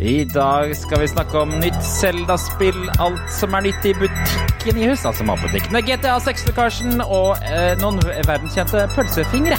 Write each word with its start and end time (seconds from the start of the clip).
I 0.00 0.24
dag 0.24 0.76
skal 0.76 1.00
vi 1.00 1.08
snakke 1.08 1.38
om 1.40 1.48
nytt 1.48 1.78
Zelda-spill, 1.80 2.90
alt 3.00 3.30
som 3.32 3.54
er 3.56 3.64
nytt 3.64 3.84
i 3.88 3.94
butikken 3.96 4.76
i 4.76 4.88
hus, 4.90 5.06
altså 5.08 5.24
matbutikkene, 5.24 5.80
GTA 5.80 6.18
6-lekkasjen 6.20 7.00
og 7.00 7.40
eh, 7.40 7.72
noen 7.80 7.96
verdenskjente 8.28 8.84
pølsefingre. 8.92 9.56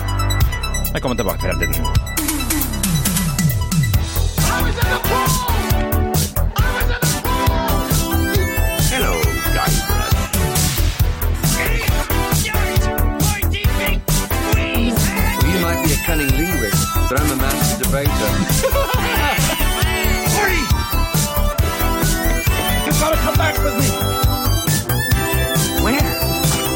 Velkommen 0.94 1.18
tilbake 1.18 1.42
til 1.42 1.50
fremtiden. 1.50 1.74
Hello, 8.94 9.14
Guybrush. 9.58 10.18
You 15.50 15.58
might 15.66 15.82
be 15.82 15.90
a 15.94 16.00
cunning 16.06 16.32
linguist, 16.38 16.86
but 17.10 17.22
I'm 17.22 17.32
a 17.32 17.36
master 17.42 17.84
debater. 17.84 18.84
back 23.58 23.66
with 23.66 23.78
me. 23.80 23.90
Where? 25.84 26.02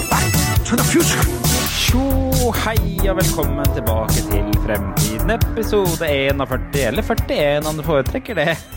Back 0.09 0.34
to 0.66 0.76
the 0.76 0.84
future. 0.84 1.23
Tjo, 1.71 2.52
hei 2.63 3.09
og 3.09 3.17
velkommen 3.20 3.67
tilbake 3.76 4.23
til 4.30 4.52
Fremtiden, 4.66 5.34
episode 5.35 6.07
41, 6.07 6.88
eller 6.88 7.04
41 7.04 7.67
om 7.70 7.77
du 7.77 7.84
foretrekker 7.85 8.35
det. 8.41 8.55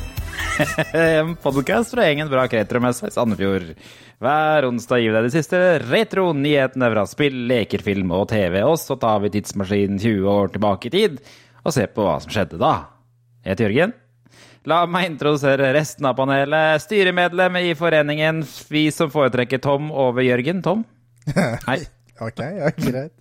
En 0.95 1.33
podkast 1.43 1.91
fra 1.95 2.05
gjengen 2.07 2.29
Bra 2.31 2.45
Retromesse 2.47 3.09
i 3.09 3.15
Sandefjord. 3.15 3.73
Hver 4.23 4.67
onsdag 4.69 5.03
gir 5.03 5.11
vi 5.11 5.17
deg 5.17 5.27
de 5.27 5.33
siste 5.35 5.63
retro-nyhetene 5.83 6.91
fra 6.93 7.03
spill, 7.11 7.41
leker, 7.51 7.83
film 7.83 8.13
og 8.15 8.29
TV. 8.31 8.61
Og 8.63 8.77
så 8.79 8.95
tar 9.03 9.25
vi 9.25 9.33
tidsmaskinen 9.35 9.99
20 9.99 10.31
år 10.31 10.55
tilbake 10.55 10.91
i 10.91 10.95
tid 10.95 11.19
og 11.65 11.75
ser 11.75 11.91
på 11.91 12.07
hva 12.07 12.21
som 12.23 12.31
skjedde 12.31 12.61
da. 12.63 12.75
Jeg 13.43 13.57
heter 13.57 13.67
Jørgen. 13.67 13.99
La 14.65 14.87
meg 14.89 15.11
introdusere 15.11 15.75
resten 15.77 16.07
av 16.09 16.15
panelet. 16.17 16.81
Styremedlem 16.81 17.59
i 17.61 17.75
foreningen 17.77 18.39
Vi 18.73 18.87
som 18.97 19.11
foretrekker 19.13 19.61
Tom 19.61 19.91
over 19.93 20.25
Jørgen. 20.25 20.63
Tom? 20.65 20.87
Hei. 21.69 21.83
Ok, 22.25 22.41
ja, 22.41 22.71
greit. 22.79 23.13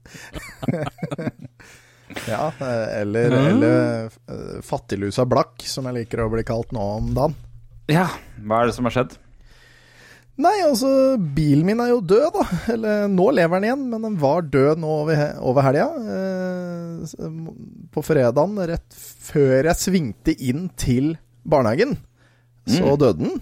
ja, 2.30 2.45
eh, 2.48 3.02
eller, 3.02 3.36
eller 3.50 4.06
eh, 4.06 4.62
Fattiglusa 4.64 5.26
Blakk, 5.28 5.66
som 5.67 5.90
jeg 5.90 5.98
liker 5.98 6.22
å 6.23 6.30
bli 6.32 6.45
kalt 6.48 6.72
nå 6.72 6.86
om 7.02 7.09
dagen. 7.17 7.36
Ja, 7.92 8.06
hva 8.45 8.62
er 8.62 8.70
det 8.70 8.78
som 8.78 8.88
har 8.88 8.95
skjedd? 8.95 9.17
Nei, 10.39 10.54
altså, 10.64 10.88
bilen 11.17 11.67
min 11.67 11.82
er 11.84 11.92
jo 11.92 12.00
død, 12.06 12.38
da. 12.38 12.45
Eller 12.72 13.12
nå 13.12 13.28
lever 13.36 13.60
den 13.60 13.67
igjen, 13.67 13.84
men 13.92 14.08
den 14.08 14.16
var 14.22 14.48
død 14.48 14.80
nå 14.82 14.95
over, 15.02 15.26
over 15.44 15.67
helga. 15.67 15.89
Eh, 16.16 17.28
på 17.92 18.06
fredagen, 18.06 18.56
rett 18.72 19.04
før 19.28 19.73
jeg 19.73 19.82
svingte 19.82 20.38
inn 20.39 20.70
til 20.80 21.16
barnehagen, 21.44 21.97
så 22.69 22.95
døde 22.99 23.19
den. 23.22 23.41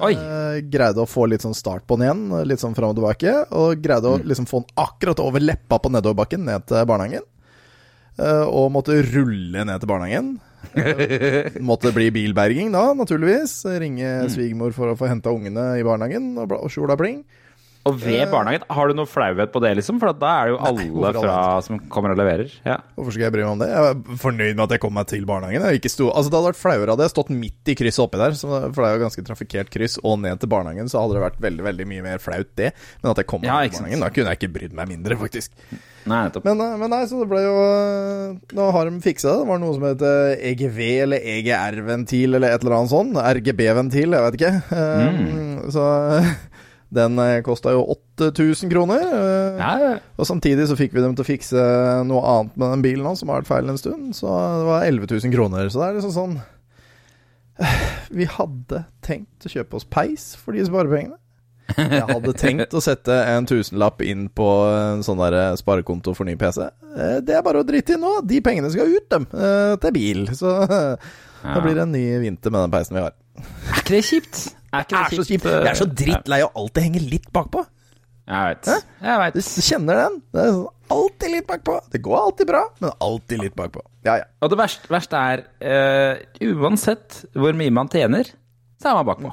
Oi. 0.00 0.12
Eh, 0.14 0.60
greide 0.70 1.02
å 1.02 1.08
få 1.08 1.26
litt 1.28 1.42
sånn 1.44 1.56
start 1.56 1.84
på 1.88 1.98
den 1.98 2.06
igjen, 2.06 2.22
litt 2.48 2.62
sånn 2.62 2.76
fram 2.76 2.92
og 2.92 3.00
tilbake. 3.00 3.34
Og 3.56 3.82
greide 3.82 4.12
å 4.12 4.20
liksom 4.22 4.46
få 4.48 4.62
den 4.62 4.78
akkurat 4.80 5.20
over 5.22 5.42
leppa 5.42 5.80
på 5.82 5.92
nedoverbakken 5.92 6.46
ned 6.46 6.68
til 6.70 6.86
barnehagen. 6.88 7.26
Eh, 8.20 8.46
og 8.46 8.70
måtte 8.74 9.00
rulle 9.10 9.66
ned 9.66 9.82
til 9.82 9.90
barnehagen. 9.90 10.30
Eh, 10.76 11.58
måtte 11.70 11.92
bli 11.96 12.10
bilberging 12.14 12.72
da, 12.74 12.90
naturligvis. 12.96 13.58
Ringe 13.82 14.30
svigermor 14.32 14.74
for 14.76 14.92
å 14.92 14.96
få 14.98 15.10
henta 15.10 15.34
ungene 15.34 15.72
i 15.80 15.86
barnehagen, 15.86 16.32
og, 16.38 16.68
sjola 16.72 16.96
bling. 17.00 17.22
Og 17.88 17.94
ved 17.96 18.26
barnehagen, 18.28 18.66
har 18.68 18.90
du 18.90 18.94
noe 18.98 19.08
flauhet 19.08 19.52
på 19.54 19.60
det, 19.64 19.70
liksom? 19.78 19.96
For 20.02 20.12
da 20.12 20.30
er 20.42 20.50
det 20.50 20.52
jo 20.52 20.58
alle 20.68 20.84
Nei, 20.84 21.12
fra 21.16 21.36
som 21.64 21.78
kommer 21.88 22.12
og 22.12 22.18
leverer. 22.20 22.52
Ja. 22.66 22.74
Hvorfor 22.98 23.14
skal 23.16 23.24
jeg 23.24 23.32
bry 23.32 23.40
meg 23.46 23.52
om 23.54 23.62
det? 23.62 23.68
Jeg 23.72 23.94
er 23.94 24.18
fornøyd 24.20 24.52
med 24.58 24.64
at 24.66 24.74
jeg 24.76 24.82
kom 24.84 24.92
meg 24.98 25.08
til 25.08 25.24
barnehagen. 25.28 25.64
Jeg 25.64 25.80
ikke 25.80 25.92
sto, 25.94 26.10
altså 26.12 26.28
Det 26.28 26.36
hadde 26.36 26.50
vært 26.50 26.60
flauere 26.60 26.92
hadde 26.92 27.06
jeg 27.08 27.14
stått 27.14 27.32
midt 27.32 27.72
i 27.72 27.76
krysset 27.80 28.04
oppi 28.04 28.20
der, 28.20 28.36
for 28.36 28.68
det 28.82 28.90
er 28.90 28.98
jo 28.98 29.04
ganske 29.06 29.24
trafikkert 29.30 29.72
kryss, 29.72 29.96
og 30.04 30.18
ned 30.20 30.42
til 30.42 30.52
barnehagen, 30.52 30.92
så 30.92 31.00
hadde 31.00 31.16
det 31.16 31.24
vært 31.24 31.40
veldig 31.46 31.66
veldig 31.70 31.86
mye 31.94 32.04
mer 32.10 32.20
flaut, 32.20 32.52
det. 32.60 32.74
Men 33.00 33.14
at 33.14 33.22
jeg 33.22 33.30
kom 33.32 33.40
meg 33.40 33.48
Ja, 33.48 33.62
til 33.64 33.78
barnehagen, 33.78 34.04
da 34.04 34.12
kunne 34.12 34.34
jeg 34.34 34.42
ikke 34.42 34.52
brydd 34.58 34.76
meg 34.76 34.92
mindre, 34.92 35.16
faktisk. 35.24 35.56
Nei. 36.10 36.20
Men, 36.44 36.60
eh, 36.64 36.76
men 36.80 36.88
nei, 36.92 37.02
så 37.08 37.18
det 37.20 37.26
ble 37.28 37.42
jo 37.44 37.56
eh, 37.60 38.36
Nå 38.56 38.68
har 38.72 38.88
de 38.88 39.00
fiksa 39.04 39.34
det. 39.34 39.42
Det 39.42 39.48
var 39.50 39.58
noe 39.60 39.74
som 39.76 39.84
het 39.84 40.04
EGV 40.52 40.78
eller 41.04 41.26
EGR-ventil 41.34 42.38
eller 42.38 42.54
et 42.56 42.64
eller 42.64 42.76
annet 42.78 42.92
sånn. 42.92 43.10
RGB-ventil, 43.20 44.16
jeg 44.16 44.24
vet 44.28 44.38
ikke. 44.40 44.54
Eh, 44.76 45.68
Så 45.70 45.84
den 46.90 47.16
kosta 47.46 47.70
jo 47.74 47.84
8000 48.18 48.70
kroner. 48.72 49.00
eh, 49.00 49.58
Ja, 49.60 49.72
ja. 49.78 49.92
og 50.18 50.26
samtidig 50.26 50.66
så 50.68 50.76
fikk 50.78 50.92
vi 50.96 51.00
dem 51.04 51.14
til 51.14 51.24
å 51.24 51.28
fikse 51.28 51.62
noe 52.08 52.22
annet 52.26 52.56
med 52.58 52.70
den 52.74 52.82
bilen 52.82 53.04
nå, 53.06 53.12
som 53.16 53.28
har 53.30 53.40
vært 53.42 53.50
feil 53.52 53.68
en 53.70 53.78
stund. 53.78 54.10
Så 54.18 54.26
det 54.26 54.66
var 54.66 54.84
11 54.88 55.06
000 55.10 55.32
kroner. 55.34 55.68
Så 55.70 55.78
det 55.82 55.88
er 55.88 55.98
liksom 56.00 56.16
sånn 56.16 56.40
Vi 58.10 58.24
hadde 58.26 58.84
tenkt 59.04 59.44
å 59.46 59.50
kjøpe 59.52 59.76
oss 59.76 59.84
peis 59.84 60.30
for 60.40 60.56
de 60.56 60.64
sparepengene. 60.66 61.16
Jeg 61.76 62.02
hadde 62.08 62.32
tenkt 62.34 62.72
å 62.74 62.80
sette 62.82 63.14
en 63.30 63.44
tusenlapp 63.46 64.00
inn 64.02 64.24
på 64.34 64.46
en 64.74 65.04
sånn 65.06 65.20
der 65.22 65.54
sparekonto 65.60 66.16
for 66.18 66.26
ny 66.26 66.34
PC. 66.40 66.64
Eh, 66.96 67.20
Det 67.22 67.36
er 67.36 67.44
bare 67.46 67.60
å 67.62 67.66
drite 67.68 67.94
i 67.94 68.00
nå. 68.00 68.16
De 68.26 68.40
pengene 68.42 68.70
skal 68.72 68.90
ut, 68.90 69.06
dem. 69.12 69.26
eh, 69.30 69.76
Til 69.78 69.92
bil. 69.94 70.24
Så 70.34 70.50
da 70.66 71.60
blir 71.62 71.76
det 71.78 71.84
en 71.86 71.92
ny 71.94 72.02
vinter 72.24 72.50
med 72.50 72.64
den 72.66 72.74
peisen 72.74 72.98
vi 72.98 73.04
har. 73.04 73.14
Er 73.38 73.78
ikke 73.84 73.94
det 73.94 74.02
kjipt? 74.08 74.40
Er 74.72 74.84
ikke 74.86 74.96
Det 74.96 75.00
er 75.00 75.16
så 75.22 75.26
kjipt. 75.26 75.44
Jeg 75.50 75.70
er 75.72 75.78
så 75.80 75.88
drittlei 75.90 76.40
av 76.46 76.52
alltid 76.54 76.82
henge 76.86 77.00
litt 77.10 77.30
bakpå. 77.34 77.64
Jeg 78.30 78.50
vet. 78.54 78.68
Jeg 79.02 79.18
vet. 79.24 79.34
Du 79.34 79.62
kjenner 79.66 79.96
den. 80.04 80.18
Det 80.30 80.42
er 80.46 80.58
alltid 80.94 81.32
litt 81.34 81.46
bakpå. 81.48 81.76
Det 81.90 82.00
går 82.04 82.18
alltid 82.20 82.46
bra, 82.46 82.60
men 82.78 82.92
alltid 83.02 83.42
litt 83.42 83.56
bakpå. 83.58 83.82
Ja, 84.06 84.18
ja. 84.20 84.26
Og 84.40 84.52
det 84.52 84.58
verste, 84.60 84.86
verste 84.92 85.18
er, 85.18 85.42
uh, 85.66 86.20
uansett 86.62 87.24
hvor 87.34 87.56
mye 87.58 87.72
man 87.74 87.90
tjener, 87.90 88.30
så 88.80 88.92
er 88.92 89.00
man 89.00 89.08
bakpå. 89.10 89.32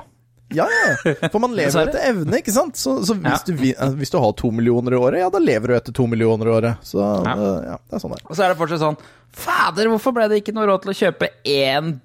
Ja, 0.56 0.66
ja. 0.72 1.14
For 1.30 1.40
man 1.44 1.54
lever 1.60 1.90
etter 1.90 2.02
evne, 2.08 2.40
ikke 2.40 2.54
sant? 2.56 2.78
Så, 2.80 2.98
så 3.06 3.18
hvis, 3.20 3.44
Ja. 3.44 3.54
du, 3.54 3.64
eh, 3.68 3.94
hvis 4.00 4.14
du 4.14 4.18
har 4.24 4.32
to 4.40 4.50
millioner 4.56 4.96
i 4.96 5.00
året, 5.00 5.20
ja, 5.20 5.30
da 5.30 5.42
lever 5.44 5.68
du 5.74 5.76
etter 5.78 5.94
to 5.98 6.08
millioner 6.08 6.48
i 6.50 6.54
året. 6.56 6.86
Så 6.88 7.02
Ja. 7.04 7.34
eh, 7.36 7.66
ja, 7.74 7.78
det 7.84 7.98
er 8.00 8.04
sånn 8.04 8.16
det 8.16 8.22
er. 8.24 8.28
Og 8.32 8.36
så 8.40 8.46
er 8.48 8.54
det 8.56 8.60
fortsatt 8.64 8.82
sånn 8.86 8.98
Fader, 9.38 9.90
hvorfor 9.92 10.16
ble 10.16 10.30
det 10.32 10.40
ikke 10.42 10.54
noe 10.56 10.66
råd 10.72 10.86
til 10.88 10.94
å 10.94 10.98
kjøpe 11.04 11.28
én 11.46 11.98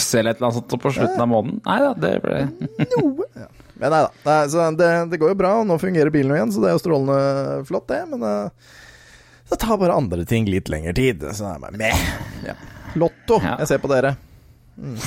bukse 0.00 0.18
eller 0.20 0.32
et 0.34 0.40
eller 0.40 0.48
annet 0.50 0.58
sånt 0.62 0.82
på 0.82 0.92
slutten 0.96 1.20
av 1.24 1.28
måneden? 1.30 1.60
Nei 1.66 1.78
da, 1.84 1.90
det 2.00 2.12
ble 2.24 2.44
Noe. 2.96 3.28
Ja. 3.40 3.48
Men 3.80 3.94
nei 3.94 4.00
da. 4.04 4.10
Nei, 4.26 4.40
så 4.52 4.64
det, 4.76 4.88
det 5.12 5.18
går 5.20 5.30
jo 5.32 5.38
bra, 5.40 5.50
og 5.62 5.68
nå 5.68 5.78
fungerer 5.80 6.12
bilen 6.12 6.34
igjen, 6.36 6.50
så 6.52 6.60
det 6.60 6.68
er 6.68 6.74
jo 6.74 6.82
strålende 6.82 7.62
flott, 7.68 7.86
det. 7.88 8.02
Men 8.10 8.24
eh, 8.28 8.74
det 9.48 9.56
tar 9.62 9.78
bare 9.80 9.96
andre 9.96 10.26
ting 10.28 10.44
litt 10.52 10.68
lengre 10.68 10.92
tid. 10.98 11.24
Så 11.32 11.46
det 11.46 11.54
er 11.54 11.62
bare 11.62 11.80
meh. 11.80 12.02
Ja. 12.44 12.58
Lotto. 13.00 13.38
Ja. 13.40 13.54
Jeg 13.62 13.70
ser 13.70 13.80
på 13.80 13.88
dere. 13.88 14.12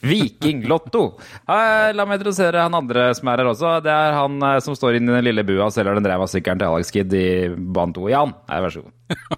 Viking 0.00 0.66
Lotto. 0.68 1.04
Eh, 1.48 1.88
La 1.96 2.04
meg 2.04 2.20
introdusere 2.20 2.66
han 2.66 2.76
andre 2.76 3.08
som 3.16 3.32
er 3.32 3.42
her 3.42 3.50
også. 3.54 3.72
Det 3.84 3.92
er 3.92 4.16
han 4.20 4.36
eh, 4.50 4.60
som 4.64 4.76
står 4.76 4.98
inne 5.00 5.12
i 5.14 5.18
den 5.18 5.28
lille 5.30 5.44
bua 5.48 5.70
og 5.70 5.74
selger 5.74 5.96
den 5.98 6.08
ræva 6.12 6.28
sykkelen 6.30 6.60
til 6.60 6.68
Alex 6.68 6.92
Kid 6.94 7.16
i 7.16 7.26
bane 7.56 7.96
2. 7.96 8.08
Jan, 8.12 8.36
vær 8.52 8.74
så 8.74 8.84
god. 8.84 9.37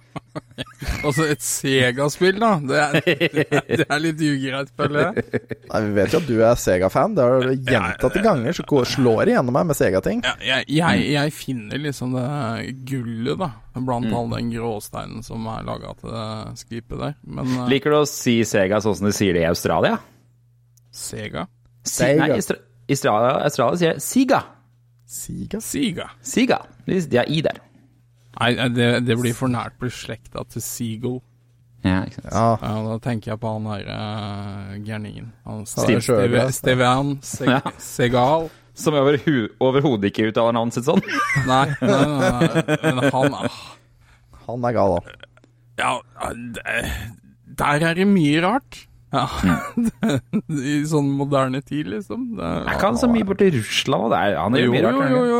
Altså, 1.05 1.25
et 1.31 1.41
Sega-spill, 1.41 2.37
da. 2.41 2.49
Det 2.61 2.77
er, 2.77 2.97
det 3.81 3.85
er 3.87 4.01
litt 4.03 4.19
ugreit, 4.21 4.69
føler 4.77 5.07
jeg. 5.07 5.41
Nei, 5.71 5.79
Vi 5.87 5.91
vet 5.95 6.13
jo 6.13 6.19
at 6.21 6.27
du 6.29 6.35
er 6.45 6.59
Sega-fan. 6.61 7.15
Det 7.17 7.23
har 7.25 7.45
du 7.47 7.53
gjentatte 7.71 8.21
ganger, 8.25 8.53
så 8.57 8.65
går- 8.69 8.89
slår 8.91 9.23
det 9.29 9.35
gjennom 9.37 9.55
meg 9.57 9.69
med 9.71 9.77
Sega-ting. 9.79 10.21
Ja, 10.25 10.35
jeg, 10.45 10.67
jeg, 10.77 11.07
jeg 11.15 11.33
finner 11.37 11.81
liksom 11.81 12.13
det 12.17 12.75
gullet, 12.89 13.37
da. 13.41 13.51
Blant 13.81 14.09
Mm. 14.11 14.13
all 14.19 14.29
den 14.35 14.49
gråsteinen 14.51 15.23
som 15.23 15.45
er 15.47 15.63
laga 15.63 15.93
til 16.01 16.11
det 16.11 16.57
skipet 16.59 16.99
der. 16.99 17.13
Men 17.23 17.47
eh, 17.63 17.67
Liker 17.71 17.93
du 17.93 17.99
å 18.01 18.05
si 18.09 18.39
Sega 18.45 18.81
sånn 18.83 18.97
som 18.99 19.07
de 19.07 19.13
sier 19.15 19.33
det 19.37 19.45
i 19.45 19.49
Australia? 19.49 19.97
Sega? 20.91 21.45
Si, 21.85 22.01
Sega. 22.03 22.27
nei, 22.27 22.41
Australia, 22.91 23.33
Australia 23.47 23.77
sier 23.79 23.99
Siga. 24.03 24.41
Siga? 25.11 25.59
Siga. 25.63 26.09
Siga. 26.23 26.57
De 26.85 26.99
de 27.07 27.17
har 27.21 27.29
i 27.31 27.41
der. 27.45 27.57
Nei, 28.39 28.53
nei, 28.55 28.69
det, 28.71 28.87
det 29.07 29.17
blir 29.19 29.35
for 29.35 29.51
nært 29.51 29.75
beslekta 29.81 30.45
til 30.49 30.63
Seagull. 30.63 31.19
Ja, 31.81 32.03
ikke 32.05 32.21
sant. 32.21 32.31
Ja. 32.31 32.49
Ja, 32.61 32.73
da 32.85 32.97
tenker 33.01 33.33
jeg 33.33 33.41
på 33.41 33.51
han 33.55 33.65
derre 33.65 33.97
uh, 33.97 34.73
gærningen. 34.85 35.31
Han 35.47 35.63
Steve 35.69 36.01
Steve. 36.05 36.43
Steven 36.53 37.15
Seg, 37.25 37.49
Ja. 37.55 37.61
Segal. 37.81 38.49
Som 38.77 38.95
overhodet 38.95 40.11
ikke 40.11 40.29
uttaler 40.29 40.55
navnet 40.55 40.77
sitt 40.77 40.87
sånn. 40.87 41.01
Nei, 41.49 41.65
nei, 41.81 41.97
nei, 42.07 42.29
nei, 42.31 42.77
men 42.85 43.01
han 43.11 43.35
ah, 43.35 43.57
Han 44.47 44.63
er 44.69 44.77
gal, 44.77 44.95
da. 44.95 45.17
Ja, 45.81 45.91
der 47.59 47.85
er 47.89 47.99
det 47.99 48.07
mye 48.07 48.39
rart. 48.45 48.85
Ja. 49.11 49.25
I 50.71 50.75
sånn 50.87 51.09
moderne 51.19 51.59
tid, 51.67 51.89
liksom. 51.91 52.29
Det, 52.37 52.49
Er 52.63 52.75
ikke 52.77 52.91
han 52.93 52.99
så 53.01 53.09
mye 53.11 53.25
borti 53.27 53.49
Russland? 53.57 54.05
Og 54.07 54.13
det 54.13 54.19
er, 54.23 54.37
han 54.39 54.55
er 54.55 54.61
jo 54.63 54.69
jo, 54.69 54.75
mye 54.75 54.81
jo, 54.81 54.91
rart. 55.01 55.11
jo, 55.11 55.23
jo. 55.31 55.39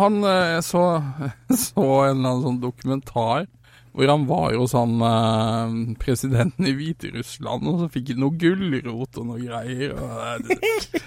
Han, 0.00 0.16
eh, 0.30 0.56
så, 0.66 0.82
så 1.66 1.84
en 2.08 2.16
eller 2.16 2.32
annen 2.32 2.42
sånn 2.48 2.58
dokumentar 2.64 3.46
hvor 3.94 4.10
han 4.10 4.24
var 4.26 4.56
hos 4.58 4.72
han 4.74 4.96
eh, 5.06 5.74
presidenten 6.02 6.66
i 6.66 6.72
Hviterussland, 6.74 7.68
og 7.70 7.84
så 7.84 7.86
fikk 7.94 8.10
han 8.16 8.24
noe 8.24 8.34
gulrot 8.42 9.20
og 9.22 9.28
noe 9.28 9.38
greier. 9.38 9.94
Og, 9.94 10.48
det, 10.48 10.58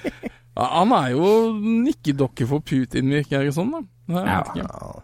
ja, 0.55 0.69
han 0.77 0.93
er 0.95 1.09
jo 1.11 1.27
nikkedokke 1.59 2.47
for 2.47 2.63
Putin, 2.63 3.11
virker 3.11 3.43
det 3.43 3.51
som. 3.59 3.75
da. 3.75 3.83
Jeg 4.07 4.23
vet 4.23 4.31
Ja. 4.31 4.63
ikke. 4.63 5.03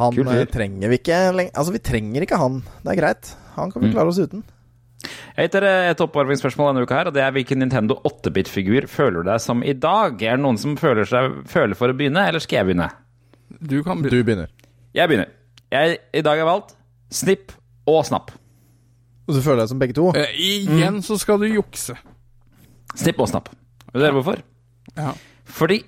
Han 0.00 0.14
Kul 0.16 0.28
eh, 0.32 0.44
trenger 0.48 0.88
vi 0.92 0.96
ikke 1.00 1.16
lenger 1.36 1.56
Altså, 1.60 1.72
vi 1.74 1.80
trenger 1.84 2.24
ikke 2.24 2.38
han. 2.40 2.60
Det 2.84 2.92
er 2.92 3.00
greit. 3.00 3.32
Han 3.56 3.72
kan 3.72 3.82
vi 3.82 3.88
Mm. 3.88 3.94
klare 3.96 4.12
oss 4.12 4.20
uten. 4.20 4.44
Jeg 5.06 5.46
heter 5.46 5.64
dere 5.64 5.92
et 5.94 6.00
oppvarmingsspørsmål 6.04 6.74
denne 6.74 6.84
uka, 6.84 6.98
her, 6.98 7.08
og 7.08 7.14
det 7.16 7.22
er 7.24 7.32
hvilken 7.32 7.62
Nintendo 7.62 7.96
8-bit-figur 8.04 8.86
føler 8.90 9.22
du 9.22 9.30
deg 9.30 9.40
som 9.40 9.62
i 9.64 9.72
dag? 9.72 10.20
Er 10.20 10.36
det 10.36 10.44
noen 10.44 10.58
som 10.60 10.76
føler, 10.80 11.08
seg, 11.08 11.38
føler 11.48 11.78
for 11.78 11.92
å 11.92 11.96
begynne, 11.96 12.26
eller 12.28 12.42
skal 12.44 12.60
jeg 12.60 12.70
begynne? 12.70 12.90
Du 13.60 13.80
kan 13.86 14.02
Du 14.04 14.10
begynner. 14.12 14.50
Jeg 14.94 15.08
begynner. 15.08 15.30
Jeg 15.72 16.00
i 16.12 16.22
dag 16.26 16.34
har 16.34 16.42
jeg 16.42 16.50
valgt 16.50 16.76
Snipp 17.14 17.54
og 17.90 18.02
Snapp. 18.06 18.32
Og 19.30 19.36
så 19.36 19.42
føler 19.44 19.62
jeg 19.62 19.72
som 19.72 19.80
begge 19.80 19.96
to. 19.96 20.08
Eh, 20.18 20.34
igjen 20.36 21.00
så 21.06 21.16
skal 21.20 21.40
du 21.40 21.46
jukse. 21.48 21.94
Snipp 22.98 23.22
og 23.22 23.30
Snapp. 23.30 23.48
Vet 23.92 24.02
dere 24.02 24.16
hvorfor? 24.18 24.42
Ja. 24.98 25.14
Fordi 25.50 25.80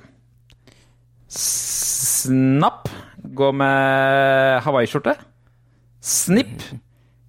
Snapp 1.32 2.88
går 3.34 3.52
med 3.56 4.62
hawaiiskjorte. 4.66 5.16
Snipp 6.02 6.64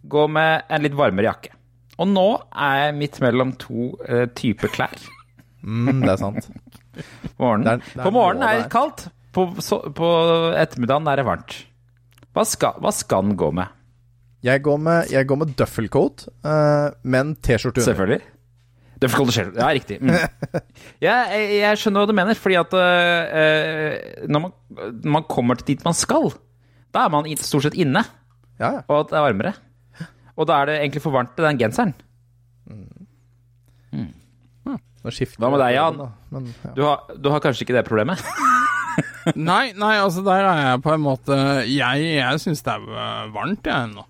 går 0.09 0.31
med 0.33 0.65
en 0.69 0.85
litt 0.85 0.97
varmere 0.97 1.29
jakke. 1.31 1.53
Og 2.01 2.07
nå 2.09 2.25
er 2.55 2.77
jeg 2.87 2.95
midt 2.97 3.19
mellom 3.21 3.51
to 3.61 3.91
uh, 4.09 4.25
typer 4.33 4.71
klær. 4.73 4.95
Mm, 5.63 6.01
det 6.01 6.09
er 6.15 6.17
sant. 6.21 6.47
På 7.37 7.45
morgenen, 7.45 7.63
Det 7.65 7.73
er- 7.73 7.83
det 7.93 7.99
er 7.99 8.03
på 8.07 8.11
morgenen 8.15 8.47
er 8.49 8.61
det 8.63 8.71
kaldt. 8.73 9.07
På, 9.33 9.47
så, 9.65 9.79
på 9.93 10.07
ettermiddagen 10.59 11.07
er 11.09 11.15
det 11.21 11.25
varmt. 11.25 11.55
Hva 12.33 12.43
skal, 12.45 12.75
hva 12.81 12.91
skal 12.93 13.23
den 13.27 13.35
gå 13.37 13.51
med? 13.53 13.67
Jeg 14.43 14.61
går 14.65 14.77
med, 14.83 15.07
jeg 15.13 15.25
går 15.29 15.37
med 15.39 15.53
duffelcoat, 15.55 16.25
uh, 16.45 16.89
men 17.03 17.35
T-skjorte 17.35 17.79
under. 17.79 17.87
Selvfølgelig. 17.87 18.21
Duffelcoat 18.99 19.29
T-skjorte. 19.31 19.61
Ja, 19.61 19.69
riktig. 19.73 19.99
Mm. 20.01 20.61
Ja, 21.05 21.15
jeg, 21.31 21.59
jeg 21.61 21.77
skjønner 21.79 22.03
hva 22.03 22.09
du 22.11 22.15
mener, 22.17 22.35
fordi 22.39 22.57
at 22.59 22.73
uh, 22.75 24.27
når, 24.27 24.43
man, 24.47 24.53
når 25.03 25.11
man 25.17 25.25
kommer 25.31 25.55
til 25.61 25.71
dit 25.73 25.85
man 25.85 25.95
skal, 25.97 26.29
da 26.93 27.05
er 27.07 27.13
man 27.15 27.29
stort 27.41 27.63
sett 27.69 27.77
inne, 27.79 28.03
Ja, 28.59 28.69
ja. 28.79 28.81
og 28.87 28.99
at 29.05 29.13
det 29.13 29.17
er 29.21 29.25
varmere. 29.29 29.53
Og 30.37 30.47
da 30.49 30.61
er 30.61 30.69
det 30.71 30.79
egentlig 30.81 31.03
for 31.03 31.13
varmt 31.15 31.35
til 31.37 31.45
den 31.45 31.59
genseren. 31.61 31.93
Mm. 32.69 33.03
skifter 35.11 35.43
Hva 35.43 35.49
med 35.51 35.59
deg, 35.59 35.75
Jan? 35.75 35.97
Men, 36.31 36.47
ja. 36.63 36.71
Du 36.77 36.81
har, 36.87 37.01
du 37.19 37.29
har 37.33 37.41
kanskje 37.43 37.65
ikke 37.65 37.75
det 37.75 37.85
problemet? 37.89 38.23
Nei, 39.39 39.71
nei, 39.79 39.93
altså 40.03 40.19
der 40.25 40.43
er 40.43 40.57
jeg 40.67 40.79
på 40.83 40.91
en 40.93 40.99
måte 41.01 41.35
Jeg, 41.71 42.01
jeg 42.19 42.39
syns 42.43 42.59
det 42.65 42.73
er 42.73 42.81
øh, 42.91 43.29
varmt, 43.33 43.63
jeg 43.65 43.87
ennå. 43.87 44.03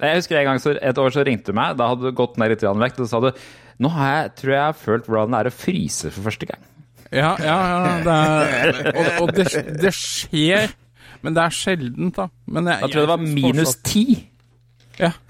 Jeg 0.00 0.16
husker 0.18 0.40
en 0.40 0.48
gang 0.48 0.60
så, 0.62 0.72
et 0.74 0.98
år 0.98 1.12
så 1.14 1.22
ringte 1.26 1.52
du 1.52 1.56
meg, 1.56 1.76
da 1.78 1.90
hadde 1.92 2.08
du 2.08 2.16
gått 2.16 2.38
ned 2.40 2.50
litt 2.54 2.64
i 2.64 2.72
vekt, 2.82 2.98
og 2.98 3.06
så 3.06 3.12
sa 3.12 3.20
du 3.22 3.30
nå 3.80 3.88
har 3.94 4.10
jeg, 4.10 4.32
tror 4.40 4.50
jeg 4.52 4.58
jeg 4.58 4.66
har 4.66 4.76
følt 4.80 5.06
hvordan 5.08 5.34
det 5.36 5.40
er 5.40 5.48
å 5.50 5.54
fryse 5.54 6.10
for 6.12 6.26
første 6.26 6.48
gang. 6.50 6.64
Ja, 7.10 7.30
ja, 7.40 7.56
ja. 7.70 7.92
Det 8.04 8.16
er, 8.16 8.72
og 8.98 9.08
og 9.22 9.32
det, 9.38 9.46
det 9.84 9.92
skjer, 9.96 10.74
men 11.24 11.36
det 11.36 11.44
er 11.46 11.56
sjeldent, 11.56 12.18
da. 12.18 12.26
Men 12.50 12.68
jeg, 12.72 12.82
Da 12.82 12.90
tror 12.90 13.00
jeg 13.00 13.06
det 13.06 13.12
var 13.14 13.24
minus 13.24 13.60
fortsatt- 13.62 13.88
ti. 13.92 14.04
Ja. 15.00 15.12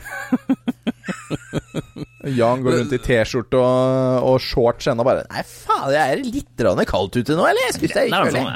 Jan 2.30 2.62
går 2.64 2.72
rundt 2.80 2.92
i 2.92 2.98
T-skjorte 3.00 3.58
og, 3.60 4.26
og 4.28 4.40
shorts 4.44 4.88
ennå 4.90 5.04
bare 5.06 5.22
Nei, 5.30 5.42
faen, 5.46 5.88
jeg 5.94 6.16
er 6.16 6.22
litt 6.26 6.64
rann 6.66 6.82
kaldt 6.88 7.16
ute 7.20 7.36
nå, 7.38 7.46
eller? 7.48 7.62
Jeg 7.70 7.76
syns 7.78 7.94
det 7.96 8.02
er 8.10 8.34
sånn, 8.34 8.48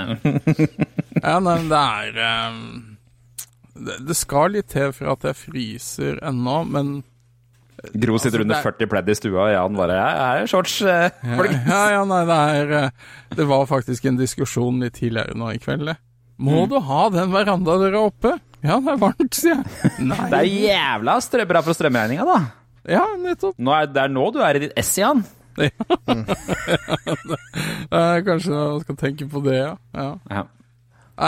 Ja, 1.25 1.39
nei, 1.41 1.55
men 1.63 1.71
det 1.73 1.81
er 1.81 2.21
um, 2.51 2.61
det, 3.89 3.97
det 4.11 4.17
skal 4.19 4.55
litt 4.57 4.69
til 4.75 4.93
for 4.97 5.15
at 5.15 5.27
jeg 5.31 5.39
fryser 5.47 6.21
ennå, 6.29 6.59
men 6.75 6.95
Gro 8.01 8.17
sitter 8.17 8.41
Altså, 8.41 8.47
under 8.47 8.57
er- 8.61 8.65
40 8.65 8.89
pledd 8.95 9.09
i 9.13 9.17
stua, 9.19 9.41
og 9.45 9.51
Jan 9.53 9.75
bare 9.77 9.97
Jeg 9.99 10.45
er 10.45 10.47
shorts. 10.49 10.77
eh, 10.89 11.11
ja, 11.69 11.81
ja, 11.97 12.03
nei, 12.09 12.21
det 12.31 12.39
er 12.55 12.71
eh, 12.79 12.91
Det 13.37 13.45
var 13.51 13.67
faktisk 13.69 14.07
en 14.09 14.17
diskusjon 14.21 14.79
litt 14.81 14.97
tidligere 15.01 15.35
nå 15.37 15.51
i 15.53 15.59
kveld. 15.61 15.85
det. 15.91 15.97
Må 16.41 16.65
du 16.71 16.79
ha 16.83 17.03
den 17.13 17.29
verandadøra 17.35 18.01
oppe? 18.09 18.33
Ja, 18.65 18.79
det 18.81 18.95
er 18.95 19.01
varmt, 19.01 19.37
sier 19.37 19.59
jeg. 19.59 19.95
Nei. 20.11 20.27
Det 20.33 20.39
er 20.41 20.49
jævla 20.49 21.19
bra 21.51 21.61
for 21.67 21.77
strømregninga, 21.77 22.25
da. 22.25 22.39
Ja, 22.89 23.05
nettopp. 23.21 23.57
Nå 23.61 23.73
er, 23.77 23.89
det 23.93 24.03
er 24.03 24.13
nå 24.13 24.25
du 24.33 24.41
er 24.45 24.57
i 24.59 24.67
ditt 24.67 24.77
ess 24.81 24.95
igjen. 24.99 25.25
Eh, 27.95 28.17
kanskje 28.27 28.51
jeg 28.51 28.81
skal 28.83 28.97
tenke 28.99 29.27
på 29.31 29.39
det, 29.45 29.55
ja. 29.55 29.75
ja. 29.95 30.07
Ja. 30.33 30.41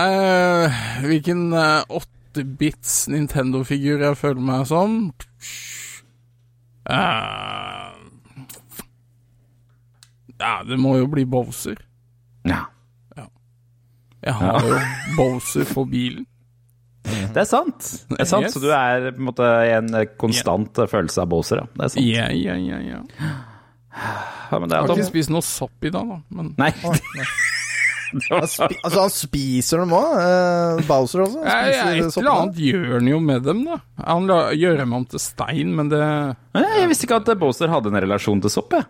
Eh, 0.00 0.78
hvilken 1.06 1.52
eh, 1.54 1.84
8-bits 1.94 2.94
Nintendo-figur 3.12 4.02
jeg 4.02 4.18
føler 4.18 4.42
meg 4.42 4.64
som? 4.66 4.96
Eh, 6.90 7.92
ja, 10.40 10.54
det 10.66 10.80
må 10.82 10.96
jo 10.98 11.06
bli 11.12 11.26
Bowser. 11.28 11.78
ja. 12.48 12.64
Jeg 14.26 14.34
har 14.40 14.66
jo 14.66 14.80
Bowser 15.20 15.68
på 15.70 15.86
bilen. 15.86 16.26
Det 17.06 17.42
er 17.42 17.48
sant. 17.48 17.90
Det 18.10 18.20
er 18.22 18.28
sant. 18.28 18.46
Yes. 18.48 18.56
Så 18.56 18.62
du 18.62 18.70
er 18.74 19.10
på 19.12 19.20
en 19.20 19.28
måte 19.28 19.48
i 19.66 19.72
en 19.76 19.90
konstant 20.20 20.80
følelse 20.90 21.22
av 21.22 21.30
Bowser, 21.32 21.62
ja. 21.62 21.68
Det 21.76 21.86
er 21.86 21.92
sant. 21.94 22.06
Ja, 22.06 22.28
ja, 22.32 22.56
ja, 22.60 22.80
ja. 22.84 23.02
Ja, 23.96 24.58
men 24.60 24.68
det 24.68 24.76
Jeg 24.76 24.86
har 24.86 24.96
ikke 24.98 25.08
spist 25.08 25.32
noe 25.32 25.44
sopp 25.44 25.86
i 25.86 25.92
dag, 25.92 26.08
da. 26.10 26.18
Men 26.36 26.54
Nei. 26.60 26.72
Spi, 28.06 28.76
altså, 28.84 29.00
han 29.00 29.10
spiser 29.12 29.80
dem 29.82 29.92
òg. 29.96 30.12
Uh, 30.14 30.82
Bowser 30.86 31.24
også. 31.24 31.40
Ja, 31.42 31.56
ja, 31.66 31.86
et 31.90 31.96
eller 31.96 32.12
soppene. 32.14 32.34
annet 32.36 32.60
gjør 32.62 32.92
han 32.94 33.10
jo 33.10 33.18
med 33.20 33.46
dem, 33.48 33.64
da. 33.66 33.80
Han 34.06 34.28
la, 34.30 34.38
gjør 34.56 34.78
dem 34.84 34.94
om 34.96 35.06
til 35.10 35.22
stein, 35.22 35.74
men 35.76 35.90
det 35.90 36.00
Jeg 36.00 36.90
visste 36.92 37.08
ikke 37.08 37.18
at 37.24 37.32
Bowser 37.40 37.72
hadde 37.72 37.90
en 37.90 37.98
relasjon 38.06 38.42
til 38.44 38.52
sopp, 38.52 38.76
jeg. 38.78 38.86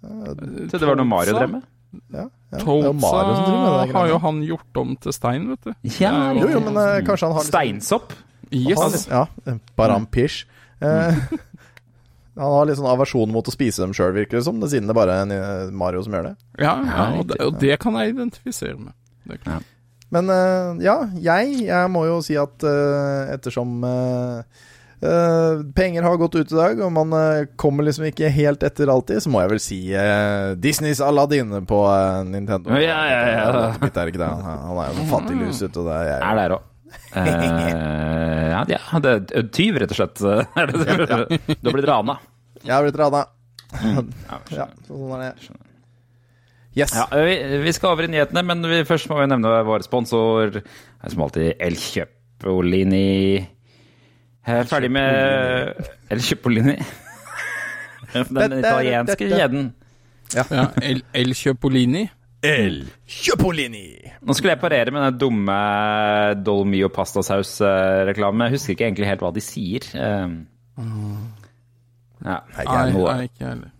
Til 0.00 0.78
det 0.78 0.86
var 0.88 0.96
noe 0.96 1.08
Mario 1.08 1.36
drev 1.36 1.52
med. 1.58 1.66
Ja, 2.14 2.28
ja. 2.50 2.58
Det. 2.60 3.92
har 3.94 4.08
jo 4.10 4.18
han 4.18 4.40
gjort 4.42 4.80
om 4.82 4.96
til 4.98 5.14
stein, 5.14 5.46
vet 5.52 5.68
du. 5.68 5.74
Ja, 6.00 6.14
Jo, 6.34 6.48
jo, 6.50 6.62
men 6.66 6.78
uh, 6.78 6.98
kanskje 7.06 7.28
han 7.28 7.36
har 7.36 7.44
liksom, 7.44 7.52
Steinsopp. 7.52 8.16
Yes. 8.50 9.06
Han 9.10 9.28
Ja, 9.46 9.58
Barampish. 9.78 10.48
Uh, 10.82 11.14
han 12.40 12.54
har 12.56 12.68
litt 12.68 12.78
sånn 12.80 12.90
aversjon 12.90 13.32
mot 13.34 13.46
å 13.46 13.54
spise 13.54 13.82
dem 13.82 13.92
sjøl, 13.96 14.14
virker 14.16 14.40
det 14.40 14.46
som, 14.46 14.60
det 14.62 14.70
siden 14.72 14.90
det 14.90 14.96
bare 14.96 15.20
er 15.22 15.34
eh, 15.34 15.74
Mario 15.74 16.02
som 16.06 16.14
gjør 16.16 16.30
det. 16.30 16.34
Ja, 16.56 16.72
ja 16.86 16.96
Ja, 16.96 17.04
og, 17.18 17.28
det, 17.28 17.38
og 17.44 17.60
det 17.60 17.76
kan 17.82 17.98
jeg 18.00 18.14
identifisere 18.14 18.78
med. 18.78 18.96
Det 19.28 19.40
kan. 19.44 19.66
Men 20.10 20.30
uh, 20.32 20.74
ja, 20.82 20.96
jeg, 21.22 21.66
jeg 21.68 21.90
må 21.92 22.04
jo 22.08 22.18
si 22.24 22.34
at 22.40 22.66
uh, 22.66 23.30
ettersom 23.30 23.84
eh, 23.86 24.64
eh, 25.02 25.62
penger 25.76 26.06
har 26.06 26.16
gått 26.20 26.34
ut 26.34 26.52
i 26.52 26.56
dag, 26.56 26.80
og 26.84 26.92
man 26.94 27.14
uh, 27.16 27.48
kommer 27.60 27.86
liksom 27.86 28.06
ikke 28.08 28.30
helt 28.34 28.64
etter 28.66 28.92
alltid, 28.92 29.22
så 29.24 29.32
må 29.32 29.42
jeg 29.44 29.52
vel 29.54 29.62
si 29.62 29.78
uh, 29.94 30.52
Disneys 30.60 31.02
Aladdin 31.04 31.54
på 31.68 31.80
Nintendo. 32.28 32.74
Ja, 32.76 33.00
ja, 33.10 33.20
ja. 33.32 33.70
Det 33.82 33.92
er 33.94 34.12
ikke 34.12 34.22
det. 34.22 34.30
Han, 34.46 34.82
er 34.82 34.92
jo 34.92 35.04
en 35.04 35.12
fattig 35.12 35.38
lus 35.40 35.62
ute, 35.62 35.74
og 35.82 35.88
det 35.88 35.96
er 35.96 36.10
jeg. 36.10 36.20
Er 36.20 36.42
der 36.42 36.56
òg. 36.58 36.66
ja, 37.14 38.62
ja, 38.66 39.00
det 39.02 39.16
er 39.38 39.50
tyv, 39.54 39.80
rett 39.82 39.94
og 39.94 40.00
slett. 40.00 40.20
Du 41.60 41.70
har 41.70 41.74
blitt 41.76 41.90
rana. 41.90 42.20
Jeg 42.64 42.74
har 42.74 42.86
blitt 42.86 42.98
rana. 43.00 43.26
Ja, 43.80 44.04
Ja, 44.58 44.66
så 44.86 44.96
sånn 44.96 45.20
er 45.20 45.30
det. 45.30 45.58
Yes. 46.78 46.94
Ja, 46.94 47.06
vi, 47.10 47.34
vi 47.64 47.72
skal 47.74 47.96
over 47.96 48.06
i 48.06 48.10
nyhetene, 48.12 48.44
men 48.46 48.62
vi, 48.70 48.82
først 48.86 49.10
må 49.10 49.18
vi 49.18 49.26
nevne 49.30 49.54
vår 49.66 49.82
sponsor. 49.86 50.60
Som 51.02 51.24
alltid 51.26 51.58
Elkjøpolini. 51.58 53.06
Jeg 54.46 54.62
er 54.64 54.68
ferdig 54.70 54.90
med 54.92 55.74
El 56.12 56.22
Chipolini. 56.24 56.76
Den 58.14 58.56
italienske 58.58 59.28
kjeden. 59.30 59.68
Ja, 60.34 60.44
El, 60.82 61.02
El 61.14 61.34
Chipolini. 61.34 62.06
El 62.42 62.78
Chipolini. 63.06 63.84
Nå 64.24 64.32
skulle 64.36 64.54
jeg 64.54 64.62
parere 64.62 64.94
med 64.94 65.02
den 65.04 65.18
dumme 65.20 65.56
Dolmio 66.46 66.88
pastasaus-reklamen. 66.94 68.46
Jeg 68.48 68.56
husker 68.56 68.74
ikke 68.74 68.86
egentlig 68.88 69.10
helt 69.10 69.24
hva 69.26 69.32
de 69.36 69.44
sier. 69.44 69.90
Um, 69.98 70.40
Ja. 72.20 72.38
Nei, 72.52 72.64
ikke 72.64 72.72
jeg 73.40 73.48
heller. 73.48 73.70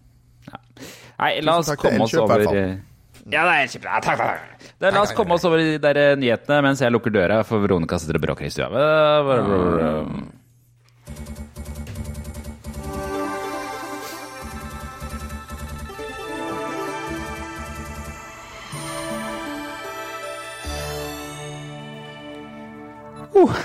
Nei, 1.21 1.33
la 1.45 1.59
oss 1.61 1.69
komme 1.77 2.07
oss 2.07 2.15
over 2.17 2.41
eh, 2.57 2.71
Ja, 3.29 3.43
det 3.45 3.51
er 3.53 3.65
Elkjøp. 3.67 3.85
Ja, 3.85 3.99
takk, 4.01 4.17
takk. 4.23 4.69
Det, 4.81 4.93
la 4.95 5.03
oss 5.03 5.13
komme 5.17 5.37
oss 5.37 5.45
over 5.45 5.61
de 5.61 5.75
der 5.83 6.01
eh, 6.01 6.15
nyhetene 6.17 6.63
mens 6.65 6.81
jeg 6.81 6.93
lukker 6.95 7.13
døra, 7.13 7.43
for 7.45 7.61
Veronica 7.61 7.99
sitter 8.01 8.17
og 8.17 8.25
bråker 8.25 8.49
i 8.49 8.53
stua. 8.55 8.71
Uh. 23.41 23.61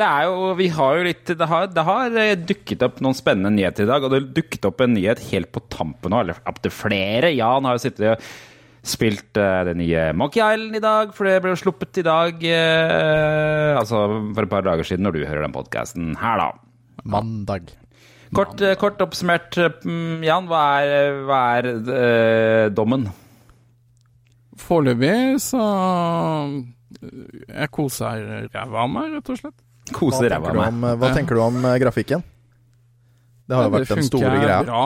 Det 0.00 0.06
er 0.06 0.28
jo, 0.30 0.52
vi 0.56 0.68
har 0.72 0.96
jo 0.96 1.06
litt 1.08 1.32
Det 1.34 1.48
har, 1.50 1.66
det 1.74 1.82
har 1.84 2.14
eh, 2.22 2.36
dukket 2.38 2.84
opp 2.86 3.00
noen 3.04 3.16
spennende 3.16 3.52
nyheter 3.52 3.84
i 3.84 3.90
dag, 3.90 4.04
og 4.06 4.14
det 4.14 4.20
dukket 4.36 4.68
opp 4.68 4.80
en 4.84 4.94
nyhet 4.96 5.20
helt 5.28 5.50
på 5.52 5.62
tampen 5.72 6.14
eller 6.16 6.40
opptil 6.48 6.72
flere. 6.72 7.34
Jan 7.34 7.66
har 7.68 7.76
jo 7.76 7.82
sittet 7.82 8.06
og 8.14 8.30
spilt 8.86 9.36
uh, 9.36 9.60
det 9.68 9.74
nye 9.76 10.06
Monkey 10.16 10.40
Island 10.40 10.76
i 10.78 10.82
dag, 10.84 11.12
for 11.16 11.28
det 11.28 11.40
ble 11.44 11.52
jo 11.54 11.60
sluppet 11.60 12.00
i 12.00 12.06
dag 12.06 12.40
Uh, 12.40 13.76
Altså 13.80 14.00
for 14.34 14.44
et 14.44 14.50
par 14.50 14.64
dager 14.66 14.86
siden, 14.86 15.04
når 15.06 15.16
du 15.16 15.26
hører 15.26 15.44
den 15.46 15.54
podkasten 15.54 16.14
her, 16.20 16.40
da. 16.40 16.50
Mandag. 17.04 17.70
Kort, 18.34 18.60
eh, 18.62 18.76
kort 18.78 19.00
oppsummert, 19.02 19.56
eh, 19.58 19.72
mm, 19.84 20.22
Jan, 20.22 20.46
hva 20.46 20.62
er, 20.84 21.16
hva 21.26 21.38
er 21.58 21.68
uh, 21.74 22.66
dommen? 22.70 23.08
Foreløpig 24.60 25.40
så 25.42 25.62
Jeg 27.00 27.70
koser 27.72 28.50
ræva 28.52 28.84
av 28.84 28.92
meg, 28.92 29.16
rett 29.16 29.32
og 29.32 29.40
slett. 29.40 29.56
Koser 29.96 30.28
ræva 30.30 30.52
av 30.52 30.58
meg. 30.60 30.68
om, 30.68 30.86
hva 31.00 31.10
tenker 31.16 31.38
du 31.38 31.42
om 31.42 31.58
grafikken? 31.82 32.22
Det 33.50 33.56
har 33.58 33.64
jo 33.66 33.70
Ja, 33.70 33.74
vært 33.74 33.88
den 33.90 33.98
funker 33.98 34.10
store 34.12 34.36
greia. 34.44 34.58
Bra. 34.68 34.82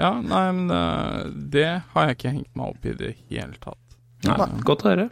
Ja, 0.00 0.10
nei, 0.24 0.44
men 0.56 0.70
eh, 0.72 1.26
det 1.52 1.66
har 1.92 2.06
jeg 2.08 2.16
ikke 2.16 2.32
hengt 2.32 2.52
meg 2.56 2.70
opp 2.72 2.86
i 2.88 2.94
det 2.96 3.10
hele 3.28 3.58
tatt. 3.60 3.82
Nei, 4.24 4.46
godt 4.66 4.86
å 4.86 4.92
høre. 4.94 5.08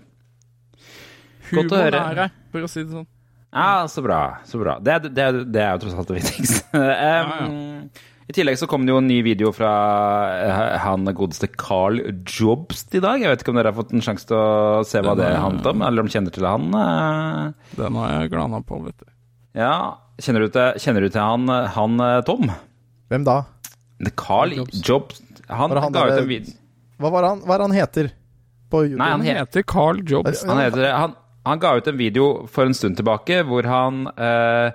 Godt 1.52 1.68
å 1.68 1.76
Humoren 1.76 1.84
høre. 1.84 2.00
er 2.00 2.22
her, 2.24 2.32
for 2.54 2.64
å 2.64 2.70
si 2.72 2.80
det 2.86 2.94
sånn. 2.96 3.06
Ja, 3.54 3.84
så 3.92 4.02
bra. 4.02 4.20
Så 4.48 4.58
bra. 4.58 4.78
Det, 4.82 4.96
det, 5.14 5.26
det 5.54 5.60
er 5.62 5.76
jo 5.76 5.82
tross 5.84 5.94
alt 6.00 6.10
det 6.10 6.20
viktigste. 6.22 6.64
Um, 6.74 7.90
I 8.24 8.32
tillegg 8.34 8.56
så 8.58 8.66
kom 8.66 8.86
det 8.88 8.90
jo 8.94 8.96
en 9.02 9.06
ny 9.06 9.18
video 9.22 9.50
fra 9.54 9.70
eh, 10.40 10.78
han 10.80 11.04
godeste 11.14 11.46
Carl 11.60 12.00
Jobst 12.24 12.96
i 12.96 13.02
dag. 13.04 13.20
Jeg 13.20 13.28
vet 13.30 13.44
ikke 13.44 13.52
om 13.52 13.58
dere 13.60 13.68
har 13.70 13.76
fått 13.76 13.92
en 13.94 14.02
sjanse 14.02 14.24
til 14.30 14.34
å 14.40 14.80
se 14.88 15.02
hva 15.04 15.12
det 15.20 15.28
handlet 15.36 15.68
om, 15.74 15.84
eller 15.84 16.02
om 16.02 16.08
de 16.08 16.14
kjenner 16.16 16.32
til 16.34 16.48
han? 16.48 16.64
eh? 16.72 17.52
Den 17.76 17.98
har 18.00 18.14
jeg 18.16 18.32
glana 18.32 18.62
på, 18.64 18.80
vet 18.88 18.96
du. 19.04 19.10
Ja, 19.60 19.74
kjenner 20.24 20.46
du 20.48 20.54
til, 20.56 20.80
kjenner 20.82 21.04
du 21.04 21.12
til 21.12 21.20
han, 21.22 21.44
han 21.76 22.00
Tom? 22.26 22.48
Hvem 23.12 23.24
da? 23.26 23.38
Carl 24.16 24.52
Jobs. 24.56 25.20
Han, 25.48 25.70
Var 25.70 25.80
han 25.84 25.92
ga 25.92 26.06
ut 26.08 26.18
en 26.22 26.28
video 26.28 26.52
Hva 27.00 27.10
var 27.12 27.26
han, 27.28 27.40
hva 27.44 27.54
er 27.58 27.62
han 27.66 27.74
heter 27.76 28.08
på 28.72 28.80
YouTube? 28.86 28.98
Nei, 29.00 29.10
han 29.12 29.20
Han 29.20 29.28
he- 29.28 29.38
heter 29.38 29.62
Carl 29.68 30.00
Jobs. 30.08 30.42
Han, 30.48 30.58
heter, 30.62 30.88
han, 30.94 31.14
han 31.46 31.60
ga 31.62 31.74
ut 31.78 31.88
en 31.92 31.98
video 32.00 32.28
for 32.50 32.66
en 32.66 32.74
stund 32.74 32.96
tilbake 32.98 33.42
hvor 33.46 33.66
han 33.68 34.06
eh, 34.16 34.70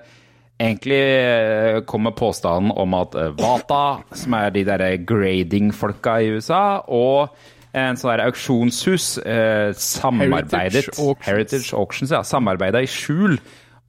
egentlig 0.62 1.00
eh, 1.04 1.80
kom 1.90 2.04
med 2.08 2.16
påstanden 2.20 2.72
om 2.76 2.94
at 3.00 3.16
eh, 3.16 3.32
Vata, 3.40 3.82
som 4.14 4.36
er 4.40 4.52
de 4.56 4.64
der 4.68 4.84
grading-folka 5.08 6.18
i 6.22 6.30
USA, 6.36 6.62
og 6.88 7.34
en 7.74 7.98
sånn 8.00 8.12
der 8.16 8.26
auksjonshus 8.28 9.18
eh, 9.24 9.72
samarbeidet 9.78 10.54
Heritage 10.60 10.94
Auctions. 11.00 11.28
Heritage 11.28 11.74
Auctions, 11.78 12.12
ja, 12.16 12.22
samarbeida 12.26 12.82
i 12.84 12.90
skjul 12.90 13.38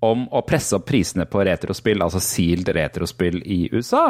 om 0.05 0.27
å 0.33 0.41
presse 0.49 0.79
opp 0.79 0.87
prisene 0.89 1.27
på 1.29 1.43
retrospill, 1.45 2.01
altså 2.07 2.21
sealed 2.25 2.69
retrospill 2.77 3.41
i 3.45 3.67
USA. 3.73 4.07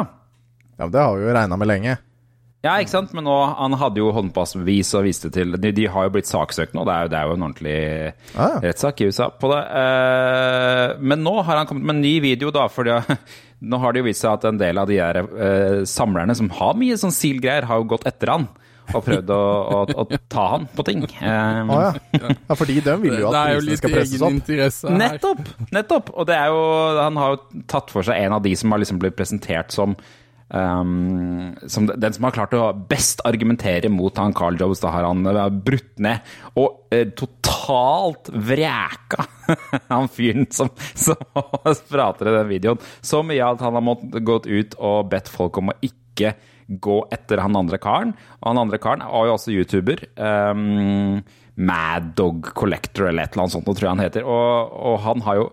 Ja, 0.81 0.87
men 0.87 0.95
Det 0.95 1.03
har 1.05 1.13
vi 1.19 1.27
jo 1.27 1.33
regna 1.37 1.57
med 1.61 1.69
lenge. 1.69 1.97
Ja, 2.61 2.75
ikke 2.77 2.93
sant? 2.93 3.13
Men 3.17 3.25
nå, 3.25 3.35
han 3.57 3.73
hadde 3.77 4.01
jo 4.01 4.11
håndpassbevis 4.13 4.91
og 4.97 5.07
viste 5.07 5.31
til 5.33 5.55
De, 5.57 5.71
de 5.73 5.87
har 5.89 6.05
jo 6.05 6.11
blitt 6.13 6.29
saksøkt 6.29 6.75
nå. 6.77 6.83
Det 6.85 6.93
er 6.93 7.05
jo, 7.05 7.11
det 7.13 7.17
er 7.17 7.29
jo 7.29 7.35
en 7.37 7.45
ordentlig 7.47 7.77
Ah, 8.35 8.41
ja. 8.41 8.59
rettssak 8.67 9.01
i 9.01 9.07
USA 9.09 9.29
på 9.33 9.49
det. 9.49 9.61
Eh, 9.81 10.93
men 11.01 11.23
nå 11.25 11.35
har 11.41 11.57
han 11.61 11.69
kommet 11.69 11.87
med 11.89 11.97
en 11.97 12.03
ny 12.05 12.15
video, 12.21 12.53
da. 12.53 12.67
For 12.69 12.85
nå 13.71 13.81
har 13.81 13.93
det 13.93 14.03
jo 14.03 14.07
vist 14.09 14.25
seg 14.25 14.35
at 14.37 14.45
en 14.49 14.61
del 14.61 14.81
av 14.81 14.89
de 14.89 14.99
der 15.01 15.21
eh, 15.21 15.77
samlerne 15.89 16.37
som 16.37 16.49
har 16.57 16.77
mye 16.77 16.97
sånn 17.01 17.13
SIL-greier, 17.13 17.65
har 17.69 17.81
jo 17.81 17.89
gått 17.95 18.05
etter 18.09 18.33
han. 18.33 18.49
Og 18.91 19.05
prøvd 19.05 19.29
å, 19.33 19.41
å, 19.41 19.81
å 20.03 20.05
ta 20.29 20.45
han 20.55 20.65
på 20.75 20.83
ting. 20.85 21.03
Um, 21.21 21.69
ah, 21.71 21.93
ja. 22.13 22.31
ja, 22.33 22.55
fordi 22.59 22.79
de 22.83 22.95
vil 22.99 23.21
jo 23.21 23.29
at 23.29 23.53
prisene 23.55 23.77
skal 23.79 23.93
presses 23.95 24.23
opp. 24.25 24.49
her. 24.49 24.97
Nettopp! 25.01 25.43
nettopp. 25.71 26.09
Og 26.13 26.27
det 26.27 26.37
er 26.37 26.49
jo, 26.51 26.63
han 26.99 27.19
har 27.21 27.37
jo 27.37 27.61
tatt 27.71 27.93
for 27.93 28.05
seg 28.05 28.19
en 28.25 28.35
av 28.37 28.43
de 28.43 28.51
som 28.59 28.73
har 28.73 28.81
liksom 28.83 28.99
blitt 29.01 29.15
presentert 29.17 29.71
som 29.73 29.95
ehm, 30.53 31.55
som 31.67 31.87
den 31.89 32.15
som 32.15 32.27
har 32.27 32.35
klart 32.35 32.55
å 32.57 32.71
best 32.89 33.23
argumentere 33.27 33.91
mot 33.91 34.17
han 34.21 34.35
Carl 34.37 34.59
Jobs. 34.59 34.83
Da 34.83 34.93
har 34.95 35.07
han 35.07 35.25
eh, 35.29 35.41
brutt 35.51 36.01
ned 36.03 36.21
og 36.59 36.93
eh, 36.93 37.07
totalt 37.17 38.31
vræka 38.33 39.27
han 39.93 40.09
fyren 40.11 40.47
som, 40.53 40.71
som 40.93 41.19
prater 41.93 42.31
i 42.31 42.37
den 42.37 42.51
videoen. 42.51 42.81
Så 43.01 43.23
mye 43.25 43.51
at 43.53 43.63
han 43.63 43.77
har 43.77 43.85
måttet 43.85 44.23
gått 44.27 44.49
ut 44.49 44.79
og 44.79 45.11
bedt 45.11 45.31
folk 45.31 45.61
om 45.61 45.73
å 45.73 45.79
ikke 45.85 46.35
gå 46.71 46.97
etter 47.11 47.41
han 47.43 47.57
andre 47.57 47.79
karen. 47.81 48.15
Og 48.39 48.49
han 48.51 48.61
andre 48.61 48.79
karen 48.81 49.03
var 49.03 49.27
jo 49.27 49.35
også 49.35 49.55
YouTuber. 49.55 50.05
Um, 50.15 51.21
Mad 51.61 52.13
Dog 52.15 52.47
Collector 52.55 53.09
eller 53.09 53.27
et 53.27 53.33
eller 53.33 53.45
annet 53.45 53.55
sånt, 53.57 53.67
tror 53.67 53.87
jeg 53.87 53.93
han 53.93 54.03
heter. 54.03 54.27
Og, 54.27 54.71
og 54.71 54.99
han 55.05 55.23
har 55.27 55.41
jo 55.41 55.47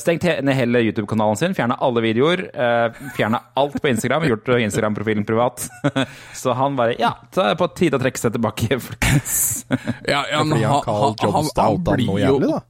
stengt 0.00 0.24
ned 0.42 0.56
hele 0.56 0.80
YouTube-kanalen 0.86 1.36
sin, 1.38 1.54
fjerna 1.54 1.76
alle 1.84 2.02
videoer, 2.04 2.42
uh, 2.54 3.10
fjerna 3.16 3.38
alt 3.60 3.76
på 3.82 3.90
Instagram, 3.92 4.24
gjort 4.30 4.48
eh, 4.48 4.64
Instagram-profilen 4.66 5.26
privat. 5.28 5.68
Så 6.40 6.54
han 6.58 6.76
bare 6.78 6.96
Ja, 6.98 7.12
så 7.30 7.44
er 7.44 7.52
det 7.54 7.60
på 7.60 7.68
tide 7.78 7.98
å 7.98 8.02
trekke 8.02 8.18
seg 8.22 8.34
tilbake, 8.34 8.78
folkens. 8.88 9.38
Ja, 10.08 10.24
ja, 10.30 10.40
han 10.42 10.52
outa 10.56 11.30
han 11.30 11.50
noe 12.06 12.20
jævlig, 12.20 12.50
da. 12.50 12.60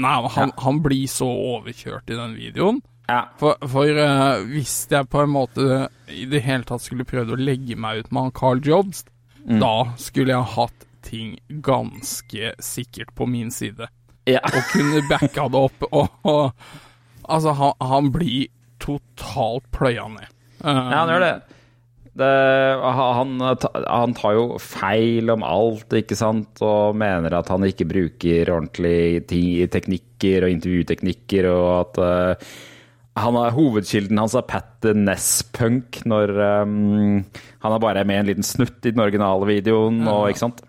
Nei, 0.00 0.14
han, 0.36 0.54
han 0.64 0.78
blir 0.82 1.06
så 1.12 1.28
overkjørt 1.28 2.08
i 2.10 2.16
den 2.18 2.36
videoen. 2.38 2.78
Ja. 3.06 3.26
For, 3.38 3.54
for 3.70 3.86
uh, 4.00 4.40
hvis 4.50 4.78
jeg 4.90 5.06
på 5.12 5.20
en 5.22 5.30
måte 5.34 5.84
i 6.10 6.24
det 6.30 6.40
hele 6.42 6.66
tatt 6.66 6.82
skulle 6.82 7.06
prøvd 7.06 7.36
å 7.36 7.38
legge 7.38 7.76
meg 7.78 8.00
ut 8.02 8.08
med 8.10 8.28
han 8.28 8.34
Carl 8.34 8.64
Jobs, 8.64 9.04
Mm. 9.46 9.60
da 9.62 9.92
skulle 9.94 10.32
jeg 10.34 10.42
hatt 10.56 10.86
ting 11.06 11.36
ganske 11.62 12.48
sikkert 12.58 13.12
på 13.14 13.28
min 13.30 13.52
side. 13.54 13.86
Ja. 14.26 14.42
Og 14.42 14.70
kunne 14.72 15.02
backa 15.10 15.46
det 15.52 15.64
opp. 15.68 15.86
Og, 15.90 16.08
og 16.26 16.42
altså, 17.26 17.54
han, 17.56 17.76
han 17.80 18.10
blir 18.14 18.48
totalt 18.82 19.66
pløya 19.74 20.08
ned. 20.12 20.32
Um, 20.62 20.72
Ja, 20.90 21.02
han 21.02 21.12
gjør 21.12 21.24
det. 21.24 21.34
det 22.20 22.30
han, 22.96 23.34
han 23.86 24.14
tar 24.16 24.36
jo 24.38 24.46
feil 24.62 25.30
om 25.34 25.44
alt, 25.46 25.92
ikke 26.00 26.16
sant, 26.18 26.62
og 26.64 26.96
mener 26.98 27.38
at 27.38 27.50
han 27.52 27.66
ikke 27.68 27.88
bruker 27.90 28.52
ordentlige 28.54 29.68
teknikker 29.72 30.46
og 30.46 30.54
intervjuteknikker, 30.56 31.50
og 31.52 31.68
at 31.80 32.00
uh, 32.02 32.48
han 33.16 33.36
er, 33.40 33.54
hovedkilden 33.56 34.18
hans 34.20 34.34
er 34.36 34.44
Pat 34.48 34.84
Ness-punk 34.92 36.02
når 36.08 36.34
um, 36.66 37.22
han 37.62 37.72
er 37.76 37.84
bare 37.84 38.04
med 38.04 38.18
i 38.18 38.24
en 38.24 38.30
liten 38.32 38.44
snutt 38.46 38.84
i 38.84 38.92
den 38.92 39.04
originale 39.04 39.48
videoen, 39.48 40.02
og 40.08 40.28
ikke 40.32 40.44
sant. 40.48 40.64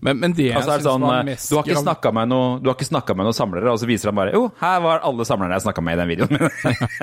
Men, 0.00 0.18
men 0.20 0.32
det 0.32 0.52
Altså, 0.54 0.76
er 0.76 0.84
sånn, 0.84 1.02
eh, 1.10 1.24
mest 1.24 1.50
du 1.50 1.56
har 1.56 1.64
ikke 1.64 1.82
snakka 1.82 2.12
med, 2.14 2.28
noe- 2.30 2.60
du 2.62 2.68
har 2.70 2.76
ikke 2.76 2.86
snakket 2.88 3.16
med 3.18 3.26
noen 3.26 3.34
samlere, 3.34 3.72
og 3.72 3.78
så 3.82 3.86
viser 3.90 4.10
han 4.12 4.14
bare 4.20 4.32
Jo, 4.32 4.52
her 4.60 4.80
var 4.84 5.00
alle 5.02 5.24
samlerne 5.26 5.56
jeg 5.58 5.64
snakka 5.66 5.82
med 5.82 5.98
i 5.98 6.00
den 6.02 6.08
videoen. 6.12 6.50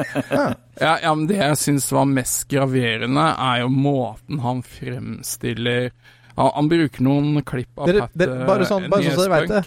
Ja, 0.82 0.98
ja, 1.02 1.14
men 1.16 1.28
det 1.28 1.38
jeg 1.40 1.58
syns 1.60 1.88
var 1.96 2.06
mest 2.10 2.48
graverende, 2.52 3.25
er 3.40 3.62
jo 3.64 3.70
måten 3.72 4.40
han 4.44 4.62
fremstiller 4.64 5.92
Han, 6.36 6.52
han 6.56 6.70
bruker 6.72 7.02
noen 7.06 7.42
klipp 7.48 7.80
av 7.80 7.88
Dere, 7.88 8.02
Pat 8.08 8.18
dere, 8.20 8.40
bare 8.48 8.68
sånn, 8.68 8.90
bare 8.92 9.04
sånn 9.08 9.16
så 9.16 9.24
dere 9.28 9.40
vet 9.40 9.54
det. 9.54 9.64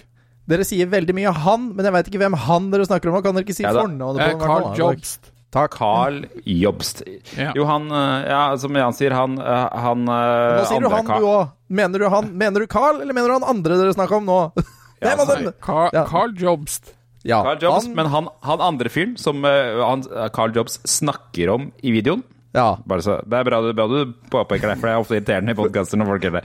Dere 0.49 0.64
sier 0.64 0.87
veldig 0.88 1.14
mye 1.16 1.32
'han', 1.32 1.64
men 1.76 1.85
jeg 1.85 1.92
vet 1.92 2.06
ikke 2.08 2.20
hvem 2.23 2.35
han 2.49 2.70
dere 2.73 2.85
snakker 2.88 3.08
om. 3.12 3.23
Kan 3.23 3.35
dere 3.37 3.44
ikke 3.44 3.54
si 3.56 3.62
Ja 3.64 3.73
fornavnet 3.73 4.20
på 4.20 4.30
Eh, 4.32 4.47
Carl? 4.47 4.76
Jobst. 4.76 5.30
Takk. 5.55 5.73
Carl 5.78 6.19
Jobst. 6.45 7.02
Ja. 7.38 7.52
Jo, 7.57 7.64
han 7.64 7.87
eh, 7.90 8.26
Ja, 8.28 8.40
som 8.61 8.75
Jan 8.76 8.93
sier, 8.97 9.14
han, 9.17 9.38
eh, 9.40 9.69
han 9.81 10.02
eh, 10.05 10.59
Nå 10.59 10.67
sier 10.69 10.83
du 10.85 10.88
han, 10.93 11.07
Carl- 11.09 11.25
du 11.25 11.28
òg. 11.31 11.55
Mener 11.69 11.99
du 12.05 12.09
han? 12.12 12.28
Mener 12.37 12.61
du 12.64 12.67
Carl, 12.69 13.00
eller 13.00 13.17
mener 13.17 13.33
du 13.33 13.37
han 13.38 13.47
andre 13.57 13.78
dere 13.81 13.95
snakker 13.97 14.21
om 14.21 14.28
nå? 14.28 14.38
Ja, 15.00 15.12
altså. 15.14 15.52
Carl, 15.62 15.90
Ja. 15.95 16.02
Carl 16.11 16.33
Jobst. 16.37 16.93
Ja, 17.23 17.43
Carl 17.47 17.61
Jobs, 17.62 17.87
han, 17.87 17.95
men 17.95 18.07
han, 18.11 18.28
han 18.47 18.61
andre 18.62 18.90
fyren 18.90 19.17
som 19.21 19.45
han, 19.45 20.02
Carl 20.35 20.52
Jobs 20.57 20.81
snakker 20.90 21.50
om 21.55 21.69
i 21.83 21.93
videoen 21.95 22.23
ja. 22.57 22.78
Bare 22.88 23.02
så, 23.05 23.19
Det 23.26 23.37
er 23.40 23.47
bra 23.47 23.59
du, 23.62 23.73
bra 23.76 23.87
du 23.90 24.12
påpeker 24.33 24.71
det, 24.73 24.76
for 24.81 24.88
det 24.88 24.95
er 24.95 25.02
ofte 25.02 25.17
irriterende 25.19 25.52
i 25.55 25.59
podkaster 25.59 26.00
når 26.00 26.09
folk 26.12 26.25
gjør 26.26 26.37
det. 26.38 26.45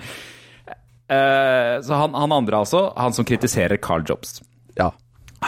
Uh, 1.14 1.82
så 1.86 1.98
han, 2.00 2.14
han 2.16 2.32
andre, 2.36 2.62
altså, 2.64 2.86
han 2.98 3.14
som 3.16 3.26
kritiserer 3.28 3.78
Carl 3.84 4.06
Jobs 4.08 4.38
ja. 4.80 4.90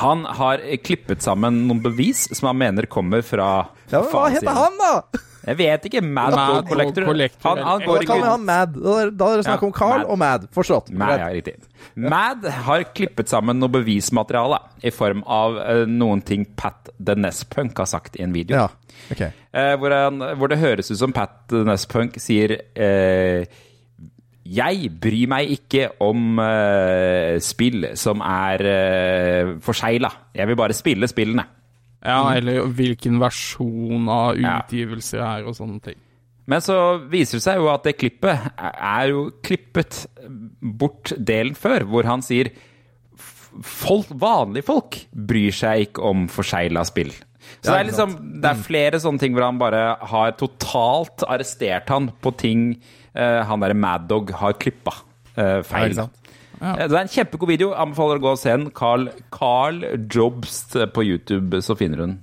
Han 0.02 0.26
har 0.40 0.62
klippet 0.84 1.24
sammen 1.24 1.66
noen 1.70 1.82
bevis 1.84 2.26
som 2.36 2.52
han 2.52 2.60
mener 2.60 2.90
kommer 2.92 3.24
fra 3.26 3.50
ja 3.92 4.02
men 4.02 4.12
hva 4.12 4.26
heter 4.34 4.58
han, 4.58 4.78
da? 4.82 5.22
Jeg 5.46 5.58
vet 5.60 5.84
ikke. 5.90 6.02
Mad, 6.02 6.34
Mad 6.34 6.70
Collector. 6.70 7.06
Collector, 7.06 7.50
Han, 7.50 7.60
han 7.68 7.84
går 7.84 8.00
Da 8.00 8.02
ikke 8.02 8.10
kaller 8.10 8.26
vi 8.26 8.32
han 8.32 8.46
Mad. 8.48 8.78
Da 8.82 9.28
er 9.28 9.42
det 9.42 9.46
snakk 9.46 9.66
om 9.68 9.74
Carl 9.76 10.00
Mad. 10.02 10.08
og 10.10 10.18
Mad. 10.18 10.48
Forstått. 10.56 10.90
Mad, 10.90 11.20
ja, 11.22 11.28
riktig. 11.36 11.54
Mad 11.94 12.48
har 12.66 12.86
klippet 12.98 13.30
sammen 13.30 13.62
noe 13.62 13.70
bevismateriale 13.76 14.60
i 14.82 14.94
form 14.94 15.22
av 15.30 15.60
uh, 15.60 15.84
noen 15.90 16.24
ting 16.26 16.48
Pat 16.58 16.90
The 16.98 17.14
Nespunk 17.20 17.78
har 17.78 17.90
sagt 17.92 18.18
i 18.18 18.26
en 18.26 18.34
video. 18.34 18.58
Ja, 18.58 19.06
ok. 19.14 19.22
Uh, 19.54 19.76
hvor, 19.82 19.94
han, 19.94 20.26
hvor 20.42 20.52
det 20.52 20.60
høres 20.64 20.90
ut 20.90 20.98
som 21.04 21.14
Pat 21.16 21.44
The 21.54 21.62
Nespunk 21.68 22.18
sier 22.24 22.58
eh, 22.74 23.46
Jeg 24.46 24.92
bryr 25.02 25.30
meg 25.32 25.50
ikke 25.56 25.88
om 26.06 26.38
uh, 26.38 27.36
spill 27.42 27.90
som 27.98 28.22
er 28.22 28.62
uh, 28.70 29.54
forsegla. 29.66 30.12
Jeg 30.38 30.52
vil 30.52 30.60
bare 30.60 30.78
spille 30.78 31.10
spillene. 31.10 31.48
Ja, 32.06 32.20
eller 32.38 32.68
hvilken 32.70 33.18
versjon 33.18 34.06
av 34.14 34.38
Ja. 34.38 34.60
er 34.62 35.48
og 35.48 35.56
sånne 35.58 35.82
ting. 35.82 35.98
Men 36.46 36.62
så 36.62 36.78
viser 37.10 37.40
det 37.40 37.46
seg 37.48 37.58
jo 37.58 37.70
at 37.74 37.88
det 37.88 37.96
klippet 37.98 38.52
er 38.62 39.08
jo 39.10 39.32
klippet 39.42 40.04
bort 40.62 41.14
delen 41.18 41.56
før, 41.58 41.88
hvor 41.90 42.06
han 42.06 42.22
sier 42.22 42.52
folk, 43.66 44.12
vanlige 44.14 44.68
folk 44.68 45.00
bryr 45.10 45.56
seg 45.56 45.88
ikke 45.88 46.04
om 46.06 46.28
forsegla 46.30 46.86
spill. 46.86 47.14
Så 47.62 47.72
det 47.72 47.80
er 47.80 47.88
liksom 47.90 48.14
Det 48.42 48.50
er 48.50 48.62
flere 48.66 49.00
sånne 49.02 49.22
ting 49.22 49.34
hvor 49.36 49.46
han 49.46 49.60
bare 49.62 49.98
har 50.02 50.32
totalt 50.38 51.26
arrestert 51.30 51.90
han 51.94 52.10
på 52.22 52.32
ting 52.42 52.64
eh, 52.76 53.05
han 53.48 53.60
derre 53.64 53.76
Mad 53.78 54.08
Dog 54.10 54.32
har 54.36 54.54
klippa 54.60 54.94
eh, 55.38 55.58
Ja, 55.58 55.64
feil. 55.64 55.90
ikke 55.92 56.02
sant? 56.04 56.22
Eh, 56.62 56.76
Det 56.88 56.92
er 56.92 57.02
en 57.02 57.12
kjempegod 57.12 57.48
video. 57.52 57.74
Anbefaler 57.76 58.20
å 58.20 58.24
gå 58.26 58.32
og 58.36 58.40
se 58.42 58.52
den. 58.54 58.70
Carl, 58.76 59.10
Carl 59.32 59.82
Jobst 60.12 60.76
på 60.94 61.04
YouTube, 61.08 61.62
så 61.64 61.76
finner 61.80 61.98
du 62.02 62.06
den. 62.10 62.16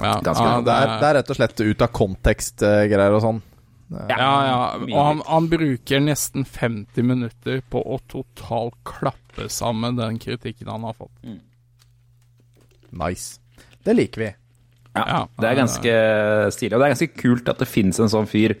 Ja, 0.00 0.14
Ganske 0.22 0.44
ja. 0.46 0.58
Det 0.62 0.70
er, 0.74 0.90
det 1.00 1.06
er 1.08 1.14
rett 1.18 1.30
og 1.34 1.36
slett 1.36 1.60
ut 1.66 1.82
av 1.82 1.90
kontekst-greier 1.98 3.16
og 3.16 3.24
sånn. 3.24 3.40
Ja, 3.90 4.28
ja. 4.46 4.58
Og 4.86 5.00
han, 5.02 5.22
han 5.26 5.48
bruker 5.50 5.98
nesten 6.00 6.44
50 6.46 7.02
minutter 7.02 7.58
på 7.68 7.82
å 7.82 7.96
totalt 8.08 8.76
klappe 8.86 9.48
sammen 9.50 9.98
den 9.98 10.20
kritikken 10.22 10.70
han 10.70 10.86
har 10.86 10.94
fått. 10.94 11.10
Nice. 12.94 13.40
Det 13.84 13.94
liker 13.98 14.20
vi. 14.24 14.30
Ja, 14.94 15.04
Ja, 15.06 15.18
det 15.38 15.48
er 15.50 15.58
ganske 15.58 15.92
stilig. 16.54 16.74
Og 16.74 16.80
det 16.82 16.86
er 16.88 16.94
ganske 16.94 17.10
kult 17.18 17.48
at 17.52 17.60
det 17.62 17.68
finnes 17.70 17.98
en 18.02 18.10
sånn 18.10 18.30
fyr 18.30 18.56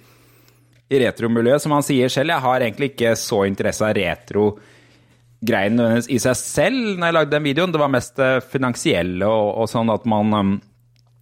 i 0.90 1.00
retromiljøet. 1.04 1.62
Som 1.62 1.76
han 1.76 1.86
sier 1.86 2.12
selv, 2.12 2.34
jeg 2.34 2.46
har 2.46 2.66
egentlig 2.66 2.92
ikke 2.92 3.14
så 3.18 3.44
interesse 3.48 3.86
av 3.86 3.94
retro-greien 3.98 5.78
nødvendigvis 5.78 6.10
i 6.12 6.20
seg 6.26 6.40
selv 6.40 6.98
når 6.98 7.06
jeg 7.06 7.18
lagde 7.18 7.34
den 7.36 7.46
videoen. 7.46 7.74
Det 7.74 7.82
var 7.82 7.94
mest 7.94 8.18
det 8.20 8.32
finansielle 8.50 9.30
og, 9.30 9.54
og 9.62 9.70
sånn 9.70 9.94
at 9.94 10.06
man 10.10 10.36
um, 10.36 10.52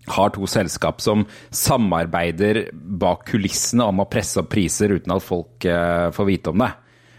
har 0.09 0.35
to 0.35 0.49
selskap 0.49 1.03
som 1.05 1.27
samarbeider 1.55 2.69
bak 2.73 3.27
kulissene 3.29 3.87
om 3.89 4.01
å 4.01 4.09
presse 4.11 4.41
opp 4.41 4.53
priser 4.55 4.97
uten 4.97 5.15
at 5.15 5.25
folk 5.25 5.69
uh, 5.69 6.09
får 6.17 6.31
vite 6.33 6.55
om 6.55 6.65
det. 6.65 6.73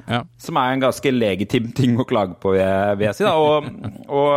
Ja. 0.10 0.24
Som 0.42 0.58
er 0.58 0.74
en 0.74 0.82
ganske 0.82 1.12
legitim 1.14 1.70
ting 1.78 2.00
å 2.02 2.08
klage 2.10 2.40
på, 2.42 2.56
vil 2.58 3.06
jeg, 3.06 3.18
si. 3.20 3.28
Da. 3.28 3.36
Og, 3.38 3.68
og 4.10 4.32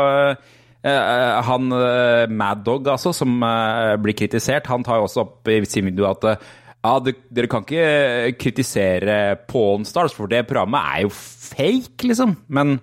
uh, 0.85 1.38
han 1.47 1.73
uh, 1.73 2.26
Mad 2.28 2.64
Dog, 2.66 2.90
altså, 2.92 3.14
som 3.16 3.38
eh, 3.47 3.95
blir 4.02 4.16
kritisert, 4.19 4.69
han 4.71 4.85
tar 4.85 5.00
jo 5.00 5.07
også 5.07 5.25
opp 5.25 5.49
i 5.49 5.62
sin 5.69 5.88
video 5.88 6.09
at 6.11 6.26
eh, 6.28 6.50
ja, 6.83 6.93
det, 6.99 7.12
dere 7.31 7.47
kan 7.51 7.62
ikke 7.62 8.33
kritisere 8.43 9.19
Pawn 9.51 9.85
Stars, 9.87 10.15
for 10.17 10.27
det 10.31 10.45
programmet 10.49 10.83
er 10.97 11.05
jo 11.07 11.12
fake, 11.15 12.09
liksom. 12.09 12.37
Men 12.49 12.77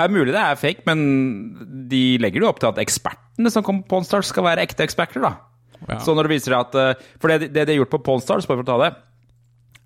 det 0.00 0.06
er 0.08 0.14
mulig 0.14 0.32
det 0.34 0.40
er 0.42 0.56
fake, 0.58 0.82
men 0.88 1.86
de 1.90 2.02
legger 2.22 2.42
jo 2.42 2.48
opp 2.50 2.58
til 2.62 2.70
at 2.72 2.80
ekspertene 2.82 3.50
som 3.52 3.62
kommer 3.66 3.84
på 3.84 3.94
Pawn 3.96 4.06
Stars, 4.08 4.30
skal 4.32 4.46
være 4.48 4.64
ekte 4.66 4.82
eksperter, 4.86 5.22
da. 5.22 5.34
Ja. 5.88 5.98
Så 6.04 6.12
når 6.16 6.26
det 6.28 6.34
viser 6.34 6.52
at 6.58 6.74
eh, 6.76 6.98
For 7.22 7.32
det, 7.32 7.54
det 7.54 7.62
de 7.64 7.72
har 7.72 7.78
gjort 7.80 7.92
på 7.94 8.02
Pawn 8.04 8.20
Stars, 8.20 8.44
bare 8.48 8.58
for 8.60 8.66
å 8.66 8.68
ta 8.68 8.78
det, 8.82 8.90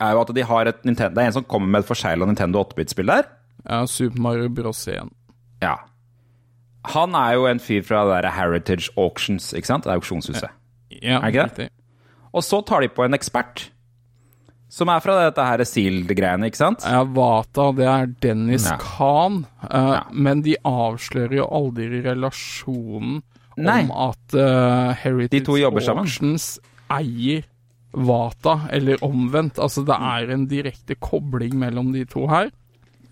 er 0.02 0.11
jo 0.16 0.23
at 0.25 0.32
de 0.34 0.42
har 0.49 0.66
et 0.66 0.80
Nintendo 0.82 1.14
Det 1.14 1.23
er 1.23 1.28
en 1.30 1.37
som 1.37 1.44
kommer 1.46 1.70
med 1.70 1.84
et 1.84 1.87
forsegla 1.92 2.26
Nintendo 2.26 2.64
8-bit-spill 2.64 3.06
der. 3.12 3.28
ja, 3.68 3.84
Super 3.87 4.18
Mario 4.25 4.49
Bros. 4.50 4.80
1. 4.90 5.12
Ja. 5.62 5.76
Han 6.96 7.14
er 7.14 7.37
jo 7.38 7.46
en 7.49 7.62
fyr 7.62 7.84
fra 7.87 8.02
det 8.08 8.16
der 8.25 8.34
Heritage 8.34 8.90
Auctions, 9.00 9.52
ikke 9.54 9.70
sant? 9.70 9.87
Det 9.87 9.92
er 9.94 10.00
auksjonshuset. 10.02 10.50
Ja, 10.99 11.20
Er 11.23 11.30
ikke 11.30 11.44
det? 11.44 11.46
riktig. 11.52 11.68
Og 12.34 12.42
så 12.42 12.58
tar 12.66 12.82
de 12.84 12.88
på 12.90 13.04
en 13.06 13.14
ekspert. 13.14 13.68
Som 14.74 14.90
er 14.90 14.98
fra 15.04 15.14
dette 15.22 15.42
her 15.46 15.62
Sealed-greiene, 15.70 16.48
ikke 16.50 16.58
sant? 16.58 16.82
Ja, 16.82 17.04
Vata, 17.06 17.68
det 17.78 17.86
er 17.86 18.08
Dennis 18.24 18.64
Ja. 18.66 18.76
Khan, 18.82 19.44
Uh, 19.62 19.92
Ja. 19.94 20.00
men 20.10 20.42
de 20.42 20.56
avslører 20.66 21.36
jo 21.38 21.46
aldri 21.46 22.02
relasjonen 22.02 23.22
Nei. 23.56 23.84
om 23.84 23.92
at 24.10 24.34
uh, 24.34 24.92
Heritage. 24.98 25.88
Auctions 25.94 26.58
eier 26.90 27.44
Vata, 27.94 28.66
eller 28.74 28.98
omvendt. 29.06 29.60
Altså, 29.62 29.84
det 29.86 29.94
er 29.94 30.32
en 30.34 30.46
direkte 30.50 30.96
kobling 30.98 31.54
mellom 31.60 31.92
de 31.94 32.04
to 32.04 32.26
her, 32.26 32.50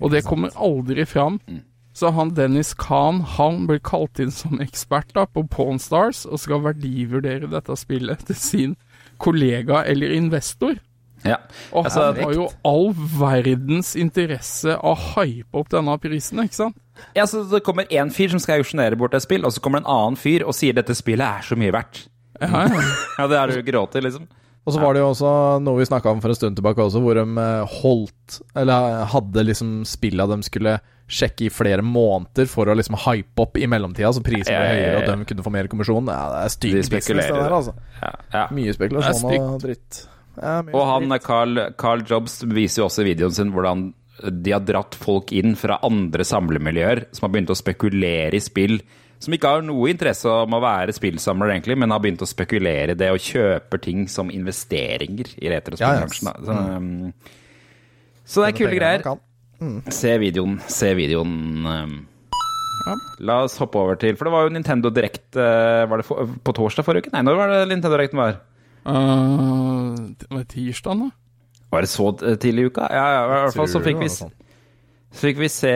og 0.00 0.10
det 0.10 0.24
kommer 0.26 0.50
aldri 0.58 1.04
fram. 1.06 1.38
Mm. 1.46 1.62
Så 1.94 2.10
han 2.10 2.34
Dennis 2.34 2.72
Khan 2.74 3.20
han 3.36 3.66
blir 3.68 3.78
kalt 3.78 4.18
inn 4.18 4.32
som 4.34 4.58
ekspert 4.64 5.12
da 5.14 5.26
på 5.28 5.44
Pawn 5.48 5.78
Stars 5.78 6.24
og 6.26 6.40
skal 6.40 6.62
verdivurdere 6.64 7.46
dette 7.52 7.76
spillet 7.78 8.24
til 8.26 8.34
sin 8.34 8.76
kollega 9.22 9.84
eller 9.88 10.12
investor. 10.16 10.76
Ja. 11.22 11.36
Og 11.70 11.86
Altså, 11.86 12.08
har 12.18 12.32
jo 12.34 12.48
all 12.66 12.88
verdens 12.96 13.92
interesse 13.94 14.74
av 14.74 14.96
å 14.96 15.12
hype 15.20 15.54
opp 15.60 15.68
denne 15.70 15.94
prisen, 16.02 16.42
ikke 16.42 16.58
sant? 16.58 16.78
ja, 17.16 17.24
så 17.30 17.44
det 17.48 17.62
kommer 17.64 17.86
én 17.94 18.10
fyr 18.14 18.32
som 18.34 18.42
skal 18.42 18.60
auksjonere 18.60 18.98
bort 18.98 19.14
et 19.14 19.22
spill, 19.24 19.46
og 19.46 19.54
så 19.54 19.62
kommer 19.62 19.80
det 19.80 19.86
en 19.86 19.94
annen 19.94 20.18
fyr 20.18 20.42
og 20.44 20.54
sier 20.58 20.74
dette 20.76 20.96
spillet 20.98 21.22
er 21.22 21.46
så 21.46 21.58
mye 21.58 21.72
verdt. 21.74 22.04
Ja, 22.42 22.66
ja. 22.66 22.82
Ja, 23.20 23.28
det 23.30 23.38
er 23.38 23.46
det 23.52 23.60
jo 23.60 23.66
gråter, 23.70 24.02
liksom. 24.04 24.26
Og 24.62 24.74
så 24.74 24.78
var 24.78 24.94
det 24.94 25.02
jo 25.02 25.08
også 25.10 25.30
noe 25.64 25.80
vi 25.80 25.88
snakka 25.88 26.12
om 26.12 26.20
for 26.22 26.30
en 26.30 26.38
stund 26.38 26.58
tilbake 26.58 26.84
også, 26.84 27.00
hvor 27.02 27.18
de 27.18 27.24
eh, 27.42 27.78
holdt 27.82 28.36
Eller 28.62 29.00
hadde 29.10 29.42
liksom 29.48 29.80
spilla 29.88 30.28
de 30.30 30.38
skulle 30.46 30.76
sjekke 31.12 31.48
i 31.48 31.50
flere 31.52 31.82
måneder 31.84 32.46
for 32.48 32.70
å 32.70 32.76
liksom 32.78 32.94
hype 33.02 33.42
opp 33.42 33.58
i 33.60 33.66
mellomtida, 33.68 34.12
så 34.16 34.22
prisen 34.24 34.54
ble 34.54 34.68
høyere, 34.70 35.00
og 35.02 35.08
de 35.10 35.26
kunne 35.28 35.44
få 35.44 35.50
mer 35.52 35.68
kommisjon. 35.68 36.06
Ja, 36.08 36.22
det 36.32 36.38
er 36.46 36.52
stygg 36.54 36.76
De 36.78 36.84
business, 36.86 37.26
det 37.26 37.36
der, 37.36 37.56
altså. 37.58 37.74
Ja, 37.98 38.12
ja. 38.32 38.44
Mye 38.56 38.72
spekulasjon 38.72 39.34
og 39.36 39.58
dritt. 39.60 39.98
Ja, 40.38 40.54
Og 40.62 40.86
han 40.88 41.10
dritt. 41.10 41.26
Carl, 41.26 41.60
Carl 41.76 42.06
Jobs 42.08 42.38
viser 42.48 42.80
jo 42.80 42.86
også 42.86 43.04
i 43.04 43.10
videoen 43.10 43.36
sin 43.36 43.52
hvordan 43.52 43.90
de 44.22 44.54
har 44.54 44.64
dratt 44.64 44.96
folk 44.96 45.34
inn 45.36 45.56
fra 45.58 45.80
andre 45.84 46.24
samlemiljøer 46.24 47.06
som 47.12 47.26
har 47.26 47.34
begynt 47.34 47.52
å 47.52 47.58
spekulere 47.58 48.38
i 48.38 48.42
spill, 48.44 48.78
som 49.22 49.34
ikke 49.36 49.50
har 49.54 49.66
noe 49.66 49.90
interesse 49.92 50.30
om 50.30 50.56
å 50.56 50.62
være 50.62 50.94
spillsamler, 50.96 51.54
egentlig, 51.54 51.76
men 51.78 51.94
har 51.94 52.02
begynt 52.02 52.24
å 52.24 52.28
spekulere 52.28 52.96
i 52.96 52.98
det 52.98 53.10
og 53.14 53.22
kjøper 53.22 53.82
ting 53.84 54.06
som 54.10 54.32
investeringer 54.34 55.34
i 55.38 55.52
retrospillbransjen. 55.52 56.30
da. 56.30 56.38
Så, 56.42 56.56
mm. 56.82 58.24
så 58.24 58.42
det 58.42 58.48
er 58.48 58.56
kule 58.58 58.78
greier. 58.80 59.06
Mm. 59.62 59.76
Se 59.94 60.16
videoen. 60.18 60.56
Se 60.66 60.90
videoen. 60.98 61.36
um. 61.66 62.00
Ja. 62.82 62.96
La 63.28 63.36
oss 63.44 63.54
hoppe 63.62 63.78
over 63.78 63.94
til 63.94 64.16
For 64.18 64.26
det 64.26 64.32
var 64.34 64.42
jo 64.42 64.50
Nintendo 64.50 64.90
Direct 64.90 65.36
eh, 65.38 65.84
Var 65.86 66.00
det 66.00 66.02
for, 66.02 66.26
på 66.42 66.54
torsdag 66.56 66.82
forrige 66.82 67.06
uke? 67.06 67.12
Nei, 67.14 67.20
når 67.22 67.36
var 67.38 67.52
det 67.52 67.60
Nintendo 67.70 67.92
Directen 67.94 68.18
var? 68.18 68.40
Uh, 68.82 69.94
det 70.18 70.26
var 70.26 70.42
tirsdag, 70.50 71.04
da? 71.04 71.10
Var 71.70 71.86
det 71.86 71.90
så 71.92 72.08
tidlig 72.42 72.64
i 72.64 72.72
uka? 72.72 72.88
Ja, 72.90 73.04
ja, 73.14 73.20
i 73.22 73.30
hvert 73.30 73.54
fall 73.60 73.70
så 73.70 73.80
fikk 73.84 74.00
vi, 74.02 74.08
så 74.10 74.26
fikk 75.22 75.38
vi 75.40 75.48
se 75.52 75.74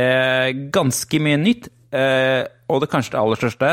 ganske 0.75 1.21
mye 1.23 1.39
nytt. 1.41 1.71
Eh, 1.95 2.43
og 2.71 2.83
det 2.83 2.91
kanskje 2.91 3.15
det 3.15 3.21
aller 3.21 3.41
største 3.41 3.73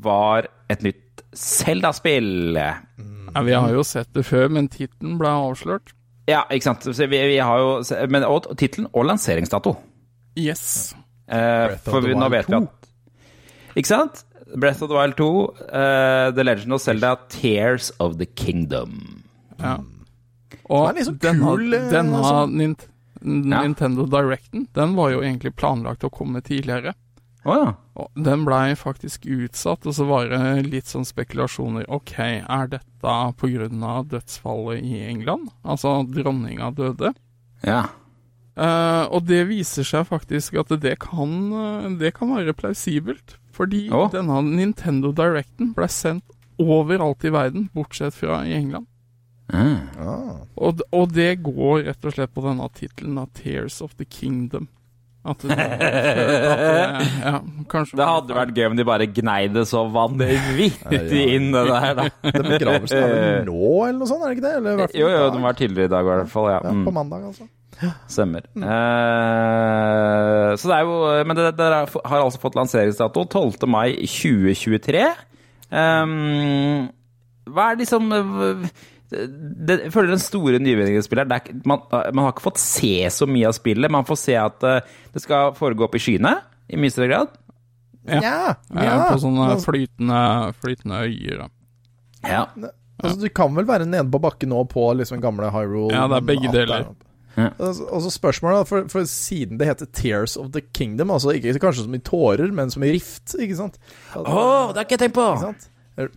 var 0.00 0.48
et 0.72 0.84
nytt 0.86 1.24
Zelda-spill. 1.36 2.56
Ja, 2.56 3.42
vi 3.46 3.54
har 3.54 3.70
jo 3.74 3.84
sett 3.86 4.10
det 4.16 4.24
før, 4.26 4.48
men 4.50 4.70
tittelen 4.72 5.18
ble 5.20 5.30
avslørt. 5.30 5.92
Ja, 6.30 6.44
ikke 6.50 6.70
sant. 6.70 6.86
Så 6.86 7.06
vi, 7.10 7.20
vi 7.30 7.38
har 7.42 7.58
jo 7.58 7.70
Men 8.10 8.24
og 8.26 8.50
tittelen 8.58 8.88
og 8.92 9.06
lanseringsdato. 9.08 9.74
Yes. 10.38 10.94
Eh, 11.30 11.76
for 11.86 12.02
vi, 12.04 12.16
nå 12.18 12.28
vet 12.32 12.48
vi 12.50 12.56
2. 12.56 12.60
at 12.66 13.78
Ikke 13.78 13.90
sant? 13.90 14.24
Breath 14.56 14.82
of 14.82 14.90
the 14.90 14.96
Wild 14.96 15.16
2, 15.16 15.26
uh, 15.70 16.30
The 16.34 16.42
Legend 16.42 16.72
of 16.74 16.82
Zelda, 16.82 17.14
Tears 17.28 17.92
of 18.02 18.18
the 18.18 18.26
Kingdom. 18.26 19.22
Ja. 19.60 19.76
Og 20.70 20.88
Den 20.88 20.88
er 20.88 20.96
liksom 20.98 21.18
denne, 21.22 21.44
kul, 21.46 21.74
eh, 21.74 21.90
denne 21.92 22.18
altså. 22.18 22.46
Nint 22.50 22.88
Nintendo 23.20 24.06
Directen, 24.08 24.66
den 24.74 24.94
var 24.96 25.10
jo 25.12 25.20
egentlig 25.20 25.52
planlagt 25.54 26.06
å 26.06 26.10
komme 26.10 26.40
tidligere. 26.40 26.94
Å 27.48 27.56
ja. 27.56 27.68
Og 28.00 28.24
den 28.24 28.44
blei 28.44 28.74
faktisk 28.76 29.24
utsatt, 29.28 29.86
og 29.88 29.96
så 29.96 30.06
var 30.08 30.28
det 30.32 30.68
litt 30.68 30.90
sånn 30.90 31.06
spekulasjoner. 31.08 31.86
Ok, 31.92 32.16
er 32.20 32.70
dette 32.72 33.14
pga. 33.40 33.94
dødsfallet 34.10 34.84
i 34.84 35.00
England? 35.08 35.48
Altså 35.64 36.00
dronninga 36.08 36.70
døde? 36.76 37.14
ja. 37.66 37.86
Uh, 38.60 39.06
og 39.14 39.24
det 39.24 39.46
viser 39.48 39.86
seg 39.86 40.02
faktisk 40.04 40.58
at 40.60 40.72
det 40.82 40.98
kan, 41.00 41.30
det 42.00 42.10
kan 42.18 42.34
være 42.34 42.52
plausibelt. 42.52 43.38
Fordi 43.56 43.86
oh. 43.94 44.10
denne 44.12 44.40
Nintendo 44.44 45.14
Directen 45.16 45.72
ble 45.76 45.88
sendt 45.88 46.26
overalt 46.60 47.24
i 47.24 47.32
verden, 47.32 47.68
bortsett 47.72 48.16
fra 48.16 48.42
i 48.44 48.52
England. 48.56 48.88
Mm. 49.52 49.88
Ah. 49.98 50.42
Og, 50.54 50.82
og 50.94 51.14
det 51.14 51.40
går 51.42 51.86
rett 51.88 52.04
og 52.06 52.14
slett 52.14 52.34
på 52.34 52.44
denne 52.44 52.68
tittelen 52.76 53.18
'Tears 53.34 53.80
of 53.82 53.96
the 53.98 54.04
Kingdom'. 54.04 54.68
At 55.20 55.42
det, 55.44 55.52
at 55.52 56.60
det, 56.64 57.08
ja, 57.20 57.32
kanskje 57.68 57.98
Det 58.00 58.06
hadde 58.08 58.36
vært 58.38 58.54
gøy 58.56 58.66
om 58.70 58.76
de 58.78 58.84
bare 58.88 59.04
gnei 59.12 59.42
det 59.52 59.66
så 59.68 59.82
vanvittig 59.92 61.24
inn, 61.34 61.50
det 61.52 61.64
der, 61.68 61.90
da. 61.98 62.06
Den 62.38 62.46
begravelsen 62.54 62.96
er 63.02 63.12
vel 63.12 63.44
nå, 63.50 63.58
eller 63.84 63.98
noe 64.00 64.08
sånt? 64.08 64.24
er 64.24 64.32
det 64.32 64.38
ikke 64.38 64.46
det? 64.46 64.54
Eller 64.62 64.70
i 64.70 64.80
hvert 64.80 64.94
fall 64.94 65.02
Jo, 65.02 65.10
jo, 65.12 65.26
den 65.36 65.44
var 65.44 65.58
tidligere 65.60 65.90
i 65.90 65.92
dag, 65.92 66.00
i 66.08 66.10
hvert 66.14 66.32
fall. 66.32 66.48
Ja. 66.48 66.60
ja, 66.64 66.72
På 66.72 66.74
Mm, 66.90 66.94
mandag, 66.96 67.26
altså. 67.28 67.44
stemmer. 68.12 68.48
Eh, 68.60 70.56
så 70.56 70.68
det 70.68 70.76
er 70.78 70.82
jo 70.88 70.96
Men 71.28 71.36
det, 71.36 71.46
det 71.58 71.68
har 71.68 72.20
altså 72.24 72.40
fått 72.42 72.56
lanseringsdato 72.58 73.24
12. 73.28 73.68
mai 73.68 73.92
2023. 74.04 75.04
Um, 75.70 76.88
hva 77.50 77.68
er 77.70 77.78
liksom 77.78 78.08
det, 79.10 79.76
Jeg 79.86 79.92
føler 79.94 80.12
den 80.14 80.22
store 80.22 80.60
nyvinningen 80.62 81.02
i 81.02 81.04
spillet 81.04 81.26
er 81.26 81.30
det 81.30 81.52
er 81.52 81.68
man, 81.68 81.82
man 81.90 82.24
har 82.24 82.34
ikke 82.34 82.46
fått 82.46 82.62
se 82.62 82.94
så 83.10 83.26
mye 83.26 83.50
av 83.50 83.56
spillet. 83.56 83.92
Man 83.92 84.06
får 84.08 84.20
se 84.22 84.36
at 84.38 84.66
eh, 84.66 84.90
det 85.14 85.22
skal 85.24 85.54
foregå 85.58 85.86
opp 85.88 85.96
i 85.98 86.02
skyene, 86.02 86.36
i 86.70 86.78
mye 86.80 86.94
større 86.94 87.10
grad. 87.10 87.38
Ja. 88.08 88.20
Ja, 88.22 88.84
ja, 88.84 88.94
på 89.10 89.18
sånne 89.20 89.52
flytende, 89.62 90.20
flytende 90.62 91.02
øyer. 91.04 91.44
Ja. 92.24 92.46
altså, 93.00 93.16
du 93.20 93.28
kan 93.34 93.54
vel 93.56 93.68
være 93.68 93.88
nede 93.88 94.08
på 94.12 94.20
bakken 94.22 94.52
nå 94.52 94.64
på 94.68 94.90
liksom 94.98 95.22
gamle 95.22 95.48
Hyrule 95.54 95.94
Ja, 95.94 96.06
det 96.10 96.20
er 96.20 96.26
begge 96.28 96.52
deler. 96.52 96.90
Ja. 97.36 97.50
Og 97.62 97.68
altså 97.94 98.10
spørsmålet, 98.12 98.58
da, 98.58 98.68
for, 98.68 98.88
for 98.90 99.06
siden 99.08 99.60
det 99.60 99.68
heter 99.68 99.88
Tears 99.94 100.36
of 100.36 100.50
the 100.52 100.62
Kingdom, 100.74 101.12
altså 101.14 101.30
ikke 101.36 101.58
kanskje 101.62 101.86
som 101.86 101.94
i 101.94 102.02
tårer, 102.04 102.50
men 102.52 102.72
som 102.72 102.84
i 102.84 102.90
rift, 102.92 103.36
ikke 103.38 103.56
sant? 103.56 103.78
Å, 104.14 104.24
oh, 104.24 104.72
det 104.72 104.80
har 104.80 104.88
ikke 104.88 104.98
jeg 104.98 105.04
tenkt 105.06 105.18
på! 105.18 105.28
Ikke 105.36 105.52
sant? 105.52 105.68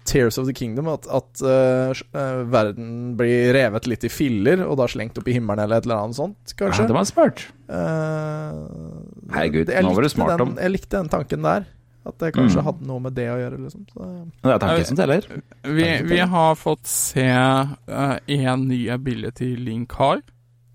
Tears 0.06 0.38
of 0.38 0.46
the 0.48 0.54
Kingdom, 0.54 0.88
at, 0.88 1.06
at 1.08 1.42
eh, 1.42 2.44
verden 2.46 3.16
blir 3.18 3.54
revet 3.54 3.88
litt 3.88 4.04
i 4.04 4.10
filler, 4.10 4.64
og 4.68 4.78
da 4.78 4.88
slengt 4.88 5.18
opp 5.18 5.28
i 5.28 5.34
himmelen 5.34 5.60
eller 5.66 5.78
et 5.78 5.86
eller 5.86 6.02
annet 6.04 6.16
sånt, 6.16 6.54
Ja, 6.60 6.70
det 6.88 6.94
var 6.96 7.04
smart. 7.06 7.46
Uh, 7.70 9.34
Herregud, 9.34 9.66
det- 9.68 9.84
nå 9.84 9.94
var 9.96 10.02
du 10.02 10.10
smart 10.10 10.38
den, 10.38 10.48
om. 10.48 10.56
Jeg 10.58 10.72
likte 10.72 10.90
den 10.98 11.10
tanken 11.10 11.42
der. 11.44 11.66
At 12.06 12.18
det 12.20 12.34
kanskje 12.36 12.60
Mm. 12.60 12.64
hadde 12.66 12.86
noe 12.86 13.00
med 13.00 13.14
det 13.16 13.30
å 13.32 13.38
gjøre, 13.40 13.58
liksom. 13.64 13.86
Så, 13.94 14.32
Det 14.44 14.52
er 14.52 14.60
tanken 14.60 14.86
som 14.86 14.98
teller. 14.98 15.22
Vi, 15.64 16.02
vi 16.04 16.18
har 16.20 16.56
fått 16.56 16.86
se 16.86 17.24
én 17.24 18.68
ny 18.68 18.90
ability 18.90 19.56
Link 19.56 19.92
har, 19.94 20.22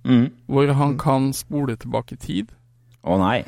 Mm. 0.06 0.30
hvor 0.48 0.72
han 0.72 0.96
kan 0.96 1.32
spole 1.34 1.76
tilbake 1.76 2.16
tid. 2.18 2.48
Å 3.04 3.18
nei. 3.18 3.44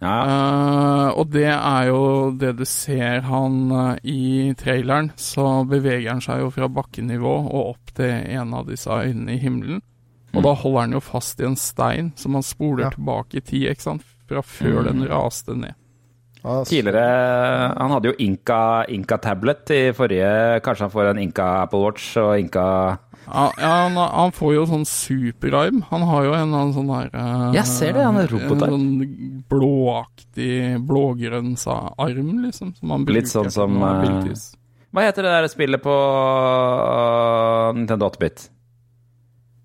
Ja, 0.00 0.16
Uh, 0.24 1.10
og 1.20 1.28
det 1.34 1.50
er 1.50 1.88
jo 1.90 2.30
det 2.40 2.54
du 2.56 2.62
ser 2.64 3.20
han 3.26 3.56
uh, 3.68 3.96
i 4.00 4.54
traileren, 4.56 5.10
så 5.20 5.64
beveger 5.68 6.08
han 6.14 6.22
seg 6.24 6.40
jo 6.40 6.48
fra 6.54 6.68
bakkenivå 6.72 7.34
og 7.50 7.74
opp 7.74 7.92
til 7.98 8.08
en 8.08 8.54
av 8.56 8.70
disse 8.70 8.88
øynene 8.88 9.34
i 9.36 9.42
himmelen. 9.42 9.82
Og 10.32 10.44
da 10.46 10.54
holder 10.54 10.80
han 10.86 10.96
jo 10.96 11.02
fast 11.04 11.40
i 11.42 11.44
en 11.48 11.58
stein 11.58 12.12
som 12.16 12.38
han 12.38 12.46
spoler 12.46 12.86
Ja. 12.86 12.90
tilbake 12.94 13.40
i 13.40 13.44
tid, 13.44 13.66
ikke 13.74 13.82
sant, 13.90 14.06
fra 14.30 14.40
før 14.46 14.84
den 14.88 15.04
raste 15.10 15.56
ned. 15.58 15.74
Tidligere 16.40 17.74
Han 17.76 17.92
hadde 17.92 18.10
jo 18.10 18.16
Inca, 18.24 18.84
Inka 18.88 19.18
Tablet 19.20 19.72
i 19.76 19.80
forrige 19.96 20.60
Kanskje 20.64 20.86
han 20.86 20.92
får 20.94 21.10
en 21.10 21.20
Inca 21.20 21.48
Apple 21.66 21.82
Watch 21.84 22.14
og 22.20 22.32
Inca 22.40 22.64
Ja, 23.26 23.44
ja 23.60 23.72
han, 23.84 23.98
han 24.00 24.32
får 24.34 24.54
jo 24.56 24.62
sånn 24.66 24.86
superarm. 24.88 25.82
Han 25.90 26.06
har 26.08 26.24
jo 26.26 26.32
en 26.38 26.54
sånn 26.74 26.88
der 26.90 27.10
eh, 27.12 27.44
Jeg 27.58 27.68
ser 27.68 27.92
det, 27.94 28.06
han 28.06 28.18
er 28.18 28.32
robotarm. 28.32 28.72
En 28.72 28.80
sånn 28.80 29.42
blåaktig, 29.52 30.56
blågrønn 30.88 31.52
arm, 31.68 32.32
liksom. 32.46 32.72
Som 32.80 32.96
han 32.96 33.04
Litt 33.12 33.30
sånn 33.30 33.52
som, 33.54 33.76
eh, 33.76 33.86
abilities. 33.92 34.48
Hva 34.90 35.04
heter 35.06 35.28
det 35.28 35.36
der 35.36 35.52
spillet 35.52 35.84
på 35.84 35.94
Nintendo 37.76 38.10
8-bit? 38.10 38.48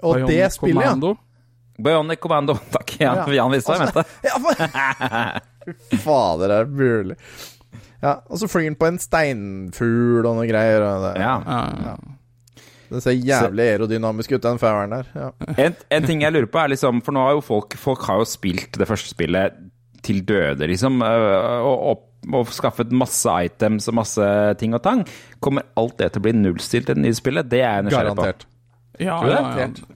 Og 0.06 0.28
det 0.28 0.28
Bionic 0.30 0.60
Commando. 0.62 1.16
ja. 1.16 1.84
Bionic 1.88 2.22
Commando. 2.22 2.60
Takk, 2.76 2.96
Jan. 3.00 3.24
Ja. 3.24 3.42
Jan 3.42 3.56
visste 3.56 3.74
hva 3.74 3.82
jeg 3.82 3.88
mente. 3.88 4.06
ja 4.30 4.40
for... 4.46 5.52
Fader, 6.04 6.48
det 6.52 6.58
er 6.64 6.72
mulig. 6.72 7.18
Ja, 8.04 8.18
og 8.30 8.38
så 8.38 8.48
flyr 8.52 8.68
den 8.68 8.76
på 8.78 8.86
en 8.90 9.00
steinfugl 9.02 10.26
og 10.28 10.36
noe 10.38 10.46
greier. 10.50 10.84
Og 10.86 11.06
det, 11.08 11.14
Ja. 11.24 11.36
Ja, 11.46 11.96
Den 12.92 13.02
ser 13.02 13.16
jævlig 13.18 13.66
aerodynamisk 13.74 14.36
ut, 14.36 14.44
den 14.44 14.60
fauren 14.62 14.92
der. 14.94 15.08
Ja. 15.18 15.30
En, 15.58 15.74
en 15.90 16.06
ting 16.06 16.22
jeg 16.22 16.36
lurer 16.36 16.46
på 16.54 16.60
er 16.62 16.70
liksom 16.76 17.00
For 17.04 17.16
nå 17.16 17.24
har 17.26 17.34
jo 17.34 17.42
folk 17.42 17.74
Folk 17.82 18.04
har 18.06 18.20
jo 18.22 18.28
spilt 18.30 18.78
det 18.78 18.86
første 18.88 19.10
spillet 19.10 19.56
til 20.06 20.20
døde, 20.22 20.68
liksom. 20.70 21.00
øh, 21.02 21.64
Og, 21.66 21.80
og, 21.90 22.04
og 22.38 22.52
skaffet 22.54 22.92
masse 22.94 23.26
items 23.48 23.88
og 23.90 23.96
masse 23.98 24.28
ting 24.62 24.76
og 24.78 24.84
tang. 24.86 25.02
Kommer 25.42 25.66
alt 25.82 25.98
det 25.98 26.12
til 26.14 26.22
å 26.22 26.26
bli 26.28 26.34
nullstilt 26.38 26.92
i 26.92 26.94
det 26.94 27.02
nye 27.08 27.18
spillet? 27.18 27.50
Det 27.50 27.64
er 27.64 27.80
jeg 27.80 27.88
nysgjerrig 27.88 28.12
på. 28.14 28.22
Garantert. 28.22 28.46
Ja, 29.02 29.18
ja. 29.28 29.40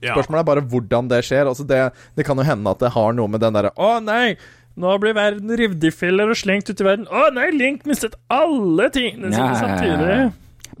ja. 0.02 0.12
Spørsmålet 0.16 0.42
er 0.42 0.48
bare 0.50 0.64
hvordan 0.74 1.06
det 1.08 1.22
skjer. 1.24 1.46
Altså 1.48 1.62
det, 1.64 1.78
det 2.18 2.26
kan 2.26 2.36
jo 2.42 2.44
hende 2.44 2.74
at 2.74 2.82
det 2.82 2.90
har 2.96 3.14
noe 3.16 3.30
med 3.32 3.40
den 3.40 3.54
derre 3.56 3.70
Å 3.78 3.92
nei, 4.02 4.34
nå 4.80 4.96
blir 5.02 5.16
verden 5.16 5.52
revet 5.60 5.84
i 5.84 5.92
filler 5.94 6.30
og 6.32 6.38
slengt 6.38 6.70
ut 6.70 6.80
i 6.80 6.86
verden. 6.86 7.08
Å 7.08 7.28
nei, 7.36 7.50
Link 7.56 7.84
mistet 7.88 8.16
alle 8.32 8.88
tingene 8.94 9.32
sine 9.34 9.56
samtidig. 9.58 10.20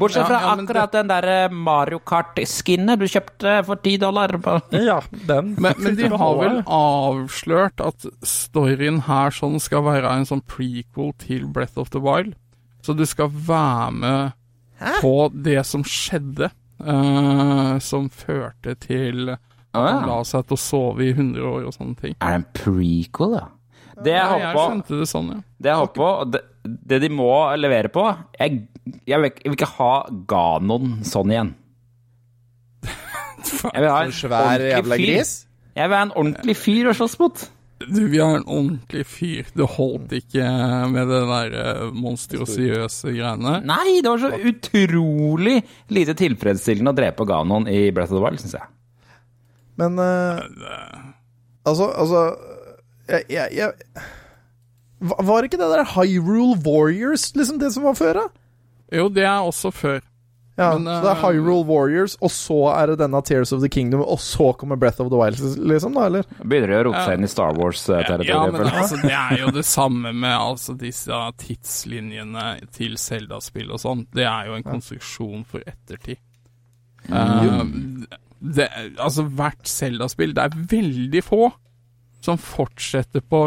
Bortsett 0.00 0.24
fra 0.24 0.38
ja, 0.38 0.46
ja, 0.46 0.52
akkurat 0.56 0.92
den 0.94 1.10
der 1.10 1.26
øh, 1.28 1.52
Mario 1.52 1.98
Kart-skinnet 2.08 3.02
du 3.02 3.04
kjøpte 3.10 3.58
for 3.66 3.80
ti 3.84 3.98
dollar. 4.00 4.32
På. 4.40 4.56
Ja, 4.72 5.00
den 5.28 5.54
Men, 5.60 5.76
men 5.76 5.98
de 5.98 6.08
har 6.08 6.38
vel 6.38 6.62
avslørt 6.64 7.82
at 7.84 8.06
storyen 8.24 9.02
her 9.10 9.34
sånn 9.34 9.60
skal 9.60 9.84
være 9.84 10.14
en 10.14 10.24
sånn 10.28 10.44
prequel 10.48 11.12
til 11.20 11.44
Breath 11.52 11.76
of 11.80 11.92
the 11.92 12.00
Wild. 12.00 12.32
Så 12.80 12.96
du 12.96 13.04
skal 13.04 13.28
være 13.28 13.92
med 13.92 14.38
på 15.02 15.14
det 15.34 15.60
som 15.68 15.84
skjedde, 15.84 16.48
uh, 16.80 17.76
som 17.84 18.08
førte 18.08 18.78
til 18.80 19.34
at 19.34 19.84
han 19.84 20.06
la 20.08 20.20
seg 20.26 20.48
til 20.48 20.56
å 20.56 20.60
sove 20.64 21.04
i 21.04 21.12
100 21.12 21.44
år 21.44 21.66
og 21.68 21.76
sånne 21.76 21.98
ting. 22.00 22.16
Er 22.18 22.32
det 22.32 22.40
en 22.40 22.48
prequel, 22.56 23.36
da? 23.36 23.44
Det 24.04 24.14
jeg 24.16 24.26
håper 24.32 24.54
på, 24.56 24.64
skjønte 24.70 24.98
det 25.00 25.08
sånn, 25.10 25.28
ja. 25.34 25.38
det, 25.60 25.68
jeg 25.72 25.80
håper 25.82 26.00
på 26.00 26.10
det, 26.32 26.40
det 26.92 26.98
de 27.02 27.08
må 27.12 27.28
levere 27.56 27.88
på 27.92 28.04
Jeg, 28.38 28.60
jeg, 29.06 29.16
vil, 29.20 29.28
ikke- 29.30 29.42
jeg 29.44 29.50
vil 29.52 29.58
ikke 29.58 29.70
ha 29.76 29.92
Ganon 30.32 30.98
sånn 31.08 31.32
igjen. 31.34 31.54
Jeg 33.74 33.80
vil 33.80 33.88
ha 33.90 34.02
en 34.04 34.12
svær 34.12 34.62
jævla 34.62 34.96
gris. 35.00 35.30
Jeg 35.76 35.88
vil 35.88 35.96
ha 35.96 36.02
en 36.04 36.12
ordentlig 36.20 36.54
fyr 36.60 36.90
å 36.90 36.94
slåss 36.96 37.14
mot. 37.20 37.40
Du, 37.80 38.02
vi 38.12 38.18
har 38.20 38.34
en 38.36 38.44
ordentlig 38.44 39.06
fyr. 39.08 39.46
Det 39.56 39.64
holdt 39.78 40.10
ikke 40.18 40.44
med 40.92 41.08
det 41.08 41.20
der 41.30 41.54
eh, 41.62 41.86
monstrosiøse 41.96 43.14
greiene. 43.14 43.54
Nei, 43.64 44.00
det 44.04 44.10
var 44.12 44.20
så 44.20 44.32
utrolig 44.50 45.56
lite 45.88 46.12
tilfredsstillende 46.20 46.92
å 46.92 46.98
drepe 46.98 47.24
Ganon 47.30 47.64
i 47.72 47.86
Breath 47.96 48.12
of 48.12 48.18
the 48.20 48.24
Wild, 48.26 48.42
syns 48.44 48.58
jeg. 48.58 48.68
Men 49.80 49.96
uh, 49.96 50.44
Altså, 51.64 51.88
altså 51.96 52.20
jeg, 53.10 53.24
jeg, 53.30 53.48
jeg 53.60 55.14
Var 55.30 55.48
ikke 55.48 55.60
det 55.60 55.70
der 55.72 55.84
Hyrule 55.94 56.58
Warriors 56.66 57.30
liksom 57.36 57.58
det 57.60 57.72
som 57.74 57.88
var 57.88 57.98
før, 57.98 58.22
da? 58.22 58.28
Jo, 59.00 59.08
det 59.08 59.24
er 59.24 59.38
også 59.46 59.70
før. 59.70 60.00
Ja, 60.60 60.74
Men, 60.78 60.84
så 60.84 61.00
det 61.04 61.10
er 61.10 61.16
eh, 61.16 61.22
Hyrule 61.22 61.64
Warriors, 61.64 62.16
og 62.20 62.30
så 62.34 62.58
er 62.74 62.90
det 62.90 62.98
denne 63.00 63.20
Tears 63.24 63.52
of 63.56 63.62
the 63.62 63.70
Kingdom, 63.72 64.02
og 64.02 64.20
så 64.20 64.50
kommer 64.60 64.76
Breath 64.76 65.00
of 65.00 65.08
the 65.08 65.16
Wild, 65.16 65.40
liksom, 65.70 65.94
da, 65.96 66.08
eller? 66.10 66.26
Begynner 66.42 66.72
de 66.74 66.80
å 66.80 66.82
rote 66.90 67.04
seg 67.06 67.16
inn 67.16 67.24
i 67.24 67.30
Star 67.32 67.56
Wars-territoriet. 67.56 68.52
men 68.56 68.68
altså, 68.68 68.98
det 69.00 69.14
er 69.16 69.38
jo 69.40 69.52
det 69.56 69.64
samme 69.64 70.12
med 70.12 70.34
altså, 70.34 70.74
disse 70.76 71.22
tidslinjene 71.40 72.46
til 72.76 72.98
Zelda-spill 73.00 73.72
og 73.72 73.80
sånn. 73.80 74.04
Det 74.12 74.26
er 74.28 74.50
jo 74.50 74.58
en 74.58 74.66
konstruksjon 74.66 75.46
for 75.48 75.64
ettertid. 75.64 76.20
Eh, 77.08 77.64
det, 78.40 78.68
altså, 79.00 79.24
hvert 79.24 79.68
Zelda-spill 79.68 80.34
Det 80.36 80.42
er 80.44 80.60
veldig 80.68 81.22
få 81.24 81.46
som 82.24 82.38
fortsetter 82.38 83.22
på 83.24 83.44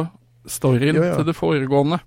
storyen 0.50 0.96
Jo, 0.98 1.04
jo. 1.04 1.16
til 1.20 1.26
det 1.30 1.36
foregående. 1.38 2.00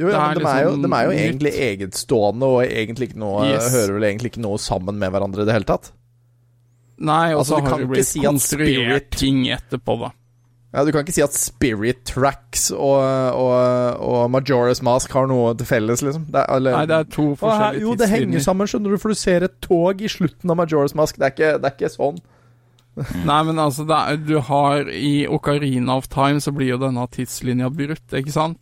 Jo, 0.00 0.08
ja, 0.08 0.20
er 0.30 0.34
men 0.34 0.40
de 0.40 0.48
er 0.48 0.64
liksom 0.64 0.82
de 0.84 0.90
er 0.96 1.04
jo 1.04 1.10
nytt. 1.12 1.20
egentlig 1.24 1.52
egenstående, 1.66 2.46
og 2.48 2.60
egentlig 2.64 3.08
noe, 3.20 3.46
Yes. 3.50 3.72
hører 3.74 3.92
vel 3.98 4.06
egentlig 4.08 4.30
ikke 4.32 4.44
noe 4.46 4.58
sammen 4.58 4.96
med 4.98 5.10
hverandre 5.12 5.42
i 5.42 5.48
det 5.48 5.52
hele 5.58 5.68
tatt. 5.68 5.90
Nei, 7.00 7.32
og 7.34 7.40
Altså, 7.40 7.54
så 7.56 7.60
altså, 7.60 7.70
har 7.70 7.78
du 7.80 7.86
blitt 7.88 8.06
si 8.06 8.20
konstruert 8.24 9.10
ting 9.16 9.44
etterpå, 9.48 9.98
da. 10.00 10.10
Ja, 10.72 10.84
Du 10.84 10.92
kan 10.92 11.02
ikke 11.02 11.12
si 11.16 11.22
at 11.24 11.32
Spirit 11.34 12.04
Tracks 12.06 12.68
og, 12.70 13.00
og, 13.34 14.00
og 14.06 14.30
Majora's 14.30 14.82
Mask 14.86 15.10
har 15.16 15.26
noe 15.26 15.54
til 15.58 15.66
felles, 15.66 16.02
liksom. 16.06 16.26
Det 16.30 16.38
er, 16.44 16.46
eller, 16.56 16.76
Nei, 16.76 16.84
det 16.86 16.94
er 17.00 17.08
to 17.10 17.24
forskjellige 17.40 17.80
tidslinjer. 17.80 17.88
Jo, 17.88 17.94
det 17.98 18.08
henger 18.12 18.44
sammen, 18.44 18.66
skjønner 18.70 18.90
du, 18.94 18.98
for 19.02 19.08
du 19.10 19.18
ser 19.18 19.42
et 19.48 19.56
tog 19.64 20.00
i 20.04 20.08
slutten 20.12 20.52
av 20.52 20.60
Majora's 20.60 20.94
Mask. 20.94 21.18
Det 21.18 21.26
er 21.26 21.34
ikke, 21.34 21.50
det 21.58 21.70
er 21.72 21.74
ikke 21.74 21.90
sånn. 21.96 22.20
Nei, 23.28 23.38
men 23.46 23.58
altså, 23.62 23.86
er, 23.86 24.16
du 24.18 24.38
har 24.44 24.88
I 24.90 25.26
Ocarina 25.30 25.94
of 25.96 26.08
Time 26.12 26.40
så 26.42 26.52
blir 26.52 26.72
jo 26.74 26.80
denne 26.82 27.06
tidslinja 27.12 27.70
brutt, 27.72 28.06
ikke 28.18 28.34
sant? 28.34 28.58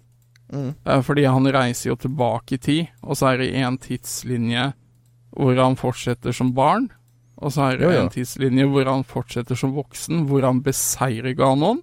Mm. 0.53 0.75
Eh, 0.85 1.01
Fordi 1.05 1.25
han 1.29 1.49
reiser 1.53 1.91
jo 1.91 1.97
tilbake 2.01 2.57
i 2.57 2.61
tid, 2.63 2.93
og 3.03 3.19
så 3.19 3.33
er 3.33 3.43
det 3.43 3.51
en 3.61 3.79
tidslinje 3.83 4.71
hvor 5.39 5.59
han 5.61 5.77
fortsetter 5.77 6.33
som 6.35 6.53
barn. 6.57 6.89
Og 7.39 7.53
så 7.55 7.69
er 7.71 7.77
det 7.79 7.85
Jo, 7.87 7.91
jo. 7.95 8.05
en 8.07 8.13
tidslinje 8.15 8.69
hvor 8.73 8.89
han 8.91 9.05
fortsetter 9.07 9.59
som 9.59 9.75
voksen, 9.77 10.25
hvor 10.27 10.43
han 10.47 10.63
beseirer 10.65 11.37
Ganon. 11.39 11.83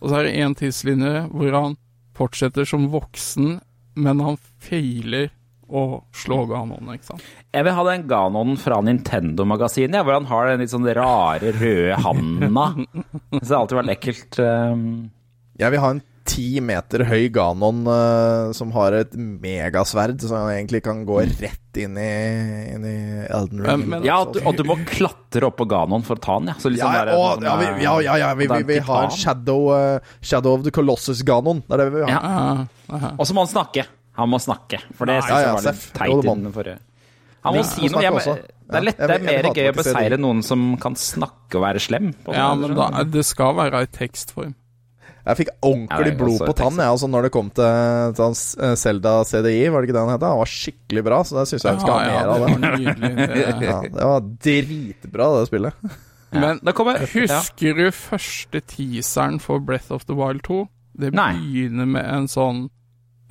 Og 0.00 0.08
så 0.08 0.20
er 0.20 0.28
det 0.28 0.36
en 0.40 0.54
tidslinje 0.56 1.26
hvor 1.32 1.52
han 1.56 1.74
fortsetter 2.16 2.64
som 2.68 2.86
voksen, 2.92 3.58
men 3.98 4.20
han 4.24 4.38
feiler 4.62 5.28
å 5.68 6.02
slå 6.16 6.42
Ganon, 6.48 6.88
ikke 6.94 7.10
sant. 7.12 7.24
Jeg 7.54 7.64
vil 7.66 7.74
ha 7.76 7.84
den 7.90 8.06
Ganonen 8.10 8.56
fra 8.60 8.80
Nintendo-magasinet, 8.84 9.98
ja, 10.00 10.04
hvor 10.06 10.16
han 10.18 10.28
har 10.30 10.48
den 10.52 10.60
litt 10.64 10.72
sånn 10.74 10.88
rare 10.96 11.52
røde 11.56 11.98
handa. 12.04 12.68
Så 13.42 13.42
det 13.42 13.54
har 13.54 13.62
alltid 13.64 13.80
vært 13.82 13.96
ekkelt. 13.98 14.38
um, 14.44 14.86
Jeg 15.60 15.74
vil 15.74 15.80
ha 15.84 15.90
en 15.96 16.04
ti 16.28 16.58
meter 16.60 17.06
høy 17.08 17.30
Ganon 17.32 17.86
uh, 17.88 18.50
som 18.52 18.68
har 18.74 18.92
et 18.98 19.14
megasverd, 19.16 20.20
så 20.20 20.34
han 20.36 20.50
egentlig 20.58 20.82
kan 20.84 20.98
gå 21.08 21.22
rett 21.24 21.78
inn 21.80 21.96
i, 21.96 22.10
inn 22.74 22.84
i 22.84 22.96
Elden 23.32 23.62
Ring. 23.64 23.80
Men- 23.86 23.88
men- 23.94 24.04
Ja, 24.04 24.18
at 24.26 24.34
du, 24.36 24.40
at 24.44 24.56
du 24.60 24.64
må 24.68 24.76
klatre 24.84 25.46
opp 25.48 25.56
på 25.56 25.64
Ganon 25.70 26.04
for 26.04 26.16
å 26.20 26.20
ta 26.20 26.36
den, 26.38 26.50
ja. 26.52 26.58
Så 26.60 26.68
liksom 26.74 26.92
ja, 26.92 27.04
det 27.06 27.14
er 27.14 27.16
å, 27.16 27.24
sånn, 27.32 27.46
ja, 27.48 27.56
vi, 27.62 27.70
ja, 27.86 27.94
ja, 28.04 28.16
ja, 28.26 28.34
vi, 28.36 28.46
vi, 28.52 28.62
vi 28.74 28.78
har 28.90 29.04
en. 29.08 29.16
Shadow, 29.16 29.70
uh, 29.72 30.12
Shadow 30.20 30.58
of 30.58 30.64
the 30.68 30.70
Colossus-Ganon. 30.76 31.62
Det 31.64 31.78
er 31.78 31.82
det 31.84 31.88
vi 31.94 31.96
vil 31.96 32.10
ha. 32.12 32.18
Ja. 32.18 32.66
Eh, 32.92 33.08
Og 33.16 33.24
så 33.28 33.32
må 33.36 33.46
han 33.46 33.52
snakke. 33.54 33.86
Han 34.18 34.30
må 34.32 34.38
snakke, 34.42 34.80
for 34.98 35.06
det 35.06 35.14
Ja, 35.20 35.22
syns 35.22 35.42
jeg 35.44 35.54
var 35.54 35.66
litt 35.72 35.88
teit 35.94 36.12
i 36.24 36.28
den 36.28 36.52
forrige. 36.54 36.78
Han 37.46 37.54
må 37.54 37.60
Ja, 37.62 37.66
si 37.70 37.88
noe. 37.88 38.02
Jeg, 38.02 38.12
må- 38.12 38.38
det 38.68 38.76
er 38.76 38.84
lettere, 38.84 39.14
er 39.14 39.22
mer 39.24 39.46
gøy 39.54 39.68
å 39.70 39.74
beseire 39.78 40.16
noen 40.18 40.42
som 40.44 40.64
kan 40.82 40.94
snakke 40.98 41.54
og 41.56 41.62
være 41.62 41.80
slem. 41.80 42.10
På 42.26 42.34
ja, 42.34 42.48
men 42.58 42.74
da, 42.74 43.04
det 43.04 43.22
skal 43.24 43.54
være 43.56 43.82
i 43.86 43.86
tekstform. 43.94 44.54
Jeg 45.28 45.36
fikk 45.36 45.48
Ja, 45.52 45.68
ordentlig 45.68 46.12
blod 46.18 46.40
på 46.48 46.54
tann 46.56 46.76
jeg, 46.80 46.88
altså, 46.88 47.08
når 47.12 47.22
det 47.28 47.30
kom 47.32 47.50
til, 47.50 48.12
til 48.16 48.24
hans, 48.24 48.42
eh, 48.58 48.74
CDI, 48.74 49.68
var 49.70 49.82
det 49.82 49.88
ikke 49.90 49.96
det 49.98 50.02
han 50.02 50.12
het? 50.14 50.22
Han 50.24 50.38
var 50.40 50.46
skikkelig 50.48 51.04
bra, 51.04 51.18
så 51.22 51.36
det 51.38 51.48
syns 51.50 51.64
jeg 51.68 51.74
vi 51.74 51.80
skal 51.80 51.92
ha 51.92 51.98
mer 52.00 52.18
det 52.18 52.28
av. 52.28 52.40
var 52.40 52.48
Det. 52.48 52.60
nydelig. 52.80 53.16
Det. 53.16 53.62
Ja, 53.68 53.80
det 53.82 54.08
var 54.08 54.20
dritbra, 54.48 55.28
det 55.38 55.48
spillet. 55.50 55.74
Men 56.32 56.60
Da 56.64 56.72
kommer- 56.72 56.98
husker 57.06 57.74
du 57.76 57.90
første 57.90 58.60
teaseren 58.66 59.38
for 59.40 59.60
Breath 59.60 59.92
of 59.92 60.04
the 60.06 60.14
Wild 60.14 60.42
2? 60.42 60.66
Det 60.98 61.12
Nei. 61.14 61.32
begynner 61.34 61.86
med 61.86 62.04
en 62.04 62.26
sånn 62.26 62.68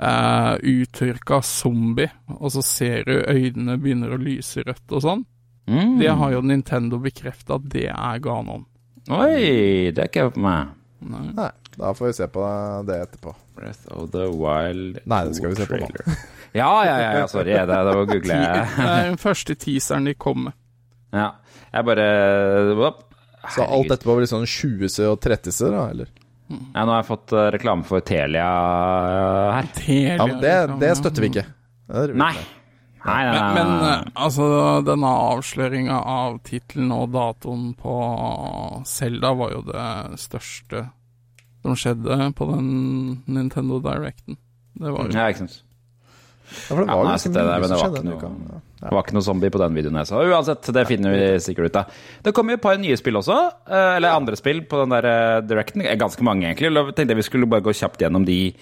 uh, 0.01 0.55
uttørka 0.61 1.41
zombie, 1.45 2.09
og 2.37 2.51
så 2.55 2.63
ser 2.65 3.07
du 3.07 3.15
øynene 3.17 3.77
begynner 3.81 4.15
å 4.15 4.21
lyse 4.21 4.63
rødt 4.65 4.95
og 4.95 5.03
sånn. 5.05 5.25
Mm. 5.67 5.97
Det 5.99 6.11
har 6.19 6.33
jo 6.33 6.41
Nintendo 6.47 6.99
bekrefta 7.03 7.57
at 7.57 7.69
det 7.73 7.87
er 7.91 8.19
Ganon. 8.23 8.65
Oi, 9.11 9.91
det 9.91 10.03
er 10.03 10.09
ikke 10.09 10.29
på 10.35 10.43
meg. 10.43 10.73
Nei. 11.07 11.27
Nei, 11.37 11.51
da 11.77 11.91
får 11.93 12.09
vi 12.09 12.13
se 12.17 12.27
på 12.33 12.45
det 12.87 13.01
etterpå. 13.05 13.33
Breath 13.57 13.89
of 13.93 14.09
the 14.13 14.25
Wild 14.29 14.99
Nei, 15.09 15.19
det 15.27 15.37
skal 15.37 15.51
vi 15.51 15.57
se 15.59 15.67
på 15.69 15.79
nå. 15.81 15.89
Ja, 16.57 16.71
ja, 16.85 16.93
ja, 17.01 17.09
ja, 17.19 17.25
sorry. 17.29 17.51
Det, 17.53 17.65
det 17.69 17.77
var 17.85 17.99
å 17.99 18.05
google. 18.07 18.37
Det 18.77 18.85
er 18.87 19.09
den 19.11 19.19
første 19.21 19.53
teaseren 19.59 20.07
de 20.09 20.13
kom 20.17 20.47
med. 20.47 20.55
Ja, 21.13 21.35
jeg 21.73 21.87
bare 21.87 22.07
Herregud. 22.07 23.03
Så 23.53 23.67
alt 23.77 23.91
etterpå 23.93 24.15
blir 24.17 24.29
sånn 24.29 24.47
20-se 24.49 25.05
og 25.07 25.19
30-se, 25.23 25.69
da, 25.71 25.83
eller? 25.93 26.09
Ja, 26.47 26.83
nå 26.85 26.91
har 26.93 27.01
jeg 27.01 27.07
fått 27.09 27.33
eh, 27.35 27.47
reklame 27.51 27.83
for 27.87 27.99
Telia 28.07 28.45
eh, 28.47 29.55
her. 29.57 29.67
Telia, 29.75 30.13
Ja, 30.15 30.27
men 30.29 30.37
det, 30.41 30.53
liksom. 30.61 30.79
det 30.83 30.91
støtter 31.01 31.21
vi 31.25 31.29
ikke. 31.33 31.45
Det 31.87 32.15
Nei. 32.15 32.33
Nei, 33.07 33.19
nei, 33.23 33.33
nei. 33.37 33.53
Men, 33.55 33.69
men 33.79 34.09
altså, 34.19 34.45
denne 34.83 35.07
avsløringa 35.31 35.97
av 36.11 36.39
tittelen 36.43 36.89
og 36.91 37.11
datoen 37.13 37.69
på 37.79 37.93
Selda 38.89 39.31
var 39.37 39.53
jo 39.53 39.61
det 39.67 39.85
største 40.19 40.81
som 41.63 41.75
skjedde 41.79 42.17
på 42.35 42.47
den 42.49 42.67
Nintendo 43.27 43.79
Directen. 43.83 44.35
Det 44.77 44.91
var 44.91 45.07
jo 45.07 45.15
Ja, 45.15 45.27
ikke 45.31 45.45
sant. 45.45 45.61
Ja, 46.47 46.75
for 46.75 46.81
det 46.83 46.87
Ja, 46.87 46.97
var 46.97 47.03
nei, 47.07 47.13
ganske 47.13 47.31
det 47.35 47.45
mye 47.47 47.53
som 47.53 47.61
det 47.61 47.69
var 47.69 47.85
skjedde 47.85 48.03
noe- 48.07 48.17
uka. 48.17 48.61
Det 48.77 48.91
var 48.93 49.01
ikke 49.01 49.15
noe 49.17 49.25
zombie 49.25 49.49
på 49.49 49.57
den 49.61 49.73
videoen 49.73 49.97
jeg 49.97 50.09
så. 50.11 50.19
Uansett, 50.21 50.67
det 50.75 50.83
finner 50.85 51.15
vi 51.15 51.29
sikkert 51.41 51.71
ut 51.71 51.77
av. 51.81 51.93
Det 52.23 52.33
kommer 52.37 52.53
jo 52.53 52.59
et 52.59 52.65
par 52.67 52.77
nye 52.77 52.97
spill 52.99 53.17
også. 53.17 53.37
eh, 53.65 53.95
Eller 53.97 54.13
andre 54.13 54.37
spill 54.37 54.61
på 54.69 54.83
den 54.83 54.93
der 54.93 55.07
eh, 55.09 55.41
Directen. 55.49 55.81
Eh, 55.81 55.95
Ganske 55.97 56.21
mange, 56.25 56.45
egentlig. 56.45 56.69
Jeg 56.75 56.93
tenkte 56.99 57.17
vi 57.17 57.25
skulle 57.25 57.49
bare 57.49 57.65
gå 57.65 57.73
kjapt 57.73 58.05
gjennom 58.05 58.25
de 58.27 58.53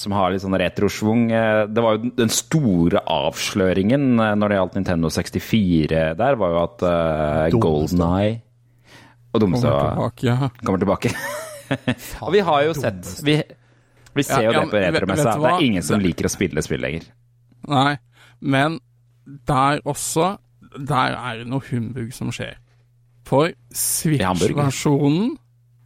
som 0.00 0.14
har 0.16 0.30
litt 0.32 0.42
sånn 0.42 0.56
retrosvung. 0.58 1.28
Det 1.30 1.82
var 1.84 1.96
jo 1.98 2.10
den 2.16 2.30
store 2.32 3.02
avsløringen 3.10 4.14
når 4.16 4.48
det 4.52 4.56
gjaldt 4.58 4.76
Nintendo 4.78 5.10
64 5.12 6.02
der, 6.16 6.38
var 6.40 6.54
jo 6.54 6.60
at 6.62 6.84
uh, 6.86 7.58
Golden 7.60 8.04
Eye 8.06 8.36
og 9.34 9.42
dummeste 9.42 9.66
kommer 9.68 9.90
tilbake. 9.90 10.26
Ja. 10.26 10.50
kommer 10.64 10.82
tilbake. 10.82 11.12
og 12.24 12.32
vi 12.34 12.40
har 12.46 12.62
jo 12.66 12.72
sett 12.74 13.10
Vi, 13.26 13.36
vi 14.16 14.24
ser 14.26 14.46
jo 14.46 14.54
Ja, 14.54 14.54
ja, 14.56 14.62
det 14.64 14.70
på 14.72 14.80
retromessa. 14.86 15.34
Det 15.38 15.50
er 15.52 15.66
ingen 15.68 15.84
som 15.86 16.02
liker 16.02 16.26
å 16.26 16.32
spille 16.32 16.64
spill 16.66 16.82
lenger. 16.82 17.10
Nei, 17.70 17.98
men 18.40 18.80
der 19.46 19.80
også 19.84 20.36
Der 20.86 21.16
er 21.18 21.38
det 21.40 21.46
noe 21.50 21.62
humbug 21.66 22.12
som 22.14 22.30
skjer. 22.30 22.54
For 23.26 23.50
Switch-versjonen, 23.74 25.32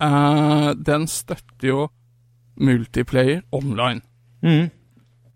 eh, 0.03 0.70
den 0.77 1.07
støtter 1.09 1.68
jo 1.68 1.88
multiplayer 2.61 3.40
online. 3.53 4.03
Mm. 4.42 4.68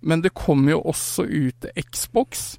Men 0.02 0.22
det 0.22 0.34
kommer 0.34 0.76
jo 0.76 0.80
også 0.80 1.24
ut 1.24 1.54
til 1.64 1.84
Xbox. 1.88 2.58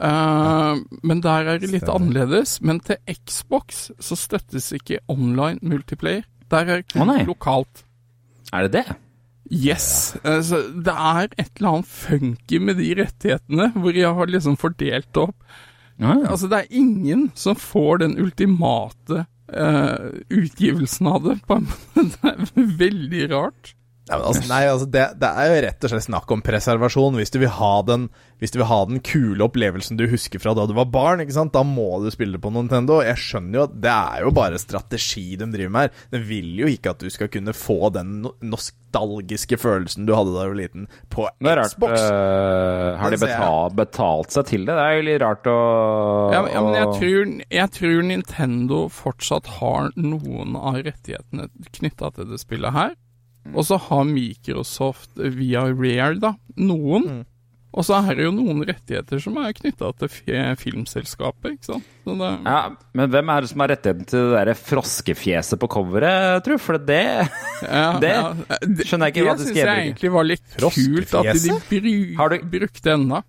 Eh, 0.00 0.76
men 1.02 1.22
der 1.24 1.48
er 1.48 1.58
det 1.58 1.70
litt 1.70 1.86
Stemmer. 1.86 1.94
annerledes. 1.94 2.60
Men 2.60 2.80
til 2.80 2.96
Xbox 3.08 3.90
så 3.98 4.16
støttes 4.16 4.72
ikke 4.72 5.00
online 5.08 5.58
multiplayer. 5.62 6.22
Der 6.50 6.56
er 6.56 6.82
det 6.82 6.92
kun 6.92 7.08
oh, 7.10 7.26
lokalt. 7.26 7.84
Er 8.52 8.68
det 8.68 8.72
det? 8.72 8.96
Yes. 9.52 10.16
Eh, 10.24 10.40
så 10.42 10.62
det 10.74 10.92
er 10.92 11.30
et 11.36 11.50
eller 11.58 11.78
annet 11.78 11.90
funky 11.90 12.60
med 12.62 12.80
de 12.80 12.90
rettighetene, 12.98 13.70
hvor 13.76 13.96
jeg 13.96 14.12
har 14.18 14.32
liksom 14.32 14.58
fordelt 14.60 15.08
det 15.14 15.24
opp. 15.28 15.56
Ja. 16.02 16.18
Altså, 16.26 16.48
det 16.52 16.58
er 16.58 16.76
ingen 16.76 17.30
som 17.38 17.56
får 17.56 18.02
den 18.02 18.18
ultimate 18.20 19.24
uh, 19.48 20.10
utgivelsen 20.28 21.08
av 21.08 21.24
det. 21.24 21.38
Det 21.96 22.32
er 22.32 22.72
veldig 22.82 23.22
rart. 23.32 23.72
Nei, 24.06 24.18
men 24.20 24.26
altså, 24.28 24.42
nei, 24.46 24.60
altså 24.70 24.86
det, 24.86 25.04
det 25.18 25.28
er 25.34 25.48
jo 25.50 25.54
rett 25.64 25.84
og 25.86 25.90
slett 25.90 26.04
snakk 26.06 26.30
om 26.30 26.42
preservasjon. 26.46 27.16
Hvis 27.18 27.32
du 27.34 27.40
vil 27.42 27.50
ha 27.56 27.72
den 27.88 28.04
Hvis 28.38 28.52
du 28.54 28.60
vil 28.60 28.68
ha 28.70 28.78
den 28.86 29.00
kule 29.02 29.42
opplevelsen 29.48 29.98
du 29.98 30.04
husker 30.12 30.38
fra 30.38 30.52
da 30.54 30.66
du 30.68 30.74
var 30.76 30.86
barn, 30.92 31.22
ikke 31.24 31.34
sant? 31.34 31.54
da 31.56 31.62
må 31.66 31.88
du 32.04 32.10
spille 32.14 32.38
på 32.38 32.52
Nintendo. 32.54 33.00
Jeg 33.02 33.18
skjønner 33.18 33.58
jo 33.58 33.64
at 33.66 33.74
det 33.82 33.94
er 33.94 34.26
jo 34.26 34.32
bare 34.36 34.60
strategi 34.62 35.24
de 35.40 35.48
driver 35.50 35.72
med 35.74 35.88
her. 35.88 36.04
De 36.12 36.20
vil 36.28 36.52
jo 36.60 36.68
ikke 36.70 36.92
at 36.92 37.02
du 37.02 37.08
skal 37.10 37.30
kunne 37.32 37.54
få 37.56 37.88
den 37.96 38.26
nostalgiske 38.44 39.56
følelsen 39.58 40.06
du 40.06 40.12
hadde 40.14 40.34
da 40.36 40.44
du 40.44 40.52
var 40.52 40.58
liten, 40.60 40.84
på 41.10 41.24
Det 41.40 41.56
rart. 41.58 41.72
Xbox. 41.72 41.96
øh, 41.96 42.90
har 43.00 43.16
de 43.16 43.20
betalt, 43.24 43.74
betalt 43.80 44.36
seg 44.36 44.46
til 44.52 44.68
det? 44.68 44.76
Det 44.76 44.84
er 44.84 44.98
jo 45.00 45.06
litt 45.08 45.22
rart 45.24 45.48
å 45.50 45.56
Ja, 46.36 46.44
men, 46.44 46.52
ja, 46.52 46.62
men 46.68 46.78
jeg, 46.78 46.92
tror, 47.00 47.34
jeg 47.58 47.74
tror 47.80 48.06
Nintendo 48.12 48.84
fortsatt 48.92 49.50
har 49.58 49.90
noen 49.96 50.54
av 50.60 50.78
rettighetene 50.84 51.48
knytta 51.80 52.12
til 52.20 52.30
det 52.34 52.42
spillet 52.44 52.76
her. 52.76 52.94
Og 53.54 53.64
så 53.68 53.78
har 53.78 54.04
Microsoft 54.08 55.10
via 55.16 55.66
Rare, 55.70 56.14
da, 56.20 56.34
noen. 56.56 57.24
Og 57.76 57.84
så 57.84 57.98
er 58.08 58.14
det 58.16 58.24
jo 58.24 58.30
noen 58.32 58.62
rettigheter 58.64 59.20
som 59.20 59.36
er 59.36 59.52
knytta 59.52 59.90
til 60.00 60.08
fi- 60.08 60.54
filmselskapet, 60.56 61.58
ikke 61.58 61.68
sant. 61.74 61.88
Så 62.06 62.14
det, 62.16 62.30
ja, 62.46 62.60
Men 62.96 63.10
hvem 63.12 63.28
er 63.34 63.44
det 63.44 63.50
som 63.50 63.60
har 63.60 63.68
rettigheten 63.74 64.06
til 64.08 64.30
det 64.32 64.44
der 64.48 64.56
froskefjeset 64.56 65.60
på 65.60 65.68
coveret, 65.74 66.40
tro? 66.46 66.56
For 66.62 66.78
det 66.80 67.02
ja, 67.04 67.90
det 68.02 68.12
ja, 68.14 68.30
skjønner 68.80 69.10
jeg 69.10 69.16
ikke 69.16 69.26
hva 69.28 69.34
de 69.36 69.44
Det 69.44 69.48
skal 69.50 69.52
syns 69.52 69.60
jeg 69.60 69.84
egentlig 69.90 70.12
var 70.16 70.28
litt 70.30 70.56
kult 70.56 71.16
at 71.20 71.42
de 71.42 71.56
bru, 71.68 71.94
Har 72.22 72.32
du- 72.32 72.46
brukte 72.56 72.94
ennå. 72.96 73.20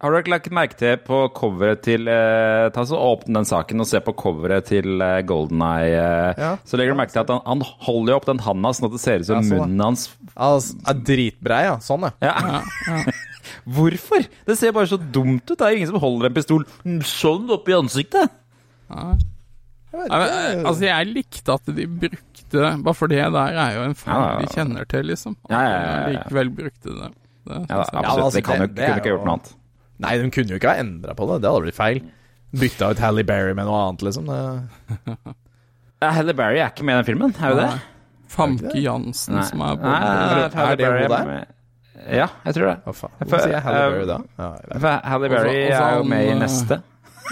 Har 0.00 0.10
du 0.10 0.16
ikke 0.16 0.32
lagt 0.32 0.46
merke 0.56 0.76
til 0.80 0.94
på 1.04 1.16
coveret 1.36 1.82
til 1.84 2.08
eh, 2.08 2.70
Ta 2.72 2.84
så 2.88 2.96
Åpne 2.96 3.34
den 3.42 3.44
saken 3.48 3.82
og 3.84 3.88
se 3.90 4.00
på 4.00 4.14
coveret 4.16 4.64
til 4.70 5.00
eh, 5.04 5.18
Golden 5.28 5.60
Eye. 5.66 5.92
Eh, 5.92 6.40
Ja. 6.40 6.52
Så 6.64 6.78
legger 6.80 6.94
du 6.94 7.00
merke 7.02 7.12
til 7.12 7.20
at 7.20 7.28
han, 7.34 7.42
han 7.44 7.60
holder 7.84 8.14
jo 8.14 8.16
opp 8.16 8.28
den 8.30 8.40
handa 8.46 8.72
sånn 8.72 8.88
at 8.88 8.94
det 8.96 9.00
ser 9.02 9.20
ut 9.20 9.28
som 9.28 9.36
Ja, 9.36 9.42
sånn, 9.42 9.58
ja. 9.58 9.66
munnen 9.66 9.84
hans 9.90 10.06
Altså, 10.36 10.78
er 10.88 11.02
dritbrei, 11.04 11.60
ja. 11.68 11.74
Sånn, 11.84 12.06
ja. 12.08 12.32
ja. 12.32 13.02
Hvorfor? 13.76 14.24
Det 14.48 14.56
ser 14.58 14.72
bare 14.72 14.88
så 14.88 14.96
dumt 15.00 15.44
ut. 15.50 15.56
Det 15.58 15.66
er 15.66 15.74
jo 15.74 15.80
ingen 15.82 15.90
som 15.92 16.00
holder 16.00 16.30
en 16.30 16.36
pistol 16.38 16.64
sånn 17.04 17.50
opp 17.52 17.68
i 17.68 17.76
ansiktet. 17.76 18.32
Jeg 18.90 20.00
vet 20.00 20.10
Nei, 20.10 20.18
men, 20.22 20.28
eh, 20.30 20.64
Altså, 20.70 20.84
jeg 20.86 21.08
likte 21.12 21.54
at 21.56 21.70
de 21.74 21.84
brukte 21.90 22.66
Bare 22.84 22.94
for 22.94 23.10
det 23.10 23.20
der 23.34 23.56
er 23.58 23.72
jo 23.76 23.82
en 23.88 23.94
feil 23.98 24.14
Ja, 24.14 24.20
ja, 24.22 24.32
ja. 24.32 24.42
de 24.46 24.54
kjenner 24.54 24.86
til, 24.90 25.04
liksom. 25.10 25.34
At 25.48 25.50
Ja, 25.50 25.60
ja, 25.62 25.70
ja, 25.70 25.80
ja. 25.90 26.04
de 26.06 26.12
Likevel 26.16 26.50
brukte 26.60 26.94
det. 26.94 27.08
det 27.50 27.56
Ja, 27.56 27.60
jeg. 27.60 27.80
absolutt. 27.80 28.10
altså, 28.14 28.36
det 28.38 28.44
kan 28.46 28.60
jo, 28.60 28.66
det- 28.66 28.74
det 28.76 28.84
kunne 28.86 28.94
er 28.94 29.00
ikke 29.02 29.12
gjort 29.14 29.24
noe 29.26 29.34
annet. 29.36 29.56
Nei, 30.00 30.16
de 30.20 30.30
kunne 30.32 30.54
jo 30.54 30.58
ikke 30.60 30.72
ha 30.72 30.80
endra 30.80 31.14
på 31.16 31.26
det. 31.28 31.40
Det 31.44 31.50
hadde 31.50 31.64
blitt 31.66 31.76
feil. 31.78 32.00
Bytta 32.60 32.88
ut 32.94 33.02
Halle 33.04 33.22
Berry 33.28 33.52
med 33.54 33.68
noe 33.68 33.80
annet, 33.86 34.02
liksom. 34.08 34.28
Halle 36.18 36.34
Berry 36.34 36.58
er 36.62 36.70
ikke 36.72 36.86
med 36.88 36.96
i 36.96 37.00
den 37.02 37.08
filmen, 37.10 37.34
er 37.36 37.52
jo 37.54 37.58
det? 37.60 37.70
Nei. 37.74 37.80
Famke 38.30 38.78
Jansen 38.78 39.40
som 39.42 39.62
er 39.66 39.78
på 39.80 39.90
Nei, 39.90 40.44
Er 40.46 40.76
det 40.78 40.86
hun 40.86 41.10
der? 41.10 41.30
Ja, 42.14 42.28
jeg 42.46 42.54
tror 42.56 42.68
det. 42.70 42.76
Hva 42.86 42.92
faen? 42.96 43.16
Hvorfor 43.18 43.42
sier 43.42 43.56
jeg 43.56 43.62
Halle 43.64 43.80
eh, 43.80 43.90
Berry 43.92 44.06
da? 44.08 44.18
Jeg 44.70 45.00
Halle 45.12 45.30
Berry 45.32 45.56
er 45.66 45.96
jo 45.98 46.04
med 46.08 46.22
i 46.24 46.30
eh, 46.30 46.38
neste. 46.40 46.78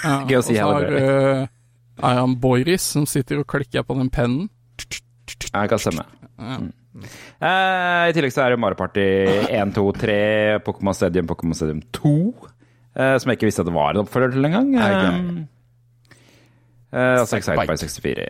Ja, 0.03 0.17
Gøy 0.29 0.41
å 0.41 0.43
si 0.45 0.57
og 0.57 0.59
så 0.59 0.67
Halle 0.67 0.75
har, 0.75 0.89
Berry. 0.91 0.99
eh, 1.47 2.03
er 2.11 2.19
han 2.21 2.35
Boris 2.43 2.89
som 2.97 3.07
sitter 3.09 3.41
og 3.41 3.49
klikker 3.51 3.87
på 3.89 3.97
den 3.99 4.11
pennen. 4.13 4.51
Ja, 5.49 5.63
det 5.63 5.71
kan 5.73 5.81
stemme. 5.83 6.05
Ja. 6.37 6.59
Eh, 7.39 8.05
I 8.11 8.15
tillegg 8.17 8.35
så 8.35 8.45
er 8.45 8.55
det 8.57 8.61
Mario 8.61 8.79
Party 8.79 9.07
1, 9.49 9.73
2, 9.79 9.87
3, 10.03 10.19
Pokémon 10.67 10.99
Stadium, 10.99 11.31
Pokémon 11.31 11.57
Stadium 11.57 11.81
2. 11.95 12.13
eh, 12.99 13.15
som 13.17 13.31
jeg 13.31 13.39
ikke 13.39 13.49
visste 13.49 13.65
at 13.65 13.71
det 13.71 13.77
var 13.77 13.95
en 13.95 14.03
oppfølger 14.03 14.35
til 14.35 14.51
engang. 14.51 14.75
Eh, 16.89 17.19
altså 17.21 17.37
Excite 17.37 17.67
by 17.69 17.77
64, 17.77 18.29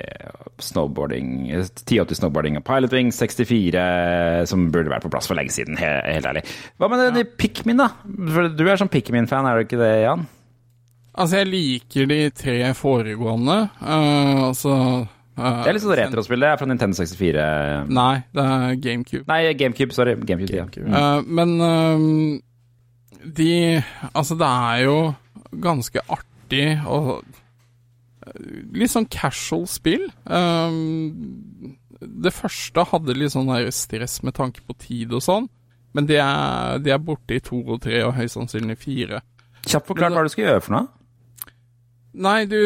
snowboarding, 0.66 1.28
eh, 1.50 1.66
1080 1.66 2.18
snowboarding 2.18 2.57
og 2.59 2.64
Pilot 2.66 2.96
Wing 2.96 3.12
64, 3.14 4.46
som 4.50 4.70
burde 4.74 4.90
vært 4.90 5.07
på 5.07 5.12
plass 5.12 5.31
for 5.31 5.38
lenge 5.38 5.54
siden, 5.54 5.78
he 5.78 5.87
helt 5.87 6.26
ærlig. 6.26 6.42
Hva 6.78 6.88
med 6.90 7.04
den 7.07 7.22
i 7.22 7.28
Pikmin, 7.38 7.78
da? 7.78 7.92
For 8.35 8.50
du 8.50 8.64
er 8.66 8.81
sånn 8.81 8.90
Pikmin-fan, 8.90 9.46
er 9.46 9.61
du 9.61 9.68
ikke 9.68 9.78
det, 9.78 9.92
Jan? 10.02 10.26
Altså, 11.18 11.40
jeg 11.40 11.50
liker 11.50 12.11
de 12.11 12.18
tre 12.35 12.59
foregående. 12.78 13.61
Uh, 13.83 14.48
altså 14.48 14.74
uh, 14.74 15.62
Det 15.64 15.70
er 15.70 15.74
litt 15.74 15.83
sånn 15.83 15.96
retrospill, 15.98 16.42
det 16.42 16.50
er 16.50 16.61
fra 16.61 16.68
Nintendo 16.70 16.98
64. 16.98 17.46
Nei, 17.94 18.12
det 18.35 18.44
er 18.44 18.76
GameCube. 18.85 19.24
Nei, 19.31 19.40
GameCube, 19.59 19.96
sorry. 19.96 20.14
GameCube, 20.18 20.61
ja. 20.61 20.66
Eh, 20.66 21.24
men 21.26 21.57
ehm, 21.62 22.12
de 23.24 23.83
Altså, 24.12 24.37
det 24.38 24.46
er 24.46 24.85
jo 24.87 24.98
ganske 25.64 26.02
artig 26.09 26.66
og 26.87 27.24
Litt 28.76 28.92
sånn 28.92 29.07
casual 29.09 29.62
spill. 29.70 30.02
Um, 30.28 31.78
det 31.98 32.35
første 32.37 32.85
hadde 32.90 33.16
litt 33.16 33.33
sånn 33.33 33.48
der 33.48 33.70
stress 33.72 34.18
med 34.20 34.37
tanke 34.37 34.61
på 34.66 34.76
tid 34.76 35.14
og 35.16 35.22
sånn, 35.24 35.48
men 35.96 36.07
det 36.11 36.18
er, 36.20 36.76
de 36.83 36.92
er 36.92 37.00
borte 37.00 37.38
i 37.38 37.40
to 37.40 37.62
og 37.64 37.81
tre, 37.87 38.02
og 38.04 38.14
høyst 38.18 38.37
sannsynlig 38.37 38.76
fire. 38.83 39.22
Kjapt 39.64 39.88
forklart 39.88 40.14
hva 40.14 40.26
du 40.26 40.33
skal 40.35 40.44
gjøre 40.44 40.64
for 40.66 40.76
noe. 40.76 40.90
Nei, 42.18 42.38
du, 42.50 42.61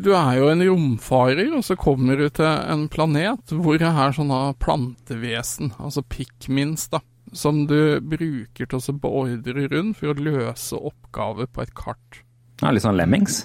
du 0.00 0.12
er 0.16 0.38
jo 0.38 0.50
en 0.50 0.62
romfarer, 0.64 1.50
og 1.56 1.64
så 1.66 1.76
kommer 1.78 2.18
du 2.20 2.28
til 2.32 2.46
en 2.46 2.86
planet 2.92 3.52
hvor 3.52 3.78
det 3.80 3.88
er 3.90 4.14
sånne 4.16 4.40
plantevesen, 4.62 5.74
altså 5.78 6.04
pikmins, 6.06 6.86
da, 6.92 7.02
som 7.38 7.64
du 7.70 8.00
bruker 8.00 8.66
til 8.70 8.78
å 8.80 8.94
beordre 9.02 9.66
rundt 9.72 9.98
for 10.00 10.12
å 10.12 10.18
løse 10.18 10.78
oppgaver 10.78 11.46
på 11.52 11.62
et 11.64 11.74
kart. 11.76 12.22
Ja, 12.62 12.70
litt 12.72 12.82
sånn 12.86 12.96
Lemmings. 12.98 13.44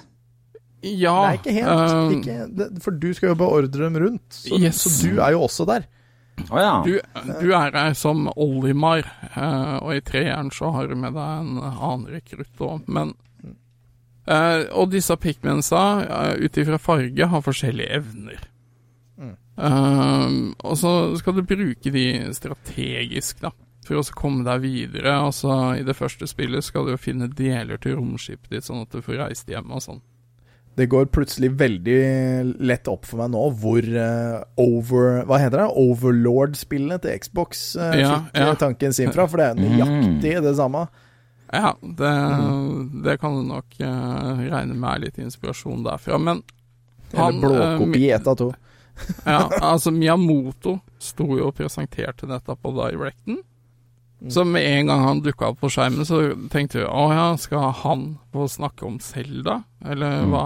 Ja 0.81 1.13
Nei, 1.27 1.33
ikke 1.37 1.53
helt. 1.53 1.69
eh, 1.69 2.13
Ikke, 2.17 2.67
for 2.81 2.95
du 2.97 3.09
skal 3.13 3.33
jo 3.33 3.39
beordre 3.43 3.83
dem 3.85 3.97
rundt, 4.01 4.23
så, 4.33 4.57
Yes. 4.57 4.79
så 4.81 5.11
du 5.11 5.19
er 5.21 5.35
jo 5.35 5.43
også 5.45 5.67
der. 5.69 5.83
Oh, 6.49 6.57
ja. 6.57 6.71
Du, 6.81 6.95
du 7.43 7.51
er 7.53 7.75
her 7.75 7.93
som 7.93 8.25
Olimar, 8.33 9.03
eh, 9.35 9.75
og 9.83 9.91
i 9.93 10.01
treeren 10.01 10.49
så 10.55 10.71
har 10.73 10.87
du 10.89 10.95
med 10.97 11.13
deg 11.13 11.43
en 11.43 11.59
annen 11.61 12.07
rekrutt 12.09 12.63
òg, 12.65 12.87
men 12.89 13.13
eh, 14.25 14.63
Og 14.73 14.89
disse 14.93 15.13
pigmentsa, 15.21 15.83
uh, 16.07 16.33
ut 16.41 16.57
ifra 16.57 16.79
farge, 16.81 17.27
har 17.29 17.45
forskjellige 17.45 17.99
evner. 17.99 18.47
Eh, 19.61 20.29
og 20.65 20.77
så 20.79 20.91
skal 21.19 21.35
du 21.37 21.43
bruke 21.45 21.91
de 21.93 22.05
strategisk, 22.33 23.41
da, 23.43 23.51
for 23.87 23.97
å 23.97 24.03
komme 24.15 24.43
deg 24.45 24.61
videre. 24.61 25.15
Altså, 25.25 25.49
I 25.79 25.83
det 25.87 25.95
første 25.97 26.27
spillet 26.29 26.63
skal 26.63 26.85
du 26.85 26.91
jo 26.93 27.01
finne 27.01 27.27
deler 27.33 27.77
til 27.81 27.95
romskipet 27.97 28.49
ditt, 28.53 28.63
sånn 28.67 28.83
at 28.85 28.93
du 28.93 29.01
får 29.01 29.17
reist 29.25 29.49
hjem 29.49 29.71
og 29.73 29.81
sånn. 29.81 30.01
Det 30.79 30.85
går 30.87 31.09
plutselig 31.11 31.49
veldig 31.59 31.95
lett 32.63 32.87
opp 32.87 33.03
for 33.09 33.19
meg 33.19 33.33
nå 33.33 33.41
hvor 33.59 33.83
uh, 33.91 34.37
over 34.55 35.25
Hva 35.27 35.39
heter 35.41 35.65
det? 35.65 35.65
Overlord-spillene 35.81 36.95
til 37.03 37.17
Xbox 37.19 37.75
uh, 37.75 37.89
Ja, 37.99 38.13
fikk 38.29 38.37
ja. 38.39 38.45
eh, 38.53 38.59
tanken 38.61 38.95
sin 38.95 39.11
fra, 39.11 39.25
for 39.27 39.41
det 39.41 39.49
er 39.49 39.59
nøyaktig 39.59 40.31
det 40.45 40.53
samme. 40.61 40.85
Ja, 41.51 41.73
det, 41.83 42.13
Mm. 42.15 43.01
det 43.03 43.17
kan 43.19 43.35
du 43.35 43.43
nok 43.49 43.75
uh, 43.83 44.39
regne 44.47 44.77
med 44.79 44.89
er 44.93 45.03
litt 45.09 45.19
inspirasjon 45.19 45.83
derfra. 45.83 46.15
Men 46.23 46.39
Eller 47.11 47.19
Han, 47.25 47.41
blåkopi 47.43 48.05
eh, 48.07 48.15
ett 48.15 48.27
av 48.31 48.37
to. 48.39 48.53
ja, 49.25 49.49
altså 49.59 49.91
Miyamoto 49.91 50.77
sto 51.01 51.27
jo 51.35 51.49
og 51.49 51.55
presenterte 51.59 52.29
dette 52.31 52.55
på 52.55 52.71
Directen. 52.79 53.41
Så 54.29 54.43
med 54.45 54.65
en 54.67 54.91
gang 54.91 54.99
han 55.01 55.21
dukka 55.25 55.49
opp 55.49 55.63
på 55.63 55.69
skjermen, 55.73 56.05
så 56.05 56.19
tenkte 56.53 56.83
vi 56.83 56.85
å 56.85 57.05
ja, 57.09 57.29
skal 57.41 57.71
han 57.81 58.03
få 58.33 58.45
snakke 58.51 58.85
om 58.85 58.99
Selda, 59.01 59.63
eller 59.81 60.27
hva? 60.29 60.45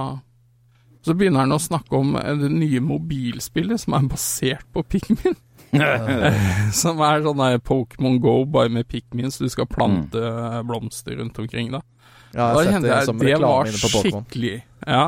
Så 1.05 1.13
begynner 1.13 1.43
han 1.43 1.53
å 1.53 1.61
snakke 1.61 1.99
om 1.99 2.15
eh, 2.17 2.31
det 2.39 2.49
nye 2.53 2.79
mobilspillet 2.81 3.83
som 3.83 3.97
er 3.97 4.07
basert 4.09 4.65
på 4.73 4.85
Pikmin. 4.95 5.35
som 6.81 7.01
er 7.03 7.25
sånn 7.25 7.41
der 7.41 7.59
Pokémon 7.59 8.17
Go 8.23 8.37
bare 8.47 8.71
med 8.71 8.87
Pikmins, 8.87 9.41
du 9.41 9.49
skal 9.51 9.67
plante 9.69 10.23
eh, 10.23 10.61
blomster 10.65 11.19
rundt 11.19 11.37
omkring 11.43 11.73
da. 11.75 11.83
Ja, 12.31 12.51
jeg 12.51 12.55
da 12.55 12.63
kjente 12.71 12.87
det 12.87 12.93
jeg 12.93 13.01
at 13.11 13.21
det 13.21 13.39
var 13.43 13.69
inne 13.69 13.81
på 13.81 13.91
Pokémon. 13.91 14.23
skikkelig 14.23 14.55
Ja, 14.87 15.05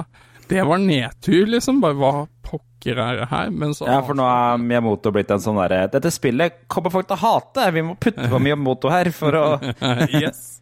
det 0.48 0.64
var 0.68 0.80
nedtur, 0.84 1.48
liksom. 1.52 1.82
Bare 1.84 1.98
hva 2.00 2.12
pokker 2.78 2.98
er 2.98 3.26
her? 3.26 3.50
Men 3.50 3.74
så 3.74 3.88
Ja, 3.88 4.02
for 4.06 4.16
nå 4.18 4.24
er 4.24 4.58
Miyamoto 4.58 5.12
blitt 5.12 5.32
en 5.32 5.42
sånn 5.42 5.58
derre 5.58 5.88
Dette 5.92 6.12
spillet 6.12 6.68
kommer 6.68 6.92
folk 6.92 7.08
til 7.08 7.18
å 7.18 7.22
hate! 7.22 7.72
Vi 7.72 7.82
må 7.82 7.96
putte 7.96 8.30
på 8.30 8.40
Miyamoto 8.40 8.90
her 8.90 9.12
for 9.12 9.36
å 9.36 9.46
yes. 10.22 10.62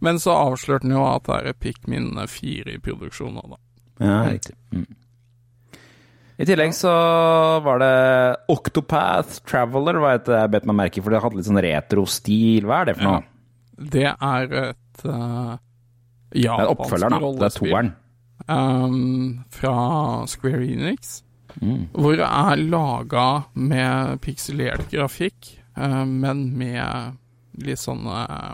Men 0.00 0.18
så 0.20 0.32
avslørte 0.32 0.86
han 0.86 0.96
jo 0.96 1.04
at 1.04 1.26
det 1.26 1.52
er 1.52 1.58
Pikmin 1.60 2.14
4 2.16 2.74
i 2.74 2.80
produksjon 2.80 3.34
nå, 3.36 3.42
da. 3.52 3.58
Ja, 4.00 4.20
riktig. 4.30 4.54
Mm. 4.72 4.86
I 6.40 6.46
tillegg 6.48 6.72
så 6.72 6.90
var 7.60 7.82
det 7.82 7.96
Octopath 8.48 9.42
Traveler, 9.44 9.98
hva 10.00 10.14
heter 10.14 10.32
det 10.32 10.38
jeg 10.40 10.52
bet 10.54 10.68
meg 10.70 10.78
merke 10.78 10.96
i, 10.96 11.02
for 11.04 11.12
det 11.12 11.20
hadde 11.20 11.36
litt 11.36 11.48
sånn 11.50 11.60
retro-stil. 11.60 12.64
Hva 12.64 12.78
er 12.80 12.88
det 12.88 12.94
for 12.96 13.08
noe? 13.10 13.20
Det 13.92 14.06
er 14.08 14.54
et 14.62 15.04
uh, 15.04 15.58
Det 16.32 16.48
er 16.48 16.72
oppfølgeren, 16.72 17.18
da. 17.18 17.32
Det 17.42 17.50
er 17.50 17.58
toeren. 17.58 17.92
Um, 18.46 19.40
fra 19.50 20.26
Square 20.26 20.64
Enix. 20.66 21.22
Mm. 21.60 21.88
Hvor 21.92 22.14
det 22.18 22.26
er 22.26 22.62
laga 22.62 23.26
med 23.54 24.20
pikselert 24.24 24.86
grafikk, 24.92 25.56
uh, 25.78 26.04
men 26.06 26.46
med 26.58 27.18
litt 27.60 27.80
sånn 27.82 28.06
eh, 28.06 28.52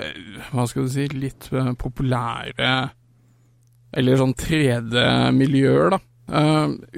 eh, 0.00 0.20
Hva 0.52 0.64
skal 0.70 0.86
du 0.86 0.92
si 0.94 1.08
Litt 1.12 1.48
uh, 1.52 1.72
populære 1.76 2.70
Eller 3.92 4.20
sånn 4.20 4.32
3D-miljøer, 4.38 5.92
da. 5.92 5.98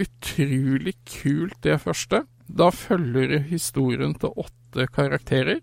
Utrolig 0.04 0.92
kult, 1.08 1.56
det 1.64 1.80
første. 1.82 2.20
Da 2.46 2.68
følger 2.70 3.40
historien 3.48 4.12
til 4.20 4.36
åtte 4.38 4.86
karakterer. 4.94 5.58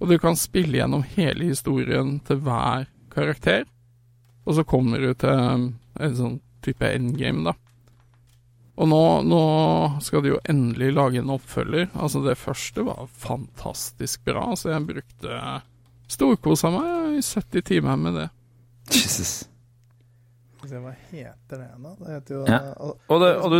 Og 0.00 0.08
du 0.08 0.16
kan 0.22 0.38
spille 0.40 0.78
gjennom 0.78 1.04
hele 1.18 1.50
historien 1.50 2.16
til 2.24 2.40
hver 2.46 2.86
karakter. 3.12 3.66
Og 4.48 4.56
så 4.56 4.64
kommer 4.64 5.02
du 5.02 5.12
til 5.12 5.32
eh, 5.32 5.64
en 6.08 6.14
sånn 6.16 6.38
type 6.64 6.88
endgame, 6.88 7.44
da. 7.50 7.54
Og 8.78 8.86
nå, 8.86 9.00
nå 9.26 9.42
skal 10.04 10.22
de 10.22 10.32
jo 10.36 10.40
endelig 10.48 10.92
lage 10.94 11.18
en 11.20 11.32
oppfølger. 11.34 11.88
Altså, 11.98 12.22
det 12.22 12.38
første 12.38 12.84
var 12.86 13.08
fantastisk 13.10 14.22
bra, 14.28 14.44
så 14.56 14.70
jeg 14.70 14.86
brukte 14.86 15.38
Storkosa 16.08 16.70
meg 16.72 17.18
i 17.18 17.22
70 17.24 17.64
timer 17.68 17.98
med 18.00 18.20
det. 18.20 18.28
Jesus. 18.94 19.32
Hva 20.62 20.92
heter 21.10 21.60
det 21.60 21.68
da? 21.82 21.94
Det 21.98 22.12
heter 22.12 22.34
jo 22.36 22.44
Ja. 22.48 22.60
Og, 22.78 23.16
det, 23.22 23.30
og 23.36 23.48
du, 23.54 23.58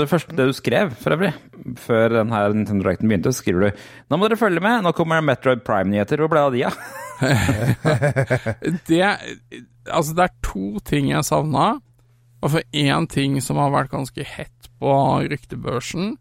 det 0.00 0.08
første 0.10 0.36
det 0.36 0.46
du 0.50 0.54
skrev, 0.56 0.92
for 1.00 1.16
øvrig, 1.16 1.32
før 1.80 2.18
den 2.18 2.34
her 2.34 2.52
Nintendo 2.54 2.84
Directen 2.84 3.08
begynte, 3.10 3.32
skriver 3.34 3.60
du 3.64 3.82
Nå 4.10 4.20
må 4.20 4.28
dere 4.28 4.38
følge 4.40 4.62
med, 4.62 4.84
nå 4.84 4.92
kommer 4.96 5.24
Metroid 5.24 5.64
Prime-nyheter. 5.66 6.20
Hvor 6.20 6.30
ble 6.32 6.44
det 6.44 6.44
av 6.44 6.52
de, 6.52 6.62
da? 6.68 6.72
Det 8.92 9.14
Altså, 9.92 10.14
det 10.16 10.28
er 10.28 10.38
to 10.46 10.80
ting 10.84 11.10
jeg 11.10 11.26
savna. 11.26 11.76
Og 12.44 12.52
for 12.52 12.76
én 12.76 13.08
ting 13.10 13.38
som 13.42 13.58
har 13.60 13.72
vært 13.74 13.94
ganske 13.94 14.24
hett 14.26 14.70
på 14.80 14.92
ryktebørsen, 15.30 16.16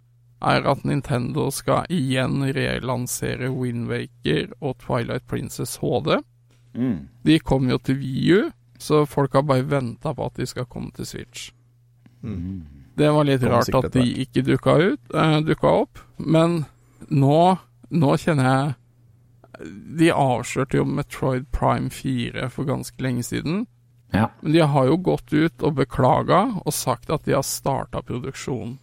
er 0.46 0.68
at 0.70 0.84
Nintendo 0.88 1.50
skal 1.54 1.88
igjen 1.92 2.44
relansere 2.56 3.50
Windwaker 3.54 4.52
og 4.62 4.78
Twilight 4.84 5.26
Princess 5.28 5.78
HD. 5.82 6.20
Mm. 6.76 7.08
De 7.26 7.40
kom 7.40 7.70
jo 7.72 7.80
til 7.80 8.00
VU, 8.00 8.50
så 8.78 9.06
folk 9.10 9.34
har 9.34 9.46
bare 9.48 9.66
venta 9.68 10.14
på 10.14 10.28
at 10.28 10.40
de 10.40 10.48
skal 10.50 10.68
komme 10.70 10.92
til 10.96 11.08
Switch. 11.08 11.50
Det 12.96 13.12
var 13.12 13.28
litt 13.28 13.44
rart 13.44 13.76
at 13.76 13.92
de 13.94 14.06
ikke 14.24 14.44
dukka, 14.46 14.78
ut, 14.80 15.14
eh, 15.14 15.38
dukka 15.44 15.72
opp, 15.84 16.00
men 16.18 16.64
nå, 17.10 17.40
nå 17.92 18.16
kjenner 18.22 18.50
jeg 18.50 18.76
De 20.00 20.10
avslørte 20.12 20.78
jo 20.80 20.86
Metroid 20.86 21.48
Prime 21.52 21.90
4 21.90 22.50
for 22.54 22.68
ganske 22.68 23.02
lenge 23.04 23.24
siden. 23.24 23.66
Ja. 24.14 24.30
Men 24.42 24.52
de 24.56 24.60
har 24.60 24.86
jo 24.88 24.98
gått 24.98 25.34
ut 25.34 25.64
og 25.66 25.76
beklaga 25.80 26.44
og 26.66 26.74
sagt 26.74 27.10
at 27.12 27.26
de 27.26 27.36
har 27.36 27.44
starta 27.46 28.02
produksjonen 28.06 28.78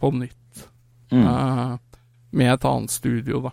på 0.00 0.12
nytt. 0.14 0.68
Mm. 1.12 1.24
Uh, 1.24 1.78
med 2.30 2.52
et 2.54 2.64
annet 2.68 2.92
studio, 2.92 3.40
da. 3.48 3.52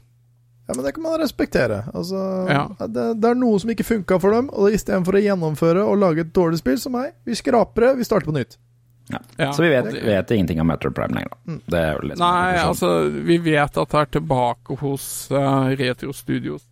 Ja, 0.67 0.73
men 0.75 0.85
det 0.85 0.95
kan 0.95 1.03
man 1.03 1.19
respektere. 1.21 1.83
Altså, 1.93 2.17
Ja. 2.49 2.63
det, 2.87 3.03
det 3.21 3.29
er 3.29 3.37
noe 3.37 3.59
som 3.61 3.69
ikke 3.69 3.85
funka 3.85 4.17
for 4.19 4.33
dem, 4.33 4.47
og 4.49 4.73
istedenfor 4.73 5.17
å 5.19 5.21
gjennomføre 5.21 5.83
og 5.85 5.99
lage 6.01 6.23
et 6.25 6.33
dårlig 6.33 6.57
spill 6.61 6.79
som 6.81 6.95
meg, 6.97 7.13
vi 7.25 7.37
skraper 7.37 7.85
det, 7.85 7.91
vi 7.99 8.07
starter 8.07 8.31
på 8.31 8.37
nytt. 8.37 8.57
Ja. 9.11 9.19
Ja, 9.37 9.51
Så 9.53 9.61
vi 9.61 9.69
vet, 9.69 9.85
det- 9.93 10.01
vet 10.03 10.31
ingenting 10.31 10.61
om 10.61 10.67
Metroid 10.67 10.95
Prime 10.97 11.13
lenger, 11.13 11.29
da. 11.29 11.57
Det 11.69 11.79
er 11.79 11.91
jo 11.93 12.07
litt 12.09 12.17
Nei, 12.17 12.55
altså, 12.57 12.93
vi 13.27 13.37
vet 13.37 13.77
at 13.77 13.89
det 13.91 13.99
er 14.01 14.05
tilbake 14.19 14.77
hos 14.81 15.05
uh, 15.31 15.69
Retro 15.77 16.13
Studios. 16.13 16.65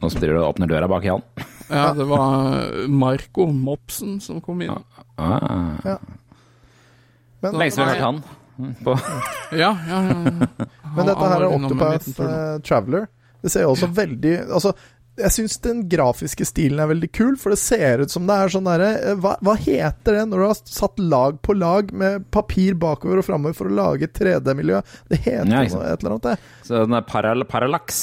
Nå 0.00 0.10
som 0.10 0.20
du 0.20 0.28
og 0.36 0.42
åpner 0.50 0.68
døra 0.68 0.88
bak 0.90 1.04
Jan. 1.06 1.22
Ja, 1.70 1.92
det 1.96 2.04
var 2.04 2.88
Marco 2.88 3.46
Mopsen 3.48 4.18
som 4.20 4.40
kom 4.44 4.60
inn. 4.62 4.74
Ah. 5.16 5.78
Ja. 5.84 5.96
Men, 7.40 7.56
Lenge 7.56 7.70
siden 7.72 7.88
vi 7.88 7.94
har 7.94 7.94
hørt 7.94 8.04
han. 8.04 8.22
På. 8.84 8.98
Ja, 9.56 9.70
ja, 9.88 10.02
ja. 10.02 10.14
men 10.96 11.06
dette 11.06 11.26
her 11.30 11.42
er 11.44 11.48
Octopath 11.52 12.20
uh, 12.20 12.58
Traveler. 12.64 13.06
Det 13.44 13.52
ser 13.52 13.66
jo 13.66 13.72
også 13.74 13.88
veldig 13.94 14.32
Altså, 14.48 14.72
jeg 15.16 15.32
syns 15.32 15.56
den 15.64 15.82
grafiske 15.88 16.44
stilen 16.48 16.80
er 16.84 16.90
veldig 16.90 17.08
kul, 17.16 17.34
for 17.40 17.54
det 17.54 17.58
ser 17.62 18.02
ut 18.04 18.12
som 18.12 18.26
det 18.28 18.36
er 18.36 18.52
sånn 18.52 18.68
derre 18.68 18.90
eh, 19.00 19.18
hva, 19.22 19.34
hva 19.44 19.54
heter 19.58 20.18
det 20.20 20.24
når 20.30 20.42
du 20.42 20.46
har 20.50 20.60
satt 20.76 21.00
lag 21.00 21.40
på 21.44 21.56
lag 21.56 21.92
med 21.96 22.26
papir 22.34 22.76
bakover 22.80 23.22
og 23.22 23.26
framover 23.26 23.56
for 23.56 23.70
å 23.70 23.76
lage 23.78 24.08
3D-miljø? 24.12 24.80
Det 25.08 25.20
heter 25.24 25.52
Ja, 25.52 25.66
noe, 25.66 25.84
et 25.92 26.02
eller 26.04 26.16
annet, 26.16 26.30
det. 26.30 26.64
Så 26.68 26.82
den 26.84 26.96
er 26.98 27.06
paral 27.08 27.44
parallax. 27.48 28.00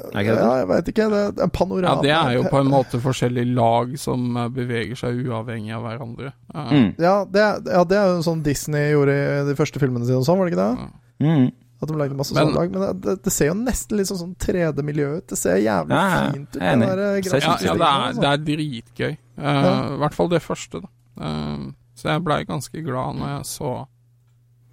Er 0.00 0.22
ikke 0.22 0.34
det 0.36 0.42
Ja, 0.44 0.50
jeg 0.60 0.68
veit 0.70 0.90
ikke. 0.92 1.06
Det 1.10 1.20
er 1.20 1.48
en 1.48 1.82
Ja, 1.82 1.94
det 2.00 2.12
er 2.14 2.34
jo 2.36 2.44
på 2.48 2.60
en 2.60 2.70
måte 2.76 3.00
forskjellige 3.02 3.54
lag 3.56 3.96
som 3.98 4.36
eh, 4.38 4.48
beveger 4.54 4.96
seg 5.02 5.18
uavhengig 5.26 5.74
av 5.76 5.82
hverandre. 5.88 6.30
Eh, 6.54 6.70
Mm. 6.70 6.94
Ja, 7.02 7.24
det 7.26 7.42
er, 7.42 7.58
ja, 7.74 7.82
det 7.84 7.96
er 7.98 8.12
jo 8.14 8.22
sånn 8.22 8.44
Disney 8.46 8.92
gjorde 8.92 9.16
i 9.18 9.48
de 9.50 9.56
første 9.58 9.82
filmene 9.82 10.06
sine 10.06 10.20
og 10.22 10.28
sånn, 10.28 10.38
var 10.38 10.46
det 10.48 10.54
ikke 10.54 10.68
det? 10.68 10.90
Mm. 11.26 11.50
At 11.80 11.88
de 11.88 11.96
lagde 11.96 12.16
masse 12.16 12.34
Men- 12.34 12.50
sånne 12.50 12.60
lag. 12.60 12.70
Men 12.70 13.00
det, 13.00 13.22
det, 13.24 13.32
ser 13.32 13.46
jo 13.46 13.54
nesten 13.56 13.96
litt 13.96 14.08
sånn, 14.10 14.18
sånn 14.20 14.34
3D-miljø 14.36 15.16
ut. 15.16 15.26
Det 15.32 15.38
ser 15.40 15.56
jævlig 15.56 15.96
Ja, 15.96 16.08
ja, 16.10 16.32
fint 16.34 16.56
ut. 16.56 16.62
enig. 16.62 16.88
Det, 16.88 16.96
der 16.96 17.40
Ja, 17.40 17.56
ja 17.64 17.74
det, 17.74 17.90
er, 17.90 18.18
det 18.20 18.28
er 18.30 18.42
dritgøy. 18.48 19.12
Uh, 19.40 19.44
Ja. 19.44 19.94
I 19.94 20.00
hvert 20.02 20.14
fall 20.14 20.28
det 20.28 20.42
første, 20.44 20.82
da. 20.84 20.90
Uh, 21.20 21.70
så 21.96 22.08
jeg 22.12 22.24
blei 22.24 22.44
ganske 22.44 22.82
glad 22.84 23.16
når 23.16 23.28
jeg 23.38 23.46
så 23.46 23.70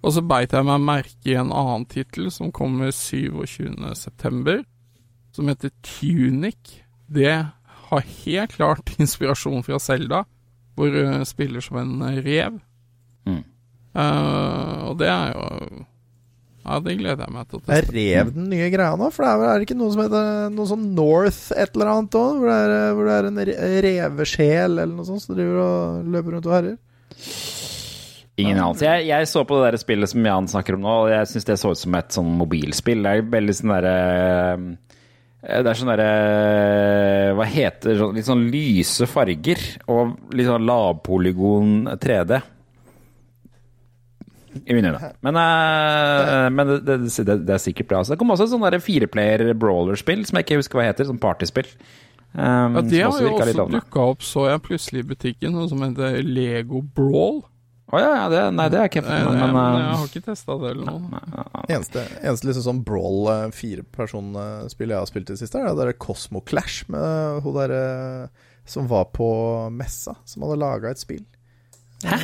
Og 0.04 0.12
så 0.14 0.22
beit 0.22 0.52
jeg 0.52 0.64
meg 0.64 0.80
merke 0.80 1.26
i 1.26 1.34
en 1.34 1.50
annen 1.50 1.84
tittel 1.90 2.30
som 2.30 2.52
kommer 2.52 2.92
27.9., 2.94 4.64
som 5.32 5.48
heter 5.48 5.70
Tunic. 5.82 6.82
Det 7.10 7.32
har 7.88 8.00
helt 8.24 8.52
klart 8.52 8.92
inspirasjon 9.02 9.64
fra 9.64 9.78
Selda, 9.82 10.22
hvor 10.76 10.92
hun 10.94 11.24
spiller 11.26 11.60
som 11.60 11.80
en 11.80 12.22
rev. 12.22 12.60
Mm. 13.26 13.42
Uh, 13.96 14.88
og 14.90 14.98
det 15.00 15.08
er 15.08 15.32
jo 15.34 15.84
Ja, 16.68 16.78
det 16.84 16.98
gleder 17.00 17.24
jeg 17.24 17.32
meg 17.32 17.46
til 17.48 17.60
er 17.64 17.80
teste. 17.80 17.94
rev 17.96 18.32
den 18.34 18.48
nye 18.52 18.66
greia 18.68 18.96
nå? 19.00 19.06
For 19.14 19.24
det 19.24 19.30
er, 19.32 19.44
er 19.48 19.58
det 19.62 19.68
ikke 19.70 19.76
noe 19.80 19.92
som 19.94 20.02
heter 20.04 20.50
noe 20.52 20.68
sånn 20.68 20.82
North 20.98 21.38
et 21.56 21.70
eller 21.78 21.92
annet 21.94 22.18
òg? 22.20 22.42
Hvor, 22.42 22.50
det 22.52 22.58
er- 22.76 22.92
hvor 22.98 23.08
det 23.08 23.14
er 23.18 23.28
en 23.30 23.40
re- 23.48 23.80
revesjel 23.88 24.74
eller 24.76 24.92
noe 24.98 25.08
sånt 25.08 25.24
som 25.24 25.34
driver 25.38 25.62
og 25.64 26.10
løper 26.12 26.36
rundt 26.36 26.50
og 26.50 26.56
herjer? 26.58 26.76
Ingen 28.38 28.60
anelse. 28.62 28.84
Jeg, 28.86 29.06
jeg 29.08 29.26
så 29.32 29.42
på 29.48 29.56
det 29.58 29.72
der 29.72 29.80
spillet 29.82 30.12
som 30.12 30.26
Jan 30.28 30.46
snakker 30.46 30.76
om 30.76 30.84
nå, 30.84 30.92
og 31.06 31.08
jeg 31.10 31.26
syns 31.32 31.48
det 31.48 31.56
så 31.58 31.72
ut 31.74 31.80
som 31.80 31.96
et 31.98 32.12
sånn 32.14 32.28
mobilspill. 32.38 33.00
Det 33.02 33.14
er 33.16 33.24
veldig 33.32 33.56
sånn 33.58 33.72
derre 33.74 33.96
Det 35.38 35.70
er 35.72 35.78
sånn 35.80 35.90
derre 35.90 37.34
Hva 37.38 37.46
heter 37.50 37.96
det? 37.98 38.06
Litt 38.20 38.28
sånn 38.28 38.44
lyse 38.52 39.08
farger 39.10 39.64
og 39.90 40.14
litt 40.36 40.46
sånn 40.46 40.66
lavpolygon 40.68 41.74
3D. 41.98 42.38
I 44.64 44.76
mine 44.76 44.92
øyne. 44.92 45.12
Men, 45.26 45.38
uh, 45.38 46.48
men 46.54 46.72
det, 46.72 46.78
det, 46.86 46.98
det, 47.06 47.38
det 47.48 47.54
er 47.56 47.62
sikkert 47.62 47.90
bra. 47.90 48.02
Så 48.04 48.14
det 48.14 48.20
kom 48.22 48.34
også 48.34 48.48
et 48.48 48.54
sånn 48.54 48.80
fireplayer 48.84 49.52
brawler-spill 49.58 50.24
som 50.28 50.38
jeg 50.38 50.48
ikke 50.48 50.60
husker 50.62 50.80
hva 50.80 50.88
heter. 50.90 51.08
Sånn 51.08 51.20
partyspill. 51.22 51.68
Um, 52.32 52.76
Ja, 52.76 52.82
det 52.84 53.04
har 53.04 53.22
jo 53.22 53.36
også 53.36 53.68
dukka 53.72 54.08
opp, 54.12 54.24
så 54.26 54.48
jeg 54.50 54.64
plutselig 54.66 55.04
i 55.04 55.06
butikken, 55.14 55.54
noe 55.56 55.68
som 55.70 55.80
heter 55.84 56.20
Lego 56.26 56.82
Brawl. 56.84 57.40
Å 57.88 58.00
ja, 58.02 58.08
ja, 58.12 58.24
det, 58.28 58.40
nei, 58.52 58.66
det 58.68 58.80
er 58.82 58.90
ikke 58.90 59.00
men, 59.00 59.14
men, 59.24 59.38
jeg, 59.40 59.52
men, 59.54 59.78
jeg 59.78 59.86
uh, 59.86 59.92
har 59.96 60.08
ikke 60.10 60.24
testa 60.26 60.56
det 60.60 60.72
eller 60.74 60.90
noe. 60.90 61.44
Eneste, 61.72 62.02
eneste 62.20 62.50
liksom 62.50 62.66
sånn 62.66 62.82
brawl 62.84 63.30
eh, 63.32 63.44
firepersonspill 63.56 64.92
jeg 64.92 65.00
har 65.00 65.08
spilt 65.08 65.30
i 65.30 65.32
det 65.32 65.40
siste, 65.40 65.62
er 65.62 65.70
det 65.72 65.86
der 65.86 65.96
Cosmo 65.96 66.42
Clash 66.44 66.84
med 66.92 67.40
hun 67.46 67.56
derre 67.56 67.80
som 68.68 68.84
var 68.90 69.08
på 69.16 69.30
messa, 69.72 70.18
som 70.28 70.44
hadde 70.44 70.60
laga 70.60 70.92
et 70.92 71.00
spill. 71.00 71.24
Hæ? 72.04 72.18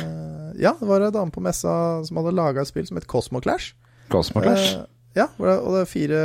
ja, 0.61 0.71
det 0.79 0.87
var 0.87 1.01
ei 1.03 1.11
dame 1.11 1.31
på 1.35 1.41
messa 1.43 1.71
som 2.07 2.17
hadde 2.21 2.31
laga 2.35 2.61
et 2.63 2.67
spill 2.69 2.85
som 2.87 2.95
het 2.95 3.07
Cosmo 3.11 3.41
Clash. 3.43 3.73
Cosmo 4.09 4.39
Clash. 4.41 4.75
Eh, 4.77 4.85
ja, 5.15 5.25
og 5.39 5.67
det 5.75 5.81
er 5.81 5.87
fire, 5.87 6.21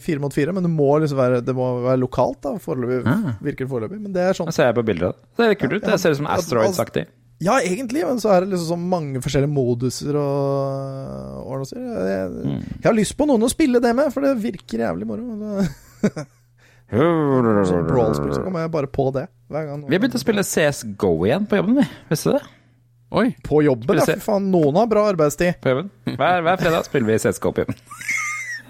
fire 0.00 0.20
mot 0.20 0.32
fire, 0.32 0.52
men 0.56 0.64
det 0.64 0.70
må 0.72 0.90
liksom 1.00 1.18
være, 1.20 1.42
det 1.44 1.54
må 1.56 1.66
være 1.84 2.00
lokalt, 2.00 2.38
da, 2.44 2.54
foreløpig. 2.60 3.04
Ah. 3.08 3.34
Virker 3.44 3.64
det 3.66 3.70
foreløpig. 3.72 4.00
Men 4.00 4.12
det 4.16 4.22
er 4.24 4.32
sånn 4.36 4.48
Nå 4.48 4.54
ser 4.56 4.70
jeg 4.70 4.76
på 4.78 4.84
bildet. 4.88 5.12
det. 5.12 5.36
Det 5.36 5.46
ser 5.50 5.58
kult 5.60 5.72
ut. 5.76 5.84
Det 5.88 6.00
ser 6.00 6.10
ut 6.14 6.20
som 6.20 6.28
Ja, 6.30 6.36
Asteroids-aktig. 6.40 7.06
Ja, 7.44 7.58
egentlig, 7.60 8.00
men 8.08 8.16
så 8.16 8.30
er 8.32 8.40
det 8.46 8.54
liksom 8.54 8.70
sånn 8.72 8.86
mange 8.88 9.20
forskjellige 9.20 9.52
moduser 9.52 10.16
og, 10.16 11.42
og 11.44 11.58
noe 11.60 11.68
sånt. 11.68 11.82
Jeg, 11.84 12.30
Mm. 12.46 12.60
jeg 12.80 12.86
har 12.88 12.96
lyst 12.96 13.16
på 13.18 13.26
noen 13.28 13.44
å 13.44 13.50
spille 13.52 13.80
det 13.84 13.92
med, 13.94 14.08
for 14.14 14.24
det 14.24 14.36
virker 14.40 14.78
jævlig 14.84 15.06
moro. 15.06 15.22
men 15.22 15.40
det- 16.00 16.26
Sånn 16.96 18.32
så 18.32 18.42
kommer 18.44 18.62
jeg 18.64 18.70
bare 18.72 18.86
på 18.86 19.08
det 19.12 19.26
hver 19.50 19.66
gang. 19.68 19.82
Vi 19.88 19.96
har 19.96 20.00
begynt 20.04 20.14
å 20.16 20.22
spille 20.22 20.44
CSGO 20.46 21.12
igjen 21.26 21.46
på 21.50 21.58
jobben, 21.58 21.80
vi. 21.80 21.86
Visste 22.10 22.30
du 22.32 22.38
det? 22.38 22.44
Oi, 23.14 23.36
På 23.42 23.62
jobben, 23.62 24.00
ja. 24.00 24.04
Fy 24.08 24.18
faen, 24.20 24.48
noen 24.50 24.76
har 24.80 24.88
bra 24.90 25.04
arbeidstid. 25.12 25.60
På 25.62 25.70
jobben. 25.70 25.90
Hver, 26.10 26.40
hver 26.42 26.58
fredag 26.58 26.86
spiller 26.88 27.12
vi 27.12 27.18
CSK 27.22 27.44
på 27.54 27.62
jobben. 27.62 27.76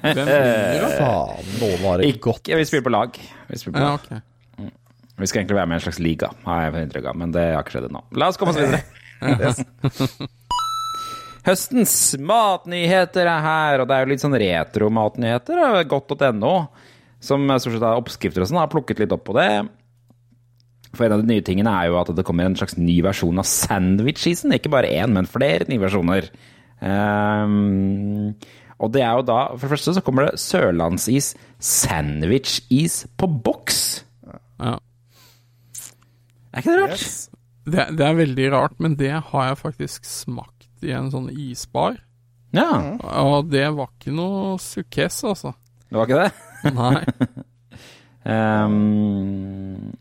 hvem? 0.05 0.29
Faen, 0.29 1.53
noen 1.63 1.87
har 1.87 2.03
det 2.03 2.11
godt. 2.21 2.51
Ja, 2.53 2.59
vi 2.61 2.67
spiller 2.69 2.85
på 2.85 2.93
lag. 2.93 3.17
Vi, 3.49 3.59
spiller 3.61 3.79
på 3.79 3.85
Ja, 3.87 3.95
okay. 3.97 4.71
vi 5.17 5.31
skal 5.31 5.41
egentlig 5.41 5.57
være 5.57 5.71
med 5.71 5.79
i 5.79 5.81
en 5.81 5.87
slags 5.87 6.03
liga, 6.05 6.31
har 6.45 6.67
jeg 6.67 6.85
inntrykk 6.85 7.09
av, 7.13 7.17
men 7.23 7.33
det 7.33 7.47
har 7.55 7.65
ikke 7.65 7.79
skjedd 7.79 7.89
ennå. 7.89 8.05
La 8.21 8.29
oss 8.29 8.41
komme 8.41 8.53
oss 8.53 8.61
videre. 8.61 8.85
Høstens 11.47 11.95
matnyheter 12.19 13.29
er 13.31 13.43
her, 13.45 13.81
og 13.81 13.89
det 13.89 13.97
er 13.97 14.05
jo 14.05 14.11
litt 14.13 14.23
sånn 14.25 14.37
retro-matnyheter. 14.43 15.81
Godt.no, 15.89 16.55
som 17.23 17.49
stort 17.57 17.77
sett 17.77 17.87
er 17.87 18.01
oppskrifter 18.03 18.43
og 18.43 18.51
sånn, 18.51 18.61
har 18.61 18.73
plukket 18.73 19.01
litt 19.05 19.15
opp 19.15 19.25
på 19.31 19.37
det. 19.39 19.49
For 20.97 21.07
en 21.07 21.17
av 21.17 21.23
de 21.23 21.31
nye 21.31 21.45
tingene 21.45 21.73
er 21.73 21.91
jo 21.91 21.99
at 22.01 22.11
det 22.17 22.25
kommer 22.27 22.49
en 22.49 22.57
slags 22.59 22.77
ny 22.81 22.99
versjon 23.05 23.41
av 23.43 23.49
sandwich-isen. 23.49 24.55
Ikke 24.57 24.73
bare 24.73 24.91
én, 24.97 25.13
men 25.15 25.29
flere 25.31 25.69
nye 25.71 25.83
versjoner. 25.83 26.31
Um, 26.81 28.35
og 28.77 28.91
det 28.93 29.01
er 29.01 29.15
jo 29.17 29.23
da 29.25 29.37
For 29.55 29.65
det 29.65 29.71
første 29.71 29.95
så 29.97 30.03
kommer 30.05 30.27
det 30.27 30.41
sørlandsis 30.43 31.31
sandwich-is 31.57 33.07
på 33.17 33.29
boks. 33.47 33.81
Ja. 34.61 34.77
Er 36.53 36.61
ikke 36.61 36.75
det 36.75 36.83
rart? 36.83 37.07
Det, 37.67 37.87
det 37.99 38.05
er 38.07 38.19
veldig 38.21 38.51
rart, 38.55 38.77
men 38.81 38.95
det 39.01 39.13
har 39.13 39.49
jeg 39.49 39.59
faktisk 39.59 40.05
smakt 40.07 40.85
i 40.87 40.93
en 40.95 41.09
sånn 41.11 41.31
isbar. 41.33 41.97
Ja, 42.55 42.97
Og 43.27 43.51
det 43.51 43.67
var 43.75 43.91
ikke 43.91 44.15
noe 44.15 44.55
sukkess, 44.63 45.25
altså. 45.27 45.53
det 45.91 45.99
var 45.99 46.09
ikke 46.09 46.23
det? 46.23 46.75
Nei. 46.77 47.01
Ehm, 48.27 49.93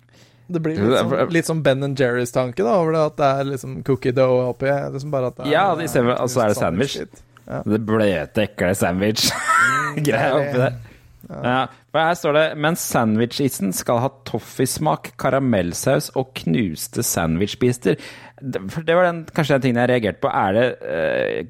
Det 0.47 0.61
blir 0.61 0.77
litt 0.77 0.99
sånn, 0.99 1.29
litt 1.33 1.47
sånn 1.49 1.61
Ben 1.65 1.83
and 1.87 1.97
Jerry's-tanke 1.99 2.61
da, 2.61 2.75
over 2.77 2.93
det 2.93 3.03
at 3.11 3.15
det 3.17 3.29
er 3.39 3.47
liksom 3.49 3.77
cookie 3.87 4.13
dough 4.13 4.49
oppi. 4.51 4.69
Liksom 4.93 5.13
bare 5.13 5.31
at 5.31 5.39
det 5.39 5.47
er, 5.47 5.51
Ja, 5.55 5.63
i 5.81 5.87
stedet 5.89 6.17
altså 6.19 6.43
er 6.43 6.53
det 6.53 6.59
sandwich. 6.59 6.97
Ja. 7.45 7.61
det 7.65 7.79
bløte, 7.85 8.45
ekle 8.45 8.73
sandwich-greia 8.77 10.35
oppi 10.41 10.59
der. 10.61 10.77
Ja, 11.25 11.59
for 11.89 12.05
her 12.05 12.17
står 12.19 12.35
det 12.37 12.43
Mens 12.61 12.83
sandwich-isen 12.85 13.71
skal 13.73 13.97
ha 14.03 14.11
toffismak, 14.29 15.15
karamellsaus 15.21 16.11
og 16.19 16.35
knuste 16.37 17.01
sandwichbiter. 17.05 17.97
Det- 18.45 18.61
For 18.71 18.85
det 18.85 18.95
var 18.95 19.07
den, 19.09 19.23
kanskje 19.25 19.55
den 19.57 19.61
tingen 19.65 19.81
jeg 19.81 19.89
reagerte 19.89 20.21
på. 20.21 20.29
Er 20.29 20.53
det 20.53 20.65
eh, 20.85 21.45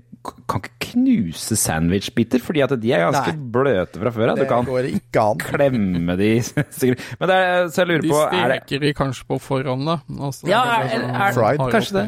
Kan 0.49 0.61
ikke 0.63 0.71
knuse 0.95 1.53
sandwichbiter, 1.59 2.41
fordi 2.41 2.63
at 2.65 2.71
de 2.81 2.91
er 2.95 3.03
ganske 3.11 3.33
Nei. 3.35 3.49
bløte 3.53 3.99
fra 4.01 4.09
før 4.15 4.31
av. 4.31 4.39
Du 4.39 4.45
kan 4.49 4.65
går 4.65 4.87
ikke 4.95 5.21
an. 5.21 5.37
klemme 5.43 6.15
de 6.17 6.29
sikkert. 6.41 7.03
Men 7.19 7.29
det 7.29 7.35
er, 7.37 7.67
så 7.69 7.83
jeg 7.83 7.89
lurer 7.91 8.01
De 8.01 8.09
på 8.09 8.21
De 8.31 8.37
det, 8.39 8.59
steker 8.63 8.79
de 8.87 8.93
kanskje 8.97 9.27
på 9.29 9.37
forhånd, 9.43 9.85
da. 9.85 9.99
Altså, 10.17 10.47
Ja, 10.49 10.63
er, 10.79 10.87
er, 10.87 10.95
sånn 11.05 11.13
er, 11.13 11.37
fried, 11.37 11.65
kanskje 11.75 11.97
det. 11.99 12.05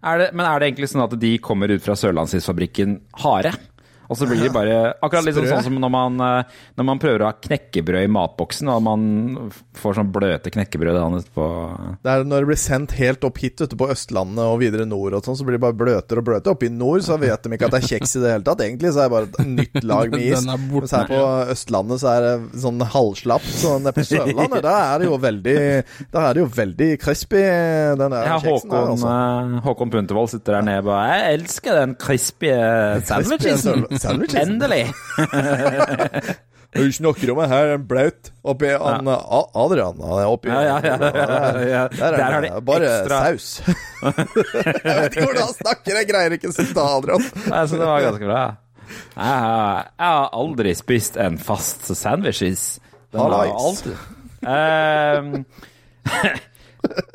Er 0.00 0.16
det. 0.22 0.28
Men 0.32 0.46
er 0.48 0.58
det 0.62 0.70
egentlig 0.70 0.88
sånn 0.94 1.02
at 1.04 1.18
de 1.20 1.32
kommer 1.44 1.68
ut 1.74 1.82
fra 1.84 1.92
Sørlandsisfabrikken 2.00 2.94
harde? 3.20 3.52
Og 4.10 4.18
så 4.18 4.26
blir 4.26 4.40
de 4.42 4.48
bare 4.50 4.76
Akkurat 5.06 5.22
litt 5.24 5.36
sånn, 5.38 5.62
som 5.62 5.76
når 5.78 5.90
man, 5.94 6.16
eh, 6.26 6.56
når 6.80 6.86
man 6.88 6.98
prøver 7.02 7.22
å 7.22 7.28
ha 7.30 7.36
knekkebrød 7.38 8.04
i 8.08 8.10
matboksen, 8.10 8.68
og 8.74 8.80
man 8.82 9.04
får 9.78 9.94
sånn 10.00 10.10
bløte 10.12 10.50
knekkebrød 10.50 10.98
etterpå. 10.98 11.46
Det 12.02 12.10
er 12.10 12.24
når 12.26 12.42
det 12.44 12.48
blir 12.50 12.58
sendt 12.60 12.94
helt 12.98 13.22
opp 13.28 13.38
hit 13.38 13.60
ute 13.62 13.78
på 13.78 13.88
Østlandet 13.94 14.42
og 14.44 14.58
videre 14.62 14.86
nord 14.90 15.14
og 15.14 15.22
sånn, 15.28 15.38
så 15.38 15.46
blir 15.46 15.56
det 15.58 15.62
bare 15.62 15.78
bløtere 15.78 16.18
og 16.24 16.26
bløtere. 16.26 16.56
Oppe 16.56 16.66
i 16.66 16.72
nord 16.74 17.04
så 17.06 17.18
vet 17.22 17.44
de 17.46 17.54
ikke 17.54 17.68
at 17.70 17.76
det 17.76 17.82
er 17.84 17.88
kjeks 17.94 18.16
i 18.18 18.22
det 18.24 18.32
hele 18.34 18.46
tatt. 18.50 18.64
Egentlig 18.66 18.92
så 18.96 19.04
er 19.04 19.08
det 19.08 19.14
bare 19.14 19.30
et 19.30 19.52
nytt 19.54 19.84
lag 19.86 20.10
med 20.16 20.26
is. 20.30 20.46
Mens 20.50 20.96
her 20.98 21.06
på 21.10 21.20
Østlandet 21.54 22.02
så 22.02 22.10
er 22.16 22.26
det 22.26 22.34
sånn 22.66 22.82
halvslapp. 22.96 23.46
Så 23.60 23.76
nede 23.78 23.94
på 23.96 24.06
Sørlandet, 24.10 24.62
da 24.68 24.74
er 24.90 25.04
det 25.04 25.08
jo 25.10 25.16
veldig 25.22 25.56
Da 26.10 26.26
er 26.28 26.34
det 26.34 26.42
jo 26.42 26.50
veldig 26.58 26.90
crispy, 27.06 27.44
den 28.00 28.10
der 28.16 28.26
Ja, 28.26 28.36
kjeksen 28.42 28.74
der, 28.74 28.90
Håkon, 28.90 28.92
altså. 28.96 29.14
eh, 29.14 29.62
Håkon 29.68 29.94
Puntervold 29.94 30.30
sitter 30.34 30.58
der 30.58 30.66
nede 30.66 30.82
og 30.82 30.90
bare 30.90 31.06
Jeg 31.14 31.38
elsker 31.38 31.78
den 31.80 31.94
crispy 32.00 32.50
sandwichisen! 33.10 33.86
Crispy 34.00 34.08
sandwichisen. 34.08 34.48
Endelig! 34.48 34.84
Du 36.70 36.84
snakker 36.94 37.30
om 37.32 37.38
det 37.42 37.48
her, 37.50 37.68
en 37.74 37.82
blaut 37.90 38.28
oppi 38.46 38.68
han 38.78 39.08
A- 39.10 39.48
Adrian. 39.58 39.96
Han 40.06 40.20
er 40.22 40.28
oppi 40.30 40.52
Ja, 40.52 40.60
ja, 40.62 40.76
ja. 40.86 40.98
Ja. 41.66 41.80
der 41.90 42.12
er 42.12 42.16
Der 42.20 42.34
er 42.36 42.44
det 42.44 42.50
de 42.54 42.60
bare 42.68 42.90
ekstra 42.92 43.18
saus. 43.24 43.48
jeg 44.06 44.94
vet 45.00 45.16
ikke 45.16 45.24
hvordan 45.24 45.42
han 45.48 45.56
snakker, 45.56 45.98
jeg 45.98 46.08
greier 46.12 46.36
ikke 46.36 46.52
å 46.52 46.54
sitte 46.54 46.84
Adrian. 46.84 47.24
Nei, 47.50 47.64
så 47.66 47.80
det 47.80 47.88
var 47.90 48.04
ganske 48.06 48.28
bra. 48.30 48.44
Jeg 49.16 49.42
har, 49.42 49.90
jeg 49.98 50.12
har 50.14 50.30
aldri 50.44 50.76
spist 50.78 51.18
en 51.26 51.40
fast 51.42 51.90
sandwiches. 51.90 52.62
Den 53.10 53.18
har 53.24 53.34
Hallais. 53.34 53.66
alltid 53.66 53.96
Ehm, 54.46 55.42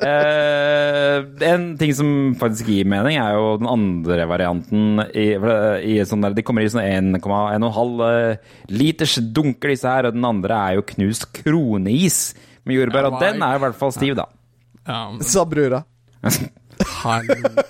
eh, 0.06 1.18
En 1.50 1.66
ting 1.80 1.92
som 1.96 2.08
faktisk 2.40 2.68
gir 2.72 2.88
mening, 2.88 3.18
er 3.20 3.36
jo 3.36 3.56
den 3.60 3.68
andre 3.70 4.26
varianten. 4.30 5.00
I, 5.12 5.26
i 5.36 5.96
sånn 6.08 6.24
der, 6.26 6.36
de 6.36 6.44
kommer 6.46 6.64
i 6.64 6.70
sånn 6.72 6.84
1,5 7.18 8.04
eh, 8.08 8.54
liters 8.72 9.18
dunker, 9.36 9.72
disse 9.74 9.90
her. 9.90 10.10
Og 10.10 10.16
den 10.16 10.26
andre 10.28 10.60
er 10.68 10.78
jo 10.80 10.86
knust 10.94 11.28
kroneis 11.36 12.20
med 12.66 12.80
jordbær. 12.80 13.08
Ja, 13.08 13.12
og 13.14 13.24
den 13.24 13.44
er 13.46 13.58
i 13.58 13.64
hvert 13.66 13.78
fall 13.78 13.94
stiv, 13.96 14.16
da. 14.18 14.28
Ja, 14.86 15.02
men 15.14 15.24
Sa 15.26 15.44
brura. 15.48 15.82
herregud. 16.22 17.60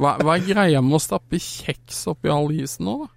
Hva, 0.00 0.14
hva 0.22 0.36
er 0.38 0.44
greia 0.46 0.80
med 0.84 0.96
å 0.96 1.02
stappe 1.02 1.36
kjeks 1.42 2.04
oppi 2.08 2.30
all 2.32 2.48
isen 2.56 2.86
nå, 2.88 3.00
da? 3.04 3.10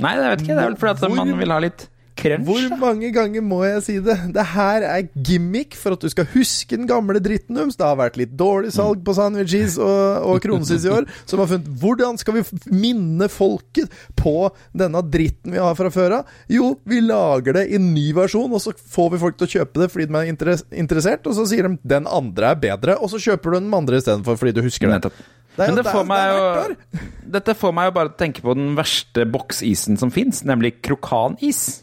Nei, 0.00 0.12
det 0.16 0.28
vet 0.30 0.42
ikke. 0.46 0.54
Det 0.54 0.62
er 0.62 0.70
vel 0.70 0.76
fordi 0.80 0.92
at 1.10 1.16
man 1.18 1.32
vil 1.36 1.52
ha 1.52 1.58
litt 1.60 1.82
crunch. 2.20 2.44
Hvor 2.46 2.66
mange 2.80 3.08
ganger 3.14 3.42
må 3.44 3.62
jeg 3.64 3.82
si 3.86 3.96
det? 4.04 4.16
Det 4.36 4.44
her 4.52 4.84
er 4.86 5.08
gimmick 5.26 5.74
for 5.78 5.96
at 5.96 6.04
du 6.04 6.08
skal 6.12 6.28
huske 6.34 6.76
den 6.78 6.86
gamle 6.90 7.20
dritten 7.24 7.56
deres. 7.58 7.78
Det 7.80 7.86
har 7.88 7.96
vært 7.98 8.18
litt 8.20 8.36
dårlig 8.38 8.70
salg 8.76 9.02
på 9.06 9.14
sandwiches 9.16 9.78
og, 9.80 10.28
og 10.30 10.40
kronesis 10.44 10.84
i 10.86 10.92
år, 10.94 11.08
som 11.24 11.42
har 11.42 11.50
funnet 11.50 11.72
hvordan 11.80 12.20
skal 12.20 12.38
vi 12.38 12.44
minne 12.70 13.30
folket 13.32 13.90
på 14.20 14.36
denne 14.76 15.02
dritten 15.10 15.56
vi 15.56 15.62
har 15.62 15.74
fra 15.78 15.90
før 15.94 16.18
av? 16.20 16.30
Jo, 16.52 16.74
vi 16.84 17.00
lager 17.04 17.56
det 17.60 17.66
i 17.72 17.78
en 17.80 17.90
ny 17.96 18.10
versjon, 18.16 18.52
og 18.52 18.62
så 18.62 18.72
får 18.76 19.10
vi 19.16 19.22
folk 19.24 19.40
til 19.40 19.48
å 19.48 19.54
kjøpe 19.58 19.82
det 19.84 19.90
fordi 19.92 20.08
de 20.10 20.20
er 20.20 20.30
interes- 20.32 20.66
interessert, 20.70 21.26
og 21.26 21.36
så 21.40 21.48
sier 21.50 21.68
de 21.68 21.76
den 21.96 22.06
andre 22.10 22.52
er 22.54 22.60
bedre, 22.62 22.96
og 23.00 23.10
så 23.12 23.20
kjøper 23.22 23.56
du 23.56 23.60
den 23.62 23.74
andre 23.76 24.00
istedenfor 24.02 24.38
fordi 24.40 24.54
du 24.60 24.64
husker 24.68 24.92
det. 24.92 25.02
Det 25.08 25.66
jo, 25.66 25.74
Men 25.74 25.76
det 25.80 25.84
får 25.90 25.92
det 25.92 26.00
er- 26.00 26.10
meg 26.10 26.30
det 26.30 27.00
jo. 27.00 27.06
Dette 27.30 27.54
får 27.58 27.72
meg 27.74 27.88
jo 27.88 27.94
bare 27.96 28.08
til 28.10 28.14
å 28.14 28.20
tenke 28.24 28.42
på 28.42 28.54
den 28.56 28.74
verste 28.78 29.24
boksisen 29.30 29.98
som 29.98 30.10
fins, 30.14 30.42
nemlig 30.46 30.76
krokanis. 30.82 31.82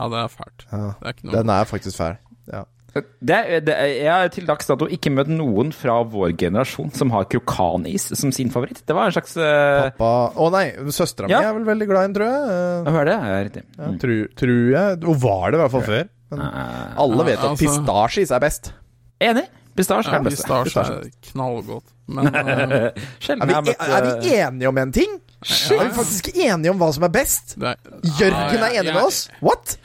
Ja, 0.00 0.08
det 0.08 0.20
er 0.24 0.28
fælt. 0.32 0.66
Ja, 0.72 0.84
Det 0.96 1.06
er 1.10 1.16
ikke 1.18 1.26
noe 1.28 1.36
den 1.42 1.50
er 1.60 1.66
faktisk 1.68 2.00
fæl. 2.00 2.16
Ja. 2.50 2.62
Det, 2.90 3.30
er- 3.30 3.60
det, 3.62 3.74
er- 3.78 3.90
jeg 4.02 4.10
har 4.10 4.28
til 4.34 4.46
dags 4.48 4.66
dato 4.66 4.88
ikke 4.90 5.12
møtt 5.14 5.28
noen 5.30 5.68
fra 5.76 6.00
vår 6.02 6.32
generasjon 6.40 6.88
som 6.96 7.12
har 7.14 7.28
krokanis 7.30 8.08
som 8.18 8.32
sin 8.34 8.48
favoritt. 8.50 8.80
Det 8.88 8.96
var 8.96 9.06
en 9.06 9.14
slags 9.14 9.36
uh, 9.38 9.92
Pappa 9.92 10.08
Å 10.34 10.48
nei, 10.50 10.64
søstera 10.90 11.28
mi 11.30 11.36
er 11.38 11.52
vel 11.54 11.68
veldig 11.68 11.86
glad 11.86 12.02
i 12.02 12.08
den, 12.08 12.16
tror 12.16 12.26
jeg. 12.32 12.56
Eh, 12.56 12.90
Hva 12.90 13.04
er 13.04 13.10
det? 13.12 13.14
Ja, 13.28 13.36
riktig. 13.46 13.62
Ja, 13.78 13.90
Tror, 14.02 14.24
tror 14.42 14.56
jeg. 14.74 14.98
Hun 15.06 15.20
var 15.22 15.44
det 15.54 15.60
i 15.60 15.62
hvert 15.62 15.74
fall 15.76 15.86
før. 15.86 16.08
Men 16.32 16.42
Eh, 16.48 16.98
alle 17.04 17.24
vet 17.28 17.36
Ja, 17.36 17.40
at 17.44 17.48
altså- 17.52 17.62
pistasjis 17.68 18.30
er 18.34 18.40
best. 18.48 18.72
enig. 19.20 19.46
Pistasje 19.76 20.10
Ja, 20.10 20.18
er 20.18 20.24
best. 20.26 20.42
Pistasje 20.50 20.96
er 20.98 21.10
knallgodt. 21.30 21.84
Men 22.10 22.26
uh... 22.34 22.34
Er 22.34 23.62
vi, 23.62 23.76
er 23.78 24.02
eh, 24.02 24.18
vi 24.24 24.34
enige 24.40 24.68
om 24.72 24.78
en 24.82 24.90
ting? 24.98 25.20
Er 25.46 25.84
vi 25.86 25.94
faktisk 25.94 26.32
enige 26.34 26.70
om 26.74 26.78
hva 26.82 26.90
som 26.92 27.06
er 27.06 27.12
best? 27.14 27.54
er, 27.62 27.78
Jørgen 28.18 28.58
Ja, 28.58 28.66
er 28.66 28.74
ja, 28.74 28.82
enig 28.82 28.90
ja. 28.90 28.96
med 28.98 29.04
oss? 29.06 29.28
What? 29.40 29.76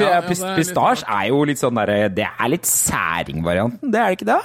Ja, 0.00 0.18
er 0.18 0.24
Pistasje 0.26 1.06
er 1.06 1.28
jo 1.30 1.44
litt 1.46 1.60
sånn 1.60 1.76
derre 1.78 2.08
Det 2.10 2.26
er 2.26 2.50
litt 2.50 2.66
særingvarianten, 2.66 3.92
det 3.92 4.00
er 4.00 4.10
det 4.10 4.18
ikke 4.18 4.30
det? 4.32 4.40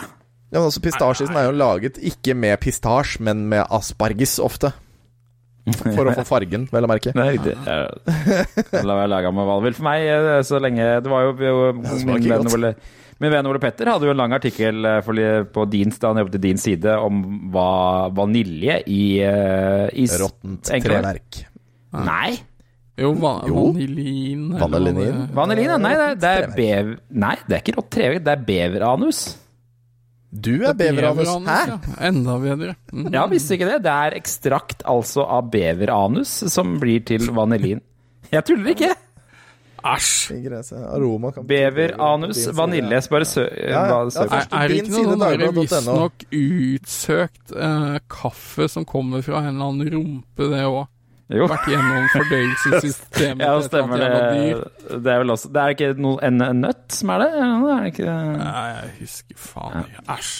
Ja, 0.54 0.60
men 0.60 0.68
altså 0.68 0.84
Pistasjisen 0.86 1.38
er 1.40 1.48
jo 1.48 1.54
laget 1.58 1.98
ikke 1.98 2.36
med 2.38 2.60
pistasje, 2.62 3.24
men 3.26 3.48
med 3.50 3.66
asparges 3.74 4.36
ofte. 4.44 4.70
For 5.64 6.10
å 6.12 6.14
få 6.14 6.26
fargen, 6.28 6.68
vel 6.70 6.86
å 6.86 6.90
merke. 6.92 7.14
Nei, 7.18 7.38
Det 7.42 7.56
er. 7.56 7.88
La 8.84 8.98
være 9.00 9.10
laga 9.10 9.32
med 9.34 9.48
hva 9.48 9.56
du 9.58 9.66
vil. 9.70 9.78
For 9.78 9.88
meg, 9.88 10.04
eh, 10.12 10.42
så 10.46 10.60
lenge 10.62 10.90
Det 11.02 11.10
var 11.10 11.24
jo, 11.30 11.32
jo 11.40 11.72
min, 11.80 12.28
venn. 12.28 12.52
Ole, 12.54 12.74
min 13.24 13.32
venn 13.32 13.48
Ole 13.50 13.62
Petter 13.64 13.94
hadde 13.94 14.10
jo 14.10 14.14
en 14.14 14.20
lang 14.20 14.36
artikkel 14.36 14.86
eh, 14.90 15.00
for, 15.06 15.24
på 15.56 15.66
din, 15.72 15.94
da 15.96 16.12
han 16.12 16.22
jobbet 16.22 16.38
i 16.42 16.44
din 16.50 16.62
side 16.62 16.98
om 17.00 17.24
hva 17.54 18.12
vanilje 18.14 18.82
i, 18.92 19.04
eh, 19.24 19.88
i 20.04 20.08
Råttent 20.22 20.74
treverk. 20.84 21.46
Nei. 21.96 22.36
Jo, 23.00 23.14
va 23.18 23.40
Jo. 23.50 23.72
vanilin 23.72 24.52
eller 24.54 24.68
Vanillin. 24.70 25.22
Vanilin, 25.34 25.70
ja. 25.72 25.78
Nei, 25.82 25.94
det 25.98 26.04
er, 26.06 26.18
det 26.22 26.34
er 26.34 26.52
bev... 26.58 26.92
Nei, 27.10 27.36
det 27.48 27.56
er 27.58 27.64
ikke 27.64 27.78
rått 27.80 27.90
treverk, 27.96 28.26
det 28.28 28.36
er 28.36 28.44
beveranus. 28.50 29.22
Du 30.34 30.52
er 30.66 30.74
beveranus. 30.78 31.32
Hæ? 31.46 31.58
Ja. 31.72 31.80
Enda 32.10 32.38
bedre. 32.42 32.76
Mm. 32.94 33.08
Ja, 33.14 33.26
visste 33.30 33.58
ikke 33.58 33.72
det. 33.72 33.80
Det 33.86 33.94
er 33.94 34.18
ekstrakt 34.18 34.86
altså 34.90 35.26
av 35.26 35.50
beveranus 35.54 36.36
som 36.54 36.78
blir 36.82 37.02
til 37.06 37.30
vanilin. 37.34 37.82
Jeg 38.34 38.46
tuller 38.50 38.74
ikke. 38.74 38.94
Æsj! 39.84 40.32
Beveranus, 41.44 42.40
vanilje. 42.56 43.02
Bare 43.12 43.26
søk. 43.26 43.50
ja. 43.58 43.84
ja. 43.90 44.00
Ja. 44.16 44.24
Er, 44.24 44.48
er 44.62 44.68
det 44.72 44.78
ikke 44.80 44.94
noe 44.94 45.10
sånn 45.12 45.58
visstnok 45.58 46.26
utsøkt 46.40 47.54
eh, 47.58 47.98
kaffe 48.10 48.70
som 48.72 48.86
kommer 48.88 49.26
fra 49.26 49.42
en 49.44 49.56
eller 49.58 49.74
annen 49.74 49.92
rumpe, 49.98 50.50
det 50.54 50.64
òg? 50.70 50.86
Jo. 51.34 51.48
Vært 51.50 51.68
gjennom 51.72 52.08
fordøyelsessystemet 52.14 53.46
Ja, 53.46 53.54
stemmer 53.66 54.02
det. 54.02 54.10
Det 55.04 55.14
er 55.14 55.22
vel 55.24 55.34
også 55.34 55.50
Det 55.54 55.62
er 55.64 55.76
ikke 55.76 55.92
noe, 55.98 56.20
en, 56.26 56.42
en 56.46 56.62
nøtt 56.68 56.94
som 56.94 57.14
er 57.16 57.24
det? 57.24 57.30
Er 57.42 57.64
det 57.70 57.94
ikke 57.94 58.18
Nei, 58.38 58.66
jeg 58.74 58.92
husker 59.02 59.40
faen 59.50 59.88
ikke. 59.88 60.04
Æsj. 60.18 60.34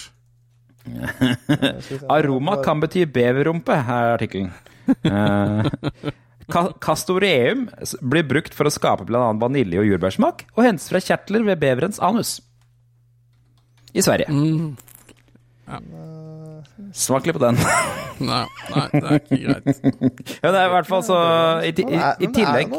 Aroma 2.14 2.58
kan 2.64 2.82
bety 2.84 3.06
beverrumpe, 3.08 3.76
er 3.80 4.14
artikkelen. 4.18 4.52
Eh, 5.08 6.12
Castoreum 6.84 7.70
blir 8.04 8.26
brukt 8.28 8.54
for 8.54 8.68
å 8.68 8.74
skape 8.74 9.08
bl.a. 9.08 9.30
vanilje- 9.40 9.80
og 9.80 9.88
jordbærsmak, 9.88 10.44
og 10.58 10.66
hentes 10.68 10.90
fra 10.92 11.00
kjertler 11.04 11.46
ved 11.48 11.62
beverens 11.64 12.02
anus. 12.04 12.36
I 13.96 14.04
Sverige. 14.04 14.28
Mm. 14.28 14.76
Smak 16.92 17.30
litt 17.30 17.38
på 17.40 17.46
den. 17.46 17.64
Nei, 18.20 18.46
nei, 18.76 18.88
det 18.94 19.04
er 19.04 19.20
ikke 19.20 19.42
greit. 19.48 19.84
Ja, 20.44 20.52
det 20.52 20.56
er 20.62 20.70
i 20.70 20.74
hvert 20.78 20.88
fall 20.94 21.04
så 21.08 21.18
I, 21.66 21.74
i, 21.74 21.84
i, 21.98 22.00
i 22.28 22.32
tillegg 22.36 22.72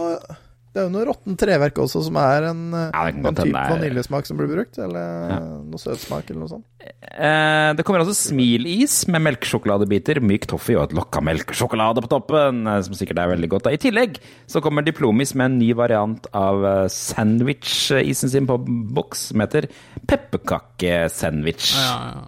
Det 0.74 0.80
er, 0.82 0.88
jo 0.88 0.90
noe 0.90 1.04
råttent 1.06 1.38
treverk 1.38 1.76
også, 1.84 2.00
som 2.02 2.16
er 2.18 2.48
en, 2.48 2.62
Ja, 2.74 3.02
en 3.06 3.22
type 3.30 3.54
er- 3.54 3.70
vaniljesmak 3.76 4.26
som 4.26 4.40
blir 4.40 4.48
brukt. 4.50 4.74
Eller 4.82 5.36
noe 5.62 5.78
søtsmak, 5.78 6.26
eller 6.32 6.40
noe 6.42 6.50
sånt. 6.50 6.64
eh, 6.82 7.70
Det 7.78 7.84
kommer 7.86 8.02
også 8.02 8.16
smilis 8.32 8.96
med 9.06 9.22
melkesjokoladebiter, 9.22 10.18
myk 10.18 10.48
toffee 10.50 10.74
og 10.74 10.88
et 10.88 10.96
lokk 10.98 11.20
av 11.20 11.26
melkesjokolade 11.28 12.02
på 12.02 12.10
toppen, 12.16 12.64
eh, 12.66 12.80
som 12.88 12.98
sikkert 12.98 13.22
er 13.22 13.30
veldig 13.36 13.52
godt. 13.54 13.68
da. 13.68 13.70
I 13.70 13.78
tillegg 13.86 14.18
så 14.50 14.60
kommer 14.66 14.82
Diplomis 14.82 15.36
med 15.38 15.52
en 15.52 15.58
ny 15.62 15.70
variant 15.78 16.26
av 16.34 16.66
eh, 16.66 16.88
sandwich-isen 16.90 18.34
sin 18.34 18.50
på 18.50 18.58
boks, 18.66 19.28
som 19.30 19.44
heter 19.46 19.70
pepperkakesandwich. 20.10 21.74
Ja, 21.78 22.24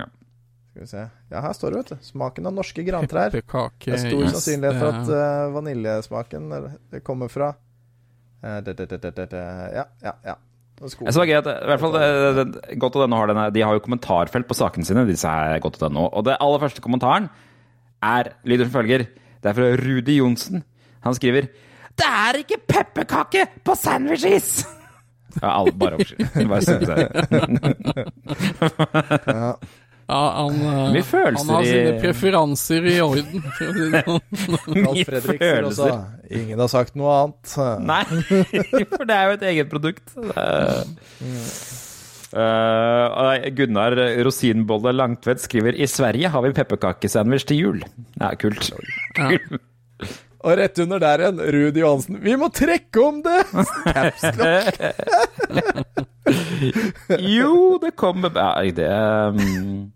ja. 0.00 0.06
Skal 0.72 0.80
vi 0.80 0.86
se. 0.88 1.04
Ja, 1.32 1.40
her 1.40 1.54
står 1.56 1.72
det, 1.72 1.78
vet 1.82 1.90
du. 1.94 2.04
Smaken 2.04 2.46
av 2.50 2.52
norske 2.58 2.82
grantrær. 2.84 3.30
Pepperkake 3.32 3.88
Det 3.88 3.94
er 3.96 4.02
stor 4.04 4.22
yes, 4.26 4.32
sannsynlighet 4.36 4.78
for 4.82 4.88
at 4.92 5.06
det- 5.08 5.20
eh, 5.24 5.52
vaniljesmaken 5.54 6.50
kommer 7.06 7.30
fra 7.32 7.48
uh, 8.44 8.58
det, 8.66 8.74
det, 8.76 8.88
det, 8.90 8.98
det, 9.06 9.12
det, 9.16 9.26
det. 9.32 9.44
Ja, 9.78 9.84
ja, 10.04 10.12
ja. 10.26 10.34
Og 10.82 10.90
Jeg 10.90 11.14
så 11.14 11.22
at, 11.22 11.46
i 11.46 11.66
hvert 11.70 11.80
fall, 11.80 11.94
Godt 12.80 12.92
det- 12.96 13.02
denne 13.04 13.16
har 13.16 13.26
denne, 13.30 13.44
De 13.54 13.60
har 13.62 13.72
jo 13.76 13.80
kommentarfelt 13.84 14.48
på 14.48 14.54
sakene 14.58 14.84
sine, 14.84 15.06
disse 15.06 15.28
her 15.30 15.58
Godt.no. 15.62 16.08
Og 16.12 16.24
det 16.26 16.36
aller 16.40 16.58
første 16.58 16.80
kommentaren 16.82 17.28
er 18.02 18.32
lyder 18.44 18.66
som 18.66 18.72
følger. 18.82 19.06
Det 19.42 19.46
er 19.50 19.54
fra 19.54 19.70
Rudi 19.78 20.16
Johnsen. 20.18 20.64
Han 21.04 21.14
skriver 21.14 21.48
Det 21.96 22.06
er 22.08 22.40
ikke 22.42 22.60
pepperkake 22.68 23.46
på 23.64 23.74
sandwiches! 23.78 24.64
Ja, 25.40 25.48
alle, 25.62 25.72
bare 25.72 25.96
oppskyld. 25.96 26.26
Bare 26.50 26.60
synes 26.60 26.88
jeg. 26.92 27.08
Ja, 29.26 29.52
han, 30.12 30.58
eh, 30.60 30.92
Mye 30.96 31.04
følelser 31.06 31.48
han 31.48 31.56
har 31.56 31.66
sine 31.68 31.92
preferanser 32.02 32.88
i 32.90 32.96
orden. 33.04 33.44
sånn. 33.58 34.20
Mye 34.86 35.04
Fredrik 35.08 35.42
sier 35.42 35.68
også. 35.68 35.88
Ingen 36.42 36.62
har 36.64 36.70
sagt 36.72 36.96
noe 36.98 37.16
annet. 37.20 37.54
Nei, 37.92 38.02
for 38.92 39.08
det 39.08 39.18
er 39.18 39.24
jo 39.28 39.36
et 39.38 39.46
eget 39.52 39.72
produkt. 39.72 40.14
Uh, 42.32 43.36
Gunnar 43.52 43.98
Rosinbolle 44.24 44.94
Langtvedt 44.96 45.42
skriver 45.44 45.76
I 45.76 45.88
Sverige 45.90 46.30
har 46.32 46.46
vi 46.46 46.54
pepperkakesandwich 46.56 47.44
til 47.50 47.60
jul. 47.60 47.84
Ja, 48.16 48.32
kult. 48.40 48.72
Ja. 49.18 49.36
Og 50.42 50.56
rett 50.58 50.78
under 50.82 50.98
der 50.98 51.22
igjen, 51.22 51.40
Rudi 51.54 51.82
Johansen. 51.82 52.18
Vi 52.22 52.34
må 52.38 52.48
trekke 52.50 53.02
om 53.02 53.20
det! 53.22 53.46
Jo, 57.22 57.78
det 57.82 57.92
kommer 57.98 58.34
ja, 58.34 58.50
det, 58.74 58.88
um, 58.90 59.92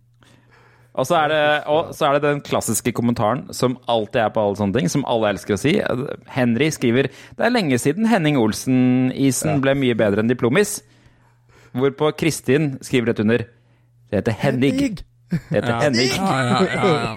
Og 0.97 1.05
så 1.05 1.19
er, 1.21 1.29
det, 1.29 1.41
og 1.69 1.91
så 1.93 2.07
er 2.09 2.17
det 2.17 2.23
den 2.25 2.39
klassiske 2.41 2.93
kommentaren 2.97 3.43
som 3.55 3.75
alltid 3.93 4.23
er 4.23 4.31
på 4.33 4.41
alle 4.41 4.57
sånne 4.57 4.79
ting, 4.79 4.89
som 4.89 5.05
alle 5.05 5.29
elsker 5.35 5.57
å 5.57 5.61
si. 5.61 5.75
Henry 6.33 6.71
skriver 6.73 7.11
Det 7.13 7.45
er 7.45 7.53
lenge 7.53 7.77
siden 7.83 8.09
Henning 8.09 8.39
Olsen-isen 8.41 9.61
ble 9.65 9.75
mye 9.77 9.97
bedre 9.99 10.25
enn 10.25 10.33
Diplomis. 10.33 10.79
Hvorpå 11.77 12.15
Kristin 12.17 12.79
skriver 12.81 13.13
rett 13.13 13.21
under 13.27 13.45
Det 14.09 14.23
heter 14.23 14.39
Henning. 14.41 14.81
Det 15.29 15.43
heter 15.53 15.69
Ja. 15.75 15.81
Henning. 15.85 16.11
Ja, 16.17 16.41
ja, 16.47 16.61
ja, 16.65 16.97
ja. 17.05 17.15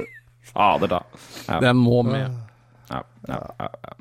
Fader, 0.50 0.88
da. 0.98 1.00
Ja, 1.48 1.60
Den 1.64 1.78
må 1.80 2.02
med. 2.04 2.36
ja, 2.90 3.04
ja, 3.30 3.40
ja, 3.60 3.70
ja. 3.88 3.96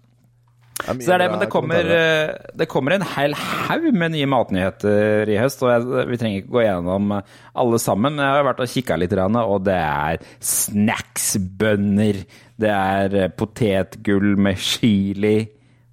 Det 0.78 1.02
Så 1.02 1.10
det 1.10 1.14
er 1.16 1.22
det, 1.24 1.30
men 1.32 1.40
det 1.42 1.48
kommer, 1.50 1.88
eh, 1.90 2.28
det 2.54 2.68
kommer 2.70 2.94
en 2.94 3.02
hel 3.16 3.34
haug 3.34 3.88
med 3.98 4.12
nye 4.14 4.28
matnyheter 4.30 5.28
i 5.28 5.38
høst, 5.40 5.62
og 5.66 5.72
jeg, 5.72 6.06
vi 6.06 6.18
trenger 6.20 6.42
ikke 6.42 6.54
gå 6.54 6.62
gjennom 6.62 7.16
alle 7.18 7.80
sammen. 7.82 8.20
Jeg 8.22 8.36
har 8.36 8.46
vært 8.46 8.62
og 8.62 8.70
kikka 8.70 8.98
litt, 9.00 9.16
og 9.18 9.64
det 9.66 9.74
er 9.74 10.22
snacksbønner. 10.38 12.22
Det 12.58 12.70
er 12.70 13.18
eh, 13.24 13.34
potetgull 13.34 14.36
med 14.38 14.62
chili. 14.62 15.48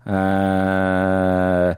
eh, 0.05 1.69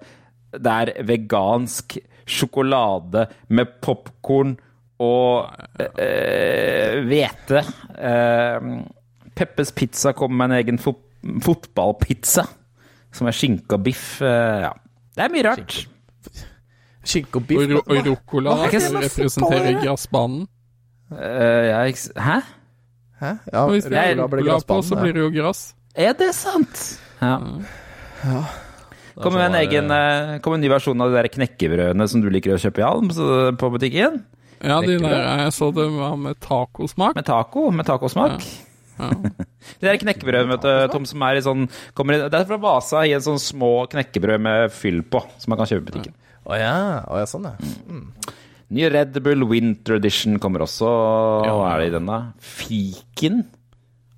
det 0.58 0.74
er 0.74 0.94
vegansk 1.08 1.98
sjokolade 2.28 3.28
med 3.56 3.78
popkorn 3.80 4.58
og 5.00 5.48
hvete. 5.78 7.62
Peppes 9.38 9.72
Pizza 9.72 10.12
kommer 10.18 10.42
med 10.42 10.50
en 10.50 10.58
egen 10.58 10.80
fot 10.82 11.04
fotballpizza. 11.44 12.48
Som 13.16 13.28
er 13.28 13.36
skinke 13.36 13.78
og 13.78 13.84
biff. 13.86 14.22
eh, 14.22 14.62
ja. 14.68 14.74
Det 15.16 15.24
er 15.26 15.34
mye 15.34 15.46
rart. 15.48 15.78
Skinke 17.08 17.40
og 17.40 17.42
Og, 17.42 17.48
biff. 17.48 17.72
ro 17.72 17.82
og 17.82 18.08
ruccola 18.12 18.54
er 18.68 18.76
representerer 19.00 19.82
gressbanen. 19.82 20.48
Eh, 21.12 21.66
jeg, 21.72 21.96
hæ? 22.20 22.38
Hæ? 23.22 23.32
Ja, 23.54 23.66
hvis 23.72 23.86
det 23.88 23.98
er 23.98 24.16
ruccola 24.20 24.60
på, 24.68 24.82
så 24.84 25.00
blir 25.00 25.14
det 25.16 25.24
jo 25.24 25.30
gress. 25.34 25.74
Er 25.96 26.14
det 26.14 26.34
sant? 26.36 27.00
Ja. 27.22 27.40
ja. 28.24 28.42
Kommer 29.18 29.40
med 29.40 29.56
en 29.56 29.62
egen 29.64 30.42
Kom 30.46 30.54
en 30.54 30.62
ny 30.62 30.70
versjon 30.70 31.02
av 31.02 31.10
de 31.10 31.16
der 31.18 31.28
knekkebrødene 31.34 32.06
som 32.08 32.22
du 32.22 32.28
liker 32.30 32.54
å 32.54 32.60
kjøpe 32.62 32.84
i 32.84 32.86
Alm 32.86 33.10
på 33.58 33.72
butikken. 33.74 34.20
Ja, 34.62 34.80
de 34.82 34.98
der, 35.00 35.16
jeg 35.46 35.54
så 35.54 35.72
det 35.74 35.88
var 35.96 36.16
med 36.18 36.38
tacosmak. 36.42 37.16
Med 37.16 37.26
taco. 37.26 37.70
Med 37.72 37.86
tacosmak. 37.86 38.42
Ja. 38.42 38.67
De 38.98 39.86
der 39.86 40.00
knekkebrødene, 40.02 40.56
vet 40.56 40.66
du, 40.66 40.72
Tom, 40.94 41.06
som 41.10 41.24
er 41.28 41.40
i 41.40 41.44
sånn 41.46 41.68
kommer 41.98 42.26
Det 42.28 42.40
er 42.40 42.48
fra 42.50 42.58
Vasa 42.62 43.04
i 43.06 43.14
en 43.18 43.24
sånn 43.24 43.40
små 43.42 43.72
knekkebrød 43.92 44.44
med 44.44 44.74
fyll 44.74 45.04
på, 45.06 45.22
som 45.38 45.54
man 45.54 45.62
kan 45.62 45.70
kjøpe 45.70 45.86
i 45.86 45.90
butikken. 45.92 46.16
Å 46.48 46.58
ja. 46.58 46.76
Å 47.06 47.22
ja, 47.22 47.28
sånn 47.30 47.50
ja. 47.50 47.56
Ny 48.68 48.88
Red 48.92 49.16
Bull 49.24 49.46
Winter 49.48 49.96
Edition 49.96 50.40
kommer 50.44 50.66
også. 50.66 50.88
Hva 51.46 51.70
er 51.74 51.84
det 51.84 51.92
i 51.92 51.96
den, 51.96 52.10
da? 52.10 52.20
Fiken? 52.44 53.46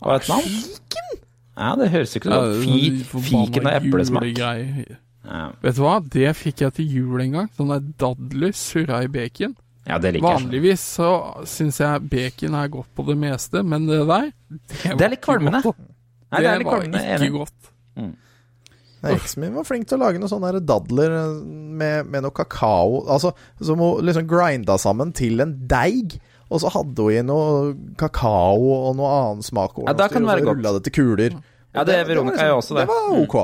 Hva 0.01 0.15
er 0.15 0.23
et 0.23 0.31
navn? 0.31 0.55
Fiken? 0.63 1.19
Ja, 1.59 1.73
det 1.75 1.89
høres 1.91 2.15
jo 2.15 2.21
ikke 2.21 2.31
Ja, 2.31 2.39
sånn 2.39 2.53
det 2.55 2.59
er 2.87 2.99
Fi, 3.03 3.23
Fiken 3.27 3.67
og 3.67 3.73
eplesmak. 3.75 4.29
Ja. 4.39 5.41
Vet 5.61 5.75
du 5.75 5.81
hva, 5.83 5.97
det 6.15 6.31
fikk 6.39 6.63
jeg 6.63 6.77
til 6.77 6.93
jul 6.95 7.23
en 7.25 7.35
gang. 7.35 7.49
Sånne 7.57 7.81
dadler 7.99 8.55
surra 8.57 9.03
i 9.05 9.09
bacon. 9.11 9.57
Ja, 9.89 9.97
det 10.01 10.13
liker 10.15 10.27
jeg. 10.27 10.41
Vanligvis 10.43 10.83
så 10.99 11.09
syns 11.49 11.79
jeg 11.81 12.07
bacon 12.11 12.57
er 12.59 12.71
godt 12.73 12.89
på 12.95 13.05
det 13.09 13.17
meste, 13.19 13.63
men 13.65 13.87
det 13.89 13.99
der 14.05 14.29
Det, 14.29 14.97
Det 14.97 15.05
er 15.07 15.13
litt 15.15 15.25
kvalmende. 15.25 15.61
Nei, 16.29 16.41
det 16.43 16.49
er 16.49 16.63
var 16.63 16.75
kvalmende, 16.75 17.05
ikke 17.17 17.31
godt. 17.39 17.71
Nei, 18.99 19.13
Eksen 19.15 19.45
min 19.45 19.53
var 19.55 19.63
flink 19.63 19.87
til 19.87 19.95
å 19.95 20.01
lage 20.03 20.19
noen 20.19 20.29
sånne 20.31 20.59
dadler 20.67 21.13
med, 21.79 22.09
med 22.11 22.25
noe 22.25 22.35
kakao. 22.35 23.05
Altså, 23.07 23.31
Som 23.63 23.79
hun 23.79 24.03
liksom 24.05 24.27
grinda 24.27 24.75
sammen 24.81 25.13
til 25.15 25.39
en 25.43 25.55
deig. 25.71 26.17
Og 26.49 26.61
så 26.63 26.71
hadde 26.73 27.05
hun 27.05 27.13
i 27.15 27.23
noe 27.23 27.73
kakao 27.99 28.59
og 28.89 28.97
noe 28.99 29.09
annen 29.21 29.45
smak. 29.45 29.77
Ja, 29.85 29.93
da 29.95 30.09
kan 30.11 30.25
det 30.25 30.33
være 30.33 30.47
godt. 30.49 30.65
det 30.65 30.83
til 30.89 30.97
kuler. 30.99 31.37
Ja, 31.73 31.85
det 31.85 31.99
var 32.01 32.09
Veronica 32.09 32.47
gjør 32.49 32.59
også 32.59 32.75
det. 32.79 32.87
Det 32.89 32.95
var 32.95 33.19
ok. 33.23 33.35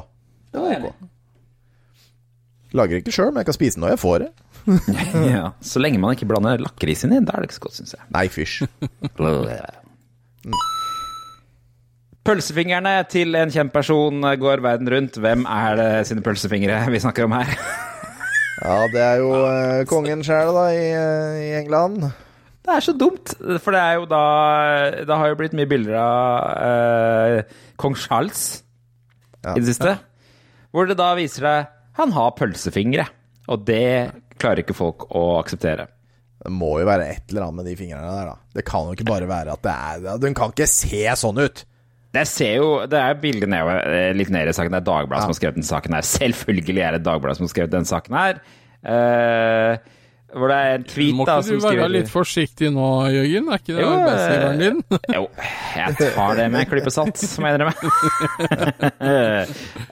Det 0.52 0.64
var 0.64 0.90
ok. 0.90 1.12
Lager 2.76 3.00
ikke 3.00 3.14
sjøl, 3.16 3.32
men 3.32 3.44
jeg 3.44 3.48
kan 3.52 3.56
spise 3.56 3.80
når 3.80 3.94
jeg 3.96 4.02
får 4.02 4.18
det. 4.26 4.32
Ja, 5.36 5.52
så 5.62 5.82
lenge 5.82 6.00
man 6.02 6.16
ikke 6.16 6.28
blander 6.30 6.62
lakris 6.64 7.04
inn 7.06 7.14
da 7.26 7.36
er 7.38 7.44
det 7.46 7.50
ikke 7.52 7.60
så 7.60 7.66
godt, 7.68 7.78
syns 7.80 7.96
jeg. 7.98 8.06
Nei, 8.16 8.26
fysj. 8.34 8.64
Pølsefingrene 12.26 12.94
til 13.12 13.38
en 13.38 13.52
kjent 13.54 13.74
person 13.74 14.24
går 14.42 14.64
verden 14.66 14.90
rundt. 14.90 15.20
Hvem 15.22 15.44
er 15.46 15.76
det 15.78 15.90
sine 16.10 16.24
pølsefingre 16.26 16.80
vi 16.90 17.02
snakker 17.04 17.28
om 17.28 17.36
her? 17.38 17.52
Ja, 18.64 18.78
det 18.90 19.02
er 19.04 19.20
jo 19.22 19.32
eh, 19.46 19.82
kongen 19.90 20.24
sjæl, 20.26 20.50
da, 20.56 20.64
i, 20.74 20.86
eh, 20.96 21.40
i 21.44 21.50
England. 21.60 22.08
Det 22.66 22.74
er 22.74 22.82
så 22.82 22.96
dumt, 22.98 23.36
for 23.62 23.76
det 23.76 23.82
er 23.84 23.98
jo 24.00 24.06
da 24.10 24.22
Det 25.06 25.18
har 25.20 25.28
jo 25.30 25.36
blitt 25.38 25.54
mye 25.54 25.70
bilder 25.70 26.00
av 26.02 26.64
eh, 26.66 27.58
kong 27.78 27.94
Charles 28.00 28.64
Ja. 29.46 29.54
i 29.54 29.60
det 29.62 29.68
siste. 29.70 29.92
Hvor 30.74 30.88
det 30.90 30.98
da 30.98 31.12
viser 31.20 31.46
seg 31.46 31.74
han 32.00 32.12
har 32.16 32.34
pølsefingre. 32.40 33.06
Og 33.54 33.62
det 33.68 33.86
klarer 34.42 34.64
ikke 34.64 34.78
folk 34.78 35.08
å 35.16 35.28
akseptere. 35.40 35.88
Det 36.46 36.52
må 36.54 36.76
jo 36.82 36.88
være 36.90 37.08
et 37.10 37.32
eller 37.32 37.48
annet 37.48 37.60
med 37.62 37.70
de 37.72 37.78
fingrene 37.80 38.12
der, 38.12 38.34
da. 38.34 38.36
Det 38.58 38.66
kan 38.68 38.90
jo 38.90 38.98
ikke 38.98 39.08
bare 39.08 39.30
være 39.30 39.56
at 39.56 39.64
det 39.66 39.74
er 39.74 40.20
Den 40.22 40.36
kan 40.38 40.52
ikke 40.54 40.68
se 40.70 41.06
sånn 41.18 41.42
ut! 41.42 41.64
Det 42.16 42.24
ser 42.30 42.54
jo, 42.62 42.68
det 42.88 43.00
er 43.00 43.18
bildet 43.20 43.50
nedover, 43.52 43.82
eh, 43.92 44.14
litt 44.16 44.30
ned 44.32 44.48
i 44.48 44.54
saken. 44.56 44.72
Det 44.72 44.80
er 44.80 44.88
Dagbladet 44.88 45.26
som 45.26 45.34
har 45.34 45.40
skrevet 45.40 45.58
den 45.60 45.68
saken 45.68 45.96
her. 45.98 46.06
Selvfølgelig 46.16 46.84
er 46.86 46.96
det 46.96 47.04
Dagbladet 47.08 47.40
som 47.40 47.48
har 47.48 47.52
skrevet 47.52 47.74
den 47.74 47.90
saken 47.90 48.16
her. 48.16 48.40
Eh, 48.86 49.90
hvor 50.36 50.52
det 50.52 50.56
er 50.60 50.74
en 50.76 50.86
tweet 50.88 51.16
Må 51.16 51.26
ikke 51.26 51.42
du 51.48 51.64
være 51.64 51.88
litt 51.94 52.10
forsiktig 52.12 52.72
nå, 52.76 52.88
Jørgen? 53.14 53.48
Er 53.48 53.62
ikke 53.62 53.76
det 53.78 53.84
Jo, 53.86 53.92
arbeidsgiveren 53.96 54.60
din? 54.60 54.82
Jo, 55.16 55.22
jeg 55.78 56.12
tar 56.16 56.40
det 56.40 56.48
med 56.52 56.62
en 56.62 56.70
klype 56.74 56.94
salt, 56.94 57.24
må 57.40 57.52
jeg 57.52 57.60
innrømme. 57.60 57.74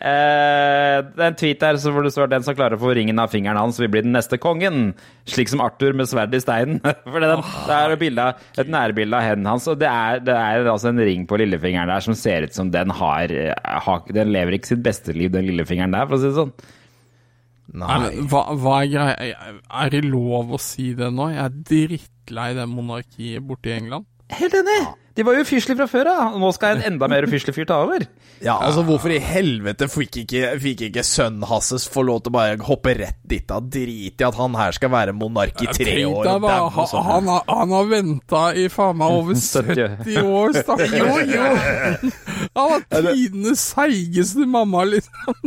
Eh, 0.04 0.98
det 1.06 1.22
er 1.22 1.30
en 1.30 1.38
tweet 1.38 1.62
der 1.62 1.78
hvor 1.80 2.04
det 2.04 2.12
står 2.12 2.28
'Den 2.28 2.44
som 2.44 2.56
klarer 2.58 2.76
å 2.76 2.82
få 2.82 2.92
ringen 2.96 3.20
av 3.22 3.32
fingeren 3.32 3.58
hans, 3.58 3.80
vil 3.80 3.88
bli 3.92 4.02
den 4.04 4.12
neste 4.16 4.38
kongen'. 4.42 4.94
Slik 5.30 5.50
som 5.52 5.62
Arthur 5.64 5.96
med 5.96 6.10
sverd 6.12 6.34
i 6.36 6.42
steinen. 6.44 6.82
For 7.12 7.24
det, 7.24 7.30
er 7.30 7.94
et, 7.94 8.00
bilde 8.02 8.26
av, 8.28 8.44
et 8.60 8.68
nærbilde 8.68 9.16
av 9.16 9.24
hendene 9.24 9.56
hans, 9.56 9.68
og 9.72 9.80
det 9.80 9.88
er, 9.88 10.20
det 10.26 10.36
er 10.36 10.68
altså 10.68 10.92
en 10.92 11.00
ring 11.00 11.28
på 11.30 11.40
lillefingeren 11.40 11.92
der 11.94 12.04
som 12.04 12.18
ser 12.18 12.50
ut 12.50 12.56
som 12.56 12.72
den 12.74 12.92
har, 12.92 13.32
har 13.64 14.08
Den 14.12 14.34
lever 14.36 14.58
ikke 14.58 14.74
sitt 14.74 14.84
beste 14.84 15.16
liv, 15.16 15.32
den 15.32 15.48
lillefingeren 15.48 15.96
der, 15.96 16.10
for 16.10 16.18
å 16.18 16.24
si 16.24 16.32
det 16.32 16.40
sånn. 16.42 16.56
Nei, 17.74 18.00
men 18.04 18.26
hva, 18.30 18.42
hva 18.60 18.74
er 18.84 18.90
greia? 18.92 19.38
Er 19.84 19.94
det 19.94 20.04
lov 20.06 20.52
å 20.54 20.60
si 20.62 20.92
det 20.98 21.08
nå? 21.16 21.30
Jeg 21.32 21.46
er 21.46 21.56
drittlei 21.70 22.50
det 22.58 22.68
monarkiet 22.70 23.46
borte 23.48 23.72
i 23.72 23.78
England. 23.80 24.06
Helt 24.34 24.54
enig! 24.60 24.82
De 25.14 25.22
var 25.22 25.36
jo 25.38 25.44
ufyselige 25.46 25.78
fra 25.78 25.86
før 25.86 26.08
av. 26.10 26.36
Nå 26.42 26.48
skal 26.56 26.80
en 26.80 26.88
enda 26.88 27.06
mer 27.12 27.28
ufyselig 27.28 27.54
fyr 27.54 27.68
ta 27.70 27.82
over. 27.86 28.06
Ja, 28.44 28.58
altså 28.60 28.82
Hvorfor 28.84 29.08
i 29.14 29.22
helvete 29.24 29.86
fikk 29.88 30.18
ikke, 30.26 30.50
fikk 30.60 30.82
ikke 30.90 31.04
sønnen 31.08 31.46
Hasses 31.48 31.86
få 31.88 32.02
lov 32.04 32.18
til 32.26 32.34
å 32.34 32.36
bare 32.36 32.58
hoppe 32.68 32.92
rett 32.98 33.22
dit? 33.24 33.46
da 33.48 33.62
Drit 33.64 34.20
i 34.20 34.26
at 34.28 34.36
han 34.36 34.58
her 34.60 34.74
skal 34.76 34.92
være 34.92 35.14
monark 35.16 35.62
i 35.64 35.70
tre 35.70 35.86
Tenk 36.02 36.18
år. 36.18 36.26
deg 36.28 36.48
og 36.50 36.74
han, 36.76 37.06
han, 37.08 37.30
har- 37.32 37.46
han 37.48 37.72
har 37.78 37.88
venta 37.94 38.42
i 38.60 38.66
faen 38.74 39.00
meg 39.00 39.16
over 39.22 39.38
70. 39.40 39.96
70 40.04 40.28
år, 40.28 40.58
stakkar. 40.60 40.98
Jo, 40.98 41.14
jo. 41.30 42.12
Han 42.58 42.74
var 42.74 42.84
tidenes 42.92 43.64
seigeste 43.72 44.44
mamma, 44.50 44.84
liksom. 44.92 45.40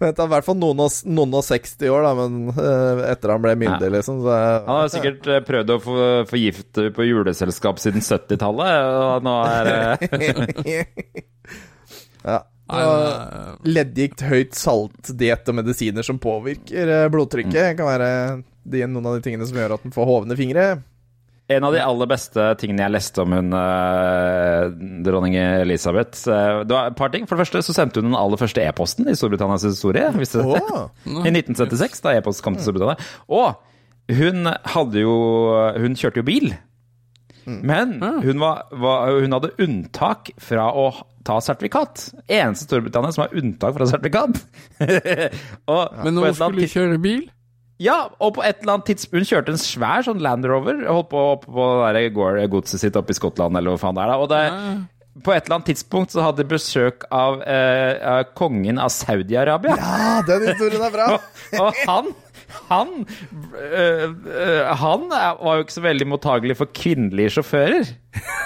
Vent, 0.00 0.16
da, 0.16 0.26
I 0.26 0.32
hvert 0.34 0.46
fall 0.46 0.58
noen 0.60 0.82
og, 0.84 0.96
noen 1.10 1.36
og 1.38 1.44
60 1.46 1.92
år, 1.92 2.06
da, 2.06 2.14
men 2.18 2.54
uh, 2.54 3.04
etter 3.10 3.34
han 3.34 3.44
ble 3.44 3.54
myndig, 3.64 3.90
liksom. 3.96 4.22
Så, 4.24 4.38
Han 4.68 4.80
har 4.80 4.90
sikkert 4.92 5.28
uh, 5.30 5.40
prøvd 5.46 5.74
å 5.74 5.78
få 5.82 5.98
forgifte 6.30 6.88
på 6.94 7.06
juleselskap 7.08 7.82
siden 7.82 8.04
70-tallet, 8.04 8.90
og 9.04 9.26
nå 9.26 9.36
er 9.50 9.70
det 9.70 10.84
ja. 12.24 12.40
Og 12.64 13.68
Leddgikt, 13.68 14.24
høyt 14.24 14.56
salt, 14.56 15.12
diett 15.20 15.48
og 15.50 15.58
medisiner 15.58 16.06
som 16.06 16.20
påvirker 16.22 16.88
eh, 16.88 17.08
blodtrykket, 17.12 17.74
kan 17.76 17.90
være 17.90 18.08
de, 18.64 18.86
noen 18.88 19.10
av 19.10 19.18
de 19.18 19.24
tingene 19.26 19.44
som 19.48 19.58
gjør 19.60 19.76
at 19.76 19.84
den 19.84 19.92
får 19.94 20.08
hovne 20.08 20.38
fingre. 20.38 20.68
En 21.52 21.64
av 21.64 21.74
de 21.74 21.80
aller 21.84 22.08
beste 22.08 22.44
tingene 22.56 22.86
jeg 22.86 22.94
leste 22.94 23.20
om 23.20 23.34
hun 23.36 23.52
eh, 23.58 24.62
dronning 25.04 25.34
Elisabeth 25.36 26.24
eh, 26.24 26.62
Det 26.64 26.72
var 26.72 26.88
et 26.88 26.96
par 26.96 27.12
ting. 27.12 27.26
For 27.28 27.36
det 27.36 27.44
første 27.44 27.60
så 27.66 27.74
sendte 27.76 28.00
hun 28.00 28.08
den 28.08 28.16
aller 28.16 28.40
første 28.40 28.64
e-posten 28.64 29.10
i 29.12 29.16
Storbritannias 29.18 29.66
historie. 29.68 30.08
Visste 30.16 30.40
du 30.40 30.54
det? 30.54 30.62
Oh. 30.64 31.20
I 31.20 31.32
1976, 31.34 32.00
da 32.06 32.14
e-post 32.16 32.40
kom 32.44 32.56
til 32.56 32.64
Storbritannia. 32.64 32.96
Og 33.28 33.60
hun 34.14 34.48
hadde 34.48 35.00
jo 35.00 35.16
Hun 35.80 35.94
kjørte 35.96 36.20
jo 36.20 36.28
bil. 36.28 36.54
Men 37.44 37.98
hun, 38.00 38.40
var, 38.40 38.64
var, 38.72 39.12
hun 39.20 39.36
hadde 39.36 39.52
unntak 39.60 40.30
fra 40.40 40.70
å 40.72 40.88
ta 41.28 41.36
sertifikat. 41.44 42.06
Eneste 42.24 42.70
Storbritannia 42.70 43.12
som 43.12 43.26
har 43.26 43.36
unntak 43.36 43.76
fra 43.76 43.88
sertifikat. 43.88 44.40
og 45.72 46.04
men 46.04 46.16
når 46.16 46.30
annet 46.30 46.40
skulle 46.40 46.72
kjøre 46.72 47.00
bil? 47.04 47.26
Ja, 47.82 47.96
og 48.22 48.36
på 48.36 48.44
et 48.46 48.60
eller 48.62 48.76
annet 48.76 48.86
tidspunkt 48.92 49.24
Hun 49.24 49.28
kjørte 49.28 49.54
en 49.54 49.58
svær 49.58 50.04
sånn 50.06 50.22
Land 50.22 50.46
Rover. 50.46 50.84
Holdt 50.86 51.08
på 51.10 51.22
oppe 51.34 51.50
på 51.50 51.68
det 51.82 52.04
der 52.06 52.50
godset 52.52 52.82
sitt 52.82 52.98
oppe 52.98 53.14
i 53.14 53.18
Skottland, 53.18 53.58
eller 53.58 53.74
hva 53.74 53.82
faen 53.82 53.98
det 53.98 54.04
er. 54.04 54.12
da 54.12 54.18
Og 54.22 54.28
det, 54.30 54.42
på 55.24 55.34
et 55.34 55.46
eller 55.46 55.58
annet 55.58 55.70
tidspunkt 55.72 56.14
så 56.14 56.24
hadde 56.26 56.42
de 56.42 56.50
besøk 56.54 57.06
av, 57.14 57.40
eh, 57.42 57.94
av 57.98 58.34
kongen 58.38 58.78
av 58.82 58.92
Saudi-Arabia. 58.94 59.74
Ja, 59.78 60.20
den 60.26 60.46
historien 60.50 60.86
er 60.86 60.94
bra! 60.94 61.08
Og, 61.54 61.60
og 61.60 61.82
han 61.86 62.14
han, 62.68 63.06
øh, 63.58 64.10
øh, 64.26 64.66
han 64.78 65.06
var 65.10 65.56
jo 65.56 65.64
ikke 65.64 65.74
så 65.74 65.84
veldig 65.84 66.06
mottagelig 66.06 66.56
for 66.58 66.70
kvinnelige 66.74 67.36
sjåfører. 67.36 67.88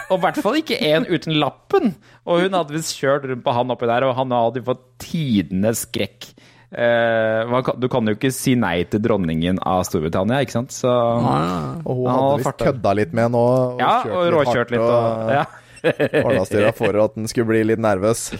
Og 0.09 0.17
i 0.17 0.21
hvert 0.23 0.41
fall 0.43 0.59
ikke 0.61 0.79
en 0.91 1.07
uten 1.09 1.37
lappen. 1.41 1.95
Og 2.25 2.45
hun 2.45 2.57
hadde 2.57 2.77
visst 2.77 2.97
kjørt 2.99 3.27
rundt 3.29 3.45
på 3.45 3.55
han 3.57 3.75
oppi 3.75 3.89
der, 3.91 4.07
og 4.09 4.17
han 4.17 4.33
hadde 4.33 4.63
jo 4.63 4.69
fått 4.71 4.85
tidenes 5.03 5.85
skrekk. 5.87 6.31
Eh, 6.69 7.63
du 7.81 7.87
kan 7.89 8.05
jo 8.11 8.13
ikke 8.13 8.29
si 8.35 8.53
nei 8.61 8.83
til 8.93 9.01
dronningen 9.01 9.57
av 9.65 9.87
Storbritannia, 9.89 10.43
ikke 10.45 10.53
sant? 10.59 10.75
Så 10.77 10.91
Og 10.93 11.89
hun 11.97 12.11
hadde 12.13 12.43
visst 12.43 12.61
kødda 12.67 12.93
litt 12.99 13.15
med 13.17 13.33
nå. 13.33 13.41
Og 13.41 13.81
Ja, 13.81 13.95
kjørt 14.05 14.13
og 14.13 14.25
litt 14.27 14.35
råkjørt 14.37 14.59
hardt 14.59 14.71
litt 14.77 14.85
og 14.85 15.33
Ja. 15.33 15.47
ordna 16.27 16.45
styra 16.45 16.73
for 16.75 17.01
at 17.05 17.15
den 17.15 17.29
skulle 17.31 17.47
bli 17.55 17.63
litt 17.71 17.81
nervøs. 17.81 18.33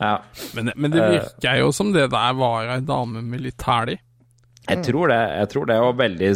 ja. 0.00 0.18
Men, 0.54 0.72
men 0.76 0.90
det 0.94 1.04
virker 1.10 1.58
jo 1.60 1.72
som 1.76 1.92
det 1.92 2.08
der 2.12 2.34
var 2.38 2.70
ei 2.76 2.80
dame 2.80 3.20
med 3.22 3.40
litt 3.44 3.62
hæl 3.66 3.96
i. 3.96 3.98
Jeg 4.70 4.80
tror 4.86 5.10
det. 5.12 5.20
Jeg 5.42 5.48
tror 5.52 5.66
det, 5.68 5.76
og 5.84 5.98
veldig 6.00 6.30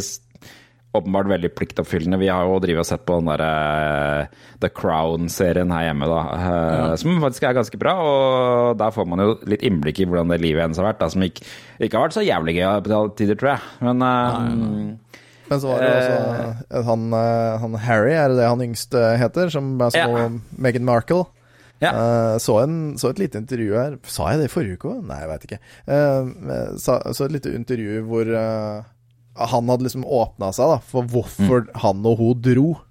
Åpenbart 0.97 1.27
veldig 1.29 1.51
pliktoppfyllende. 1.53 2.17
Vi 2.17 2.27
har 2.33 2.47
jo 2.49 2.55
drevet 2.63 2.81
og 2.81 2.87
sett 2.89 3.03
på 3.05 3.19
den 3.19 3.27
derre 3.29 3.49
The 4.63 4.71
Crown-serien 4.73 5.69
her 5.69 5.83
hjemme, 5.85 6.07
da. 6.09 6.21
eh, 6.33 6.95
Som 6.97 7.19
faktisk 7.21 7.45
er 7.45 7.53
ganske 7.59 7.77
bra. 7.77 7.93
Og 8.01 8.77
der 8.79 8.95
får 8.95 9.05
man 9.11 9.21
jo 9.21 9.35
litt 9.45 9.61
innblikk 9.67 10.01
i 10.01 10.07
hvordan 10.09 10.33
det 10.33 10.39
livet 10.41 10.63
hennes 10.65 10.79
har 10.81 10.87
vært. 10.89 10.99
Da, 11.03 11.11
som 11.13 11.21
ikke, 11.27 11.45
ikke 11.77 11.93
har 11.99 12.07
vært 12.07 12.17
så 12.17 12.25
jævlig 12.25 12.57
gøy 12.57 12.65
på 12.87 12.95
alle 12.97 13.13
tider, 13.21 13.37
tror 13.37 13.51
jeg. 13.53 13.61
Men 13.85 14.01
eh, 14.07 15.15
Men 15.49 15.61
så 15.61 15.69
var 15.75 15.79
det 15.85 15.93
også 15.93 16.83
han, 16.89 17.05
eh, 17.21 17.53
han 17.61 17.77
Harry, 17.85 18.13
er 18.17 18.29
det 18.33 18.41
det 18.41 18.49
han 18.49 18.65
yngste 18.65 19.05
heter? 19.21 19.49
Som 19.53 19.75
er 19.81 19.93
som 19.93 20.17
Ja. 20.17 20.27
Meghan 20.57 20.85
Markle. 20.89 21.27
Ja. 21.81 21.93
Eh, 21.93 22.37
så, 22.43 22.57
en, 22.65 22.97
så 22.99 23.13
et 23.13 23.19
lite 23.21 23.37
intervju 23.39 23.71
her 23.77 23.93
Sa 24.03 24.25
jeg 24.33 24.41
det 24.41 24.49
i 24.49 24.51
forrige 24.51 24.75
uke 24.81 24.89
òg? 24.97 25.05
Nei, 25.07 25.21
jeg 25.21 25.29
veit 25.29 25.45
ikke. 25.47 25.59
Eh, 25.87 26.73
sa, 26.81 26.97
så 27.13 27.29
et 27.29 27.37
lite 27.37 27.53
intervju 27.55 28.01
hvor 28.09 28.33
han 29.47 29.69
hadde 29.71 29.87
liksom 29.87 30.03
åpna 30.05 30.51
seg 30.55 30.73
da 30.73 30.77
for 30.91 31.07
hvorfor 31.07 31.67
han 31.83 32.05
og 32.05 32.19
hun 32.19 32.41
dro. 32.43 32.73
Mm. 32.75 32.85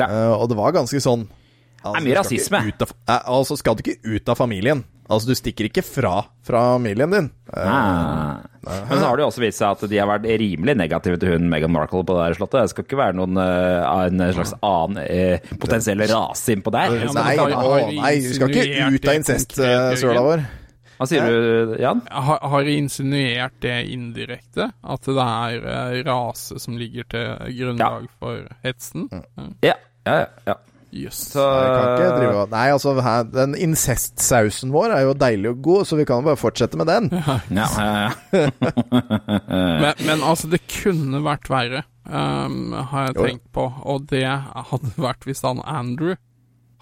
Ja. 0.00 0.08
Uh, 0.08 0.34
og 0.40 0.48
det 0.48 0.56
var 0.56 0.72
ganske 0.72 0.96
sånn 1.04 1.26
altså, 1.84 1.92
Det 1.92 1.98
er 2.00 2.06
mye 2.06 2.14
du 2.16 2.22
skal 2.24 2.38
ikke 2.38 2.40
rasisme. 2.40 2.60
av- 2.86 2.94
eh, 3.12 3.28
altså 3.36 3.58
skal 3.60 3.76
du 3.76 3.82
ikke 3.84 4.00
ut 4.16 4.28
av 4.32 4.38
familien. 4.40 4.84
Altså, 5.12 5.28
du 5.28 5.36
stikker 5.36 5.66
ikke 5.68 5.82
fra 5.84 6.22
familien 6.46 7.10
din. 7.12 7.26
Uh, 7.52 7.66
ah. 7.68 8.36
Men 8.64 8.94
så 8.96 9.02
har 9.04 9.18
det 9.18 9.24
jo 9.24 9.28
også 9.28 9.42
vist 9.42 9.58
seg 9.60 9.74
at 9.74 9.90
de 9.90 9.98
har 9.98 10.08
vært 10.08 10.24
rimelig 10.40 10.76
negative 10.78 11.18
til 11.20 11.34
hun 11.34 11.50
Meghan 11.50 11.74
Markle 11.74 12.00
på 12.06 12.16
det 12.16 12.24
her 12.30 12.38
slottet. 12.38 12.62
Det 12.62 12.72
skal 12.72 12.86
ikke 12.86 13.00
være 13.02 13.18
noen 13.18 13.36
uh, 13.36 14.06
en 14.06 14.24
slags 14.32 14.54
annen 14.64 15.58
potensiell 15.60 16.00
rase 16.08 16.56
innpå 16.56 16.72
der. 16.72 16.96
Nei, 17.12 17.36
har- 17.36 17.92
nei, 17.92 18.14
vi 18.22 18.32
skal 18.38 18.48
ikke 18.48 18.66
ut 18.70 18.96
av 18.96 19.10
det 19.10 19.18
incest-søla 19.20 20.24
vår. 20.30 20.46
Hva 21.02 21.08
sier 21.10 21.24
du, 21.26 21.72
Jan? 21.82 22.04
Har, 22.14 22.38
har 22.46 22.68
insinuert 22.70 23.56
det 23.64 23.78
indirekte? 23.90 24.68
At 24.86 25.08
det 25.08 25.18
er 25.18 25.64
eh, 25.66 25.94
rase 26.06 26.60
som 26.62 26.76
ligger 26.78 27.08
til 27.10 27.56
grunnlag 27.58 28.06
for 28.22 28.44
hetsen? 28.62 29.08
Ja. 29.10 29.74
ja, 30.06 30.20
ja, 30.20 30.28
ja. 30.46 30.54
Jøss. 30.92 31.22
Så 31.32 31.42
drive 31.42 32.44
Nei, 32.52 32.66
altså, 32.70 32.92
her, 33.00 33.24
den 33.32 33.56
incestsausen 33.56 34.70
vår 34.74 34.92
er 34.92 35.06
jo 35.06 35.14
deilig 35.16 35.54
og 35.54 35.62
god, 35.64 35.86
så 35.88 35.96
vi 35.98 36.04
kan 36.06 36.20
jo 36.20 36.28
bare 36.28 36.38
fortsette 36.38 36.78
med 36.78 36.86
den. 36.86 37.08
ja, 37.58 37.66
ja, 37.66 37.92
ja. 38.04 38.50
Men, 39.82 40.04
men 40.06 40.22
altså, 40.22 40.52
det 40.52 40.62
kunne 40.70 41.24
vært 41.24 41.50
verre, 41.50 41.82
um, 42.06 42.76
har 42.92 43.08
jeg 43.08 43.16
Jo. 43.18 43.26
tenkt 43.26 43.48
på. 43.56 43.66
Og 43.88 44.06
det 44.12 44.22
hadde 44.28 44.94
vært 45.00 45.26
hvis 45.26 45.42
han 45.48 45.64
Andrew 45.66 46.14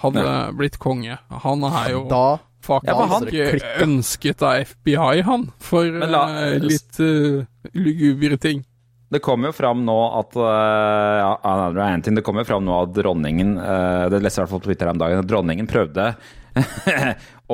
hadde 0.04 0.26
blitt 0.58 0.76
konge. 0.82 1.16
Han 1.46 1.64
er 1.70 1.94
jo 1.94 2.04
Da 2.10 2.26
faktisk 2.64 2.90
Ja, 2.90 3.06
for 3.10 3.30
ikke 3.30 3.84
ønsket 3.86 4.42
av 4.46 4.64
FBI, 4.72 5.20
han, 5.26 5.46
for 5.62 5.86
la- 6.10 6.26
uh, 6.34 6.58
litt 6.64 7.00
uh, 7.02 7.44
lugubre 7.74 8.38
ting. 8.40 8.64
Det 9.10 9.18
kommer 9.24 9.50
jo 9.50 9.56
fram 9.56 9.80
nå 9.82 9.96
at 10.20 10.36
uh, 10.38 11.16
ja, 11.18 11.30
det 11.74 11.80
er 11.82 11.96
en 11.96 12.02
ting, 12.06 12.14
det 12.14 12.22
kommer 12.22 12.44
jo 12.44 12.50
fram 12.52 12.62
nå 12.68 12.76
at 12.84 12.92
dronningen 12.94 13.56
uh, 13.58 14.04
Det 14.12 14.20
leste 14.22 14.38
jeg 14.38 14.44
i 14.44 14.44
hvert 14.44 14.52
fall 14.52 14.62
på 14.62 14.68
Twitter 14.68 14.86
her 14.86 14.94
om 14.94 15.00
dagen. 15.02 15.24
at 15.24 15.30
Dronningen 15.32 15.66
prøvde 15.70 16.12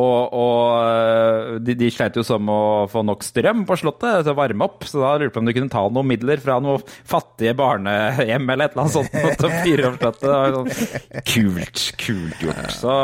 og, 0.00 0.32
og 0.32 0.60
eh, 0.88 1.48
de, 1.64 1.74
de 1.76 1.88
sleit 1.92 2.16
jo 2.16 2.22
som 2.24 2.48
å 2.48 2.86
få 2.88 3.02
nok 3.04 3.24
strøm 3.26 3.66
på 3.68 3.76
Slottet 3.76 4.24
til 4.24 4.32
å 4.32 4.36
varme 4.38 4.64
opp, 4.64 4.86
så 4.88 5.02
da 5.02 5.10
lurte 5.20 5.26
jeg 5.28 5.34
på 5.34 5.42
om 5.42 5.50
de 5.50 5.54
kunne 5.58 5.72
ta 5.74 5.82
noen 5.92 6.08
midler 6.08 6.40
fra 6.40 6.56
noen 6.64 6.80
fattige 7.04 7.52
barnehjem 7.58 8.48
eller 8.54 8.70
et 8.70 8.72
eller 8.76 8.86
annet 8.86 8.96
sånt 8.96 9.12
til 9.12 9.48
å 9.50 9.52
fyre 9.66 9.90
opp 9.90 9.98
Slottet. 10.00 10.56
Sånn, 10.56 11.20
kult, 11.28 11.84
kult 12.00 12.44
gjort. 12.46 12.72
Så 12.72 12.96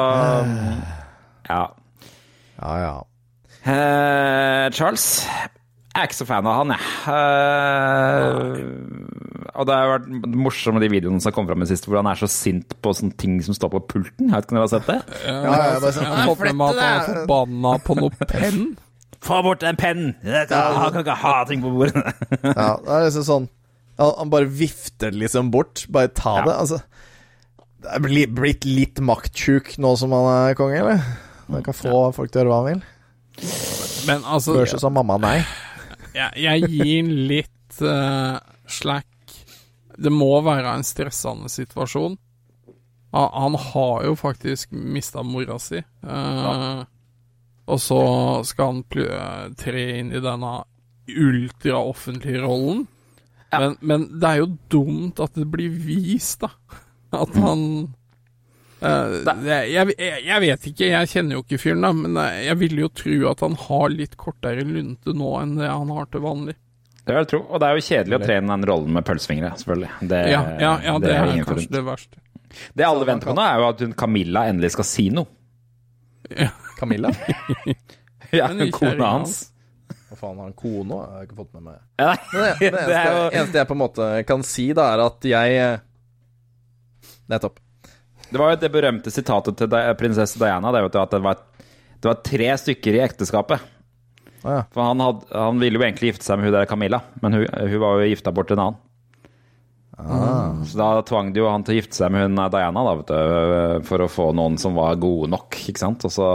ja. 1.48 1.62
Ja, 2.62 2.74
ja. 2.78 3.02
Uh, 3.62 4.66
Charles 4.74 5.22
jeg 5.92 6.00
er 6.00 6.06
ikke 6.08 6.16
så 6.16 6.24
fan 6.24 6.46
av 6.48 6.54
han, 6.56 6.70
jeg. 6.72 6.80
Uh, 7.04 7.12
og 9.52 9.66
det 9.68 9.74
har 9.76 9.90
vært 9.90 10.06
morsomt 10.40 10.72
med 10.78 10.84
de 10.86 10.88
videoene 10.94 11.20
som 11.20 11.34
kommet 11.36 11.50
fram 11.52 11.60
i 11.66 11.68
siste, 11.68 11.84
hvor 11.90 11.98
han 12.00 12.08
er 12.08 12.16
så 12.16 12.24
sint 12.32 12.72
på 12.80 12.94
sånne 12.96 13.12
ting 13.20 13.34
som 13.44 13.52
står 13.58 13.68
på 13.74 13.80
pulten. 13.90 14.30
Jeg 14.30 14.36
vet 14.38 14.44
ikke 14.46 14.54
om 14.54 14.56
dere 14.56 14.64
har 14.64 14.72
sett 14.72 14.88
det? 14.88 14.96
Ja, 15.28 15.52
ja, 15.52 15.76
sånn, 15.84 16.06
jeg 16.06 16.14
har 16.14 16.24
fått 16.30 16.40
med 16.46 16.56
meg 16.62 16.68
at 16.72 16.80
han 16.80 16.94
er 16.94 17.04
forbanna 17.10 17.72
på 17.84 17.92
noe 17.98 18.08
penn. 18.32 18.62
Få 19.22 19.36
bort 19.44 19.60
den 19.62 19.76
pennen! 19.78 20.14
Han 20.24 20.88
kan 20.96 21.04
ikke 21.04 21.18
ha 21.26 21.34
ting 21.50 21.60
på 21.62 21.68
bordet. 21.76 22.00
Ja, 22.56 22.70
det 22.80 22.90
er 22.96 23.04
liksom 23.06 23.26
sånn 23.28 23.46
Han 24.00 24.32
bare 24.32 24.48
vifter 24.48 25.12
liksom 25.14 25.52
bort. 25.54 25.84
Bare 25.92 26.08
ta 26.08 26.38
Ja. 26.40 26.44
det. 26.48 26.56
Altså 26.64 26.80
Det 27.84 27.92
er 28.00 28.08
blitt 28.32 28.64
litt 28.66 28.96
maktsjuk 29.04 29.76
nå 29.78 29.92
som 30.00 30.08
han 30.16 30.26
er 30.48 30.56
konge, 30.58 30.80
eller? 30.80 31.04
Han 31.52 31.64
kan 31.66 31.76
få 31.76 31.96
folk 32.16 32.32
til 32.32 32.40
å 32.40 32.44
gjøre 32.44 32.52
hva 32.52 32.60
han 32.62 32.70
vil. 32.72 32.82
Men 34.08 34.24
altså 34.26 34.56
Versus 34.58 34.82
som 34.82 34.94
mamma 34.96 35.16
nei. 35.22 35.38
jeg, 36.16 36.30
jeg 36.42 36.68
gir 36.72 37.10
litt 37.32 37.78
uh, 37.84 38.38
slack. 38.68 39.08
Det 40.02 40.10
må 40.12 40.32
være 40.44 40.72
en 40.76 40.84
stressende 40.86 41.50
situasjon. 41.52 42.16
Han, 43.12 43.28
han 43.36 43.58
har 43.60 44.06
jo 44.08 44.14
faktisk 44.18 44.72
mista 44.72 45.22
mora 45.22 45.58
si. 45.60 45.76
eh, 45.78 46.82
Og 47.68 47.80
så 47.80 47.98
skal 48.48 48.70
han 48.70 48.80
eh, 49.04 49.50
tre 49.60 49.82
inn 50.00 50.14
i 50.16 50.22
denne 50.24 50.54
ultraoffentlige 51.12 52.40
rollen. 52.42 52.86
Men, 53.52 53.76
men 53.84 54.06
det 54.16 54.30
er 54.30 54.40
jo 54.40 54.48
dumt 54.72 55.20
at 55.20 55.36
det 55.36 55.44
blir 55.52 55.74
vist, 55.84 56.40
da. 56.40 56.54
At 57.12 57.36
han 57.36 57.92
eh, 58.82 59.14
det, 59.44 59.56
jeg, 59.72 59.94
jeg, 60.26 60.40
vet 60.44 60.66
ikke, 60.72 60.88
jeg 60.90 61.10
kjenner 61.12 61.38
jo 61.38 61.42
ikke 61.44 61.58
fyren, 61.62 61.86
da, 61.86 61.92
men 61.96 62.16
eh, 62.22 62.40
jeg 62.48 62.58
vil 62.62 62.82
jo 62.82 62.88
tro 63.02 63.16
at 63.30 63.44
han 63.46 63.56
har 63.66 63.94
litt 63.94 64.16
kortere 64.20 64.64
lunte 64.66 65.14
nå 65.16 65.32
enn 65.40 65.56
det 65.60 65.70
han 65.70 65.92
har 65.96 66.10
til 66.12 66.24
vanlig. 66.24 66.56
Det 67.02 67.10
vil 67.14 67.20
jeg 67.24 67.30
tro. 67.32 67.40
Og 67.50 67.58
det 67.62 67.68
er 67.68 67.78
jo 67.78 67.86
kjedelig 67.88 68.18
å 68.18 68.22
tre 68.22 68.34
inn 68.38 68.50
den 68.52 68.66
rollen 68.70 68.92
med 68.94 69.06
pølsefingre, 69.08 69.52
selvfølgelig. 69.58 69.92
Det, 70.12 70.20
Ja, 70.30 70.42
ja, 70.62 70.74
ja 70.86 70.98
det, 71.02 71.10
er 71.14 71.22
er 71.22 71.32
kanskje 71.32 71.48
forunt. 71.52 71.72
det 71.74 71.84
verste. 71.88 72.20
Det 72.78 72.84
alle 72.86 73.08
venter 73.08 73.30
på 73.32 73.34
nå, 73.38 73.42
er 73.48 73.62
jo 73.62 73.68
at 73.72 73.80
hun 73.86 73.94
Camilla 73.98 74.44
endelig 74.50 74.70
skal 74.76 74.86
si 74.86 75.08
noe. 75.14 75.26
Ja. 76.30 76.50
Camilla? 76.78 77.10
Ja, 78.32 78.46
kona 78.72 79.08
hans. 79.18 79.32
Hva 80.08 80.16
faen, 80.16 80.38
har 80.38 80.46
han 80.46 80.54
kone 80.56 80.94
òg? 80.94 81.00
Jeg 81.02 81.16
har 81.18 81.26
ikke 81.26 81.36
fått 81.36 81.50
med 81.58 81.62
meg 81.66 81.74
Ja, 82.00 82.12
Men 82.32 82.42
det, 82.44 82.52
det, 82.60 82.70
Det 82.70 82.70
eneste, 82.72 83.00
er 83.02 83.16
jo- 83.16 83.26
eneste 83.40 83.58
jeg 83.60 83.68
på 83.68 83.74
en 83.76 83.80
måte 83.82 84.06
kan 84.28 84.44
si, 84.46 84.64
da, 84.76 84.86
er 84.94 85.02
at 85.04 85.26
jeg 85.28 85.66
Nettopp. 87.32 87.60
Det 88.32 88.40
var 88.40 88.54
jo 88.54 88.60
det 88.62 88.72
berømte 88.72 89.12
sitatet 89.12 89.58
til 89.60 89.74
prinsesse 90.00 90.40
Diana. 90.40 90.72
Det, 90.72 90.86
vet 90.86 90.94
du, 90.96 91.00
at 91.02 91.12
det, 91.12 91.22
var, 91.24 91.42
det 92.00 92.08
var 92.08 92.22
tre 92.24 92.48
stykker 92.64 92.96
i 92.96 93.04
ekteskapet. 93.04 93.66
Ah, 94.42 94.54
ja. 94.56 94.62
For 94.74 94.82
han, 94.82 95.02
had, 95.04 95.26
han 95.30 95.60
ville 95.62 95.78
jo 95.78 95.84
egentlig 95.84 96.14
gifte 96.14 96.26
seg 96.26 96.40
med 96.40 96.48
hun 96.48 96.56
der 96.56 96.70
Camilla, 96.70 97.02
men 97.22 97.36
hun, 97.38 97.44
hun 97.46 97.78
var 97.84 98.00
jo 98.00 98.08
gifta 98.10 98.32
bort 98.34 98.50
til 98.50 98.58
en 98.58 98.64
annen. 98.70 98.80
Så 100.66 100.78
da 100.78 101.02
tvang 101.06 101.30
de 101.34 101.42
jo 101.42 101.50
han 101.50 101.62
til 101.66 101.76
å 101.76 101.78
gifte 101.78 101.94
seg 101.94 102.10
med 102.14 102.26
hun 102.26 102.42
Diana, 102.50 102.82
da, 102.88 102.96
vet 102.98 103.12
du, 103.12 103.86
for 103.86 104.02
å 104.02 104.10
få 104.10 104.32
noen 104.36 104.58
som 104.58 104.74
var 104.78 104.98
gode 105.02 105.30
nok, 105.30 105.58
ikke 105.68 105.82
sant. 105.82 106.06
Og 106.08 106.14
så 106.14 106.28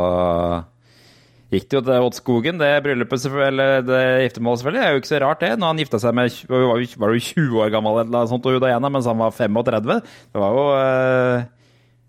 gikk 1.51 1.67
det 1.67 1.77
jo 1.79 1.83
til 1.87 2.07
åt 2.07 2.19
skogen, 2.19 2.61
det 2.61 2.71
bryllupet, 2.85 3.27
eller 3.49 3.83
det 3.87 4.01
giftermålet, 4.27 4.61
selvfølgelig. 4.61 4.79
Det 4.79 4.87
er 4.87 4.95
jo 4.95 5.03
ikke 5.03 5.11
så 5.11 5.21
rart, 5.23 5.43
det. 5.43 5.51
Når 5.57 5.73
han 5.73 5.83
gifta 5.83 6.01
seg 6.03 6.15
med 6.15 6.39
var 6.51 6.79
jo 6.79 6.87
jo 7.17 7.27
20 7.27 7.61
år 7.65 7.75
gammel 7.75 8.01
eller 8.03 8.13
noe 8.13 8.31
sånt, 8.31 8.47
og 8.47 8.57
hun 8.57 8.63
Diana, 8.63 8.91
mens 8.93 9.09
han 9.09 9.19
var 9.19 9.35
35. 9.35 10.01
Det 10.31 10.43
var 10.43 10.59
jo 10.59 10.65
eh, 10.77 11.47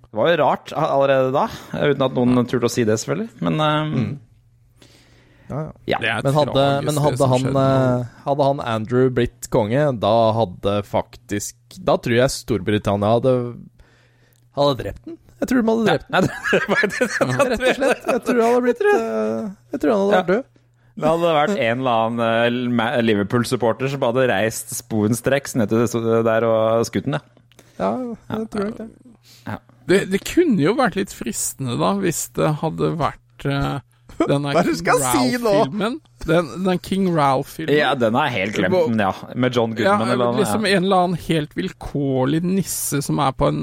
Det 0.09 0.17
var 0.17 0.31
jo 0.33 0.37
rart 0.41 0.73
allerede 0.73 1.33
da, 1.35 1.43
uten 1.77 2.05
at 2.07 2.15
noen 2.17 2.47
turte 2.49 2.69
å 2.69 2.73
si 2.73 2.85
det, 2.89 2.97
selvfølgelig. 3.03 3.29
Men 3.45 3.61
eh, 3.61 3.93
Ja, 5.49 5.61
ja. 5.89 5.99
ja. 6.05 6.15
Men 6.25 6.35
hadde, 6.37 6.65
men 6.87 7.01
hadde, 7.05 7.29
han, 7.29 7.47
eh, 7.61 8.07
hadde 8.25 8.47
han 8.51 8.63
Andrew 8.65 9.09
blitt 9.13 9.49
konge, 9.53 9.87
da 10.01 10.15
hadde 10.37 10.75
faktisk 10.89 11.57
Da 11.81 11.95
tror 12.01 12.19
jeg 12.19 12.33
Storbritannia 12.35 13.15
hadde 13.19 13.33
Hadde 14.59 14.75
drept 14.81 15.05
den. 15.07 15.17
Jeg 15.39 15.51
tror 15.53 15.63
de 15.63 15.71
hadde 15.71 15.87
drept 15.87 16.09
den, 16.13 16.29
rett 16.83 17.01
og 17.01 17.75
slett. 17.79 18.07
Jeg 18.09 18.23
tror 18.27 18.41
han 18.43 18.49
hadde 18.49 18.65
blitt 18.67 18.85
eh, 18.85 19.51
Jeg 19.75 19.83
tror 19.83 19.93
han 19.93 20.01
hadde 20.03 20.15
vært 20.17 20.33
død. 20.33 20.47
Det 20.99 21.07
hadde 21.13 21.35
vært 21.37 21.53
en 21.63 21.83
eller 21.85 22.07
annen 22.09 23.05
Liverpool-supporter 23.07 23.93
som 23.93 24.03
hadde 24.09 24.25
reist 24.33 24.73
sporenstreks 24.75 25.55
ned 25.61 25.71
til 25.71 26.23
der 26.27 26.47
og 26.49 26.89
skutt 26.89 27.07
den, 27.07 27.21
ja. 27.21 27.45
Ja, 27.79 27.93
det 28.41 28.49
tror 28.51 28.65
jeg 28.65 28.73
ikke 28.75 28.89
det. 28.89 29.59
Det, 29.89 30.03
det 30.13 30.21
kunne 30.29 30.61
jo 30.61 30.75
vært 30.77 30.99
litt 30.99 31.15
fristende, 31.17 31.79
da, 31.81 31.95
hvis 32.03 32.27
det 32.37 32.59
hadde 32.61 32.93
vært 33.01 33.47
uh, 33.49 33.79
denne 34.33 34.53
Hva 34.53 34.61
er 34.63 34.69
det 34.69 34.75
du 34.77 34.81
skal 34.81 35.03
si 35.05 35.39
nå? 35.43 35.55
Den, 36.29 36.49
den 36.67 36.81
King 36.83 37.05
Ralph-filmen. 37.15 37.73
Ja, 37.79 37.93
den 37.95 38.17
er 38.19 38.27
helt 38.35 38.57
glemt, 38.57 38.75
men 38.91 38.99
ja. 39.01 39.13
Med 39.39 39.55
John 39.55 39.71
Ja, 39.79 39.93
Goodman 39.95 40.11
eller 40.17 40.33
noe. 40.33 40.41
liksom 40.43 40.67
Ja. 40.67 40.73
en 40.77 40.85
eller 40.89 41.05
annen 41.05 41.21
helt 41.29 41.55
vilkårlig 41.57 42.41
nisse 42.43 42.99
som 43.07 43.21
er 43.23 43.33
på 43.39 43.49
en 43.53 43.61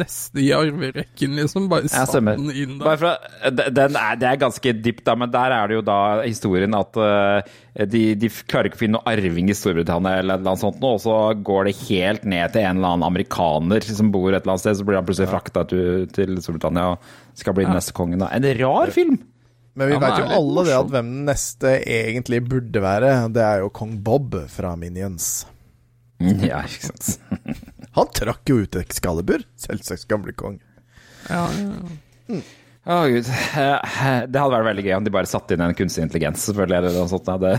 neste 0.00 0.40
i 0.40 0.48
arverekken, 0.56 1.36
liksom. 1.36 1.68
Bare 1.70 1.84
Ja, 1.92 2.06
den 2.08 2.48
inn 2.50 2.78
der. 2.80 3.18
den 3.52 3.96
er, 4.00 4.16
det 4.16 4.30
er 4.32 4.40
ganske 4.40 4.72
dypt, 4.82 5.04
da, 5.04 5.14
men 5.20 5.30
der 5.30 5.52
er 5.58 5.68
det 5.68 5.78
jo 5.78 5.84
da 5.84 5.98
historien 6.24 6.74
at 6.74 6.96
uh, 6.96 7.44
de, 7.86 8.02
de 8.18 8.32
klarer 8.48 8.72
ikke 8.72 8.80
å 8.80 8.84
finne 8.86 8.98
noe 8.98 9.12
arving 9.12 9.52
i 9.52 9.54
Storbritannia, 9.60 10.18
eller 10.24 10.40
noe 10.42 10.56
sånt, 10.58 10.80
nå, 10.82 10.96
og 10.96 11.04
så 11.04 11.18
går 11.44 11.68
det 11.68 11.76
helt 11.84 12.24
ned 12.24 12.56
til 12.56 12.64
en 12.64 12.80
eller 12.80 12.96
annen 12.96 13.06
amerikaner 13.12 13.84
som 13.84 14.10
bor 14.14 14.32
et 14.32 14.40
eller 14.40 14.56
annet 14.56 14.64
sted, 14.64 14.80
så 14.80 14.88
blir 14.88 14.98
han 14.98 15.06
plutselig 15.06 15.30
frakta 15.30 15.68
til, 15.70 16.06
til 16.16 16.38
Storbritannia 16.42 16.94
og 16.96 16.98
skal 17.38 17.54
bli 17.54 17.68
den 17.68 17.76
neste 17.76 17.94
kongen. 17.94 18.24
Da. 18.24 18.32
En 18.34 18.48
rar 18.64 18.90
film! 18.96 19.20
Men 19.74 19.88
vi 19.90 19.94
Ja, 19.94 20.00
vet 20.02 20.18
jo 20.18 20.28
alle 20.38 20.64
det 20.66 20.74
at 20.78 20.88
hvem 20.90 21.10
den 21.12 21.24
neste 21.28 21.74
egentlig 21.84 22.40
burde 22.48 22.80
være. 22.82 23.12
Det 23.34 23.42
er 23.44 23.60
jo 23.62 23.68
kong 23.74 23.98
Bob 24.02 24.34
fra 24.52 24.74
Minions. 24.76 25.46
Ja, 26.48 26.64
ikke 26.66 26.88
sant. 26.90 27.20
Han 27.98 28.08
trakk 28.14 28.48
jo 28.50 28.60
ut 28.64 28.76
Excalibur. 28.80 29.44
Selvsagt 29.58 30.08
gamle 30.10 30.32
kong. 30.38 30.58
Ja, 31.28 31.44
ja, 31.54 31.68
ja. 32.28 32.40
Å, 32.88 32.96
gud. 33.10 33.26
Eh, 33.28 33.90
Det 34.26 34.40
hadde 34.40 34.54
vært 34.54 34.68
veldig 34.70 34.84
gøy 34.86 34.94
om 34.96 35.06
de 35.06 35.12
bare 35.14 35.28
satte 35.30 35.54
inn 35.54 35.62
en 35.64 35.76
kunstig 35.78 36.06
intelligens, 36.06 36.46
selvfølgelig, 36.48 36.78
eller 36.78 36.96
noe 36.96 37.10
sånt. 37.12 37.28
Hadde... 37.28 37.58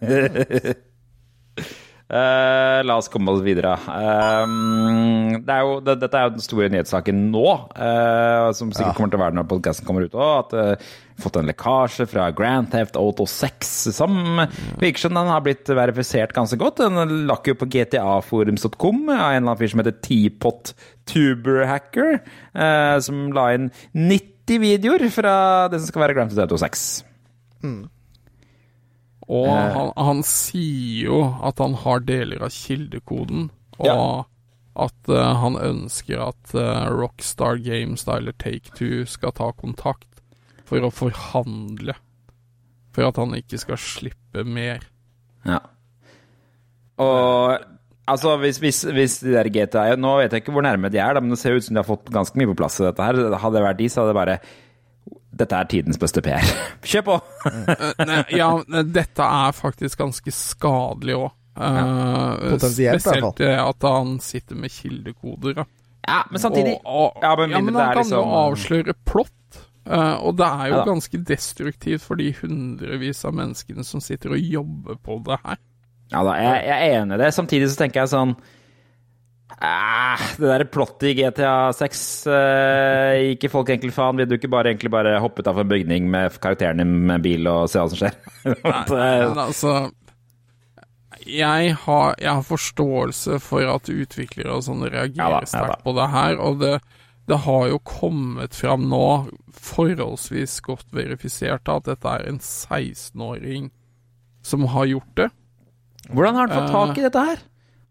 Det. 0.00 0.76
Eh, 2.04 2.80
la 2.84 2.98
oss 3.00 3.08
komme 3.08 3.32
oss 3.32 3.40
videre. 3.44 3.72
Uh, 3.88 5.38
det 5.40 5.54
er 5.54 5.62
jo, 5.64 5.78
det, 5.80 5.96
dette 6.02 6.18
er 6.20 6.26
jo 6.28 6.34
den 6.34 6.44
store 6.44 6.68
nyhetssaken 6.72 7.22
nå, 7.32 7.46
uh, 7.72 8.50
som 8.56 8.74
sikkert 8.76 8.98
kommer 8.98 9.14
til 9.14 9.20
å 9.20 9.24
være 9.24 9.38
når 9.38 9.48
podkasten 9.48 9.88
kommer 9.88 10.04
ut 10.04 10.18
òg. 10.18 10.34
At 10.42 10.52
uh, 10.52 10.92
fått 11.24 11.38
en 11.40 11.48
lekkasje 11.48 12.06
fra 12.10 12.28
Grand 12.36 12.68
Theft 12.72 12.98
Auto 13.00 13.26
6 13.30 13.72
som 13.96 14.18
virker 14.82 15.06
som 15.06 15.16
den 15.16 15.32
har 15.32 15.44
blitt 15.46 15.70
verifisert 15.70 16.34
ganske 16.36 16.58
godt. 16.60 16.82
Den 16.82 17.26
lakk 17.30 17.48
jo 17.48 17.56
på 17.58 17.70
gtaforums.com 17.72 19.02
av 19.08 19.14
en 19.14 19.22
eller 19.22 19.40
annen 19.40 19.62
fyr 19.62 19.72
som 19.72 19.84
heter 19.84 19.98
Teapot 20.04 20.74
Tuberhacker, 21.10 22.20
eh, 22.52 22.98
som 23.04 23.26
la 23.36 23.48
inn 23.56 23.70
90 23.94 24.62
videoer 24.64 25.08
fra 25.14 25.36
det 25.72 25.80
som 25.80 25.92
skal 25.92 26.08
være 26.08 26.18
Grand 26.18 26.32
Theft 26.34 26.46
Auto 26.48 26.60
6. 26.60 26.88
Og 29.28 29.46
Eh. 29.48 29.72
han, 29.74 29.92
han 29.96 30.22
sier 30.22 31.06
jo 31.08 31.18
at 31.42 31.58
han 31.58 31.74
har 31.84 32.00
deler 32.04 32.42
av 32.44 32.50
kildekoden, 32.52 33.50
og 33.78 33.86
Ja. 33.86 34.24
at 34.84 35.08
uh, 35.08 35.34
han 35.40 35.54
ønsker 35.56 36.20
at 36.28 36.54
uh, 36.54 36.90
Rockstar 36.92 37.56
Games 37.64 38.06
eller 38.08 38.32
Take 38.32 38.74
Two 38.76 39.04
skal 39.06 39.32
ta 39.32 39.52
kontakt 39.52 40.08
for 40.66 40.80
å 40.84 40.90
forhandle. 40.92 41.94
For 42.92 43.06
at 43.08 43.16
han 43.16 43.34
ikke 43.34 43.58
skal 43.58 43.76
slippe 43.80 44.44
mer. 44.44 44.84
Ja. 45.46 45.60
Og 47.02 47.58
altså, 48.06 48.36
hvis, 48.42 48.58
hvis, 48.62 48.82
hvis 48.94 49.16
de 49.24 49.32
der 49.34 49.48
GTA 49.50 49.96
Nå 49.98 50.12
vet 50.20 50.32
jeg 50.34 50.44
ikke 50.44 50.54
hvor 50.54 50.62
nærme 50.66 50.90
de 50.92 51.00
er, 51.02 51.14
da, 51.16 51.20
men 51.24 51.34
det 51.34 51.40
ser 51.40 51.56
ut 51.56 51.64
som 51.66 51.74
de 51.74 51.82
har 51.82 51.88
fått 51.88 52.10
ganske 52.14 52.38
mye 52.38 52.50
på 52.52 52.58
plass 52.60 52.78
i 52.80 52.86
dette 52.86 53.02
her. 53.02 53.18
Hadde 53.34 53.56
det 53.58 53.64
vært 53.66 53.80
de, 53.80 53.88
så 53.90 54.02
hadde 54.02 54.12
det 54.14 54.20
bare 54.20 54.38
Dette 55.34 55.56
er 55.58 55.68
tidens 55.70 55.98
beste 55.98 56.22
PR. 56.22 56.44
Kjør 56.90 57.04
på! 57.08 57.14
Eh, 57.50 58.36
ja, 58.38 58.50
eh, 58.62 58.84
dette 58.94 59.26
er 59.26 59.56
faktisk 59.56 59.98
ganske 60.04 60.34
skadelig 60.34 61.16
òg. 61.18 61.30
Potensielt, 61.54 62.80
i 62.80 62.90
hvert 62.90 63.02
fall. 63.02 63.32
spesielt 63.32 63.40
eh, 63.46 63.60
at 63.62 63.86
han 63.86 64.16
sitter 64.22 64.58
med 64.58 64.72
kildekoder. 64.74 65.54
Da. 65.60 65.64
Ja, 66.04 66.20
men 66.30 66.40
samtidig 66.42 66.74
Og, 66.84 67.16
og, 67.16 67.22
Ja, 67.22 67.30
ja, 67.30 67.36
men 67.40 67.50
men, 67.54 67.64
mindre 67.70 67.80
det 67.80 67.86
han 67.86 67.94
kan 67.96 68.10
jo 68.10 68.22
liksom- 68.22 68.34
avsløre 68.40 68.94
plott. 69.08 69.60
eh, 69.86 70.16
og 70.24 70.36
det 70.36 70.46
er 70.46 70.66
jo 70.68 70.74
Ja 70.76 70.84
ganske 70.84 71.18
destruktivt 71.24 72.02
for 72.02 72.14
de 72.20 72.32
hundrevis 72.40 73.24
av 73.24 73.34
menneskene 73.34 73.84
som 73.84 74.00
sitter 74.00 74.30
og 74.36 74.38
jobber 74.38 74.96
på 74.96 75.18
det 75.24 75.38
her. 75.44 75.56
Ja 76.12 76.22
da, 76.24 76.34
jeg, 76.36 76.64
jeg 76.68 76.90
er 76.90 77.00
enig 77.02 77.14
i 77.14 77.22
det. 77.24 77.34
Samtidig 77.34 77.70
så 77.70 77.76
tenker 77.80 78.00
jeg 78.02 78.08
sånn 78.12 78.34
eh, 79.62 80.24
Det 80.38 80.48
der 80.50 80.64
plottet 80.72 81.08
i 81.10 81.14
GTA 81.18 81.72
6 81.76 82.00
eh, 82.26 83.32
Ikke 83.34 83.50
folk 83.52 83.70
egentlig 83.70 83.94
faen. 83.96 84.18
Vil 84.18 84.28
du 84.30 84.36
ikke 84.38 84.50
bare 84.52 84.72
egentlig 84.72 84.92
bare 84.94 85.18
hoppe 85.22 85.44
av 85.50 85.60
en 85.62 85.68
bygning 85.70 86.08
med 86.10 86.38
karakteren 86.42 86.82
din 86.82 86.94
med 87.08 87.22
bil 87.24 87.46
og 87.50 87.68
se 87.70 87.82
hva 87.82 87.90
som 87.92 88.00
skjer? 88.00 88.16
Eh, 88.54 89.28
Men 89.28 89.38
altså 89.48 89.74
jeg 91.24 91.76
har, 91.84 92.14
jeg 92.20 92.28
har 92.28 92.44
forståelse 92.44 93.38
for 93.40 93.64
at 93.70 93.88
utviklere 93.88 94.58
og 94.58 94.64
sånn 94.66 94.82
reagerer 94.84 95.22
Ja 95.22 95.30
da, 95.32 95.40
ja 95.44 95.48
sterkt 95.48 95.84
på 95.86 95.94
det 95.96 96.08
her, 96.12 96.36
og 96.42 96.58
det, 96.60 96.72
det 97.30 97.38
har 97.46 97.68
jo 97.70 97.78
kommet 97.86 98.56
fram 98.58 98.84
nå, 98.90 99.06
forholdsvis 99.56 100.58
godt 100.66 100.84
verifisert, 100.92 101.70
at 101.70 101.88
dette 101.88 102.10
er 102.10 102.26
en 102.28 102.40
16-åring 102.42 103.70
som 104.44 104.66
har 104.74 104.90
gjort 104.90 105.14
det. 105.22 105.30
hvordan 106.10 106.36
har 106.36 106.50
han 106.50 106.58
fått 106.58 106.74
tak 106.74 106.98
i 107.00 107.06
dette 107.06 107.24
her? 107.30 107.44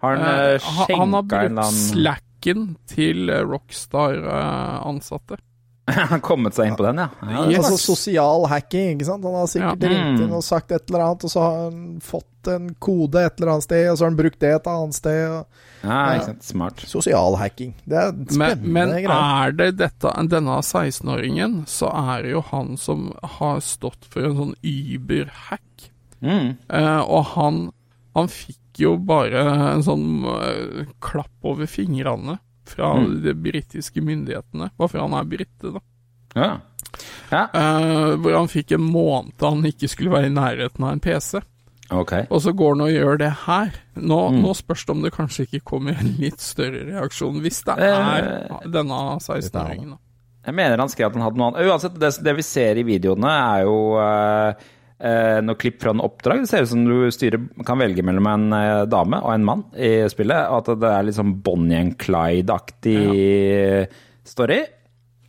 Har 0.03 0.19
han 0.19 0.27
uh, 0.27 0.59
han- 0.59 0.59
han 0.59 0.67
har 0.67 0.83
skjenka 0.83 0.99
en 0.99 1.11
brukt 1.15 1.33
eller 1.33 1.63
annen 1.63 1.81
slacken 1.87 2.63
til 2.91 3.29
eh, 3.31 3.41
Rockstar-ansatte. 4.27 5.37
Han 5.85 6.07
har 6.13 6.19
kommet 6.23 6.55
seg 6.55 6.69
inn 6.69 6.75
på 6.79 6.83
den, 6.85 6.99
ja. 7.01 7.09
ja 7.27 7.41
Yes. 7.51 7.57
Altså 7.65 7.75
sosial 7.91 8.45
hacking, 8.47 8.93
ikke 8.95 9.07
sant. 9.09 9.25
Han 9.27 9.33
har 9.35 9.49
sikkert 9.51 9.81
Ja. 9.83 9.89
ringt 9.91 10.21
inn 10.21 10.29
Mm. 10.29 10.35
og 10.37 10.43
sagt 10.47 10.71
et 10.71 10.85
eller 10.87 11.01
annet, 11.03 11.25
og 11.27 11.31
så 11.33 11.41
har 11.43 11.57
han 11.65 11.81
fått 11.99 12.47
en 12.53 12.69
kode 12.79 13.19
et 13.19 13.35
eller 13.41 13.51
annet 13.51 13.63
sted, 13.65 13.89
og 13.91 13.97
så 13.97 14.05
har 14.05 14.11
han 14.13 14.19
brukt 14.21 14.39
det 14.39 14.51
et 14.55 14.69
annet 14.71 14.95
sted. 14.95 15.19
Og... 15.27 15.59
ja, 15.83 15.97
ikke 16.15 16.25
sant. 16.29 16.43
Smart. 16.47 16.79
Sosial 16.87 17.35
hacking. 17.35 17.73
Det 17.83 17.99
er 17.99 18.11
Men, 18.15 18.25
spennende 18.31 18.71
men 18.77 18.89
greier. 18.95 19.43
er 19.43 19.51
det 19.59 19.69
dette, 19.81 20.13
denne 20.31 20.57
16-åringen, 20.63 21.59
så 21.67 21.91
er 21.91 22.23
det 22.23 22.31
jo 22.31 22.45
han 22.53 22.77
som 22.79 23.09
har 23.35 23.59
stått 23.59 24.07
for 24.07 24.23
en 24.23 24.39
sånn 24.39 24.55
Uber-hack. 24.63 25.89
Mm. 26.23 26.53
Uh, 26.71 27.01
og 27.11 27.25
han, 27.35 27.61
han 28.15 28.31
fikk 28.31 28.59
jo 28.79 28.97
bare 28.97 29.43
en 29.73 29.83
sånn 29.85 30.23
uh, 30.25 30.83
klapp 31.03 31.43
over 31.43 31.65
fingrene 31.69 32.39
fra 32.65 32.93
Mm. 32.95 33.21
de 33.23 33.33
britiske 33.33 33.99
myndighetene, 34.01 34.71
bare 34.77 34.87
for 34.89 34.99
han 34.99 35.13
er 35.13 35.25
brite, 35.27 35.73
da. 35.73 35.79
Ja. 36.35 36.51
ja. 37.29 37.41
Uh, 37.53 38.15
hvor 38.23 38.33
han 38.37 38.47
fikk 38.47 38.71
en 38.77 38.85
måned 38.87 39.33
han 39.43 39.63
ikke 39.67 39.89
skulle 39.91 40.11
være 40.13 40.29
i 40.31 40.33
nærheten 40.33 40.83
av 40.87 40.93
en 40.95 40.99
PC. 41.03 41.41
Okay. 41.93 42.23
Og 42.31 42.39
så 42.41 42.53
går 42.55 42.71
han 42.73 42.81
og 42.87 42.93
gjør 42.93 43.17
det 43.19 43.31
her. 43.45 43.73
Nå, 43.99 44.19
Mm. 44.31 44.41
nå 44.41 44.53
spørs 44.55 44.85
det 44.85 44.89
om 44.95 45.01
det 45.03 45.11
kanskje 45.13 45.43
ikke 45.45 45.61
kommer 45.63 45.99
en 45.99 46.15
litt 46.17 46.39
større 46.39 46.85
reaksjon, 46.87 47.41
hvis 47.43 47.59
det 47.67 47.75
Eh. 47.77 47.83
er 47.83 48.69
denne 48.71 49.19
16-åringen. 49.19 49.97
Jeg 50.45 50.55
mener 50.55 50.77
han 50.77 50.89
skrev 50.89 51.07
at 51.07 51.13
han 51.13 51.21
hadde 51.23 51.37
noe 51.37 51.51
annet. 51.51 51.67
Uansett, 51.69 51.99
det, 51.99 52.23
det 52.23 52.35
vi 52.35 52.41
ser 52.41 52.75
i 52.79 52.83
videoene, 52.83 53.29
er 53.29 53.61
jo 53.63 53.75
eh, 53.99 54.53
eh, 55.03 55.39
noe 55.43 55.59
klipp 55.59 55.81
fra 55.83 55.91
en 55.93 56.01
oppdrag. 56.03 56.43
Det 56.43 56.49
ser 56.49 56.63
ut 56.65 56.71
som 56.71 56.85
du 56.87 57.11
styrer, 57.13 57.43
kan 57.67 57.81
velge 57.81 58.03
mellom 58.05 58.29
en 58.31 58.45
eh, 58.57 58.83
dame 58.91 59.19
og 59.23 59.33
en 59.35 59.45
mann 59.45 59.65
i 59.75 59.95
spillet. 60.11 60.47
Og 60.49 60.61
at 60.63 60.79
det 60.81 60.93
er 60.93 61.03
litt 61.09 61.19
sånn 61.19 61.35
Bonnie 61.43 61.79
and 61.81 61.97
Clyde-aktig 62.01 62.97
story. 64.23 64.61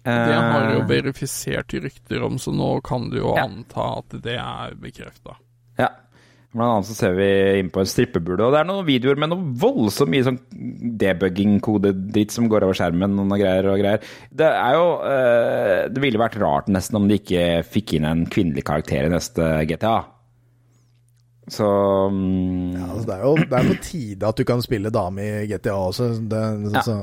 Det 0.05 0.35
har 0.37 0.67
jo 0.75 0.81
Eh, 0.83 0.87
verifisert 0.91 1.73
rykter 1.81 2.23
om, 2.27 2.37
så 2.39 2.53
nå 2.53 2.75
kan 2.85 3.09
du 3.11 3.17
jo 3.23 3.35
Ja. 3.37 3.45
anta 3.49 3.99
at 3.99 4.11
det 4.23 4.37
er 4.37 4.75
bekrefta. 4.77 5.37
Ja. 5.79 5.89
Blant 6.55 6.71
annet 6.71 6.87
så 6.87 6.95
ser 6.95 7.17
vi 7.19 7.27
inn 7.59 7.71
på 7.75 7.81
en 7.83 7.89
strippebule, 7.91 8.39
og 8.47 8.53
det 8.55 8.61
er 8.61 8.69
noen 8.69 8.87
videoer 8.87 9.19
med 9.19 9.33
noe 9.33 9.47
voldsomt 9.59 10.13
mye 10.13 10.23
sånn 10.23 10.37
debugging-kodedritt 11.01 12.31
som 12.35 12.47
går 12.51 12.63
over 12.69 12.77
skjermen 12.79 13.17
og 13.19 13.25
noen 13.27 13.41
greier 13.43 13.67
og 13.73 13.81
greier. 13.83 14.05
Det 14.31 14.47
er 14.47 14.77
jo 14.79 14.85
eh, 15.09 15.81
Det 15.91 16.03
ville 16.05 16.21
vært 16.23 16.39
rart 16.39 16.71
nesten 16.71 17.01
om 17.01 17.09
de 17.11 17.19
ikke 17.19 17.45
fikk 17.67 17.97
inn 17.99 18.07
en 18.07 18.23
kvinnelig 18.31 18.63
karakter 18.69 19.09
i 19.09 19.13
neste 19.13 19.49
GTA. 19.71 19.97
Så 21.51 21.67
mm, 22.15 22.77
Ja, 22.79 22.87
altså, 22.89 23.05
det, 23.11 23.17
er 23.19 23.25
jo, 23.27 23.35
det 23.51 23.59
er 23.59 23.69
på 23.73 23.79
tide 23.85 24.31
at 24.31 24.39
du 24.41 24.45
kan 24.49 24.63
spille 24.65 24.95
dame 24.95 25.27
i 25.43 25.47
GTA 25.51 25.75
også. 25.91 26.13
Det, 26.31 26.45
Ja. 26.73 26.85
så, 26.87 26.99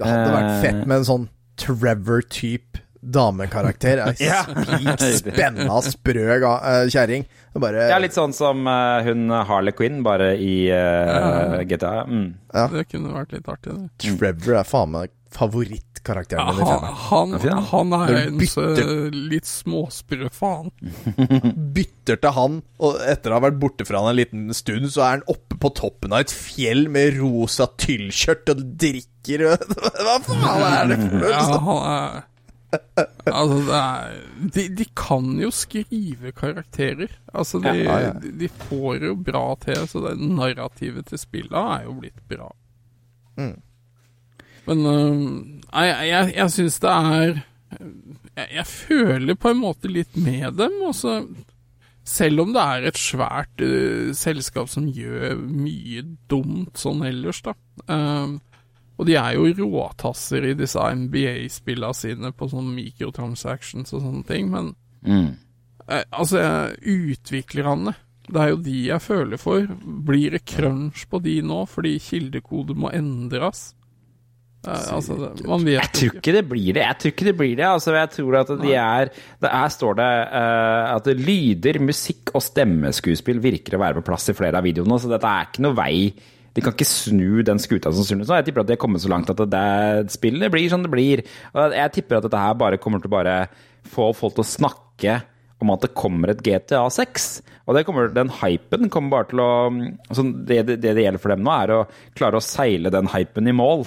det 0.00 0.08
hadde 0.08 0.32
vært 0.34 0.50
Eh. 0.56 0.62
fett 0.64 0.80
med 0.88 0.96
en 1.02 1.06
sånn 1.12 1.28
Trevor-type 1.62 2.81
damekarakter. 3.02 4.04
Ei 4.12 4.14
Ja. 4.28 4.42
spik 4.46 5.16
spenna, 5.18 5.80
sprø 5.84 6.26
uh, 6.38 6.52
eh, 6.58 6.84
kjerring. 6.92 7.26
Det 7.26 7.58
er 7.58 7.64
Bare 7.66 7.88
Ja, 7.90 7.98
litt 8.00 8.14
sånn 8.16 8.32
som 8.36 8.62
uh, 8.66 9.02
hun 9.04 9.26
Harley 9.30 9.74
Quinn, 9.76 10.02
bare 10.06 10.34
i 10.38 10.70
uh, 10.70 10.76
Ja. 10.76 11.64
GTA. 11.68 11.96
Mm. 12.08 12.28
Ja. 12.54 12.68
Det 12.72 12.86
kunne 12.92 13.12
vært 13.16 13.34
litt 13.36 13.48
artig, 13.50 13.74
det. 13.74 13.90
Trevor 14.06 14.60
er 14.62 14.68
faen 14.68 14.94
meg 14.94 15.10
favorittkarakteren 15.32 16.56
min 16.58 16.66
Ja, 16.66 16.78
han, 17.08 17.30
han. 17.40 17.62
han 17.70 17.92
er 17.96 18.10
en 18.26 18.38
bytter- 18.40 19.14
litt 19.32 19.48
småsprø 19.48 20.28
faen. 20.34 20.68
Bytter 21.76 22.20
til 22.20 22.34
han, 22.36 22.58
og 22.82 23.00
etter 23.08 23.32
å 23.32 23.38
ha 23.38 23.44
vært 23.46 23.60
borte 23.62 23.86
fra 23.88 24.02
han 24.02 24.12
en 24.12 24.18
liten 24.20 24.42
stund, 24.56 24.90
så 24.92 25.04
er 25.06 25.14
han 25.16 25.24
oppe 25.32 25.56
på 25.62 25.72
toppen 25.78 26.12
av 26.12 26.26
et 26.26 26.34
fjell 26.34 26.84
med 26.92 27.16
rosa 27.20 27.68
tyllskjørt 27.80 28.52
og 28.54 28.60
drikker 28.82 29.46
Hva 30.04 30.18
faen 30.26 30.68
er 30.68 30.92
det 30.92 31.00
for 31.00 31.16
noe? 31.16 31.32
Ja, 31.32 31.46
han 31.64 31.82
er 31.94 32.20
Altså, 32.72 33.58
er 33.76 34.14
de, 34.54 34.64
de 34.76 34.86
kan 34.96 35.28
jo 35.40 35.50
skrive 35.54 36.32
karakterer. 36.36 37.12
Altså, 37.32 37.60
de, 37.62 37.74
Ja, 37.84 37.98
ja. 38.08 38.12
de, 38.22 38.48
får 38.48 39.04
jo 39.06 39.14
bra 39.16 39.44
til, 39.62 39.84
så 39.88 40.02
det 40.06 40.16
narrativet 40.20 41.06
til 41.10 41.20
spillet 41.20 41.58
er 41.60 41.86
jo 41.86 41.94
blitt 42.00 42.18
bra. 42.30 42.50
Mm. 43.36 43.54
Men 44.66 44.84
uh, 44.86 45.22
jeg, 45.72 46.08
jeg, 46.08 46.34
jeg 46.36 46.54
syns 46.56 46.78
det 46.82 46.90
er 46.92 47.32
jeg, 48.36 48.48
jeg 48.58 48.66
føler 48.68 49.38
på 49.38 49.52
en 49.52 49.62
måte 49.62 49.90
litt 49.90 50.16
med 50.16 50.58
dem. 50.60 50.78
Også, 50.88 51.20
selv 52.06 52.44
om 52.44 52.54
det 52.54 52.62
er 52.62 52.88
et 52.90 53.00
svært 53.00 53.64
uh, 53.64 54.12
selskap 54.16 54.70
som 54.72 54.88
gjør 54.88 55.40
mye 55.40 56.04
dumt 56.30 56.78
sånn 56.80 57.04
ellers, 57.08 57.42
da. 57.44 57.56
Ehm, 57.92 58.40
og 59.02 59.08
de 59.10 59.18
er 59.18 59.34
jo 59.36 59.50
råtasser 59.58 60.46
i 60.52 60.54
disse 60.58 60.78
NBA-spillene 60.78 61.98
sine 61.98 62.30
på 62.32 62.48
sånne 62.52 62.72
microtransactions 62.78 63.92
og 63.92 64.06
sånne 64.06 64.24
ting, 64.30 64.48
men 64.54 64.72
Mm. 65.02 65.32
eh, 65.90 66.04
altså, 66.14 66.38
utviklerne 66.86 67.96
det 68.32 68.38
er 68.38 68.50
jo 68.52 68.58
de 68.62 68.74
jeg 68.86 69.02
føler 69.02 69.40
for. 69.40 69.64
Blir 70.06 70.36
det 70.36 70.44
crunch 70.46 71.08
på 71.10 71.18
de 71.24 71.40
nå 71.42 71.64
fordi 71.68 71.96
kildekode 72.00 72.76
må 72.78 72.92
endres? 72.94 73.72
Eh, 74.62 74.84
altså, 74.94 75.16
man 75.48 75.64
vet 75.66 75.80
Jeg 75.80 75.92
tror 75.98 76.20
ikke 76.20 76.34
det 76.36 76.44
blir 76.48 76.76
det. 76.76 76.84
Jeg 76.86 76.98
tror 77.02 77.12
ikke 77.16 77.26
det 77.26 77.34
blir 77.40 77.56
det. 77.58 77.66
Altså, 77.66 77.96
jeg 77.98 78.12
tror 78.14 78.36
at 78.38 78.52
de 78.62 78.74
er 78.78 79.10
det 79.42 79.50
Her 79.50 79.72
står 79.74 79.98
det 79.98 80.10
uh, 80.30 80.94
at 80.94 81.10
lyder, 81.18 81.80
musikk 81.82 82.30
og 82.38 82.46
stemmeskuespill 82.46 83.42
virker 83.42 83.74
å 83.76 83.82
være 83.82 83.98
på 83.98 84.06
plass 84.12 84.30
i 84.30 84.36
flere 84.38 84.62
av 84.62 84.64
videoene, 84.70 85.00
så 85.02 85.10
dette 85.10 85.26
er 85.34 85.50
ikke 85.50 85.66
noe 85.66 85.76
vei 85.82 85.96
De 86.52 86.62
kan 86.64 86.74
ikke 86.74 86.88
snu 86.88 87.42
den 87.46 87.60
skuta 87.62 87.92
som 87.94 88.04
snur. 88.04 88.26
Så 88.28 88.38
jeg 88.38 88.48
tipper 88.48 88.64
at 88.64 88.70
de 88.70 88.76
har 88.76 88.82
kommet 88.82 89.02
så 89.04 89.10
langt 89.12 89.30
at 89.32 89.40
det, 89.40 89.50
det 89.54 90.14
spillet 90.14 90.52
blir 90.52 90.68
som 90.72 90.84
det 90.84 90.92
blir. 90.92 91.24
Og 91.56 91.76
jeg 91.76 91.94
tipper 91.96 92.18
at 92.18 92.26
dette 92.28 92.42
her 92.44 92.56
bare 92.60 92.80
kommer 92.82 93.00
til 93.00 93.08
å 93.08 93.16
bare 93.16 93.36
få 93.88 94.10
folk 94.16 94.36
til 94.36 94.44
å 94.44 94.52
snakke 94.52 95.20
om 95.62 95.72
at 95.72 95.84
det 95.86 95.94
kommer 95.98 96.32
et 96.32 96.42
GTA 96.44 96.82
6. 96.92 97.28
Og 97.66 97.76
det 97.76 97.84
kommer, 97.86 98.10
den 98.12 98.32
hypen 98.42 98.90
kommer 98.92 99.16
bare 99.16 99.30
til 99.30 99.42
å 99.42 99.50
altså 99.70 100.26
det, 100.26 100.62
det, 100.68 100.80
det 100.82 100.96
det 100.98 101.06
gjelder 101.06 101.22
for 101.22 101.34
dem 101.34 101.44
nå, 101.46 101.54
er 101.54 101.74
å 101.76 101.84
klare 102.18 102.40
å 102.40 102.44
seile 102.44 102.92
den 102.92 103.10
hypen 103.12 103.48
i 103.48 103.54
mål 103.56 103.86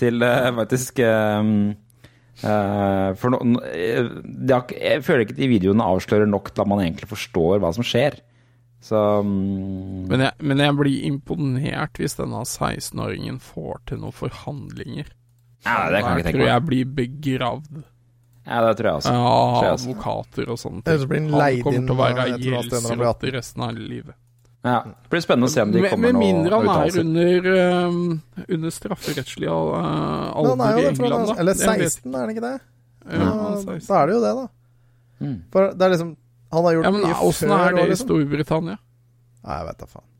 til 0.00 0.24
eh, 0.26 0.50
faktisk 0.56 1.00
eh, 1.04 1.50
For 3.20 3.30
no, 3.30 3.40
det 3.64 4.54
har, 4.56 4.74
jeg 4.74 5.04
føler 5.06 5.24
ikke 5.24 5.36
at 5.36 5.42
de 5.42 5.50
videoene 5.52 5.86
avslører 5.86 6.28
nok 6.28 6.50
til 6.52 6.64
at 6.64 6.70
man 6.70 6.82
egentlig 6.82 7.10
forstår 7.12 7.62
hva 7.62 7.70
som 7.76 7.86
skjer. 7.86 8.18
Så 8.84 9.00
um, 9.24 10.04
Men 10.10 10.26
jeg, 10.26 10.36
men 10.44 10.60
jeg 10.60 10.76
blir 10.76 11.04
imponert 11.08 12.00
hvis 12.00 12.18
denne 12.18 12.42
16-åringen 12.44 13.38
får 13.40 13.78
til 13.88 14.02
noen 14.02 14.12
forhandlinger. 14.16 15.08
Ja, 15.64 15.86
det 15.88 16.02
kan 16.04 16.18
jeg 16.18 16.20
ikke 16.20 16.26
tenke 16.26 16.36
tror 16.36 16.44
meg. 16.44 16.50
jeg 16.52 16.64
blir 16.68 16.90
begravd 16.98 17.78
Ja, 18.44 18.58
det 18.66 18.74
tror 18.76 18.88
jeg 18.90 18.98
også. 18.98 19.14
tror 19.14 19.64
jeg 19.64 19.76
også. 19.78 19.88
advokater 19.88 20.50
og 20.52 20.58
sånne 20.60 20.84
ting. 20.84 20.98
så 21.00 21.08
blir 21.08 21.22
han 21.22 21.30
Han 21.32 21.62
kommer 21.62 21.78
inn 21.78 21.86
til 21.88 21.94
å 21.94 22.00
være 22.02 22.26
han 22.26 22.34
blir 22.36 22.52
gjeldsrått 22.58 23.24
resten 23.38 23.64
av 23.64 23.78
livet. 23.78 24.18
Ja, 24.64 24.76
det 24.84 25.10
blir 25.12 25.20
spennende 25.24 25.48
å 25.48 25.52
se 25.52 25.60
om 25.64 25.72
de 25.72 25.80
kommer 25.88 26.12
med 26.12 26.14
med 26.14 26.24
mindre 26.24 26.58
han 26.60 26.68
er 26.74 26.98
under, 27.00 27.48
um, 27.88 28.20
under 28.48 28.72
strafferettslig 28.72 29.48
uh, 29.48 30.28
alder 30.36 30.62
er 30.64 30.78
i 30.78 30.86
England, 30.88 31.26
da. 31.28 31.34
eller 31.40 31.56
16, 31.56 32.14
er 32.14 32.20
han 32.20 32.32
ikke 32.32 32.44
det? 32.44 32.52
Ja, 33.04 33.24
Ja, 33.24 33.48
16. 33.60 33.88
Da 33.88 33.98
er 34.02 34.06
det 34.08 34.14
jo 34.14 34.20
det, 34.22 34.34
da. 34.38 34.46
Mm. 35.24 35.34
For 35.52 35.72
det 35.72 35.84
er 35.84 35.92
liksom 35.92 36.14
Han 36.54 36.66
har 36.68 36.76
gjort 36.76 36.86
Ja, 36.88 36.92
men 36.94 37.06
mye 37.08 37.20
åssen 37.28 37.50
før. 37.52 37.60
er 37.60 37.76
det 37.76 37.86
liksom? 37.90 37.94
i. 37.94 38.02
Storbritannia? 38.04 38.76
Nei, 39.44 39.58
jeg 39.58 39.68
vet 39.68 39.82
da 39.82 39.90
faen. 39.90 40.10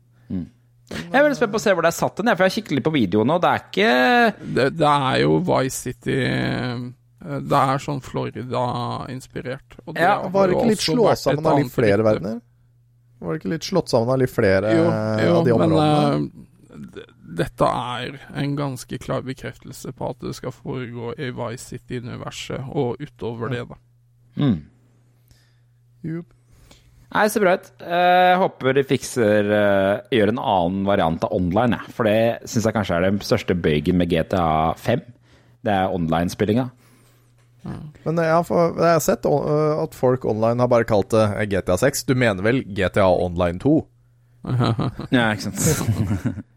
Jeg 0.85 1.17
er 1.17 1.23
veldig 1.25 1.37
spent 1.39 1.53
på 1.55 1.57
å 1.57 1.63
se 1.63 1.73
hvor 1.73 1.85
det 1.85 1.89
er 1.89 1.97
satt 1.97 2.19
den, 2.19 2.29
for 2.29 2.45
jeg 2.45 2.51
har 2.51 2.55
kikket 2.59 2.75
litt 2.77 2.85
på 2.85 2.93
videoene, 2.93 3.35
og 3.35 3.41
det 3.41 3.49
er 3.51 3.63
ikke 3.63 4.49
Det, 4.57 4.65
det 4.77 4.89
er 4.91 5.15
jo 5.23 5.37
Vice 5.47 5.79
City 5.87 6.17
uh, 6.29 7.39
Det 7.41 7.61
er 7.61 7.81
sånn 7.81 8.01
Florida-inspirert. 8.05 9.79
Ja, 9.97 10.19
Var 10.29 10.51
det 10.51 10.59
ikke 10.59 10.73
litt 10.75 10.83
slått 10.83 10.99
slå 10.99 11.15
sammen 11.23 11.49
av 11.49 11.57
litt 11.63 11.73
flere 11.73 12.05
verdener? 12.05 12.37
Var 13.17 13.33
det 13.33 13.41
ikke 13.41 13.53
litt 13.55 13.65
slått 13.65 13.89
sammen 13.89 14.13
av 14.13 14.21
litt 14.21 14.33
flere 14.33 14.75
Jo, 14.75 14.83
eh, 14.91 15.23
jo 15.25 15.39
av 15.39 15.47
de 15.47 15.55
områdene? 15.55 16.19
Men, 16.19 16.27
uh, 16.35 16.51
dette 17.35 17.67
er 17.67 18.19
en 18.37 18.53
ganske 18.59 18.99
klar 19.01 19.25
bekreftelse 19.25 19.91
på 19.95 20.11
at 20.11 20.21
det 20.21 20.35
skal 20.37 20.53
foregå 20.53 21.15
i 21.17 21.31
Vice 21.33 21.71
City-universet, 21.71 22.69
og 22.69 23.01
utover 23.01 23.51
det, 23.51 23.63
da. 23.71 23.79
mm. 24.37 24.57
Jupp. 26.05 26.31
Nei, 27.15 27.27
ser 27.31 27.43
bra 27.45 27.53
ut. 27.55 27.67
Eh, 27.79 28.29
Jeg 28.33 28.39
håper 28.41 28.75
de 28.75 28.83
fikser 28.89 29.51
eh, 29.55 29.99
gjør 30.17 30.31
en 30.33 30.39
annen 30.41 30.87
variant 30.87 31.23
av 31.23 31.35
online, 31.37 31.77
jeg. 31.79 31.93
For 31.95 32.09
det 32.09 32.49
syns 32.49 32.65
jeg 32.67 32.75
kanskje 32.75 32.97
er 32.97 33.05
den 33.07 33.19
største 33.23 33.55
bøygen 33.55 33.99
med 34.01 34.09
GTA 34.11 34.47
5. 34.81 35.03
Det 35.65 35.73
er 35.73 35.93
online-spillinga. 35.95 36.67
Men 38.05 38.19
jeg 38.21 38.29
har, 38.29 38.49
jeg 38.77 38.91
har 38.93 38.99
sett 39.01 39.25
øh, 39.25 39.79
at 39.81 39.95
folk 39.97 40.25
online 40.29 40.61
har 40.61 40.69
bare 40.69 40.85
kalt 40.85 41.09
det 41.15 41.47
GTA 41.53 41.77
6. 41.81 42.03
Du 42.05 42.13
mener 42.13 42.43
vel 42.45 42.59
GTA 42.67 43.07
Online 43.09 43.57
2? 43.63 43.71
Ja, 45.09 45.31
ikke 45.33 45.47
sant. 45.47 46.43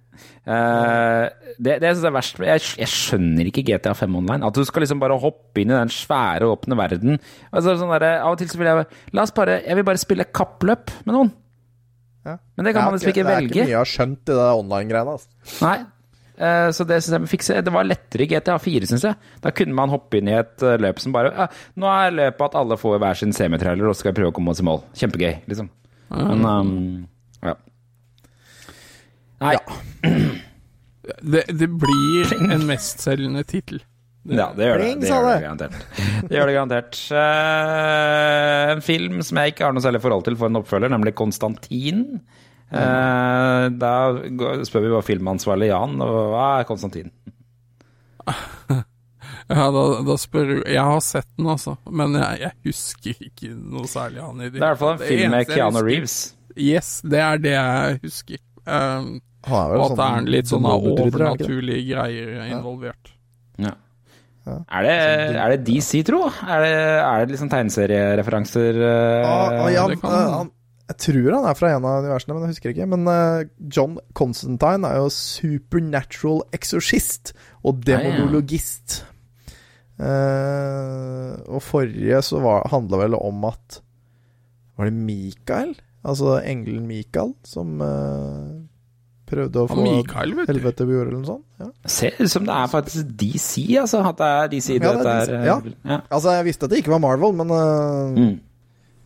Eh, 0.49 1.53
det 1.61 1.75
det 1.83 1.91
jeg 1.91 1.99
er 2.09 2.15
verst 2.15 2.39
jeg, 2.41 2.63
jeg 2.81 2.89
skjønner 2.89 3.51
ikke 3.51 3.65
GTA 3.69 3.93
5 3.99 4.15
online. 4.21 4.47
At 4.49 4.57
du 4.57 4.65
skal 4.65 4.85
liksom 4.85 5.03
bare 5.03 5.19
hoppe 5.21 5.61
inn 5.61 5.75
i 5.75 5.77
den 5.77 5.93
svære, 5.93 6.49
åpne 6.49 6.79
verden. 6.79 7.19
Altså, 7.53 7.77
sånn 7.77 7.93
der, 7.93 8.07
av 8.23 8.33
og 8.33 8.41
til 8.41 8.49
så 8.49 8.61
vil 8.61 8.71
jeg 8.71 8.87
La 9.17 9.27
oss 9.27 9.35
bare 9.37 9.59
Jeg 9.67 9.77
vil 9.77 9.87
bare 9.89 10.01
spille 10.01 10.29
kappløp 10.33 10.95
med 11.05 11.15
noen. 11.17 11.35
Ja. 12.25 12.39
Men 12.57 12.69
det 12.69 12.75
kan 12.77 12.89
man 12.89 12.97
liksom 12.97 13.13
ikke 13.13 13.29
velge 13.29 13.37
Det 13.37 13.45
er 13.45 13.53
ikke 13.53 13.69
mye 13.69 13.75
jeg 13.75 13.81
har 13.83 13.93
skjønt 13.93 14.25
i 14.33 14.39
det 14.41 14.49
online-greiene. 14.63 15.15
Altså. 15.19 15.63
Nei. 15.67 15.77
Eh, 16.39 16.71
Så 16.77 16.87
det 16.89 17.03
synes 17.03 17.19
jeg 17.19 17.33
fikse. 17.35 17.61
Det 17.67 17.75
var 17.75 17.89
lettere 17.89 18.25
i 18.25 18.31
GTA 18.31 18.59
4, 18.63 18.89
syns 18.89 19.05
jeg. 19.09 19.21
Da 19.45 19.53
kunne 19.53 19.77
man 19.77 19.93
hoppe 19.93 20.21
inn 20.21 20.33
i 20.33 20.37
et 20.39 20.65
eh, 20.65 20.79
løp 20.81 21.01
som 21.03 21.13
bare 21.13 21.33
ja, 21.35 21.49
Nå 21.77 21.93
er 21.93 22.17
løpet 22.23 22.49
at 22.49 22.59
alle 22.63 22.81
får 22.81 22.99
hver 23.03 23.21
sin 23.21 23.37
semitrailer, 23.37 23.89
og 23.89 23.97
så 23.97 24.05
skal 24.07 24.15
vi 24.15 24.23
prøve 24.23 24.33
å 24.33 24.37
komme 24.39 24.55
oss 24.55 24.63
i 24.63 24.69
mål. 24.69 24.85
Kjempegøy, 24.97 25.43
liksom. 25.51 25.69
Men 26.09 26.45
um, 26.49 26.77
ja. 27.45 27.53
Nei. 29.43 29.57
Det, 31.23 31.45
det 31.49 31.69
blir 31.81 32.35
en 32.53 32.67
mestselgende 32.69 33.45
tittel. 33.49 33.81
Ja, 34.29 34.51
det 34.57 34.67
gjør 34.67 34.83
det. 34.83 34.89
Det 35.01 35.09
gjør 35.09 35.25
det 35.25 35.37
garantert. 35.45 35.77
Det 36.29 36.37
gjør 36.37 36.51
det 36.51 36.57
garantert. 36.57 36.99
Uh, 37.15 38.75
en 38.75 38.83
film 38.85 39.23
som 39.25 39.41
jeg 39.41 39.55
ikke 39.55 39.65
har 39.65 39.77
noe 39.77 39.85
særlig 39.85 40.03
forhold 40.05 40.27
til 40.27 40.37
for 40.37 40.51
en 40.51 40.61
oppfølger, 40.61 40.93
nemlig 40.93 41.15
Konstantin. 41.17 42.05
Uh, 42.69 43.71
da 43.81 43.95
spør 44.69 44.85
vi 44.85 44.93
hva 44.93 45.01
filmansvarlig 45.07 45.71
Jan, 45.71 45.97
og 46.05 46.19
hva 46.35 46.47
er 46.59 46.69
Konstantin? 46.69 47.13
Ja, 49.49 49.71
da, 49.73 49.83
da 50.05 50.15
spør 50.21 50.51
du 50.51 50.57
Jeg 50.69 50.83
har 50.85 50.99
sett 51.01 51.25
den, 51.39 51.47
altså, 51.49 51.79
men 51.89 52.13
jeg, 52.19 52.41
jeg 52.43 52.53
husker 52.69 53.23
ikke 53.31 53.55
noe 53.57 53.89
særlig 53.89 54.21
av 54.21 54.35
den. 54.35 54.43
Det 54.45 54.51
er 54.51 54.59
i 54.59 54.65
hvert 54.67 54.81
fall 54.83 54.93
en 54.93 55.01
film 55.01 55.33
med 55.33 55.49
Keanu 55.49 55.79
Reeves. 55.87 56.17
Yes, 56.53 56.91
det 57.01 57.23
er 57.25 57.41
det 57.41 57.55
jeg 57.55 57.97
husker. 58.03 58.43
Um, 58.69 59.11
og 59.49 59.55
at 59.57 59.71
det 59.73 59.97
sånn 59.97 60.03
er 60.29 60.31
litt 60.35 60.51
sånne 60.51 60.73
er 60.75 60.83
det 60.83 60.91
ikke 60.91 60.97
det? 60.99 61.15
overnaturlige 61.15 61.85
greier 61.89 62.33
involvert. 62.53 63.13
Ja. 63.65 63.75
Er 64.49 64.85
det, 64.87 64.93
er 65.37 65.53
det 65.53 65.59
DC, 65.67 66.03
tro? 66.09 66.23
Er 66.29 66.63
det, 66.65 66.71
er 67.05 67.25
det 67.25 67.35
liksom 67.35 67.51
tegneseriereferanser? 67.53 68.79
Ah, 69.25 69.65
ah, 69.65 69.69
ja, 69.73 69.85
kan- 69.93 70.15
eh, 70.15 70.31
han, 70.39 70.51
jeg 70.89 70.97
tror 71.05 71.35
han 71.37 71.49
er 71.51 71.59
fra 71.59 71.73
en 71.75 71.85
av 71.85 71.99
universene, 72.05 72.33
men 72.35 72.47
jeg 72.47 72.55
husker 72.55 72.73
ikke. 72.73 72.87
Men 72.89 73.05
uh, 73.13 73.43
John 73.69 73.99
Constantine 74.17 74.89
er 74.89 75.03
jo 75.03 75.11
supernatural 75.13 76.41
exorcist 76.57 77.35
og 77.61 77.83
demonologist. 77.85 79.03
Uh, 79.99 81.35
og 81.51 81.61
forrige 81.67 82.21
så 82.23 82.41
var, 82.41 82.69
handla 82.73 83.01
vel 83.03 83.17
om 83.19 83.45
at 83.51 83.81
Var 84.79 84.87
det 84.87 84.95
Mikael? 84.95 85.73
Altså 86.07 86.39
engelen 86.47 86.87
Mikael 86.87 87.33
som 87.45 87.81
uh, 87.83 88.61
prøvde 89.29 89.61
å 89.65 89.69
få 89.69 89.83
Mikael, 89.83 90.33
helvete 90.49 90.87
på 90.87 90.95
jord, 90.95 91.09
eller 91.11 91.19
noe 91.19 91.27
sånt. 91.29 91.45
Ja. 91.61 91.67
Ser 91.91 92.15
ut 92.23 92.31
som 92.33 92.47
det 92.47 92.55
er 92.55 92.71
faktisk 92.71 93.11
DC, 93.19 93.65
altså. 93.83 94.05
At 94.09 94.21
det 94.21 94.29
er 94.37 94.53
DC 94.55 94.69
Ja, 94.79 94.93
det 94.95 95.11
er 95.11 95.25
DC, 95.27 95.33
ja. 95.35 95.57
eh, 95.59 95.75
ja. 95.91 95.99
Altså, 96.09 96.37
jeg 96.39 96.47
visste 96.49 96.65
at 96.69 96.73
det 96.73 96.79
ikke 96.85 96.95
var 96.95 97.03
Marvel, 97.05 97.35
men 97.41 97.51
uh, 97.51 98.15
Mm. 98.15 98.39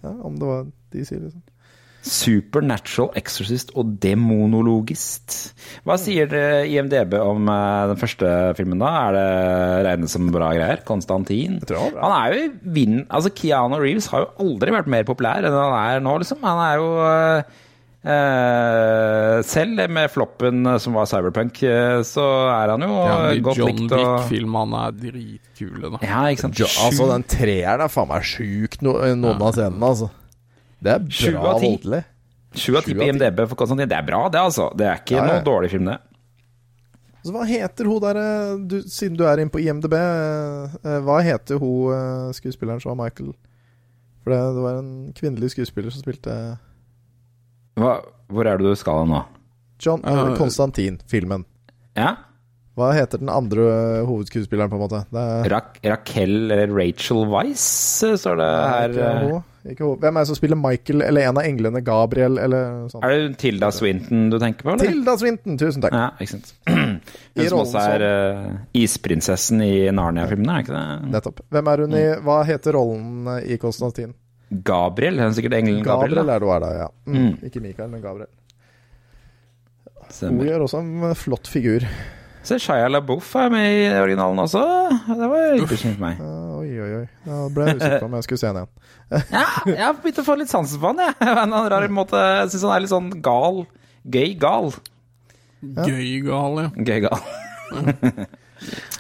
ja, 0.05 0.13
om 0.29 0.37
det 0.39 0.47
var 0.53 0.67
DC, 0.93 1.11
liksom. 1.17 1.43
Supernatural 2.03 3.13
Exorcist 3.19 3.71
og 3.79 3.95
demonologist. 4.03 5.55
Hva 5.87 5.95
sier 6.01 6.33
IMDb 6.67 7.15
om 7.23 7.47
eh, 7.47 7.89
den 7.93 8.01
første 8.01 8.31
filmen, 8.59 8.83
da? 8.83 8.91
Er 9.07 9.17
det 9.17 9.27
regnet 9.87 10.13
som 10.13 10.31
bra 10.35 10.51
greier? 10.57 10.83
Konstantin? 10.89 11.61
Jeg 11.61 11.71
tror 11.71 11.79
det 11.79 11.85
var 11.85 11.99
bra. 11.99 12.07
Han 12.09 12.17
er 12.19 12.37
jo 12.37 12.73
vinn... 12.79 13.03
Altså, 13.07 13.31
Keanu 13.39 13.79
Reeves 13.79 14.09
har 14.13 14.25
jo 14.25 14.33
aldri 14.43 14.75
vært 14.75 14.91
mer 14.91 15.07
populær 15.09 15.47
enn 15.47 15.55
han 15.57 15.77
er 15.79 16.03
nå, 16.03 16.17
liksom. 16.23 16.43
Han 16.43 16.63
er 16.65 16.81
jo 16.81 16.89
eh, 17.07 17.61
eh, 18.15 19.37
Selv 19.47 19.85
med 19.93 20.11
floppen 20.13 20.73
som 20.83 20.99
var 20.99 21.11
Cyberpunk, 21.11 21.63
eh, 21.67 22.01
så 22.07 22.25
er 22.53 22.75
han 22.75 22.87
jo 22.87 22.97
Ja, 22.97 23.21
godt 23.47 23.61
John 23.61 23.71
likt 23.71 23.95
John 23.95 24.03
Wick-filmene 24.03 24.83
er 24.89 24.99
dritkule, 25.05 25.93
da. 25.95 26.03
Ja, 26.03 26.25
ikke 26.33 26.49
sant. 26.49 26.59
Jo, 26.63 26.71
altså, 26.87 27.07
den 27.13 27.29
treeren 27.31 27.87
er 27.87 27.93
faen 27.93 28.11
meg 28.11 28.27
sjuk, 28.27 28.81
no, 28.83 28.99
noen 29.15 29.39
av 29.39 29.55
scenene, 29.55 29.93
altså. 29.93 30.11
Det 30.83 30.95
er 30.95 31.05
bra 31.07 31.53
voldelig. 31.59 32.03
Sju 32.53 32.75
av 32.77 32.85
ti 32.85 32.95
på. 32.97 33.05
IMDb 33.07 33.45
for 33.47 33.59
Konstantin. 33.63 33.89
Det 33.89 33.97
er 33.97 34.07
bra, 34.07 34.25
det, 34.33 34.41
altså. 34.41 34.69
Det 34.77 34.89
er 34.89 34.99
ikke 35.01 35.17
Ja, 35.17 35.23
ja. 35.23 35.29
noe 35.31 35.47
dårlig 35.47 35.71
film, 35.73 35.87
det. 35.89 36.01
Så 37.23 37.31
hva 37.33 37.45
heter 37.47 37.87
hun 37.87 38.01
der 38.03 38.19
eh, 38.19 38.57
du, 38.67 38.81
Siden 38.91 39.15
du 39.15 39.23
er 39.31 39.39
inne 39.39 39.53
på 39.55 39.61
IMDb, 39.63 39.95
eh, 39.95 40.97
hva 41.07 41.21
heter 41.23 41.61
hun 41.63 41.95
eh, 41.95 42.33
skuespilleren 42.35 42.83
som 42.83 42.93
var 42.93 43.05
Michael? 43.05 43.31
For 44.25 44.35
det, 44.35 44.41
det 44.57 44.65
var 44.65 44.81
en 44.81 44.91
kvinnelig 45.15 45.53
skuespiller 45.55 45.95
som 45.95 46.03
spilte 46.03 46.35
Hva, 47.79 47.95
hvor 48.31 48.51
er 48.51 48.59
det 48.59 48.67
du 48.67 48.79
skal 48.79 49.07
nå? 49.11 49.23
John 49.83 50.03
uh, 50.07 50.35
Konstantin, 50.39 51.01
filmen. 51.11 51.47
Ja? 51.99 52.13
Hva 52.79 52.93
heter 52.97 53.21
den 53.21 53.29
andre 53.29 53.65
eh, 53.69 54.05
hovedskuespilleren, 54.09 54.71
på 54.73 54.79
en 54.79 54.85
måte? 54.87 55.03
Det 55.13 55.23
er, 55.23 55.49
Ra 55.53 55.59
Raquel 55.93 56.37
eller 56.47 56.71
Rachel 56.73 57.27
Weiss, 57.29 57.67
eh, 58.07 58.15
står 58.17 58.39
det 58.41 58.47
her. 58.49 58.95
Ja, 58.97 59.09
eh. 59.11 59.25
hun. 59.27 59.27
Ikke 59.27 59.33
hun. 59.35 59.49
Hvem 59.63 60.17
er 60.17 60.17
det 60.17 60.27
som 60.27 60.37
spiller 60.37 60.59
Michael, 60.59 61.05
eller 61.07 61.29
en 61.29 61.39
av 61.39 61.45
englene? 61.47 61.81
Gabriel, 61.87 62.39
eller 62.43 62.89
sånn? 62.91 63.05
Er 63.07 63.13
det 63.15 63.37
Tilda 63.39 63.69
Swinton 63.71 64.25
du 64.33 64.39
tenker 64.43 64.67
på, 64.67 64.73
eller? 64.75 64.91
Tilda 64.91 65.15
Swinton, 65.21 65.59
tusen 65.61 65.85
takk. 65.85 65.95
Ja, 65.95 66.09
ikke 66.19 66.33
sant. 66.33 66.51
Hun 67.39 67.47
som 67.47 67.63
også 67.63 67.85
er 67.95 68.05
uh, 68.05 68.49
isprinsessen 68.77 69.63
i 69.63 69.77
Narnia-filmene, 69.95 70.57
er 70.57 70.67
ikke 70.67 70.75
det? 70.75 71.13
Nettopp. 71.15 71.45
Hvem 71.55 71.71
er 71.73 71.83
hun 71.85 71.95
i 71.97 72.03
Hva 72.27 72.41
heter 72.49 72.77
rollen 72.77 73.31
eh, 73.37 73.55
i 73.55 73.59
Konstantin? 73.63 74.13
Gabriel? 74.67 75.21
Hun 75.23 75.31
er 75.31 75.37
sikkert 75.39 75.57
engelen 75.61 75.87
Gabriel. 75.87 76.19
Gabriel 76.19 76.27
da. 76.27 76.35
er 76.35 76.43
det 76.43 76.49
hun 76.49 76.57
er 76.57 76.65
da, 76.65 76.73
ja. 76.83 76.89
Mm. 77.07 77.21
Mm. 77.23 77.47
Ikke 77.49 77.63
Mikael, 77.65 77.93
men 77.95 78.03
Gabriel. 78.03 78.33
Hun 80.03 80.13
Stemmer. 80.19 80.51
gjør 80.51 80.67
også 80.67 80.83
en 80.83 81.07
eh, 81.09 81.17
flott 81.23 81.49
figur. 81.49 81.87
Se, 82.43 82.59
Shia 82.59 82.91
LaBeouf 82.91 83.31
er 83.39 83.53
med 83.55 83.69
i 83.71 83.87
originalen 84.03 84.43
også. 84.43 84.67
Det 85.07 85.31
var 85.31 85.61
interessant 85.61 85.95
for 85.95 86.05
meg. 86.09 86.23
Ja, 86.83 86.89
oi, 86.89 87.03
oi. 87.03 87.09
Da 87.27 87.41
ble 87.55 87.67
jeg 87.67 87.79
usikker 87.79 88.01
på 88.03 88.09
om 88.09 88.17
jeg 88.19 88.27
skulle 88.27 88.41
se 88.43 88.49
henne 88.51 88.63
igjen. 88.63 89.27
Ja, 89.33 89.45
jeg 89.69 89.83
har 89.83 89.99
begynt 90.01 90.21
å 90.23 90.25
få 90.27 90.37
litt 90.41 90.53
sansen 90.53 90.81
for 90.83 90.93
han, 90.93 91.03
jeg. 91.05 91.17
På 91.19 91.25
en 91.27 91.33
eller 91.33 91.43
annen 91.45 91.69
rar 91.73 91.87
måte. 91.95 92.23
Jeg 92.41 92.53
syns 92.55 92.65
han 92.67 92.75
er 92.77 92.85
litt 92.85 92.93
sånn 92.93 93.11
gal. 93.25 93.63
Gøy 94.17 94.35
gal. 94.43 94.73
Gøy 95.63 96.09
gal, 96.27 96.59
ja. 96.65 96.73
Gøy 96.91 97.05
gal. 97.07 97.29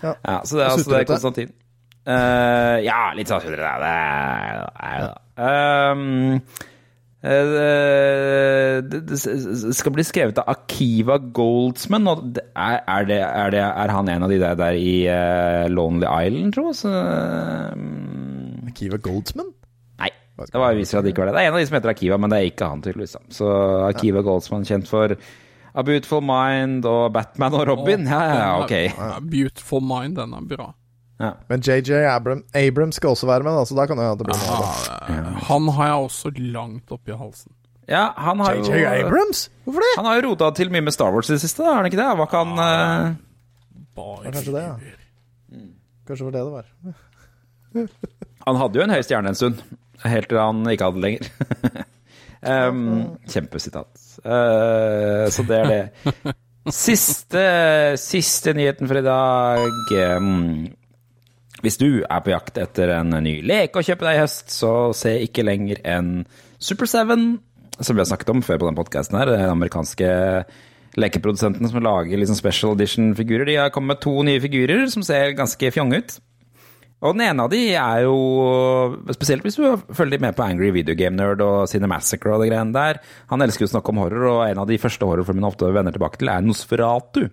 Ja. 0.03 0.15
ja, 0.31 0.37
så 0.47 0.59
det 0.59 0.63
er 0.63 0.69
altså 0.69 0.91
det 0.93 1.01
er 1.01 1.09
Konstantin. 1.11 1.53
Uh, 2.03 2.79
ja, 2.83 3.01
litt 3.15 3.31
sånn 3.31 3.43
sutrete. 3.45 3.75
Det 3.83 3.91
er 3.91 4.63
Nei 4.79 4.95
da. 5.03 5.13
Um, 5.43 6.03
eh, 6.35 6.69
det, 7.23 9.01
det 9.07 9.19
skal 9.79 9.95
bli 9.95 10.03
skrevet 10.03 10.41
av 10.43 10.49
Akiva 10.51 11.21
Goldsman. 11.23 12.09
Og 12.11 12.41
er, 12.41 12.81
er, 12.83 13.07
det, 13.07 13.19
er, 13.23 13.55
det, 13.55 13.63
er 13.63 13.95
han 13.95 14.11
en 14.11 14.27
av 14.27 14.33
de 14.33 14.41
der, 14.43 14.59
der 14.59 14.79
i 14.79 14.97
eh, 15.07 15.69
Lonely 15.71 16.09
Island, 16.09 16.57
tro? 16.57 16.73
Så, 16.75 16.91
um, 16.91 18.67
Akiva 18.73 18.99
Goldsman? 19.03 19.53
Nei, 20.03 20.11
det 20.43 20.65
var 20.65 20.75
viser 20.75 20.99
at 20.99 21.07
det 21.07 21.15
ikke 21.15 21.23
var 21.23 21.31
det. 21.31 21.39
Det 21.39 21.45
er 21.45 21.53
en 21.53 21.55
av 21.55 21.63
de 21.63 21.71
som 21.71 21.79
heter 21.79 21.95
Akiva, 21.95 22.19
men 22.19 22.35
det 22.35 22.41
er 22.41 22.51
ikke 22.51 22.73
han, 22.75 22.83
tydeligvis. 22.83 23.17
Så 23.39 23.55
Akiva 23.87 24.27
Goldsman, 24.27 24.67
kjent 24.67 24.91
for 24.91 25.15
A 25.73 25.87
Beautiful 25.87 26.21
Mind 26.27 26.85
og 26.91 27.13
Batman 27.15 27.55
og 27.57 27.69
Robin. 27.71 28.05
Ja, 28.11 28.23
ja, 28.27 28.39
ja, 28.43 28.53
ok. 28.65 28.75
A 28.99 29.23
Beautiful 29.23 29.85
Mind, 29.87 30.19
den 30.19 30.35
er 30.37 30.49
bra. 30.57 30.73
Ja. 31.23 31.33
Men 31.49 31.63
JJ 31.63 32.05
Abram, 32.11 32.41
Abrams 32.59 32.99
skal 32.99 33.15
også 33.15 33.29
være 33.31 33.47
med, 33.47 33.55
da, 33.55 33.67
så 33.69 33.77
da 33.79 33.87
kan 33.87 34.01
det 34.01 34.07
hende 34.09 34.25
det 34.25 34.27
blir 34.27 34.41
noe 34.43 35.43
han 35.47 35.69
har 35.77 35.91
jeg 35.93 36.07
også 36.07 36.33
langt 36.55 36.95
oppi 36.95 37.15
halsen. 37.15 37.53
Ja, 37.91 38.09
han 38.17 38.41
har 38.43 38.57
jo 38.59 38.65
JJ 38.67 39.05
Abrams? 39.05 39.45
Hvorfor 39.65 39.85
det? 39.85 39.93
Han 39.99 40.09
har 40.09 40.19
jo 40.19 40.25
rota 40.31 40.51
til 40.57 40.73
mye 40.75 40.85
med 40.87 40.95
Star 40.95 41.15
Wars 41.15 41.31
i 41.31 41.37
det 41.37 41.43
siste, 41.45 41.63
da, 41.63 41.73
er 41.73 41.81
han 41.81 41.91
ikke 41.91 42.01
det? 42.01 42.11
Hva 42.19 42.27
kan 42.31 42.53
eh, 42.65 43.07
Bare 43.99 44.35
kanskje 44.35 44.57
det, 44.57 44.67
ja. 44.67 45.63
Kanskje 46.09 46.27
det 46.27 46.33
var 46.33 46.37
det 46.37 46.45
det 46.45 46.53
var. 46.59 47.89
Han 48.47 48.59
hadde 48.59 48.79
jo 48.79 48.85
en 48.85 48.91
høy 48.91 49.03
stjerne 49.07 49.31
en 49.31 49.39
stund, 49.39 49.61
helt 50.03 50.27
til 50.27 50.39
han 50.43 50.65
ikke 50.67 50.89
hadde 50.89 50.99
det 50.99 51.05
lenger. 51.05 51.29
um, 52.67 52.81
kjempesitat. 53.31 54.01
Uh, 54.25 55.29
så 55.31 55.45
det 55.47 55.61
er 55.61 55.71
det. 55.71 56.33
Siste, 56.75 57.45
siste 57.99 58.53
nyheten 58.55 58.91
for 58.91 58.99
i 58.99 59.05
dag. 59.07 59.93
Um, 60.19 60.67
hvis 61.63 61.79
du 61.79 62.03
er 62.03 62.25
på 62.25 62.33
jakt 62.33 62.59
etter 62.59 62.91
en 62.97 63.15
ny 63.23 63.37
leke 63.47 63.79
å 63.79 63.87
kjøpe 63.87 64.07
deg 64.09 64.19
i 64.19 64.23
høst, 64.25 64.51
så 64.51 64.91
se 64.97 65.15
ikke 65.25 65.47
lenger 65.47 65.83
enn 65.87 66.25
Super 66.63 66.91
7, 66.91 67.15
som 67.83 67.97
vi 67.97 68.03
har 68.03 68.11
snakket 68.11 68.35
om 68.35 68.43
før 68.45 68.61
på 68.63 68.69
den 68.69 68.79
podkasten 68.79 69.19
her. 69.19 69.31
Den 69.31 69.55
amerikanske 69.55 70.11
lekeprodusenten 70.99 71.71
som 71.71 71.83
lager 71.83 72.21
liksom 72.21 72.37
special 72.37 72.77
edition-figurer. 72.77 73.49
De 73.49 73.57
har 73.63 73.73
kommet 73.75 73.97
med 73.97 74.03
to 74.05 74.15
nye 74.27 74.43
figurer 74.43 74.85
som 74.93 75.05
ser 75.07 75.37
ganske 75.39 75.73
fjonge 75.75 76.03
ut. 76.03 76.19
Og 77.03 77.17
den 77.17 77.25
ene 77.27 77.47
av 77.47 77.51
de 77.51 77.61
er 77.75 78.05
jo 78.05 78.19
Spesielt 79.17 79.43
hvis 79.43 79.57
du 79.59 79.65
følger 79.91 80.23
med 80.23 80.37
på 80.39 80.45
Angry 80.45 80.71
Video 80.75 80.95
Game 80.99 81.19
Nerd 81.19 81.43
og 81.43 81.65
Cinemassacre 81.71 82.37
og 82.37 82.45
det 82.45 82.53
greiene 82.53 82.75
der. 82.77 83.01
Han 83.33 83.43
elsker 83.43 83.67
jo 83.67 83.71
å 83.71 83.75
snakke 83.77 83.95
om 83.95 84.03
horror, 84.05 84.29
og 84.37 84.43
en 84.47 84.63
av 84.63 84.69
de 84.71 84.79
første 84.83 85.07
horrorfilmene 85.09 85.49
ofte 85.51 85.71
vender 85.75 85.95
tilbake 85.95 86.21
til, 86.21 86.31
er 86.31 86.45
Nosferatu. 86.47 87.25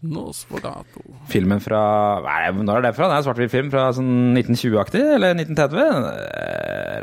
Nosferatu. 0.00 1.02
Filmen 1.28 1.60
fra 1.60 1.80
det, 2.24 2.64
Når 2.64 2.78
er 2.78 2.82
det 2.86 2.94
fra? 2.96 3.08
Det 3.10 3.14
er 3.14 3.20
en 3.20 3.24
svart-hvitt 3.26 3.52
film 3.52 3.68
fra 3.72 3.82
sånn 3.92 4.32
1920-aktig? 4.32 5.02
Eller 5.16 5.34
1930? 5.36 5.76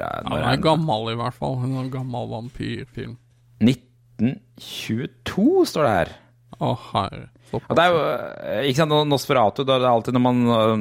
Ja, 0.01 0.09
den 0.25 0.33
er 0.41 0.57
gammel, 0.63 1.11
i 1.13 1.17
hvert 1.19 1.37
fall. 1.37 1.59
En 1.67 1.91
gammel 1.93 2.25
vampyrfilm. 2.31 3.13
1922 3.61 5.65
står 5.69 5.85
det 5.85 5.93
her. 5.93 6.09
Å, 6.57 6.71
herre. 6.89 7.27
Og 7.53 7.75
det 7.77 7.83
er 7.83 7.93
jo, 7.93 7.99
eh, 8.01 8.65
ikke 8.67 8.81
sant, 8.81 8.95
Nosferatu, 9.07 9.61
det 9.63 9.75
er 9.77 9.85
alltid 9.87 10.17
når 10.17 10.23
man, 10.25 10.37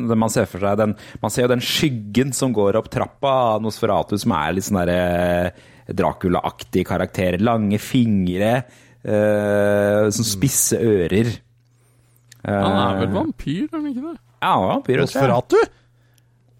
når 0.08 0.18
man 0.18 0.32
ser 0.32 0.48
for 0.50 0.58
seg 0.64 0.80
den 0.80 0.96
Man 1.22 1.30
ser 1.30 1.44
jo 1.44 1.52
den 1.52 1.62
skyggen 1.62 2.32
som 2.34 2.50
går 2.56 2.74
opp 2.80 2.88
trappa 2.90 3.30
av 3.54 3.62
Nosferatu, 3.62 4.16
som 4.18 4.32
er 4.34 4.56
litt 4.56 4.66
sånn 4.66 4.80
derre 4.80 5.52
Dracula-aktig 5.86 6.82
karakter. 6.88 7.36
Lange 7.38 7.78
fingre, 7.78 8.64
eh, 9.06 10.08
sånn 10.10 10.26
spisse 10.26 10.80
ører. 10.82 11.30
Han 12.46 12.76
er 12.78 13.00
vel 13.00 13.08
Eh, 13.08 13.14
vampyr, 13.16 13.64
er 13.66 13.76
han 13.76 13.86
ikke 13.90 14.04
det? 14.06 14.18
Ja, 14.42 14.52
han 14.52 14.62
er 14.62 14.70
vampyr. 14.74 15.00
Nosferatu? 15.02 15.56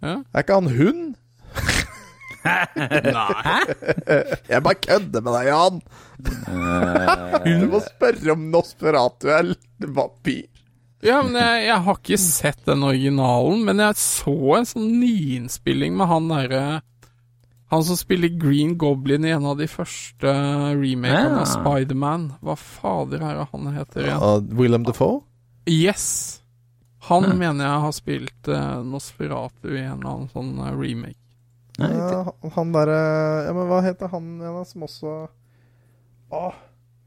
Ja. 0.02 0.16
Er 0.34 0.42
ikke 0.44 0.54
han 0.60 0.72
hund? 0.76 1.14
Nei. 2.46 3.62
Jeg 4.50 4.62
bare 4.62 4.78
kødder 4.86 5.22
med 5.24 5.32
deg, 5.34 5.48
Jan. 5.50 5.80
Eh, 6.26 7.46
Du 7.60 7.66
må 7.72 7.80
spørre 7.84 8.34
om 8.36 8.44
Nosferatu 8.52 9.28
er 9.34 9.52
vampyr. 9.80 10.44
Ja, 11.04 11.20
men 11.22 11.36
jeg, 11.38 11.66
jeg 11.68 11.80
har 11.86 11.98
ikke 12.00 12.18
sett 12.18 12.62
den 12.66 12.82
originalen, 12.86 13.64
men 13.68 13.82
jeg 13.84 13.98
så 14.00 14.32
en 14.56 14.66
sånn 14.66 14.86
nyinnspilling 14.98 15.92
med 15.98 16.08
han 16.10 16.30
derre 16.32 16.62
Han 17.70 17.82
som 17.84 17.98
spiller 17.98 18.30
Green 18.40 18.76
Goblin 18.80 19.26
i 19.26 19.32
en 19.34 19.44
av 19.50 19.58
de 19.60 19.66
første 19.68 20.30
remakene 20.78 21.34
Ja. 21.36 21.40
av 21.42 21.48
Spiderman. 21.50 22.28
Hva 22.40 22.54
fader 22.56 23.18
er 23.26 23.40
det 23.42 23.46
han 23.52 23.72
heter 23.74 24.04
igjen? 24.06 24.22
Uh, 24.22 24.56
William 24.56 24.84
Defoe? 24.86 25.20
Yes! 25.70 26.40
Han 27.06 27.26
mener 27.38 27.64
jeg 27.68 27.82
har 27.84 27.92
spilt 27.94 28.48
uh, 28.50 28.82
Nosferatu 28.82 29.68
i 29.76 29.82
en 29.84 29.98
eller 30.00 30.10
annen 30.10 30.30
sånn 30.32 30.52
uh, 30.58 30.72
remake. 30.74 31.18
Nei, 31.78 31.90
Ja, 31.92 32.22
han 32.56 32.70
derre 32.72 33.00
Ja, 33.44 33.52
men 33.52 33.66
hva 33.68 33.82
heter 33.84 34.08
han 34.08 34.30
igjen, 34.40 34.62
som 34.64 34.86
også 34.86 35.10
Åh 36.32 36.54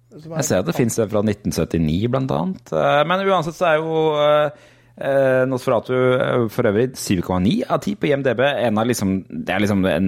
som 0.09 0.33
Jeg 0.37 0.45
ser 0.47 0.61
at 0.61 0.67
det 0.69 0.73
fins 0.77 0.95
en 1.01 1.09
fra 1.09 1.21
1979, 1.21 2.07
blant 2.09 2.31
annet. 2.33 2.71
Eh, 2.73 3.01
Men 3.05 3.21
uansett 3.29 3.53
så 3.57 3.67
er 3.69 3.75
jo 3.77 3.99
eh, 4.17 4.61
eh, 5.05 5.41
Nosferatu 5.45 5.91
eh, 5.93 6.45
for 6.49 6.65
øvrig 6.65 6.87
7,9 6.97 7.51
av 7.69 7.77
10 7.83 7.93
på 8.01 8.09
IMDb. 8.09 8.41
En 8.41 8.79
av 8.81 8.87
liksom, 8.89 9.11
det 9.29 9.53
er 9.53 9.61
liksom 9.61 9.85
en, 9.85 10.07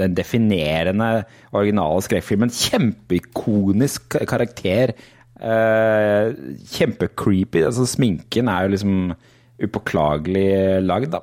den 0.00 0.14
definerende 0.16 1.10
originale 1.52 2.00
skrekkfilmen. 2.06 2.48
Kjempeikonisk 2.62 4.08
ka- 4.16 4.24
karakter. 4.32 4.94
Eh, 5.42 6.32
Kjempecreepy. 6.76 7.64
Altså, 7.66 7.86
sminken 7.90 8.50
er 8.50 8.66
jo 8.66 8.74
liksom 8.76 8.96
upåklagelig 9.62 10.82
lagd, 10.86 11.12
da. 11.14 11.22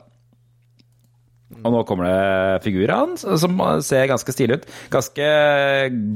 Og 1.59 1.73
nå 1.73 1.81
kommer 1.87 2.07
det 2.07 2.63
figurer 2.63 2.93
av 2.93 3.15
som 3.19 3.59
ser 3.83 4.07
ganske 4.11 4.31
stilig 4.35 4.59
ut. 4.61 4.67
Ganske 4.93 5.29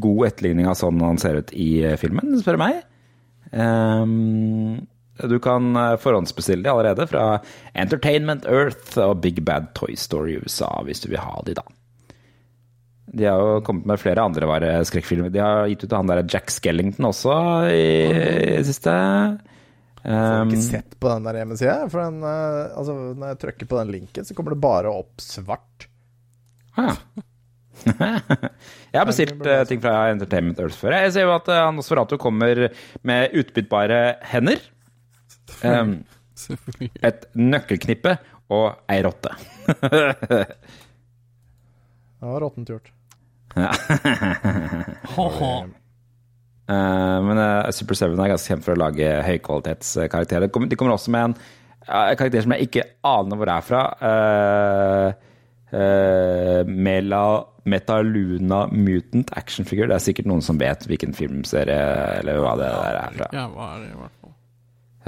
god 0.04 0.26
etterligning 0.30 0.70
av 0.70 0.78
sånn 0.80 1.02
han 1.04 1.20
ser 1.20 1.42
ut 1.42 1.52
i 1.58 1.70
filmen, 2.00 2.36
spør 2.40 2.60
du 2.60 2.64
meg. 2.64 2.82
Um, 3.52 4.86
du 5.20 5.36
kan 5.44 5.76
forhåndsbestille 6.02 6.64
de 6.64 6.72
allerede 6.72 7.10
fra 7.10 7.26
Entertainment 7.76 8.48
Earth 8.50 8.96
og 9.04 9.20
Big 9.26 9.44
Bad 9.46 9.74
Toy 9.78 9.98
Story 10.00 10.40
USA, 10.42 10.72
hvis 10.88 11.04
du 11.04 11.12
vil 11.12 11.22
ha 11.22 11.44
de, 11.46 11.58
da. 11.60 11.66
De 13.14 13.28
har 13.30 13.38
jo 13.38 13.62
kommet 13.66 13.86
med 13.90 14.02
flere 14.02 14.24
andre 14.26 14.48
vare 14.50 14.70
skrekkfilmer. 14.90 15.30
De 15.34 15.42
har 15.42 15.68
gitt 15.70 15.84
ut 15.86 15.94
han 15.94 16.10
der 16.10 16.24
Jack 16.26 16.50
Skellington 16.50 17.12
også 17.12 17.36
i, 17.70 17.84
i 18.58 18.64
siste. 18.66 18.94
Jeg 20.04 20.16
har 20.20 20.50
ikke 20.50 20.64
sett 20.66 20.96
på 21.00 21.12
den 21.12 21.28
der 21.28 21.38
hjemmesida. 21.40 21.76
For 21.92 22.02
den, 22.02 22.24
eh, 22.28 22.74
altså, 22.74 22.96
når 23.14 23.36
jeg 23.36 23.40
trykker 23.44 23.70
på 23.70 23.78
den 23.80 23.94
linken, 23.94 24.26
så 24.26 24.36
kommer 24.36 24.56
det 24.56 24.64
bare 24.64 24.92
opp 24.92 25.22
svart. 25.24 25.88
Ah, 26.74 26.90
ja. 26.90 27.24
jeg 28.94 28.98
har 28.98 29.08
bestilt 29.10 29.42
uh, 29.46 29.64
ting 29.68 29.82
fra 29.84 29.94
Entertainment 30.12 30.60
Earth 30.62 30.78
før. 30.78 30.96
Jeg 31.04 31.14
ser 31.16 31.26
jo 31.28 31.34
at 31.36 31.50
uh, 31.52 31.70
Nosferatu 31.76 32.16
kommer 32.22 32.68
med 33.06 33.34
utbyttbare 33.40 34.02
hender. 34.34 34.62
Um, 35.64 36.02
et 37.06 37.28
nøkkelknippe 37.38 38.18
og 38.54 38.66
ei 38.92 39.00
rotte. 39.06 39.34
Det 42.24 42.30
var 42.30 42.40
råttent 42.40 42.70
gjort. 42.72 42.92
Ha-ha. 43.56 45.54
Eh, 46.64 47.18
men 47.28 47.36
uh, 47.38 47.68
Super 47.76 47.92
7 48.00 48.06
er 48.16 48.30
ganske 48.32 48.48
kjent 48.54 48.64
for 48.64 48.72
å 48.72 48.80
lage 48.80 49.04
høykvalitetskarakterer. 49.28 50.46
De 50.46 50.52
kommer- 50.56 50.70
De 50.72 50.78
kommer 50.80 50.94
også 50.96 51.12
med 51.12 51.26
en 51.26 51.34
uh, 51.36 52.14
karakter 52.16 52.40
som 52.46 52.54
jeg 52.56 52.70
ikke 52.70 52.86
aner 53.04 53.36
hvor 53.42 53.52
er 53.52 53.66
fra. 53.68 53.82
Uh, 54.00 55.12
Mela 56.72 57.44
Metaluna 57.68 58.62
Mutant 58.72 59.34
actionfigur. 59.36 59.90
Det 59.92 59.96
er 60.00 60.06
sikkert 60.08 60.30
noen 60.32 60.42
som 60.46 60.56
vet 60.62 60.88
hvilken 60.88 61.12
filmserie 61.18 61.76
eller 62.22 62.40
hva 62.40 62.56
det 62.62 62.72
der 62.72 63.00
er 63.02 63.12
fra. 63.20 63.28
Jeg 63.36 63.52
var 63.60 63.84
i 63.84 63.92
hvert 64.00 64.16
fall. 64.22 64.34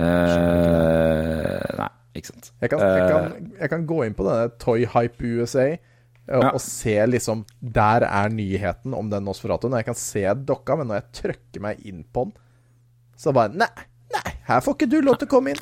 Eh, 0.04 1.76
nei, 1.80 1.89
ikke 2.20 2.32
sant. 2.34 2.52
Jeg 2.62 2.70
kan, 2.74 2.80
jeg, 2.84 3.00
Eh, 3.00 3.10
kan, 3.12 3.52
jeg 3.62 3.70
kan 3.78 3.86
gå 3.88 4.04
inn 4.10 4.16
på 4.18 4.28
denne 4.28 4.52
Toy 4.60 4.84
Hype 4.91 5.24
USA 5.39 5.68
Ja. 6.26 6.49
og 6.49 6.61
se 6.63 6.95
liksom 7.05 7.43
Der 7.61 8.01
er 8.07 8.32
nyheten 8.34 8.95
om 8.97 9.11
den 9.11 9.28
Nosferatuen. 9.28 9.76
Jeg 9.78 9.86
kan 9.86 9.97
se 9.99 10.23
dokka, 10.47 10.78
men 10.80 10.89
når 10.89 11.01
jeg 11.01 11.11
trykker 11.21 11.61
meg 11.61 11.84
inn 11.86 12.01
på 12.13 12.28
den, 12.28 12.38
så 13.19 13.34
bare 13.36 13.53
Nei, 13.53 13.69
nei, 14.15 14.32
her 14.49 14.63
får 14.65 14.80
ikke 14.80 14.89
du 14.89 14.99
lov 15.05 15.19
til 15.21 15.30
å 15.30 15.34
komme 15.36 15.53
inn. 15.53 15.61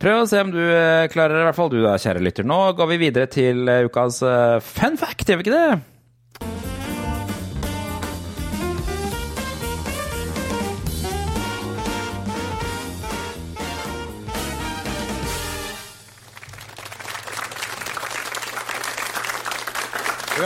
Prøv 0.00 0.22
å 0.22 0.26
se 0.30 0.40
om 0.40 0.50
du 0.54 0.60
eh, 0.62 1.08
klarer 1.12 1.34
det, 1.34 1.42
i 1.42 1.48
hvert 1.50 1.58
fall 1.58 1.72
du 1.72 1.80
da, 1.82 1.96
kjære 2.00 2.22
lytter. 2.24 2.46
Nå 2.48 2.60
går 2.78 2.90
vi 2.94 3.00
videre 3.02 3.28
til 3.30 3.68
eh, 3.68 3.84
ukas 3.88 4.22
eh, 4.24 4.58
fun 4.64 4.96
fact, 5.00 5.26
gjør 5.28 5.40
vi 5.42 5.48
ikke 5.48 5.58
det? 5.58 5.97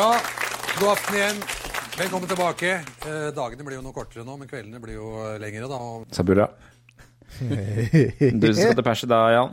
Ja, 0.02 0.16
god 0.80 0.88
aften 0.96 1.14
igjen. 1.16 1.36
Velkommen 1.98 2.28
tilbake. 2.28 2.70
Eh, 3.06 3.28
dagene 3.36 3.62
blir 3.66 3.76
jo 3.78 3.82
noe 3.84 3.94
kortere 3.94 4.24
nå, 4.26 4.34
men 4.40 4.48
kveldene 4.50 4.80
blir 4.82 4.96
jo 4.98 5.10
eh, 5.22 5.36
lengre. 5.42 5.68
da. 5.70 5.78
og 5.78 6.06
Sabura. 6.16 6.48
Du 7.38 8.46
som 8.50 8.58
skal 8.58 8.74
til 8.80 8.84
perse 8.86 9.06
da, 9.08 9.20
Jan? 9.32 9.52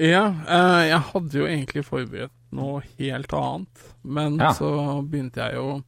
Ja, 0.00 0.22
eh, 0.48 0.80
jeg 0.88 1.02
hadde 1.10 1.36
jo 1.42 1.46
egentlig 1.50 1.84
forberedt 1.86 2.32
noe 2.56 2.80
helt 2.98 3.32
annet, 3.36 3.84
men 4.02 4.38
Ja. 4.40 4.54
så 4.56 4.70
begynte 5.04 5.44
jeg 5.44 5.58
jo 5.60 5.82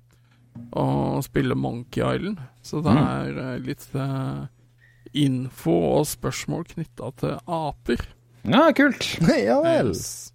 å 0.77 1.23
spille 1.25 1.57
Monkey 1.57 2.03
Island, 2.05 2.39
så 2.63 2.83
det 2.85 2.93
Mm. 2.93 3.07
er 3.09 3.41
eh, 3.55 3.59
litt 3.65 3.89
eh, 3.97 4.45
info 5.25 5.79
og 6.01 6.07
spørsmål 6.07 6.65
knytta 6.75 7.11
til 7.17 7.39
aper. 7.49 8.05
Ja, 8.45 8.69
kult. 8.77 9.09
ja 9.49 9.61
vel. 9.65 9.89
Yes. 9.97 10.33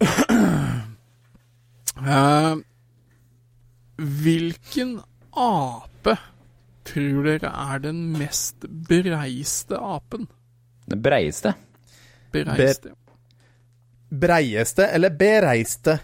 Eh, 1.96 2.54
hvilken 3.96 4.96
ape 5.30 6.16
tror 6.84 7.28
dere 7.28 7.50
er 7.50 7.84
den 7.84 8.00
mest 8.18 8.66
breiste 8.66 9.78
apen? 9.78 10.26
Den 10.90 11.02
breiste? 11.02 11.54
Bereiste. 12.34 12.92
Breieste 14.10 14.86
eller 14.86 15.10
bereiste? 15.10 15.98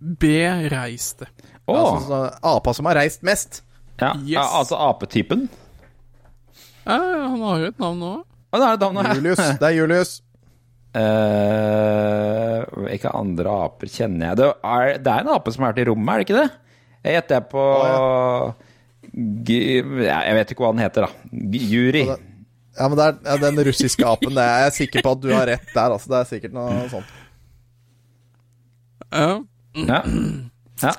Bereiste. 0.00 1.28
Oh. 1.66 1.76
Altså 1.76 2.06
så, 2.06 2.22
apa 2.42 2.74
som 2.74 2.88
har 2.88 2.98
reist 2.98 3.22
mest. 3.22 3.62
ja, 4.00 4.14
yes. 4.16 4.30
ja, 4.34 4.48
altså 4.58 4.76
apetypen. 4.76 5.48
Ja, 6.84 6.98
han 7.28 7.40
har 7.40 7.58
jo 7.60 7.68
et 7.72 7.78
navn 7.80 8.00
nå. 8.00 8.14
Å, 8.24 8.58
det 8.60 8.66
er 8.68 8.80
det. 8.80 9.14
Julius. 9.16 9.44
Det 9.60 9.68
er 9.68 9.76
Julius. 9.76 10.18
Eh, 10.94 12.58
hvilke 12.84 13.10
andre 13.18 13.54
aper 13.64 13.90
kjenner 13.90 14.30
jeg? 14.30 14.38
Det 14.38 14.50
er, 14.50 15.00
det 15.02 15.10
er 15.10 15.24
en 15.24 15.32
ape 15.34 15.54
som 15.54 15.64
har 15.64 15.72
vært 15.72 15.82
i 15.82 15.88
rommet, 15.88 16.12
er 16.12 16.20
det 16.20 16.26
ikke 16.28 16.38
det? 16.38 16.50
Jeg 17.04 17.18
gjetter 17.18 17.42
på 17.50 17.64
G 19.44 19.56
ja, 20.06 20.20
Jeg 20.24 20.36
vet 20.38 20.54
ikke 20.54 20.64
hva 20.64 20.70
den 20.72 20.84
heter, 20.84 21.06
da. 21.06 21.34
Juri. 21.74 22.04
Ja, 22.06 22.88
men 22.88 22.96
det 22.98 23.06
er 23.06 23.18
ja, 23.28 23.36
den 23.42 23.60
russiske 23.68 24.06
apen. 24.08 24.34
Det 24.34 24.44
er 24.44 24.64
jeg 24.66 24.76
sikker 24.78 25.04
på 25.04 25.12
at 25.14 25.22
du 25.22 25.28
har 25.34 25.46
rett 25.50 25.68
der. 25.74 25.94
Altså, 25.94 26.10
det 26.10 26.20
er 26.20 26.30
sikkert 26.30 26.56
noe 26.56 26.88
sånt. 26.90 27.12
Ja. 29.14 29.28
Ja. 29.78 30.00
ja. 30.82 30.94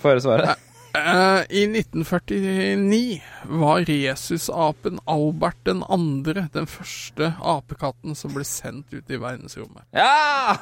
Få 0.00 0.14
høre 0.14 0.22
svaret. 0.24 0.69
Eh, 0.94 1.42
I 1.50 1.62
1949 1.66 3.22
var 3.44 3.84
rhesusapen 3.86 4.98
Albert 5.06 5.60
den 5.64 5.84
andre 5.88 6.48
den 6.54 6.66
første 6.70 7.32
apekatten 7.38 8.16
som 8.18 8.34
ble 8.34 8.44
sendt 8.48 8.90
ut 8.94 9.10
i 9.10 9.20
verdensrommet. 9.20 9.86
Ja! 9.94 10.56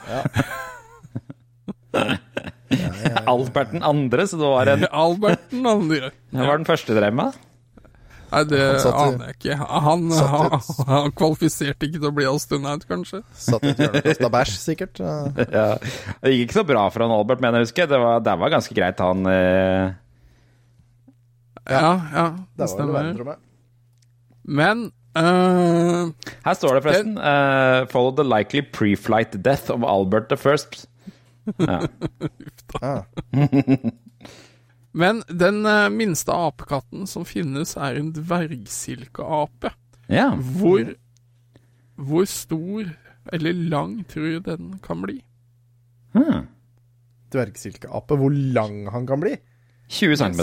Albert 3.28 3.72
den 3.72 3.82
andre, 3.82 4.26
så 4.28 4.36
det 4.36 4.48
var 4.52 4.66
en 4.74 4.86
Albert 5.04 5.50
den 5.50 5.66
andre. 5.66 6.10
Hva 6.32 6.50
var 6.50 6.60
den 6.60 6.68
første 6.68 6.96
drev 6.96 7.14
med? 7.16 7.38
Nei, 8.28 8.42
det 8.44 8.60
aner 8.92 9.30
jeg 9.30 9.36
ikke. 9.38 9.54
Han, 9.56 10.02
han, 10.12 10.58
han 10.90 11.14
kvalifiserte 11.16 11.88
ikke 11.88 11.96
til 12.02 12.10
å 12.10 12.16
bli 12.18 12.26
astronaut, 12.28 12.84
kanskje. 12.90 13.22
Satt 13.32 13.64
i 13.64 13.70
et 13.72 13.80
hjørne 13.80 14.02
og 14.02 14.08
kasta 14.10 14.28
bæsj, 14.34 14.52
sikkert. 14.60 15.00
Ja. 15.56 15.70
Det 16.20 16.34
gikk 16.34 16.50
ikke 16.50 16.58
så 16.58 16.66
bra 16.68 16.82
for 16.92 17.06
han 17.06 17.14
Albert, 17.16 17.40
mener 17.40 17.62
jeg 17.62 17.70
husker. 17.70 17.88
Det 17.88 18.02
var, 18.02 18.20
det 18.26 18.34
var 18.44 18.52
ganske 18.52 18.76
greit, 18.76 19.00
han 19.00 19.32
eh, 19.32 19.96
Ja, 21.68 21.92
ja, 22.14 22.26
Det 22.56 22.64
det 22.64 22.68
stemmer. 22.72 23.36
Men 24.48 24.86
uh, 25.18 26.08
Her 26.44 26.54
står 26.56 26.78
det 26.78 26.82
forresten 26.86 27.18
uh, 27.20 27.84
Follow 27.92 28.14
the 28.16 28.24
likely 28.24 28.62
pre-flight 28.62 29.36
death 29.44 29.70
of 29.70 29.84
Albert 29.84 30.30
the 30.32 30.38
First. 30.40 30.86
Ja. 31.58 31.80
Ah. 32.82 33.02
Men 34.92 35.22
den 35.28 35.66
uh, 35.66 35.88
minste 35.92 36.32
apekatten 36.32 37.06
som 37.06 37.24
finnes, 37.28 37.76
er 37.76 38.00
en 38.00 38.12
dvergsilkeape. 38.16 39.72
ja. 40.08 40.30
Hvor, 40.36 40.94
hvor 41.96 42.24
stor 42.24 42.88
eller 43.32 43.52
lang 43.52 44.00
tror 44.08 44.38
du 44.38 44.40
den 44.40 44.78
kan 44.84 45.02
bli? 45.04 45.20
Hmm. 46.16 46.48
Dvergsilkeape. 47.32 48.16
Hvor 48.16 48.32
lang 48.32 48.88
han 48.92 49.06
kan 49.06 49.20
bli? 49.20 49.36
20 49.88 50.16
cm. 50.16 50.40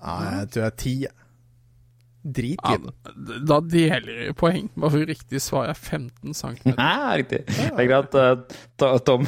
Nei, 0.00 0.30
jeg 0.40 0.48
tror 0.54 0.62
jeg 0.64 0.70
er 0.72 0.76
ti. 0.82 0.94
jeg. 1.04 1.12
Drit 2.24 2.56
Ja, 2.64 2.78
da 3.44 3.58
deler 3.68 4.06
jeg 4.24 4.34
poeng. 4.40 4.70
Bare 4.80 4.90
for 4.94 5.04
riktig 5.10 5.40
svar 5.44 5.66
er 5.68 5.76
15 5.76 6.32
cm. 6.34 6.70
Nei, 6.78 7.16
riktig. 7.20 7.42
Det 7.52 7.66
er 7.68 7.88
greit 7.90 8.14
at 8.16 8.54
uh, 8.80 8.94
Tom 9.04 9.26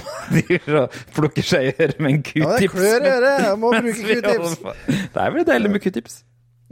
plukker 1.18 1.44
seg 1.44 1.68
i 1.68 1.74
øret 1.76 2.01
med 2.01 2.14
en 2.14 2.22
Ja, 2.40 2.55
det 2.56 2.70
q-tips. 2.70 2.72
klør 2.72 3.05
i 3.05 3.10
øret. 3.12 3.44
Jeg 3.44 3.59
må 3.60 3.72
bruke 3.76 3.93
q-tips. 4.01 4.56
Det 5.12 5.22
er 5.26 5.34
vel 5.36 5.44
deilig 5.51 5.70
med 5.74 5.84
q-tips. 5.84 6.16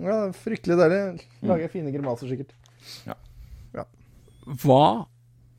Ja, 0.01 0.17
fryktelig 0.33 0.79
deilig. 0.81 1.03
Lager 1.45 1.69
fine 1.77 1.93
grimaser, 1.93 2.33
sikkert. 2.33 2.57
Hva 4.65 4.81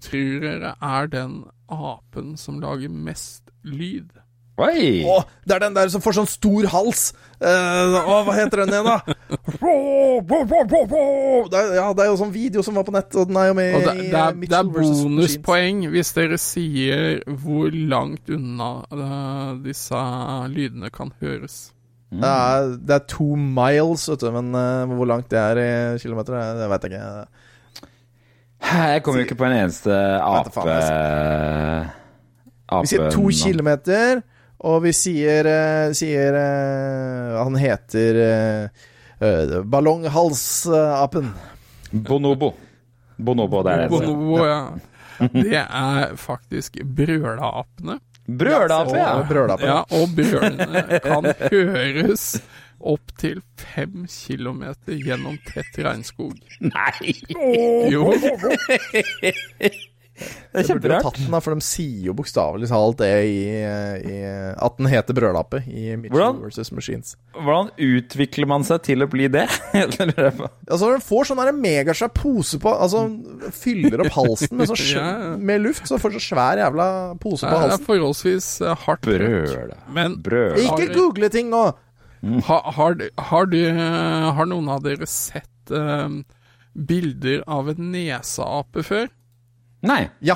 tror 0.05 0.41
dere 0.43 0.73
er 0.85 1.07
den 1.09 1.37
apen 1.73 2.35
som 2.37 2.59
lager 2.61 2.89
mest 2.93 3.49
lyd? 3.65 4.11
Oi! 4.55 5.03
Og 5.03 5.25
det 5.43 5.57
er 5.57 5.63
den 5.65 5.75
der 5.75 5.89
som 5.91 6.03
får 6.03 6.15
sånn 6.15 6.29
stor 6.31 6.67
hals. 6.71 7.09
Eh, 7.43 7.95
å, 7.99 8.21
hva 8.23 8.35
heter 8.37 8.61
den 8.63 8.71
igjen, 8.71 8.87
da? 8.87 9.01
Det 11.51 11.59
er, 11.59 11.71
ja, 11.75 11.87
det 11.91 12.05
er 12.05 12.07
jo 12.07 12.19
sånn 12.21 12.31
video 12.31 12.63
som 12.63 12.77
var 12.79 12.85
på 12.87 12.93
nett, 12.95 13.11
og 13.19 13.27
den 13.27 13.39
er 13.41 13.49
jo 13.49 13.55
med 13.57 13.73
Og 13.75 13.83
det, 13.83 13.95
det, 13.99 14.05
er, 14.13 14.31
eh, 14.31 14.47
det 14.47 14.59
er 14.61 14.69
bonuspoeng 14.77 15.81
hvis 15.91 16.13
dere 16.15 16.39
sier 16.39 17.17
hvor 17.43 17.75
langt 17.75 18.31
unna 18.31 18.69
uh, 18.95 19.49
disse 19.65 20.03
lydene 20.53 20.91
kan 20.93 21.11
høres. 21.19 21.73
Det 22.15 22.29
er, 22.29 22.69
det 22.79 22.95
er 22.95 23.03
to 23.11 23.27
miles, 23.35 24.05
vet 24.07 24.23
du, 24.23 24.29
men 24.37 24.55
uh, 24.55 24.93
hvor 24.95 25.09
langt 25.09 25.27
det 25.33 25.41
er 25.41 25.59
i 25.59 25.71
kilometer, 25.99 26.37
det, 26.37 26.61
det 26.61 26.69
vet 26.71 26.87
jeg 26.87 26.95
ikke. 26.95 27.41
Jeg 28.65 29.03
kommer 29.03 29.19
jo 29.19 29.27
ikke 29.27 29.37
på 29.37 29.49
en 29.49 29.57
eneste 29.57 29.97
ape 30.23 30.63
Vi 32.79 32.93
sier 32.93 33.11
to 33.11 33.27
kilometer, 33.35 34.23
og 34.65 34.81
vi 34.85 34.93
sier, 34.95 35.45
eh, 35.45 35.93
sier 35.97 36.37
eh, 36.39 37.35
Han 37.37 37.57
heter 37.59 38.19
uh, 39.21 39.61
Ballonghalsapen. 39.63 41.29
Bonobo. 41.91 42.51
Bonobo, 43.15 43.61
det 43.63 43.71
er 43.75 43.83
det. 43.85 43.89
Bonobo, 43.93 44.41
ja. 44.43 44.59
Det 45.31 45.61
er 45.61 46.17
faktisk 46.19 46.81
brølapene. 46.83 47.99
Brølape, 48.25 48.97
ja. 48.97 49.13
Og 49.19 49.29
brølape. 49.29 49.69
Ja, 49.69 49.79
og 49.93 50.15
brølene 50.17 50.99
kan 51.03 51.29
høres 51.53 52.27
opp 52.85 53.13
til 53.21 53.41
fem 53.61 54.05
kilometer 54.09 54.97
gjennom 54.99 55.37
tett 55.47 55.77
regnskog. 55.85 56.35
Nei! 56.59 57.15
Jo, 57.93 58.09
Det 60.15 60.61
er 60.61 60.63
Jeg 60.63 60.77
burde 60.79 60.87
jo 60.87 60.95
kjemperart. 60.95 61.03
tatt 61.03 61.17
den, 61.19 61.33
da, 61.35 61.39
for 61.43 61.55
de 61.55 61.65
sier 61.65 62.05
jo 62.07 62.13
bokstavelig 62.15 62.69
talt 62.71 63.01
det 63.01 63.09
i, 63.27 63.39
i 63.59 64.19
At 64.55 64.77
den 64.79 64.87
heter 64.87 65.17
brødlappe 65.17 65.59
i 65.67 65.89
Mitchell 65.99 66.15
Hvordan? 66.15 66.39
versus 66.45 66.71
Machines. 66.71 67.15
Hvordan 67.35 67.73
utvikler 67.75 68.47
man 68.47 68.63
seg 68.63 68.83
til 68.87 69.03
å 69.03 69.09
bli 69.11 69.27
det? 69.31 69.47
Altså, 69.75 70.87
den 70.89 71.03
får 71.03 71.27
sånn 71.29 71.41
megasvær 71.59 72.13
pose 72.15 72.57
på 72.63 72.71
Altså, 72.71 73.03
fyller 73.55 74.05
opp 74.05 74.15
halsen 74.15 74.55
med, 74.57 74.71
sånn, 74.71 75.41
med 75.51 75.65
luft, 75.65 75.87
så 75.89 75.99
får 76.01 76.15
så 76.15 76.23
svær 76.29 76.61
jævla 76.63 76.87
pose 77.21 77.43
på 77.45 77.51
halsen. 77.51 77.73
det 77.73 77.79
er 77.81 77.87
forholdsvis 77.89 78.49
eh, 78.63 78.85
hardt 78.85 79.03
brød. 79.05 79.75
Men 79.95 80.19
brød. 80.23 80.61
Ikke 80.63 80.93
google 80.95 81.29
ting 81.33 81.51
nå! 81.51 81.67
ha, 82.47 82.61
har, 82.77 82.95
har, 83.29 83.45
du, 83.51 83.59
eh, 83.67 84.29
har 84.37 84.49
noen 84.49 84.69
av 84.71 84.81
dere 84.85 85.07
sett 85.09 85.73
uh, 85.73 86.09
bilder 86.73 87.43
av 87.47 87.69
en 87.73 87.91
neseape 87.93 88.83
før? 88.85 89.11
Nei. 89.85 90.01
Ja, 90.25 90.35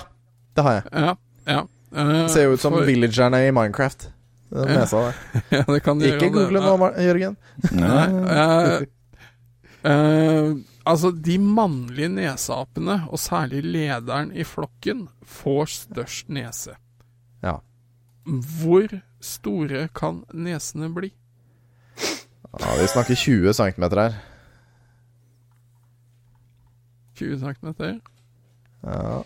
det 0.55 0.63
har 0.65 0.80
jeg. 0.80 0.84
Ja. 0.93 1.13
ja. 1.49 1.65
Uh, 1.89 2.27
ser 2.30 2.45
jo 2.47 2.53
ut 2.57 2.61
som 2.61 2.76
for- 2.77 2.85
villagerne 2.85 3.39
i 3.47 3.51
Minecraft. 3.55 4.09
Den 4.53 4.71
nesa 4.77 4.99
der. 5.07 5.17
Ja, 5.59 5.63
det 5.69 5.81
kan 5.85 5.99
de 6.01 6.07
Ikke 6.09 6.30
gjøre 6.30 6.34
google 6.38 6.61
nå, 6.65 6.76
Mar- 6.81 6.97
Jørgen. 7.01 7.38
Nei, 7.77 8.05
Uh, 9.80 9.89
uh, 9.89 10.55
altså, 10.89 11.11
de 11.13 11.38
mannlige 11.41 12.09
neseapene, 12.09 12.99
og 13.09 13.19
særlig 13.21 13.61
lederen 13.63 14.31
i 14.35 14.43
flokken, 14.43 15.07
får 15.26 15.69
størst 15.76 16.30
nese. 16.34 16.73
Ja. 17.45 17.55
Hvor 18.26 18.89
store 19.21 19.88
kan 19.95 20.23
nesene 20.34 20.89
bli? 20.93 21.11
ja, 22.59 22.69
vi 22.81 22.88
snakker 22.89 23.15
20 23.15 23.53
cm 23.53 23.85
her. 23.97 24.13
20 27.15 27.39
cm? 27.39 27.99
Ja. 28.84 29.21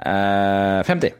Eh, 0.00 0.82
50. 0.84 1.12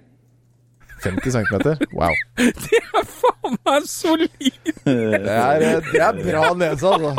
50 1.03 1.33
cm? 1.33 1.77
Wow. 1.93 2.13
Det 2.37 2.81
er 2.81 3.07
Faen 3.09 3.57
meg 3.65 3.87
solid! 3.89 4.31
Det 4.85 5.21
er, 5.33 5.65
eh, 5.65 5.89
det 5.93 6.01
er 6.05 6.19
bra 6.21 6.51
nese, 6.57 6.91
altså. 6.91 7.13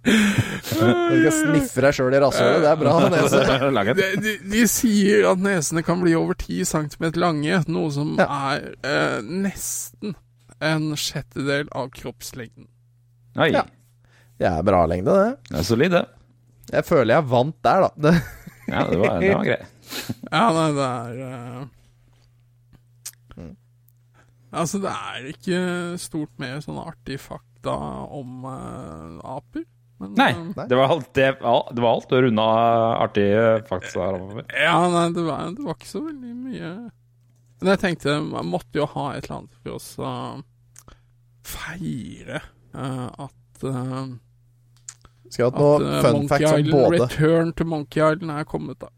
Du 0.00 1.16
skal 1.20 1.36
sniffe 1.36 1.84
deg 1.84 1.96
sjøl 1.96 2.16
i 2.16 2.20
rasshølet. 2.22 2.64
Det 2.64 2.70
er 2.70 2.80
bra 2.80 2.94
nese. 3.12 3.42
De, 4.00 4.08
de, 4.24 4.34
de 4.52 4.64
sier 4.70 5.28
at 5.30 5.40
nesene 5.42 5.84
kan 5.86 6.00
bli 6.02 6.14
over 6.18 6.36
10 6.38 6.68
cm 6.68 7.10
lange, 7.20 7.62
noe 7.70 7.92
som 7.94 8.16
er 8.20 8.70
eh, 8.86 9.18
nesten 9.24 10.16
en 10.60 10.90
sjettedel 11.00 11.70
av 11.76 11.88
kroppslengden. 11.96 12.68
Oi. 13.40 13.52
Ja. 13.54 13.64
Det 14.40 14.48
er 14.48 14.64
bra 14.64 14.84
lengde, 14.88 15.14
det. 15.16 15.32
Det 15.50 15.60
er 15.62 15.68
solid, 15.68 15.94
det. 15.96 16.04
Jeg 16.70 16.86
føler 16.86 17.16
jeg 17.16 17.28
vant 17.30 17.56
der, 17.66 17.86
da. 17.86 17.90
Det, 18.08 18.12
Ja, 18.70 18.86
det 18.88 18.98
var, 19.00 19.20
det 19.20 19.34
var 19.34 19.44
greit. 19.44 19.66
Ja, 20.30 20.44
nei, 20.54 20.68
det 20.76 20.86
er 20.86 21.20
eh, 21.26 21.68
Altså, 24.50 24.80
det 24.82 24.90
er 24.90 25.26
ikke 25.30 25.58
stort 26.02 26.32
mer 26.42 26.58
sånne 26.62 26.82
artige 26.90 27.20
fakta 27.22 27.74
om 28.10 28.46
uh, 28.46 29.20
aper. 29.36 29.62
Men, 30.00 30.14
Nei, 30.18 30.30
eh, 30.32 30.62
det 30.70 30.78
var 30.78 30.94
alt, 30.96 31.10
det, 31.14 31.26
det 31.38 31.84
var 31.84 31.90
alt 31.92 32.14
å 32.16 32.22
runde 32.24 32.46
av 32.46 32.86
artige 33.04 33.44
fakta 33.68 34.06
her 34.08 34.16
over. 34.16 34.46
ja, 34.48 34.78
nei, 34.90 35.04
det 35.14 35.26
var, 35.26 35.52
det 35.54 35.66
var 35.66 35.76
ikke 35.76 35.90
så 35.90 36.00
veldig 36.06 36.32
mye 36.40 36.70
Men 37.60 37.70
jeg 37.74 37.82
tenkte 37.82 38.14
man 38.24 38.48
måtte 38.48 38.80
jo 38.80 38.88
ha 38.94 39.10
et 39.12 39.28
eller 39.28 39.42
annet 39.42 39.58
for 39.60 39.76
oss 39.76 39.90
å 40.00 40.14
feire 41.44 42.40
at 42.72 43.64
uh, 43.66 44.08
Skulle 45.30 45.50
hatt 45.50 45.58
At 45.58 45.62
noe 45.62 45.76
eh, 45.80 46.00
fun 46.02 46.16
Monkey 46.18 46.28
facts 46.32 46.50
om 46.52 46.58
Island, 46.58 46.72
både 46.74 47.02
Return 47.04 47.52
to 47.54 47.66
Monkey 47.70 48.02
Island 48.02 48.34
er 48.34 48.48
kommet, 48.50 48.80
da. 48.82 48.90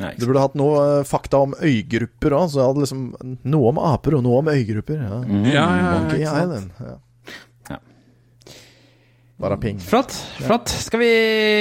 Nei, 0.00 0.10
Du 0.18 0.26
burde 0.26 0.42
hatt 0.42 0.56
noe 0.58 0.78
uh, 0.82 1.06
fakta 1.06 1.44
om 1.44 1.52
øygrupper 1.54 2.34
òg, 2.34 2.48
så 2.50 2.60
jeg 2.60 2.70
hadde 2.72 2.82
liksom 2.82 3.02
noe 3.46 3.70
om 3.70 3.78
aper 3.78 4.16
og 4.18 4.24
noe 4.26 4.40
om 4.42 4.48
øygrupper. 4.50 5.02
Ja. 5.06 5.18
Mm. 5.22 5.44
Ja, 5.46 5.52
ja, 5.54 5.74
ja, 5.78 5.90
Monkey? 5.94 6.24
Island. 6.24 6.70
Ja. 6.80 6.94
Ja. 7.70 7.78
Bare 9.44 9.58
ping. 9.62 9.78
Flott. 9.82 10.16
flott. 10.40 10.68
Skal 10.68 11.00
vi 11.02 11.12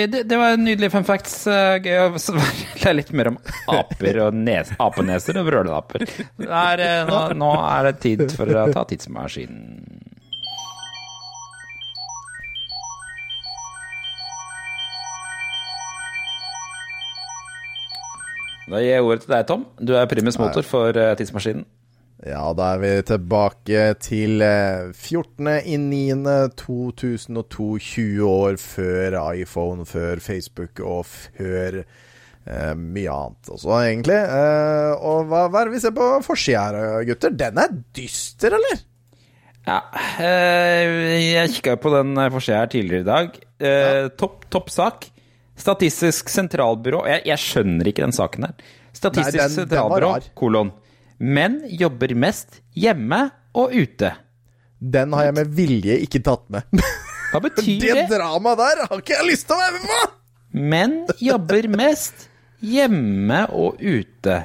Det, 0.09 0.23
det 0.29 0.37
var 0.37 0.55
en 0.57 0.65
nydelig 0.65 0.91
fun 0.93 1.05
facts. 1.05 1.35
Eh, 1.49 1.77
Gøy 1.83 1.99
å 2.07 2.09
lære 2.81 2.95
litt 2.97 3.13
mer 3.13 3.31
om 3.33 3.39
aper 3.73 4.19
og 4.27 4.37
nes, 4.37 4.73
apeneser 4.81 5.37
og 5.41 5.49
brøleaper. 5.51 6.05
Det 6.05 6.49
er, 6.49 6.83
eh, 6.87 7.03
Nå, 7.09 7.21
nå 7.37 7.51
er 7.69 7.91
det 7.91 7.95
tid 8.05 8.25
for 8.33 8.49
å 8.49 8.65
ta 8.73 8.85
tidsmaskinen. 8.89 10.02
Da 18.69 18.79
gir 18.79 18.93
jeg 18.93 19.03
ordet 19.05 19.25
til 19.25 19.33
deg, 19.33 19.47
Tom. 19.49 19.65
Du 19.79 19.95
er 19.97 20.09
primus 20.11 20.37
motor 20.39 20.65
for 20.67 20.95
eh, 20.99 21.15
tidsmaskinen. 21.19 21.65
Ja, 22.23 22.45
da 22.55 22.69
er 22.75 22.79
vi 22.79 22.91
tilbake 23.03 23.81
til 23.99 24.43
eh, 24.45 24.93
14. 24.95 25.49
i 25.67 25.75
9. 25.81 26.13
2002, 26.55 27.67
20 27.83 28.29
år 28.29 28.57
før 28.61 29.17
iPhone, 29.33 29.83
før 29.89 30.21
Facebook 30.23 30.79
og 30.79 31.03
før 31.09 31.81
eh, 31.81 32.73
mye 32.79 33.11
annet 33.11 33.51
også, 33.51 33.75
egentlig. 33.81 34.21
Eh, 34.23 34.93
og 34.95 35.27
hva, 35.27 35.49
hva 35.51 35.63
er 35.63 35.69
det 35.71 35.75
vi 35.75 35.83
ser 35.83 35.95
på 35.97 36.09
forsida 36.23 36.63
her, 36.71 37.03
gutter? 37.11 37.35
Den 37.43 37.59
er 37.65 37.75
dyster, 37.99 38.55
eller? 38.55 38.85
Ja, 39.67 39.81
eh, 40.19 40.93
jeg 41.33 41.51
kikka 41.57 41.75
på 41.79 41.91
den 41.91 42.15
forsida 42.31 42.63
her 42.63 42.71
tidligere 42.71 43.03
i 43.03 43.11
dag. 43.11 43.41
Eh, 43.63 44.05
topp, 44.19 44.47
topp 44.51 44.71
sak. 44.71 45.09
Statistisk 45.63 46.31
sentralbyrå 46.31 47.05
jeg, 47.07 47.23
jeg 47.29 47.39
skjønner 47.39 47.87
ikke 47.89 48.03
den 48.03 48.15
saken 48.15 48.49
her. 48.49 48.55
Statistisk 48.93 49.37
Nei, 49.37 49.45
den- 49.47 49.55
sentralbyrå, 49.55 50.09
den 50.19 50.33
kolon. 50.39 50.73
Menn 51.23 51.61
jobber 51.71 52.11
mest 52.19 52.59
hjemme 52.75 53.29
og 53.55 53.71
ute. 53.71 54.11
Den 54.83 55.13
har 55.15 55.29
jeg 55.29 55.37
med 55.37 55.53
vilje 55.55 55.95
ikke 56.03 56.19
tatt 56.25 56.43
med. 56.51 56.67
Hva 57.31 57.39
betyr 57.41 57.79
det 57.81 57.93
det? 57.95 58.07
dramaet 58.11 58.59
der 58.59 58.81
har 58.89 58.99
ikke 58.99 59.15
jeg 59.15 59.29
lyst 59.29 59.47
til 59.47 59.55
å 59.55 59.61
være 59.61 59.77
med 59.79 59.87
på! 59.87 60.01
Menn 60.73 60.97
jobber 61.23 61.65
mest 61.71 62.27
hjemme 62.61 63.39
og 63.57 63.79
ute. 63.81 64.35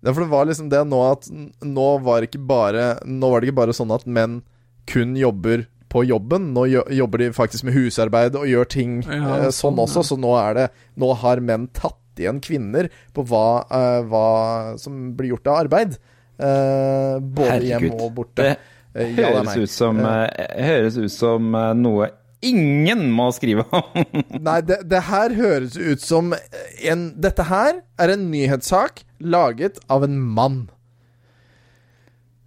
Ja, 0.00 0.14
for 0.14 0.24
det 0.24 0.30
var 0.32 0.48
liksom 0.48 0.70
det 0.72 0.80
nå 0.88 1.00
at 1.06 1.28
nå 1.30 1.86
var, 2.02 2.24
bare, 2.48 2.86
nå 3.04 3.30
var 3.30 3.40
det 3.44 3.50
ikke 3.50 3.60
bare 3.60 3.76
sånn 3.76 3.92
at 3.94 4.08
menn 4.08 4.40
kun 4.90 5.12
jobber 5.20 5.66
på 5.90 6.04
jobben. 6.06 6.52
Nå 6.56 6.66
jobber 6.70 7.24
de 7.24 7.30
faktisk 7.36 7.66
med 7.68 7.76
husarbeid 7.76 8.38
og 8.38 8.48
gjør 8.48 8.70
ting 8.70 8.98
Ja, 9.04 9.18
eh, 9.18 9.46
sånn 9.50 9.74
sånn, 9.74 9.84
også, 9.86 10.06
så 10.12 10.18
nå 10.20 10.34
er 10.38 10.56
det 10.56 10.66
Nå 11.00 11.12
har 11.22 11.42
menn 11.44 11.68
tatt 11.76 11.98
igjen 12.20 12.40
kvinner 12.44 12.90
på 13.16 13.24
hva, 13.26 13.62
eh, 13.70 14.00
hva 14.06 14.26
som 14.80 15.14
blir 15.16 15.34
gjort 15.34 15.48
av 15.48 15.60
arbeid. 15.64 15.94
Eh, 16.40 17.16
både 17.20 17.62
hjem 17.64 17.86
hjemme 17.86 18.04
og 18.04 18.12
borte. 18.18 18.44
Det 18.44 18.58
Eh, 18.94 19.12
ja, 19.14 19.30
det 19.30 19.46
høres 19.46 19.56
ut 19.56 19.70
som, 19.70 20.00
høres 20.02 20.96
ut 20.98 21.12
som 21.14 21.52
noe 21.78 22.10
ingen 22.42 23.10
må 23.14 23.28
skrive 23.36 23.66
om. 23.76 24.02
Nei, 24.48 24.58
det, 24.66 24.80
det 24.90 25.04
her 25.10 25.34
høres 25.36 25.76
ut 25.76 26.02
som 26.02 26.32
en 26.34 27.06
Dette 27.20 27.46
her 27.50 27.82
er 28.00 28.14
en 28.14 28.30
nyhetssak 28.32 29.04
laget 29.20 29.78
av 29.92 30.06
en 30.06 30.16
mann. 30.18 30.62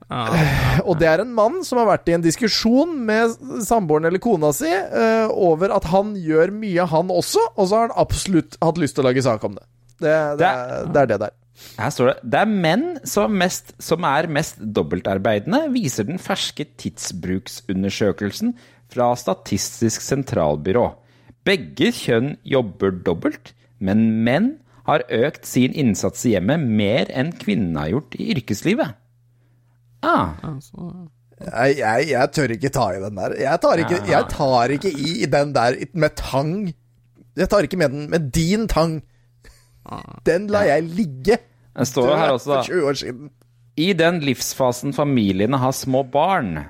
Og 0.87 0.97
det 0.99 1.07
er 1.09 1.23
en 1.23 1.35
mann 1.35 1.61
som 1.65 1.79
har 1.81 1.87
vært 1.89 2.09
i 2.11 2.15
en 2.17 2.23
diskusjon 2.23 2.95
med 3.07 3.37
samboeren 3.65 4.09
eller 4.09 4.21
kona 4.23 4.51
si 4.55 4.69
uh, 4.69 5.29
over 5.31 5.73
at 5.75 5.87
han 5.93 6.13
gjør 6.19 6.53
mye, 6.55 6.87
han 6.89 7.13
også, 7.13 7.45
og 7.55 7.69
så 7.69 7.77
har 7.77 7.87
han 7.89 8.03
absolutt 8.03 8.59
hatt 8.63 8.81
lyst 8.81 8.97
til 8.97 9.05
å 9.05 9.09
lage 9.09 9.23
sak 9.25 9.45
om 9.47 9.55
det. 9.57 9.65
Det, 9.97 10.11
det, 10.11 10.41
Det 10.41 10.49
er, 10.49 10.91
det 10.91 11.01
er 11.03 11.11
det 11.13 11.21
der. 11.27 11.39
Her 11.77 11.91
står 11.93 12.09
det 12.09 12.31
Det 12.33 12.39
er 12.41 12.49
menn 12.49 12.85
som, 13.07 13.35
mest, 13.39 13.75
som 13.81 14.05
er 14.07 14.27
mest 14.31 14.59
dobbeltarbeidende, 14.75 15.67
viser 15.73 16.07
den 16.09 16.19
ferske 16.21 16.65
tidsbruksundersøkelsen 16.81 18.55
fra 18.93 19.13
Statistisk 19.17 20.03
sentralbyrå. 20.05 20.89
Begge 21.47 21.91
kjønn 21.95 22.35
jobber 22.47 22.93
dobbelt, 23.05 23.53
men 23.83 24.23
menn 24.25 24.53
har 24.87 25.05
økt 25.11 25.47
sin 25.47 25.75
innsats 25.75 26.25
i 26.27 26.33
hjemmet 26.35 26.63
mer 26.63 27.11
enn 27.15 27.31
kvinnene 27.39 27.85
har 27.85 27.95
gjort 27.95 28.17
i 28.19 28.29
yrkeslivet. 28.35 28.97
Ah, 30.03 30.33
Altså, 30.43 30.91
Jeg, 31.43 31.77
jeg, 31.79 32.07
jeg 32.11 32.31
tør 32.35 32.51
ikke 32.55 32.69
ta 32.75 32.89
i 32.95 32.99
den 33.01 33.17
der. 33.17 33.33
Jeg 33.41 33.59
tar 33.63 33.79
ikke, 33.81 33.97
jeg 34.07 34.27
tar 34.31 34.73
ikke 34.75 34.91
i 34.93 35.25
den 35.31 35.53
der 35.55 35.77
med 35.93 36.15
tang. 36.19 36.53
Jeg 37.35 37.49
tar 37.49 37.65
ikke 37.65 37.79
med 37.81 37.89
den 37.95 38.09
med 38.11 38.27
din 38.35 38.67
tang. 38.71 38.99
Den 40.27 40.45
lar 40.53 40.67
jeg 40.69 40.83
ligge. 40.83 41.39
Den 41.73 41.89
står 41.89 42.11
jo 42.11 42.19
her 42.19 42.35
også, 42.35 42.45
For 42.51 42.55
da. 42.61 42.67
20 42.69 42.87
år 42.91 42.99
siden. 43.01 43.31
I 43.81 43.89
den 43.97 44.19
livsfasen 44.21 44.93
familiene 44.93 45.57
har 45.57 45.73
små 45.73 46.03
barn, 46.13 46.67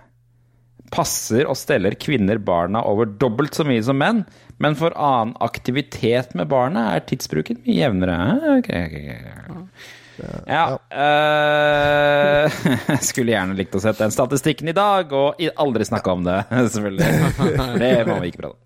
passer 0.93 1.43
og 1.49 1.57
steller 1.60 1.97
kvinner 1.99 2.39
barna 2.39 2.80
over 2.88 3.10
dobbelt 3.19 3.57
så 3.57 3.65
mye 3.68 3.84
som 3.84 3.97
menn, 3.99 4.22
men 4.64 4.77
for 4.80 4.95
annen 4.95 5.35
aktivitet 5.43 6.31
med 6.38 6.47
barnet 6.53 6.93
er 6.95 7.03
tidsbruken 7.10 7.60
mye 7.65 7.76
jevnere. 7.81 8.18
Okay, 8.60 8.85
ok, 8.88 8.95
ok, 9.18 9.43
ok. 10.19 10.48
Ja 10.48 10.64
Uh, 10.94 12.49
skulle 13.10 13.34
gjerne 13.34 13.56
likt 13.57 13.76
å 13.76 13.81
sett 13.84 13.98
den 14.02 14.14
statistikken 14.14 14.69
i 14.72 14.76
dag, 14.77 15.11
og 15.15 15.41
aldri 15.60 15.85
snakka 15.88 16.14
om 16.15 16.23
det, 16.27 16.38
selvfølgelig. 16.73 17.80
Det 17.81 17.91
må 18.10 18.19
vi 18.23 18.31
ikke 18.31 18.44
prate 18.44 18.53
om. 18.56 18.60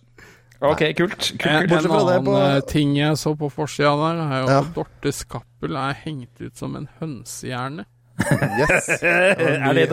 Ok, 0.72 0.82
kult. 0.98 1.18
kult, 1.38 1.68
kult. 1.70 1.72
en 1.86 1.92
annen 1.94 2.24
på- 2.26 2.38
eh, 2.42 2.60
ting 2.72 2.96
jeg 2.98 3.18
så 3.22 3.36
på 3.38 3.50
forsida 3.54 3.92
der, 4.02 4.22
er 4.26 4.40
jo 4.42 4.48
Ja. 4.50 4.60
at 4.64 4.72
Dorte 4.74 5.12
Skappel 5.14 5.76
er 5.78 5.94
hengt 6.02 6.42
ut 6.42 6.56
som 6.58 6.76
en 6.80 6.88
hønsehjerne. 7.00 7.86
Yes. 8.18 8.88
Er 9.04 9.74
det, 9.78 9.86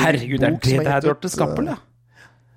herregud, 0.00 0.42
er 0.42 0.56
det 0.58 0.60
det 0.82 0.86
er 0.90 1.00
Dorte 1.06 1.30
Skappel, 1.30 1.70
ja? 1.70 1.76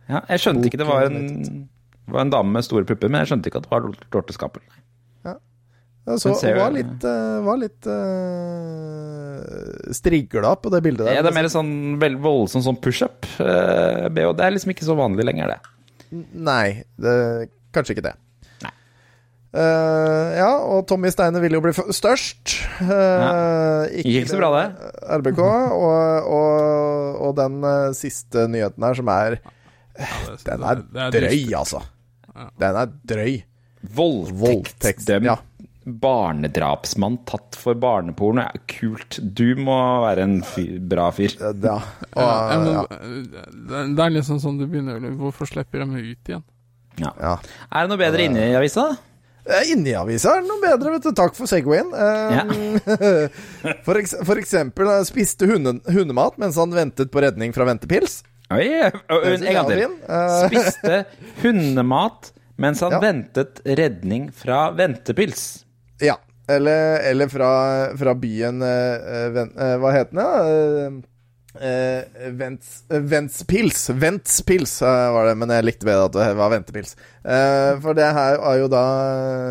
ja? 0.09 0.23
Jeg 0.33 0.41
skjønte 0.41 0.65
ikke 0.71 0.79
det 0.81 0.87
var 0.89 1.05
en, 1.11 1.67
var 2.09 2.25
en 2.25 2.33
dame 2.33 2.51
med 2.57 2.65
store 2.65 2.83
pupper, 2.89 3.07
men 3.13 3.21
jeg 3.21 3.29
skjønte 3.35 3.51
ikke 3.53 3.61
at 3.61 3.67
det 3.69 3.75
var 3.75 3.85
Dorte 4.17 4.33
Skappel. 4.33 4.65
Ja, 4.65 4.81
så 6.17 6.29
hun 6.31 6.35
ser- 6.39 6.57
var 6.57 6.71
litt, 6.73 7.03
uh, 7.05 7.41
var 7.45 7.57
litt 7.61 7.85
uh, 7.87 7.91
strigla 9.93 10.55
på 10.57 10.71
det 10.73 10.81
bildet 10.85 11.05
der. 11.07 11.15
Ja, 11.19 11.23
det 11.25 11.29
er 11.31 11.35
mer 11.37 11.49
sånn 11.51 11.73
veldig 12.01 12.21
voldsom 12.23 12.63
sånn 12.65 12.79
pushup. 12.81 13.27
Uh, 13.39 14.07
BH. 14.09 14.31
det 14.39 14.45
er 14.47 14.55
liksom 14.55 14.73
ikke 14.73 14.87
så 14.87 14.95
vanlig 14.97 15.25
lenger, 15.29 15.53
det. 15.53 15.59
Nei, 16.35 16.83
det, 16.99 17.13
kanskje 17.75 17.93
ikke 17.97 18.07
det. 18.09 18.15
Uh, 19.51 20.29
ja, 20.37 20.51
og 20.63 20.85
Tommy 20.87 21.09
Steine 21.11 21.41
ville 21.43 21.57
jo 21.59 21.63
bli 21.65 21.73
f- 21.75 21.89
størst. 21.91 22.53
Uh, 22.79 23.83
Gikk 23.99 24.21
ikke 24.23 24.31
så 24.31 24.39
bra, 24.39 24.49
det. 24.55 24.91
RBK. 25.19 25.41
Og, 25.43 26.29
og, 26.37 27.19
og 27.27 27.31
den 27.35 27.57
siste 27.97 28.45
nyheten 28.51 28.79
her, 28.87 28.95
som 29.01 29.11
er 29.11 29.35
Ja, 29.99 30.07
det- 30.31 30.45
Den 30.47 30.63
er 30.63 30.75
det- 30.79 30.87
det 30.93 31.03
er 31.03 31.11
drøy, 31.27 31.41
altså. 31.59 31.81
Den 32.63 32.75
er 32.79 32.87
drøy. 33.11 33.33
Voldtekt, 33.81 34.37
Voldtektsdømt 34.39 35.25
ja. 35.25 35.35
Barnedrapsmann 35.99 37.19
tatt 37.29 37.57
for 37.59 37.75
barneporno. 37.79 38.45
Ja, 38.47 38.63
kult. 38.71 39.19
Du 39.35 39.55
må 39.59 39.75
være 40.05 40.23
en 40.27 40.39
fyr, 40.47 40.77
bra 40.91 41.09
fyr. 41.15 41.35
Ja. 41.63 41.77
Og, 42.13 42.21
Ja, 42.21 42.57
må, 42.61 42.73
ja. 42.77 43.83
det, 43.91 43.99
er 44.05 44.15
liksom 44.17 44.39
sånn 44.43 44.57
du 44.61 44.65
begynner 44.67 44.97
å 44.97 45.03
lure 45.03 45.17
Hvorfor 45.19 45.49
slipper 45.49 45.83
de 45.83 46.01
ut 46.11 46.31
igjen? 46.33 46.43
Ja. 46.99 47.13
Ja. 47.19 47.35
Er 47.71 47.85
det 47.87 47.93
noe 47.93 48.01
bedre 48.01 48.25
inne 48.27 48.49
i 48.51 48.55
avisa? 48.59 48.89
Eh, 49.41 49.71
Inni 49.73 49.93
avisa 49.97 50.35
er 50.37 50.43
det 50.43 50.49
noe 50.51 50.61
bedre, 50.61 50.91
vet 50.97 51.05
du. 51.07 51.11
Takk 51.17 51.33
for 51.37 51.49
Segwayen. 51.49 51.87
Eh, 51.95 53.39
for, 53.87 53.97
eks 53.97 54.13
for 54.27 54.37
eksempel 54.41 54.91
eh, 54.91 54.99
spiste 55.07 55.47
hunde 55.49 55.79
hundemat 55.89 56.37
mens 56.41 56.59
han 56.61 56.75
ventet 56.75 57.09
på 57.13 57.23
redning 57.23 57.55
fra 57.55 57.65
ventepils. 57.71 58.19
Oi, 58.51 58.67
en 58.83 59.47
gang 59.47 59.69
til. 59.71 59.95
Spiste 60.45 61.03
hundemat 61.41 62.33
mens 62.61 62.81
han 62.83 62.91
Ja. 62.93 62.99
ventet 63.01 63.61
redning 63.65 64.27
fra 64.35 64.67
ventepils. 64.77 65.63
Ja. 66.01 66.17
Eller, 66.47 66.99
eller 66.99 67.27
fra, 67.27 67.51
fra 67.97 68.13
byen 68.17 68.61
eh, 68.61 69.15
eh, 69.15 69.29
Ven, 69.35 69.51
eh, 69.57 69.75
Hva 69.79 69.91
heter 69.93 70.17
den, 70.17 71.01
eh, 71.61 72.31
Vents, 72.37 72.71
Ventspils. 72.89 73.89
Ventspils 73.89 74.79
var 74.81 75.29
det, 75.29 75.35
men 75.39 75.53
jeg 75.53 75.67
likte 75.67 75.87
bedre 75.87 76.07
at 76.09 76.17
det 76.17 76.29
var 76.39 76.53
ventepils. 76.53 76.95
Uh, 77.21 77.75
for 77.83 77.97
det 77.97 78.07
her 78.15 78.39
er 78.39 78.57
jo 78.61 78.69
da 78.71 78.85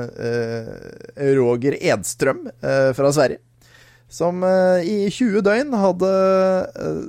uh, 0.08 1.30
Roger 1.38 1.76
Edstrøm 1.78 2.48
fra 2.96 3.12
Sverige. 3.14 3.42
Som 4.10 4.42
i 4.42 5.04
20 5.06 5.44
døgn 5.46 5.76
hadde 5.78 6.08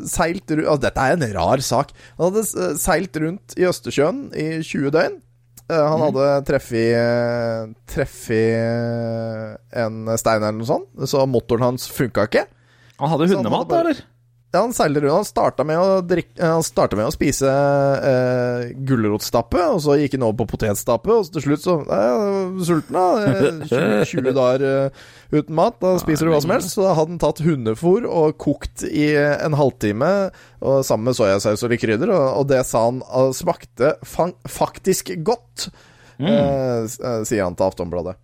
seilt 0.06 0.52
rundt 0.52 0.68
altså, 0.68 0.84
Dette 0.84 1.06
er 1.08 1.16
en 1.16 1.32
rar 1.34 1.64
sak. 1.66 1.96
Han 2.20 2.28
hadde 2.28 2.76
seilt 2.78 3.18
rundt 3.24 3.56
i 3.58 3.66
Østersjøen 3.66 4.28
i 4.38 4.46
20 4.62 4.94
døgn. 4.94 5.16
Eh, 5.72 5.88
han 5.88 6.02
hadde 6.04 6.26
treffet 6.48 6.96
eh, 7.00 7.68
eh, 8.60 9.84
en 9.86 10.02
stein 10.20 10.42
eller 10.44 10.58
noe 10.60 10.68
sånt, 10.68 10.90
så 11.08 11.24
motoren 11.30 11.70
hans 11.72 11.88
funka 11.96 12.28
ikke. 12.28 12.46
Han 13.02 13.14
hadde 13.14 13.30
hundemat, 13.32 13.52
han 13.52 13.60
hadde 13.64 13.70
bare- 13.76 13.94
eller? 13.96 14.08
Ja, 14.52 14.66
han 14.66 14.74
seilte 14.76 15.00
rundt. 15.00 15.14
Han 15.16 15.24
starta 15.30 15.64
med 15.64 15.80
å 15.80 16.02
drikke 16.04 16.36
eh, 16.44 16.58
med 17.00 17.08
å 17.08 17.14
spise 17.16 17.48
eh, 17.48 18.74
gulrotstappe, 18.84 19.62
og 19.72 19.80
så 19.80 19.96
gikk 20.02 20.18
han 20.18 20.26
over 20.28 20.42
på 20.42 20.50
potetstappe, 20.58 21.08
og 21.08 21.30
til 21.32 21.46
slutt 21.46 21.64
så 21.64 21.78
eh, 21.88 22.60
sulten, 22.68 22.98
da. 22.98 23.06
Eh, 23.32 23.62
20, 23.72 24.04
20 24.12 24.36
dager 24.36 24.66
eh, 24.68 25.06
uten 25.32 25.56
mat. 25.58 25.78
Da 25.82 25.96
spiser 26.02 26.28
du 26.28 26.34
hva 26.34 26.42
som 26.44 26.54
helst. 26.56 26.74
Så 26.76 26.86
da 26.86 26.96
hadde 26.98 27.16
han 27.16 27.22
tatt 27.22 27.44
hundefôr 27.46 28.08
og 28.08 28.38
kokt 28.42 28.86
i 28.88 29.12
en 29.18 29.56
halvtime 29.58 30.12
og 30.62 30.84
sammen 30.88 31.10
med 31.10 31.18
soyasaus 31.18 31.64
og 31.66 31.74
litt 31.74 31.84
krydder, 31.84 32.12
og, 32.14 32.26
og 32.42 32.50
det 32.52 32.62
sa 32.70 32.86
han 32.90 33.02
eh, 33.06 33.32
smakte 33.36 33.96
faktisk 34.06 35.14
godt, 35.26 35.70
mm. 36.22 36.28
eh, 36.28 37.24
sier 37.26 37.48
han 37.48 37.58
til 37.58 37.72
Aftonbladet. 37.72 38.18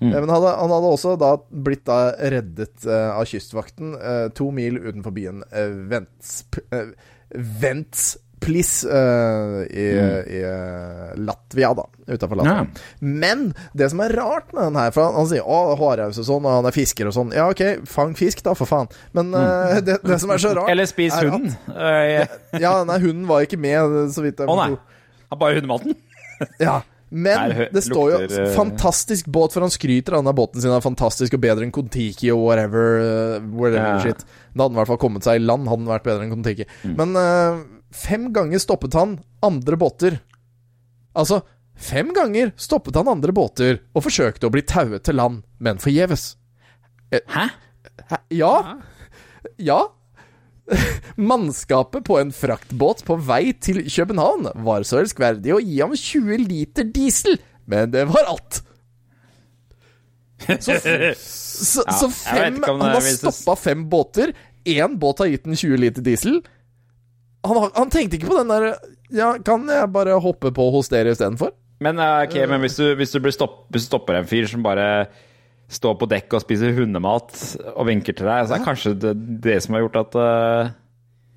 Mm. 0.00 0.10
Men 0.10 0.32
hadde, 0.32 0.50
han 0.58 0.72
hadde 0.74 0.90
også 0.96 1.14
da 1.20 1.34
blitt 1.48 1.84
da 1.86 1.98
reddet 2.32 2.86
eh, 2.88 3.10
av 3.14 3.28
kystvakten 3.30 3.94
eh, 3.94 4.26
to 4.34 4.50
mil 4.54 4.80
utenfor 4.80 5.14
byen 5.14 5.44
uh, 5.54 5.70
Ventsp, 5.84 6.58
eh, 8.44 8.46
Plis 8.46 8.72
eh, 8.84 9.58
i, 9.70 9.86
i 10.36 10.40
eh, 10.44 11.16
Latvia, 11.24 11.72
da. 11.74 11.86
Utafor 12.06 12.40
Latvia. 12.40 12.66
Men 13.00 13.46
det 13.72 13.90
som 13.90 14.02
er 14.04 14.14
rart 14.18 14.52
med 14.52 14.66
den 14.68 14.78
her 14.78 14.92
For 14.94 15.06
han, 15.06 15.18
han 15.18 15.28
sier 15.30 15.46
å, 15.48 15.60
hårraus 15.80 16.20
og 16.20 16.28
sånn, 16.28 16.46
og 16.46 16.58
han 16.58 16.70
er 16.70 16.76
fisker 16.76 17.10
og 17.10 17.16
sånn. 17.16 17.34
Ja, 17.36 17.48
OK, 17.52 17.62
fang 17.90 18.14
fisk, 18.18 18.44
da, 18.46 18.56
for 18.58 18.70
faen. 18.70 18.90
Men 19.16 19.34
uh, 19.34 19.78
det, 19.84 20.00
det 20.04 20.20
som 20.22 20.32
er 20.34 20.42
så 20.42 20.54
rart 20.56 20.72
Eller 20.72 20.88
spis 20.90 21.14
hunden. 21.18 21.54
at- 21.74 22.40
Ja, 22.64 22.76
nei, 22.86 22.98
hunden 23.02 23.28
var 23.30 23.46
ikke 23.46 23.60
med, 23.60 24.10
så 24.14 24.24
vidt 24.24 24.42
jeg 24.42 24.50
Å 24.50 24.58
nei. 24.60 24.74
Har 25.32 25.40
bare 25.40 25.60
hundematen? 25.60 25.96
Ja. 26.62 26.82
Men 27.14 27.52
det 27.70 27.84
står 27.84 28.08
jo 28.10 28.16
lukter, 28.24 28.48
'fantastisk 28.56 29.28
båt', 29.30 29.52
for 29.54 29.62
han 29.62 29.70
skryter 29.70 30.16
av 30.16 30.24
denne 30.24 30.32
båten 30.34 30.58
sin 30.64 30.72
er 30.74 30.82
fantastisk 30.82 31.36
og 31.36 31.44
bedre 31.44 31.62
enn 31.62 31.70
Kon-Tiki 31.70 32.32
og 32.34 32.40
whatever. 32.42 32.98
whatever 33.54 33.92
yeah. 33.92 34.02
shit. 34.02 34.24
Da 34.54 34.64
hadde 34.64 34.72
han 34.72 34.74
i 34.74 34.80
hvert 34.80 34.90
fall 34.90 35.00
kommet 35.04 35.26
seg 35.26 35.38
i 35.38 35.44
land, 35.44 35.68
hadde 35.70 35.84
han 35.84 35.92
vært 35.92 36.08
bedre 36.08 36.26
enn 36.26 36.32
Kon-Tiki. 36.34 36.66
Men 36.98 37.14
eh, 37.20 37.62
fem 37.94 38.30
ganger 38.34 38.62
stoppet 38.62 38.96
han 38.98 39.18
andre 39.44 39.78
båter. 39.80 40.18
Altså, 41.14 41.40
fem 41.78 42.10
ganger 42.16 42.52
stoppet 42.60 42.96
han 42.98 43.10
andre 43.10 43.34
båter 43.34 43.82
og 43.94 44.06
forsøkte 44.06 44.48
å 44.48 44.54
bli 44.54 44.64
tauet 44.66 45.06
til 45.06 45.18
land, 45.20 45.44
men 45.62 45.82
forgjeves. 45.82 46.34
Eh, 47.14 47.22
Hæ? 47.30 47.48
Ja. 48.34 48.54
Ja. 49.62 49.80
Mannskapet 51.30 52.04
på 52.04 52.18
en 52.18 52.32
fraktbåt 52.32 53.04
på 53.06 53.16
vei 53.20 53.52
til 53.60 53.82
København 53.84 54.50
var 54.66 54.86
så 54.88 55.02
elskverdig 55.02 55.54
å 55.54 55.62
gi 55.62 55.80
ham 55.82 55.94
20 55.94 56.46
liter 56.48 56.88
diesel, 56.88 57.38
men 57.70 57.92
det 57.94 58.06
var 58.10 58.32
alt. 58.32 58.62
Så, 60.44 60.74
så, 61.16 61.84
så 61.84 62.08
fem 62.10 62.58
Han 62.66 62.82
har 62.82 63.06
stoppa 63.06 63.54
fem 63.56 63.86
båter. 63.88 64.34
Én 64.64 64.98
båt 65.00 65.20
har 65.22 65.30
gitt 65.30 65.46
den 65.46 65.56
20 65.56 65.80
liter 65.80 66.04
diesel. 66.04 66.40
Han, 67.44 67.60
han 67.74 67.92
tenkte 67.92 68.16
ikke 68.18 68.30
på 68.30 68.40
den 68.40 68.52
der 68.52 68.70
Ja, 69.14 69.34
kan 69.44 69.68
jeg 69.68 69.92
bare 69.92 70.16
hoppe 70.22 70.52
på 70.54 70.70
hos 70.74 70.88
dere 70.92 71.12
istedenfor? 71.12 71.52
Men, 71.84 71.98
okay, 72.00 72.46
men 72.48 72.62
hvis, 72.64 72.78
du, 72.80 72.94
hvis, 72.96 73.12
du 73.12 73.20
blir 73.20 73.34
stopp, 73.34 73.66
hvis 73.74 73.84
du 73.84 73.90
stopper 73.90 74.16
en 74.16 74.28
fyr 74.28 74.46
som 74.48 74.62
bare 74.64 75.08
står 75.72 75.96
på 76.00 76.08
dekk 76.08 76.36
og 76.36 76.44
spiser 76.44 76.74
hundemat 76.76 77.34
og 77.74 77.88
vinker 77.88 78.16
til 78.16 78.28
deg, 78.28 78.46
så 78.46 78.54
er 78.54 78.62
det 78.62 78.68
kanskje 78.68 78.94
det, 79.00 79.12
det 79.44 79.58
som 79.64 79.76
har 79.76 79.84
gjort 79.86 80.00
at 80.04 80.16
uh... 80.16 80.72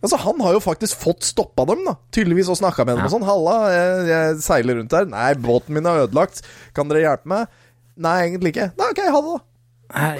Altså, 0.04 0.20
Han 0.22 0.42
har 0.46 0.54
jo 0.54 0.62
faktisk 0.62 1.00
fått 1.02 1.26
stoppa 1.26 1.66
dem, 1.68 1.82
da. 1.88 1.96
Tydeligvis, 2.14 2.52
og 2.54 2.60
snakka 2.60 2.86
med 2.86 3.00
dem 3.00 3.08
og 3.08 3.14
sånn. 3.16 3.26
'Halla, 3.26 3.56
jeg, 3.74 4.04
jeg 4.12 4.40
seiler 4.46 4.78
rundt 4.78 4.94
her.' 4.94 5.10
'Nei, 5.10 5.32
båten 5.42 5.74
min 5.74 5.90
er 5.90 6.04
ødelagt. 6.06 6.44
Kan 6.78 6.92
dere 6.92 7.02
hjelpe 7.02 7.32
meg?' 7.34 7.62
'Nei, 7.98 8.18
egentlig 8.28 8.54
ikke.' 8.54 8.72
'Nei, 8.78 8.90
OK, 8.94 9.02
ha 9.16 9.22
det, 9.26 9.34
da.' 9.34 9.46
Nei, 9.88 10.12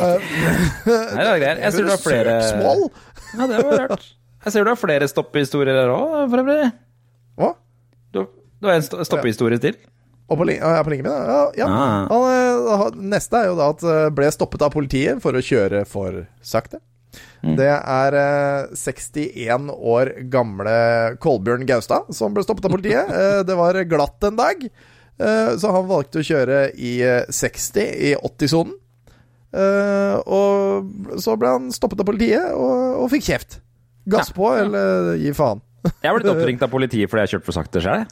det 0.88 1.28
var 1.28 1.42
greit. 1.44 1.62
Jeg 1.62 1.74
tror 1.76 1.86
du 1.86 1.94
har 1.94 2.02
flere 2.02 2.38
Søksmål. 2.42 2.84
Ja, 3.36 3.50
det 3.52 3.64
var 3.68 3.84
rart. 3.84 4.08
Jeg 4.48 4.53
ser 4.56 4.64
du 4.64 4.72
har 4.72 4.80
flere 4.80 5.07
stoppehistorier 5.11 5.76
her 5.76 5.91
òg, 5.91 6.30
for 6.32 6.40
øvrig. 6.44 6.69
Hva? 7.38 7.49
Du, 8.15 8.22
du 8.64 8.68
har 8.69 8.78
en 8.80 8.86
sto- 8.86 9.03
stoppehistorie 9.03 9.60
til? 9.60 9.76
Og 10.28 10.40
på, 10.40 10.45
lin- 10.48 10.60
ja, 10.60 10.82
på 10.84 10.91
linken 10.91 11.07
min, 11.07 11.28
ja. 11.28 11.41
ja. 11.56 11.68
Ah. 11.68 12.07
Han, 12.11 12.88
eh, 12.88 13.02
neste 13.11 13.40
er 13.41 13.49
jo 13.49 13.57
da 13.60 13.68
at 13.74 13.84
eh, 13.88 14.07
ble 14.15 14.28
stoppet 14.32 14.64
av 14.65 14.72
politiet 14.74 15.19
for 15.24 15.36
å 15.36 15.44
kjøre 15.44 15.84
for 15.88 16.22
sakte. 16.44 16.80
Mm. 17.44 17.53
Det 17.60 17.68
er 17.72 18.18
eh, 18.19 18.74
61 18.76 19.69
år 19.76 20.11
gamle 20.32 20.74
Kolbjørn 21.24 21.68
Gaustad 21.69 22.10
som 22.15 22.36
ble 22.36 22.44
stoppet 22.48 22.68
av 22.68 22.76
politiet. 22.76 23.07
Eh, 23.19 23.44
det 23.48 23.56
var 23.60 23.80
glatt 23.88 24.28
en 24.28 24.40
dag, 24.40 24.65
eh, 24.68 25.53
så 25.60 25.72
han 25.76 25.88
valgte 25.91 26.24
å 26.24 26.28
kjøre 26.28 26.64
i 26.76 26.98
eh, 27.07 27.24
60 27.32 27.88
i 28.11 28.15
80-sonen. 28.19 28.76
Eh, 29.57 30.18
og 30.28 31.22
så 31.24 31.38
ble 31.40 31.53
han 31.56 31.69
stoppet 31.76 32.03
av 32.03 32.07
politiet 32.10 32.52
og, 32.52 33.03
og 33.06 33.11
fikk 33.15 33.30
kjeft. 33.32 33.61
Gass 34.08 34.32
på, 34.36 34.50
eller 34.56 35.16
gi 35.20 35.34
faen. 35.36 35.64
Jeg 35.88 36.10
har 36.10 36.18
blitt 36.18 36.32
oppringt 36.36 36.64
av 36.66 36.72
politiet 36.72 37.12
fordi 37.12 37.26
jeg 37.26 37.36
kjørte 37.36 37.50
for 37.50 37.58
sakte 37.58 37.84
sjøl. 37.84 38.06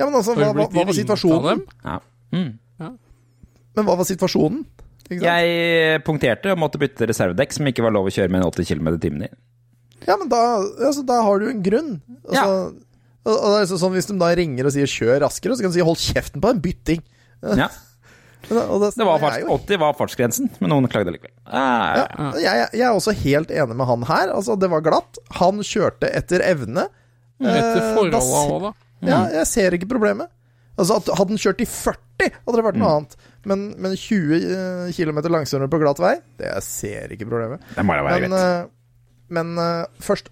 Ja, 0.00 0.06
men 0.06 0.16
altså, 0.16 0.36
hva, 0.36 0.52
hva, 0.56 0.68
hva 0.72 0.84
var 0.88 0.96
situasjonen? 0.96 1.64
Ja. 1.84 1.98
Men 2.32 3.86
hva 3.86 3.96
var 4.00 4.08
situasjonen? 4.08 4.62
Ikke 5.10 5.18
sant? 5.18 5.26
Jeg 5.26 6.02
punkterte 6.06 6.52
og 6.54 6.60
måtte 6.62 6.80
bytte 6.80 7.08
reservedekk, 7.10 7.56
som 7.56 7.68
ikke 7.68 7.84
var 7.84 7.94
lov 7.96 8.08
å 8.08 8.14
kjøre 8.14 8.30
med 8.30 8.40
en 8.40 8.48
80 8.52 8.68
km 8.70 8.92
i 8.94 9.00
timen 9.02 9.26
i. 9.26 9.30
Ja, 10.06 10.16
men 10.16 10.30
da, 10.30 10.40
altså, 10.86 11.02
da 11.06 11.18
har 11.26 11.42
du 11.42 11.50
en 11.50 11.62
grunn. 11.64 11.92
Altså, 12.24 12.70
og, 13.26 13.34
og 13.34 13.46
det 13.50 13.56
er 13.58 13.64
liksom 13.66 13.80
sånn 13.82 13.92
Hvis 13.92 14.08
de 14.08 14.14
da 14.16 14.30
ringer 14.32 14.68
og 14.68 14.72
sier 14.72 14.88
'kjør 14.88 15.18
raskere', 15.26 15.56
så 15.56 15.64
kan 15.64 15.72
du 15.72 15.76
si 15.76 15.84
'hold 15.84 16.00
kjeften 16.00 16.40
på 16.40 16.52
en 16.54 16.62
bytting'. 16.64 17.02
Ja. 17.58 17.68
Da- 18.48 18.64
og 18.72 18.80
Det 18.96 19.04
var 19.06 19.18
jeg 19.20 19.42
er 19.42 19.46
fart, 19.46 19.66
80 19.68 19.78
var 19.78 19.92
fartsgrensen, 19.98 20.50
men 20.60 20.70
noen 20.72 20.88
klagde 20.90 21.12
likevel. 21.12 21.30
Ah, 21.46 22.06
ja, 22.40 22.40
jeg, 22.40 22.68
jeg 22.72 22.86
er 22.86 22.94
også 22.96 23.12
helt 23.20 23.50
enig 23.50 23.76
med 23.76 23.86
han 23.86 24.02
her. 24.08 24.32
Altså, 24.34 24.56
det 24.58 24.70
var 24.72 24.80
glatt. 24.86 25.18
Han 25.40 25.60
kjørte 25.66 26.08
etter 26.16 26.40
evne. 26.46 26.86
Etter 27.40 27.94
forholdene 27.94 27.94
forholda 27.94 28.18
da 28.18 28.20
se- 28.20 28.52
òg, 28.56 28.62
da. 28.62 28.72
Ja, 29.08 29.18
jeg 29.40 29.46
ser 29.46 29.76
ikke 29.78 29.88
problemet. 29.88 30.28
Altså, 30.80 30.96
Hadde 31.00 31.16
han 31.18 31.36
kjørt 31.40 31.60
i 31.60 31.66
40, 31.68 32.30
hadde 32.46 32.56
det 32.56 32.64
vært 32.64 32.78
noe 32.80 32.90
annet. 32.96 33.16
Men, 33.48 33.62
men 33.80 33.94
20 33.96 34.92
km 34.96 35.18
langsommere 35.32 35.68
på 35.72 35.80
glatt 35.80 36.00
vei, 36.00 36.14
det 36.40 36.50
jeg 36.50 36.62
ser 36.66 37.14
ikke 37.16 37.28
problemet. 37.28 37.60
det 37.76 37.84
må 37.84 37.96
da 37.96 38.04
være 38.04 38.20
Men, 38.26 38.30
greit. 38.30 38.66
eh, 38.66 38.68
men 39.36 39.52
eh, 39.58 39.86
først 40.04 40.28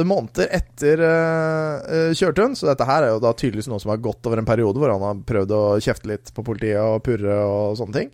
åtte 0.00 0.08
måneder 0.08 0.48
etter 0.56 1.00
uh, 1.04 2.12
kjørturen, 2.16 2.54
så 2.56 2.70
dette 2.70 2.86
her 2.88 3.04
er 3.04 3.12
jo 3.12 3.22
da 3.22 3.32
tydeligvis 3.36 3.68
noe 3.68 3.80
som 3.82 3.92
har 3.92 4.00
gått 4.00 4.24
over 4.26 4.40
en 4.40 4.48
periode 4.48 4.80
hvor 4.80 4.92
han 4.92 5.04
har 5.04 5.24
prøvd 5.28 5.52
å 5.52 5.62
kjefte 5.82 6.08
litt 6.08 6.32
på 6.32 6.44
politiet 6.46 6.80
og 6.80 7.02
purre 7.04 7.36
og 7.44 7.76
sånne 7.76 7.96
ting. 7.98 8.12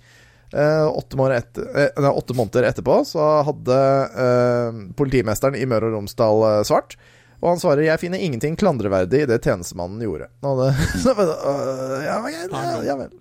Uh, 0.55 0.87
åtte, 0.95 1.19
måneder 1.19 1.43
etter, 1.43 1.67
eh, 1.75 2.03
nei, 2.03 2.11
åtte 2.11 2.35
måneder 2.39 2.69
etterpå 2.69 3.01
så 3.07 3.25
hadde 3.49 3.77
eh, 4.23 4.77
politimesteren 4.99 5.59
i 5.59 5.67
Møre 5.67 5.91
og 5.91 5.97
Romsdal 5.97 6.45
eh, 6.49 6.61
svart. 6.67 6.95
Og 7.43 7.51
han 7.51 7.61
svarer 7.61 7.83
'Jeg 7.85 8.01
finner 8.01 8.23
ingenting 8.23 8.57
klandreverdig 8.57 9.25
i 9.25 9.27
det 9.29 9.43
tjenestemannen 9.45 10.01
gjorde'. 10.01 10.31
Det, 10.43 10.69
ja, 12.07 12.19
ja, 12.31 12.71
ja 12.87 12.97
vel. 12.97 13.13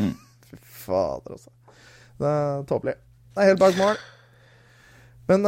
Fy 0.48 0.56
fader, 0.64 1.36
altså. 1.36 1.52
Det 2.16 2.32
er 2.32 2.66
tåpelig. 2.66 2.96
Det 3.36 3.44
er 3.44 3.52
helt 3.52 3.60
bak 3.60 3.78
mål. 3.78 4.00
Men 5.28 5.46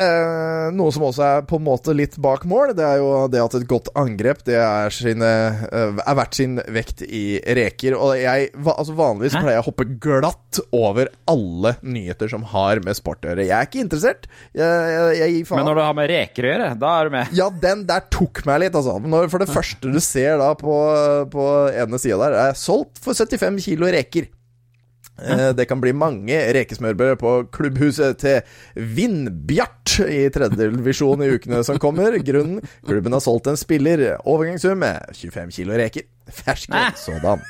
eh, 0.00 0.68
noe 0.76 0.92
som 0.94 1.04
også 1.06 1.24
er 1.26 1.44
på 1.48 1.58
en 1.58 1.64
måte 1.66 1.94
litt 1.96 2.16
bak 2.22 2.44
mål, 2.48 2.72
det 2.78 2.84
er 2.86 3.00
jo 3.02 3.10
det 3.32 3.42
at 3.42 3.56
et 3.58 3.66
godt 3.70 3.90
angrep 3.98 4.42
det 4.46 4.56
er, 4.58 4.94
sine, 4.94 5.30
eh, 5.68 6.00
er 6.02 6.18
verdt 6.18 6.38
sin 6.38 6.58
vekt 6.72 7.04
i 7.06 7.40
reker. 7.58 7.96
Og 7.98 8.14
jeg 8.20 8.50
altså 8.62 8.96
Vanligvis 8.98 9.36
Hæ? 9.36 9.42
pleier 9.44 9.58
jeg 9.58 9.64
å 9.64 9.68
hoppe 9.68 9.88
glatt 10.02 10.60
over 10.76 11.12
alle 11.30 11.74
nyheter 11.82 12.32
som 12.32 12.44
har 12.52 12.82
med 12.84 12.98
sport 12.98 13.24
å 13.24 13.32
gjøre. 13.32 13.46
Jeg 13.48 13.56
er 13.58 13.70
ikke 13.70 13.84
interessert. 13.84 14.28
Jeg, 14.56 14.66
jeg, 14.66 15.16
jeg 15.20 15.36
gir 15.36 15.48
faen. 15.50 15.62
Men 15.62 15.70
når 15.72 15.80
du 15.80 15.84
har 15.86 15.96
med 15.98 16.12
reker 16.12 16.48
å 16.48 16.52
gjøre, 16.52 16.68
da 16.82 16.92
er 16.98 17.08
du 17.08 17.16
med. 17.16 17.34
Ja, 17.42 17.48
den 17.62 17.86
der 17.88 18.06
tok 18.12 18.44
meg 18.48 18.64
litt, 18.64 18.76
altså. 18.78 18.98
Når, 19.02 19.30
for 19.32 19.42
det 19.42 19.50
første 19.52 19.92
du 19.92 20.00
ser 20.02 20.38
da 20.42 20.52
på, 20.58 20.76
på 21.32 21.48
ene 21.72 22.00
sida 22.02 22.20
der, 22.26 22.38
er 22.48 22.58
solgt 22.58 23.00
for 23.02 23.16
75 23.16 23.60
kilo 23.64 23.90
reker. 23.92 24.28
Eh, 25.22 25.52
Det 25.56 25.66
kan 25.70 25.80
bli 25.80 25.92
mange 25.94 26.36
rekesmørbrød 26.56 27.16
på 27.20 27.32
klubbhuset 27.54 28.18
til 28.22 28.40
Vindbjart 28.74 29.96
i 30.06 30.28
tredje 30.34 30.70
divisjon 30.76 31.22
i 31.22 31.30
ukene 31.36 31.62
som 31.66 31.78
kommer. 31.82 32.18
Grunnen 32.24 32.60
klubben 32.86 33.12
har 33.16 33.22
solgt 33.24 33.46
en 33.52 33.56
spiller 33.60 34.16
overgangssum 34.24 34.78
med 34.82 35.12
25 35.14 35.50
kilo 35.58 35.78
reker. 35.78 36.02
Ferske 36.32 36.72
Hæ? 36.72 36.92
sådan. 36.96 37.40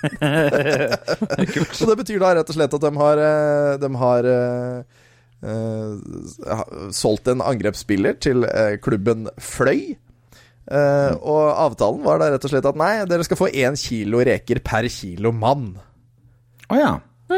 Så 1.77 1.87
det 1.91 1.99
betyr 2.01 2.19
da 2.23 2.35
rett 2.39 2.49
og 2.49 2.57
slett 2.57 2.75
at 2.75 2.87
de 2.87 2.93
har, 2.97 3.21
eh, 3.27 3.75
de 3.83 3.91
har 4.01 4.31
eh, 4.33 4.83
solgt 6.95 7.29
en 7.29 7.43
angrepsspiller 7.45 8.17
til 8.23 8.47
klubben 8.83 9.29
Fløy. 9.41 9.95
Eh, 10.71 11.13
og 11.19 11.49
avtalen 11.59 12.05
var 12.05 12.21
da 12.23 12.29
rett 12.33 12.45
og 12.47 12.53
slett 12.53 12.67
at 12.71 12.79
nei, 12.79 12.93
dere 13.11 13.25
skal 13.27 13.41
få 13.41 13.49
én 13.51 13.75
kilo 13.79 14.23
reker 14.23 14.61
per 14.65 14.87
kilo 14.93 15.33
mann. 15.35 15.73
Å 16.71 16.79
ja. 16.79 16.93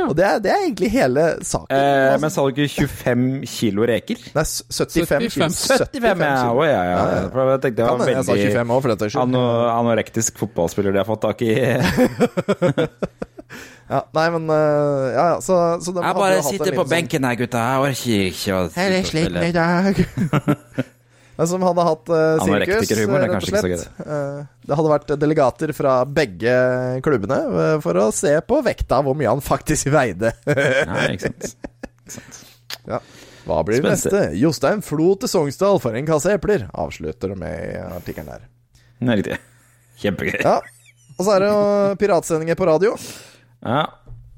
Og 0.08 0.14
det 0.18 0.24
er, 0.26 0.38
det 0.44 0.50
er 0.52 0.60
egentlig 0.66 0.90
hele 0.92 1.24
saken. 1.46 1.70
Eh, 1.76 2.04
Altså, 2.04 2.20
men 2.24 2.30
sa 2.34 2.44
du 2.48 2.60
ikke 2.64 2.88
25 2.88 3.46
kilo 3.54 3.86
reker? 3.88 4.16
Nei, 4.34 4.42
s- 4.44 4.62
75 4.70 5.28
kilo. 5.34 5.48
75, 5.48 6.24
ja. 6.24 6.50
Å, 6.50 6.64
ja, 6.68 6.72
ja. 6.72 6.80
Ja, 6.82 7.04
ja. 7.14 7.28
For 7.32 7.52
jeg 7.54 7.60
tenkte 7.64 7.80
det 7.82 7.88
var 7.88 7.98
veldig 8.02 8.14
jeg 8.14 8.24
sa 8.24 8.32
veldig 8.32 8.52
25 8.54 8.74
òg, 8.74 8.82
for 8.82 8.88
den 8.94 9.20
ano, 9.24 9.44
anorektisk 9.78 10.38
fotballspiller 10.44 10.92
de 10.92 11.02
har 11.02 11.08
fått 11.08 11.24
tak 11.28 11.42
i. 11.46 11.54
Ja, 13.84 13.98
nei, 14.16 14.22
men 14.32 14.48
eh, 14.48 15.12
Ja, 15.12 15.24
ja, 15.34 15.40
så, 15.44 15.56
så 15.84 15.92
de 15.92 16.00
Jeg 16.02 16.16
bare 16.16 16.38
sitter 16.42 16.72
på 16.78 16.86
benken 16.88 17.26
her, 17.28 17.36
gutta. 17.36 17.60
Jeg 17.60 17.82
orker 17.84 18.22
ikke 18.30 18.56
å 18.56 18.62
Jeg 18.72 18.94
er 18.96 19.08
sliten 19.10 19.44
i 19.44 19.52
dag. 19.54 20.00
Men 21.36 21.48
som 21.50 21.64
hadde 21.66 21.84
hatt 21.88 22.10
uh, 22.12 22.18
sirkus, 22.44 22.88
det 22.88 22.98
er 23.02 23.10
rett 23.24 23.34
og 23.34 23.48
ikke 23.48 23.62
slett. 23.64 23.86
Eh, 24.04 24.40
det 24.68 24.78
hadde 24.78 24.92
vært 24.92 25.12
delegater 25.18 25.72
fra 25.74 25.96
begge 26.06 26.54
klubbene 27.04 27.38
eh, 27.64 27.74
for 27.82 27.98
å 27.98 28.06
se 28.14 28.36
på 28.46 28.60
vekta, 28.62 29.00
hvor 29.02 29.18
mye 29.18 29.32
han 29.32 29.42
faktisk 29.42 29.90
veide. 29.94 30.30
Nei, 30.92 31.08
ikke 31.16 31.32
sant. 31.34 32.38
Hva 33.44 33.58
blir 33.66 33.82
det 33.82 33.96
neste? 33.96 34.22
Jostein 34.38 34.84
Flo 34.84 35.10
til 35.20 35.32
Sognsdal 35.32 35.82
for 35.82 35.98
en 35.98 36.06
kasse 36.08 36.38
epler, 36.38 36.68
avslutter 36.70 37.34
de 37.34 37.40
med 37.42 37.82
artikkelen 37.90 38.30
der. 38.30 38.46
Det 39.00 39.10
er 39.10 39.20
riktig. 39.20 39.42
Kjempegøy. 40.04 40.38
Ja. 40.38 40.56
Og 41.18 41.26
så 41.26 41.34
er 41.34 41.44
det 41.44 41.50
jo 41.50 41.98
piratsendinger 42.00 42.58
på 42.58 42.70
radio. 42.70 42.94
Ja. 43.64 43.82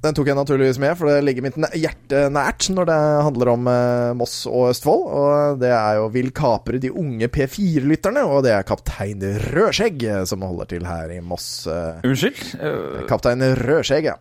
Den 0.04 0.14
tok 0.14 0.28
jeg 0.28 0.36
naturligvis 0.36 0.76
med, 0.78 0.92
for 0.98 1.08
det 1.08 1.22
ligger 1.24 1.42
mitt 1.46 1.56
hjerte 1.74 2.26
nært 2.30 2.66
når 2.70 2.86
det 2.90 2.96
handler 3.26 3.50
om 3.54 3.68
eh, 3.72 4.10
Moss 4.20 4.34
og 4.46 4.68
Østfold. 4.70 5.06
Og 5.08 5.56
det 5.62 5.70
er 5.72 5.96
jo 5.98 6.10
'Vil 6.12 6.28
kapre 6.36 6.78
de 6.82 6.90
unge 6.92 7.26
P4-lytterne', 7.32 8.22
og 8.28 8.44
det 8.44 8.52
er 8.52 8.62
kaptein 8.68 9.24
Rødskjegg 9.54 10.04
eh, 10.04 10.24
som 10.28 10.44
holder 10.44 10.68
til 10.74 10.84
her 10.86 11.10
i 11.16 11.18
Moss. 11.24 11.66
eh, 11.66 12.04
Unnskyld? 12.04 12.38
Eh, 12.60 13.06
Kaptein 13.08 13.40
Rødskjegg, 13.40 14.04
ja. 14.12 14.18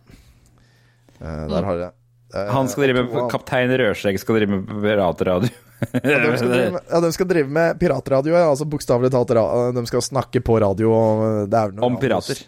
Eh, 1.20 1.44
der 1.52 1.62
har 1.68 1.76
dere 1.76 1.92
eh, 2.34 2.50
Han 2.52 2.68
skal 2.68 2.88
drive 2.88 3.04
med 3.06 3.30
Kaptein 3.30 3.70
Rødskjegg 3.70 4.18
skal 4.20 4.40
drive 4.40 4.50
med 4.56 4.66
piratradio. 4.82 5.52
Ja, 5.92 6.18
de 6.24 6.36
skal 6.40 6.48
drive 6.50 6.72
med, 6.72 6.82
ja, 6.88 7.00
de 7.04 7.12
skal 7.12 7.26
drive 7.28 7.48
med 7.52 7.78
piratradio, 7.78 8.32
ja, 8.32 8.46
altså 8.48 8.64
bokstavelig 8.64 9.10
talt. 9.12 9.28
De 9.76 9.86
skal 9.86 10.00
snakke 10.02 10.40
på 10.40 10.56
radio. 10.64 10.88
og 10.90 11.50
Det 11.52 11.58
er 11.60 11.74
noe 11.76 11.84
Om 11.92 11.98
pirater. 12.00 12.40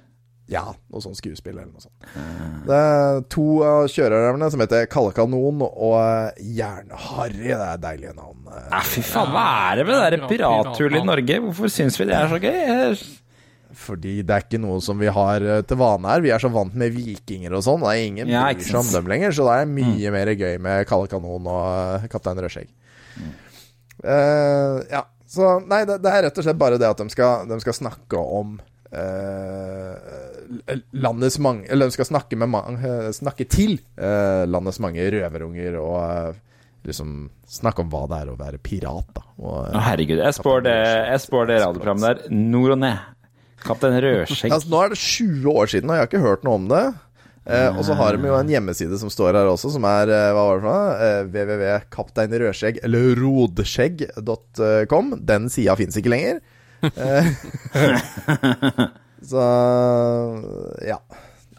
Ja, 0.49 0.63
noe 0.89 1.03
sånn 1.05 1.17
skuespill 1.19 1.59
eller 1.59 1.69
noe 1.69 1.83
sånt. 1.83 2.09
Det 2.65 2.77
er 2.79 3.19
to 3.29 3.45
av 3.69 3.83
kjørerne 3.93 4.49
som 4.53 4.63
heter 4.65 4.87
Kallekanon 4.89 5.61
og 5.69 6.41
Jern-Harry. 6.41 7.51
Det 7.51 7.59
er 7.67 7.83
deilige 7.83 8.15
navn. 8.17 8.47
Nei, 8.49 8.81
fy 8.89 9.03
faen, 9.05 9.29
hva 9.35 9.45
er 9.69 9.83
det 9.83 9.87
med 9.91 10.17
det 10.17 10.21
pirathullet 10.31 11.03
i 11.03 11.09
Norge? 11.11 11.41
Hvorfor 11.45 11.73
syns 11.73 12.01
vi 12.01 12.09
det 12.09 12.17
er 12.17 12.33
så 12.33 12.41
gøy? 12.41 13.03
Fordi 13.79 14.15
det 14.27 14.33
er 14.35 14.47
ikke 14.47 14.59
noe 14.63 14.81
som 14.83 14.97
vi 14.99 15.11
har 15.13 15.45
eh, 15.45 15.61
til 15.69 15.79
vane 15.79 16.09
her. 16.09 16.23
Vi 16.25 16.33
er 16.35 16.41
så 16.43 16.49
vant 16.51 16.73
med 16.81 16.97
vikinger 16.97 17.53
og 17.55 17.63
sånn. 17.67 17.85
Det 17.85 17.91
er 17.93 18.07
ingen 18.07 18.33
Ja, 18.33 18.47
bryr 18.49 18.65
seg 18.65 18.81
om 18.81 18.89
dem 18.95 19.11
lenger, 19.13 19.37
så 19.37 19.45
det 19.51 19.59
er 19.61 19.69
mye 19.77 20.15
mer 20.17 20.31
gøy 20.33 20.57
med 20.65 20.89
Kaldekanon 20.89 21.47
og 21.53 21.69
eh, 22.01 22.09
Kaptein 22.11 22.41
Rødskjegg. 22.43 22.73
Eh, 24.03 24.81
ja, 24.91 25.05
så 25.29 25.59
Nei, 25.69 25.83
det, 25.89 26.01
det 26.03 26.11
er 26.15 26.27
rett 26.29 26.41
og 26.41 26.47
slett 26.49 26.59
bare 26.59 26.81
det 26.81 26.89
at 26.89 27.05
de 27.05 27.09
skal, 27.13 27.45
de 27.51 27.61
skal 27.63 27.77
snakke 27.77 28.19
om 28.41 28.57
eh, 28.89 29.95
landets 30.97 31.39
mange 31.43 31.67
Eller 31.69 31.89
de 31.89 31.95
skal 31.97 32.09
snakke, 32.09 32.37
med 32.41 32.51
mange, 32.53 32.93
snakke 33.17 33.47
til 33.51 33.79
eh, 33.97 34.45
landets 34.49 34.81
mange 34.83 35.05
røverunger 35.13 35.77
og 35.81 35.99
eh, 36.05 36.39
liksom 36.89 37.29
snakke 37.49 37.85
om 37.85 37.91
hva 37.93 38.05
det 38.11 38.23
er 38.23 38.31
å 38.33 38.39
være 38.39 38.61
pirat, 38.63 39.09
da. 39.17 39.25
Og, 39.39 39.57
eh, 39.67 39.77
Å, 39.77 39.83
herregud. 39.91 40.23
Jeg 40.23 40.39
spår 40.39 40.65
det, 40.67 40.79
jeg 41.13 41.25
spår 41.25 41.51
det 41.51 41.59
radioprogrammet 41.65 42.09
der 42.09 42.39
nord 42.55 42.77
og 42.77 42.81
ned. 42.85 42.99
Kaptein 43.65 43.99
Rødskjegg. 44.05 44.55
Altså, 44.55 44.71
nå 44.71 44.81
er 44.85 44.95
det 44.95 45.01
20 45.03 45.49
år 45.51 45.71
siden, 45.73 45.91
og 45.91 45.97
jeg 45.97 46.05
har 46.05 46.11
ikke 46.11 46.25
hørt 46.25 46.45
noe 46.47 46.61
om 46.61 46.69
det. 46.71 46.85
Eh, 47.49 47.71
og 47.73 47.81
så 47.87 47.97
har 47.97 48.17
de 48.17 48.29
jo 48.29 48.37
en 48.37 48.53
hjemmeside 48.53 48.99
som 49.01 49.11
står 49.13 49.39
her 49.41 49.49
også, 49.49 49.73
som 49.75 49.87
er 49.89 50.13
eh, 50.13 50.29
hva 50.37 50.45
var 50.51 50.59
det 50.59 50.63
for 50.63 50.69
noe? 50.69 50.85
Eh, 51.09 51.21
www.kapteinrødskjegg 51.33 52.81
eller 52.85 53.01
rodskjegg.com. 53.23 55.13
Den 55.33 55.49
sida 55.53 55.77
fins 55.81 55.97
ikke 55.99 56.13
lenger. 56.13 56.43
Eh, 56.93 57.25
så 59.27 59.43
ja. 60.87 61.01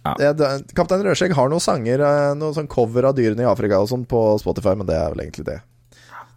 Ja. 0.05 0.31
Kaptein 0.77 1.03
Rødskjegg 1.03 1.33
har 1.35 1.49
noen 1.51 1.63
sanger, 1.63 1.99
eh, 1.99 2.29
noen 2.39 2.55
sånn 2.55 2.69
cover 2.71 3.09
av 3.09 3.17
dyrene 3.17 3.43
i 3.43 3.49
Afrika 3.49 3.81
og 3.81 3.89
sånn 3.91 4.05
på 4.09 4.21
Spotify, 4.41 4.75
men 4.79 4.87
det 4.87 4.95
er 4.95 5.11
vel 5.11 5.25
egentlig 5.25 5.45
det. 5.49 5.59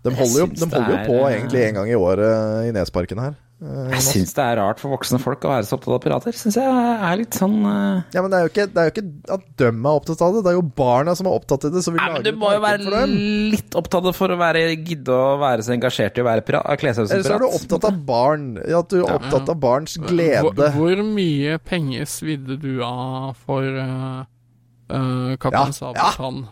De 0.03 0.11
holder 0.19 0.41
jo, 0.43 0.47
de 0.51 0.67
holder 0.67 0.93
jo 0.97 1.01
på 1.07 1.19
eh, 1.21 1.37
egentlig 1.37 1.63
en 1.69 1.79
gang 1.79 1.93
i 1.93 1.99
året 1.99 2.67
i 2.67 2.73
Nesparken 2.75 3.23
her. 3.23 3.37
Eh, 3.63 3.91
Jeg 3.95 4.03
syns 4.03 4.33
det 4.35 4.43
er 4.43 4.57
rart 4.59 4.81
for 4.83 4.91
voksne 4.91 5.21
folk 5.23 5.45
å 5.47 5.51
være 5.53 5.67
så 5.69 5.77
opptatt 5.77 5.95
av 5.95 6.01
pirater. 6.03 6.35
Syns 6.35 6.57
jeg 6.59 6.67
er 6.67 7.19
litt 7.21 7.37
sånn 7.39 7.61
uh... 7.63 8.01
Ja, 8.11 8.25
men 8.25 8.33
det 8.33 8.39
er, 8.41 8.47
jo 8.47 8.51
ikke, 8.51 8.65
det 8.75 8.81
er 8.83 8.89
jo 8.89 8.93
ikke 8.97 9.35
at 9.37 9.45
døm 9.61 9.85
er 9.87 9.99
opptatt 10.01 10.25
av 10.27 10.35
det, 10.35 10.43
det 10.43 10.51
er 10.51 10.57
jo 10.57 10.65
barna 10.83 11.15
som 11.19 11.29
er 11.31 11.37
opptatt 11.37 11.67
av 11.69 11.77
det. 11.77 11.83
Så 11.87 11.93
vi 11.95 12.01
Nei, 12.01 12.09
lager 12.11 12.19
men 12.19 12.27
du 12.27 12.41
må 12.41 12.51
jo 12.57 12.63
være 12.65 13.05
litt 13.13 13.77
opptatt 13.79 14.09
av 14.11 14.17
for 14.19 14.35
å 14.35 14.39
være, 14.41 14.65
gidde 14.83 15.15
å 15.15 15.37
være 15.43 15.63
så 15.69 15.77
engasjert 15.77 16.19
i 16.19 16.25
å 16.25 16.27
være 16.27 16.47
pirat. 16.49 16.67
Kle 16.83 16.95
seg 16.97 17.07
ut 17.07 17.13
som 17.13 17.19
Eller 17.21 17.29
så 17.29 17.37
er 17.37 17.45
du 17.45 17.47
opptatt 17.61 17.87
av 17.93 18.01
barn. 18.11 18.49
Ja, 18.67 18.81
At 18.83 18.91
du 18.91 18.99
er 19.05 19.15
opptatt 19.15 19.53
av 19.55 19.61
barns 19.63 19.95
glede. 20.11 20.73
hvor 20.75 21.05
mye 21.13 21.55
penger 21.63 22.11
svidde 22.11 22.59
du 22.59 22.73
av 22.83 23.37
for 23.47 23.63
uh, 23.63 24.25
uh, 24.91 25.37
Kaptein 25.39 25.71
Ja, 25.71 25.79
Sabeltann? 25.79 26.43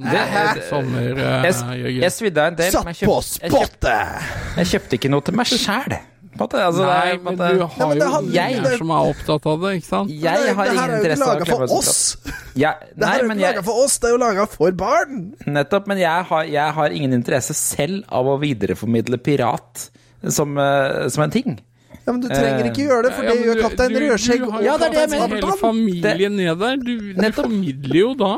Det- 0.00 0.24
Det, 0.56 0.62
sommer, 0.70 1.12
uh, 1.12 1.44
Jeg, 1.44 1.92
jeg 2.00 2.10
svidde 2.16 2.40
av 2.40 2.48
en 2.54 2.56
del, 2.58 2.72
Satt 2.72 2.88
på 2.88 3.20
kjøpte, 3.20 3.44
jeg, 3.44 3.52
spottet! 3.52 4.32
jeg 4.56 4.72
kjøpte 4.72 4.96
ikke 4.98 5.10
noe 5.12 5.22
til 5.28 5.36
meg 5.38 5.52
sjæl. 5.52 5.98
Altså, 6.38 6.78
det 6.82 6.86
Nei, 6.88 7.10
er- 7.12 7.18
men 7.22 7.36
måte- 7.36 7.48
du 7.52 7.58
Nei, 7.58 7.66
har 7.66 7.88
men 7.88 7.98
det 7.98 8.04
jo 8.04 8.12
handler- 8.12 8.34
jeg- 8.34 8.78
som 8.78 8.90
er 8.90 9.02
opptatt 9.14 9.46
av 9.46 9.60
det, 9.60 9.70
ikke 9.78 9.86
sant? 9.86 10.10
Jeg 10.10 10.54
har 10.54 10.66
ingen 10.66 10.90
er 10.90 10.96
interesse 10.98 11.22
av 11.22 11.28
å 11.42 11.78
oss! 11.78 12.16
pirat. 12.54 12.74
Det 12.96 13.06
her 13.08 13.14
er 13.18 13.22
jo 13.22 13.28
men 13.28 13.38
ikke 13.38 13.46
laga 13.54 13.62
for 13.64 13.84
oss, 13.84 13.98
det 13.98 14.08
er 14.08 14.12
jo 14.12 14.18
laga 14.18 14.46
for 14.48 14.70
barn! 14.72 15.34
nettopp, 15.46 15.86
men 15.86 15.98
jeg 15.98 16.24
har, 16.24 16.42
jeg 16.44 16.72
har 16.74 16.88
ingen 16.90 17.12
interesse 17.12 17.54
selv 17.54 18.04
av 18.10 18.26
å 18.26 18.38
videreformidle 18.40 19.18
pirat 19.18 19.90
som, 20.28 20.58
eh, 20.58 21.08
som 21.08 21.22
en 21.24 21.30
ting. 21.30 21.60
Ja, 22.06 22.12
Men 22.12 22.20
du 22.20 22.28
trenger 22.28 22.64
ikke 22.68 22.84
gjøre 22.84 23.02
det, 23.04 23.12
for 23.14 23.22
det 23.22 23.34
ja, 23.38 23.44
gjør 23.54 23.62
kaptein 23.62 23.94
Rødskjegg 23.96 24.38
du 24.38 24.44
og 24.44 24.52
har 24.52 24.60
jo 24.60 24.64
Ja, 24.66 24.76
det 24.76 24.86
er 24.86 24.90
det 24.90 25.10
jeg 25.10 25.20
mener. 25.20 25.36
Hele 25.40 25.56
familien 25.56 26.36
ned 26.36 26.58
der. 26.58 26.76
Du, 26.76 26.98
du 27.14 27.20
Nettopp. 27.22 27.44
formidler 27.46 27.94
jo 28.00 28.14
da. 28.14 28.36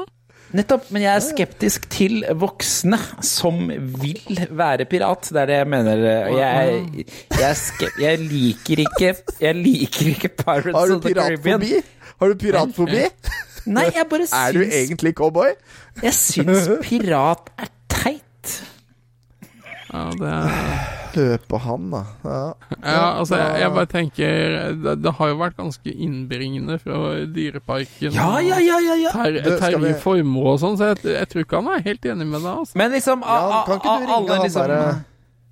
Nettopp, 0.54 0.84
men 0.94 1.02
jeg 1.02 1.10
er 1.10 1.22
skeptisk 1.24 1.88
til 1.90 2.20
voksne 2.38 2.98
som 3.26 3.66
vil 3.98 4.38
være 4.56 4.86
pirat. 4.88 5.26
Det 5.34 5.40
er 5.42 5.48
det 5.50 5.56
jeg 5.58 5.68
mener. 5.72 6.02
Jeg, 6.38 7.06
jeg, 7.40 7.56
skep- 7.58 7.98
jeg 8.00 8.20
liker 8.22 8.84
ikke 8.86 9.10
Jeg 9.42 9.54
liker 9.58 10.12
ikke 10.14 10.28
Pirates 10.38 10.94
of 10.94 11.02
the 11.02 11.14
Caribbean. 11.14 11.64
Har 12.20 12.28
du 12.32 12.38
piratfobi? 12.40 13.02
Nei, 13.66 13.88
jeg 13.96 14.06
bare 14.10 14.28
Er 14.46 14.52
du 14.54 14.62
egentlig 14.62 15.14
cowboy? 15.18 15.50
Jeg 16.02 16.14
syns 16.14 16.68
pirat 16.86 17.50
er 17.58 17.72
teit. 17.90 18.54
Ja, 19.92 20.06
det 20.14 20.30
er 20.30 20.95
Hør 21.16 21.58
han, 21.64 21.90
da. 21.90 22.00
Ja. 22.24 22.40
Ja, 22.84 23.04
altså, 23.18 23.36
jeg, 23.40 23.60
jeg 23.62 23.72
bare 23.76 23.88
tenker 23.90 24.36
det, 24.84 24.94
det 25.02 25.12
har 25.18 25.28
jo 25.32 25.36
vært 25.40 25.56
ganske 25.56 25.94
innbringende 26.06 26.76
fra 26.82 27.00
Dyreparken. 27.32 28.12
Ja, 28.16 28.28
ja, 28.44 28.58
ja, 28.60 28.78
ja, 28.84 28.94
ja. 29.06 29.12
Ter, 29.16 29.38
Du, 29.40 29.50
skal 29.56 29.80
vi- 29.80 29.92
Terje 29.92 30.00
Formoe 30.02 30.52
og 30.54 30.60
sånn, 30.62 30.76
så 30.80 30.90
jeg, 30.92 31.02
jeg 31.16 31.28
tror 31.32 31.46
ikke 31.46 31.60
han 31.62 31.72
er 31.76 31.82
helt 31.88 32.04
enig 32.12 32.26
med 32.28 32.40
deg. 32.44 32.52
Altså. 32.52 32.76
Men 32.82 32.92
liksom 32.92 33.24
Ja, 33.24 33.38
a- 33.38 33.60
a- 33.60 33.64
kan 33.66 33.80
ikke 33.80 33.88
du 33.88 33.88
a- 33.88 33.98
ringe 34.06 34.16
alle 34.16 34.36
han 34.36 34.46
liksom 34.46 34.62
derre- 34.62 35.04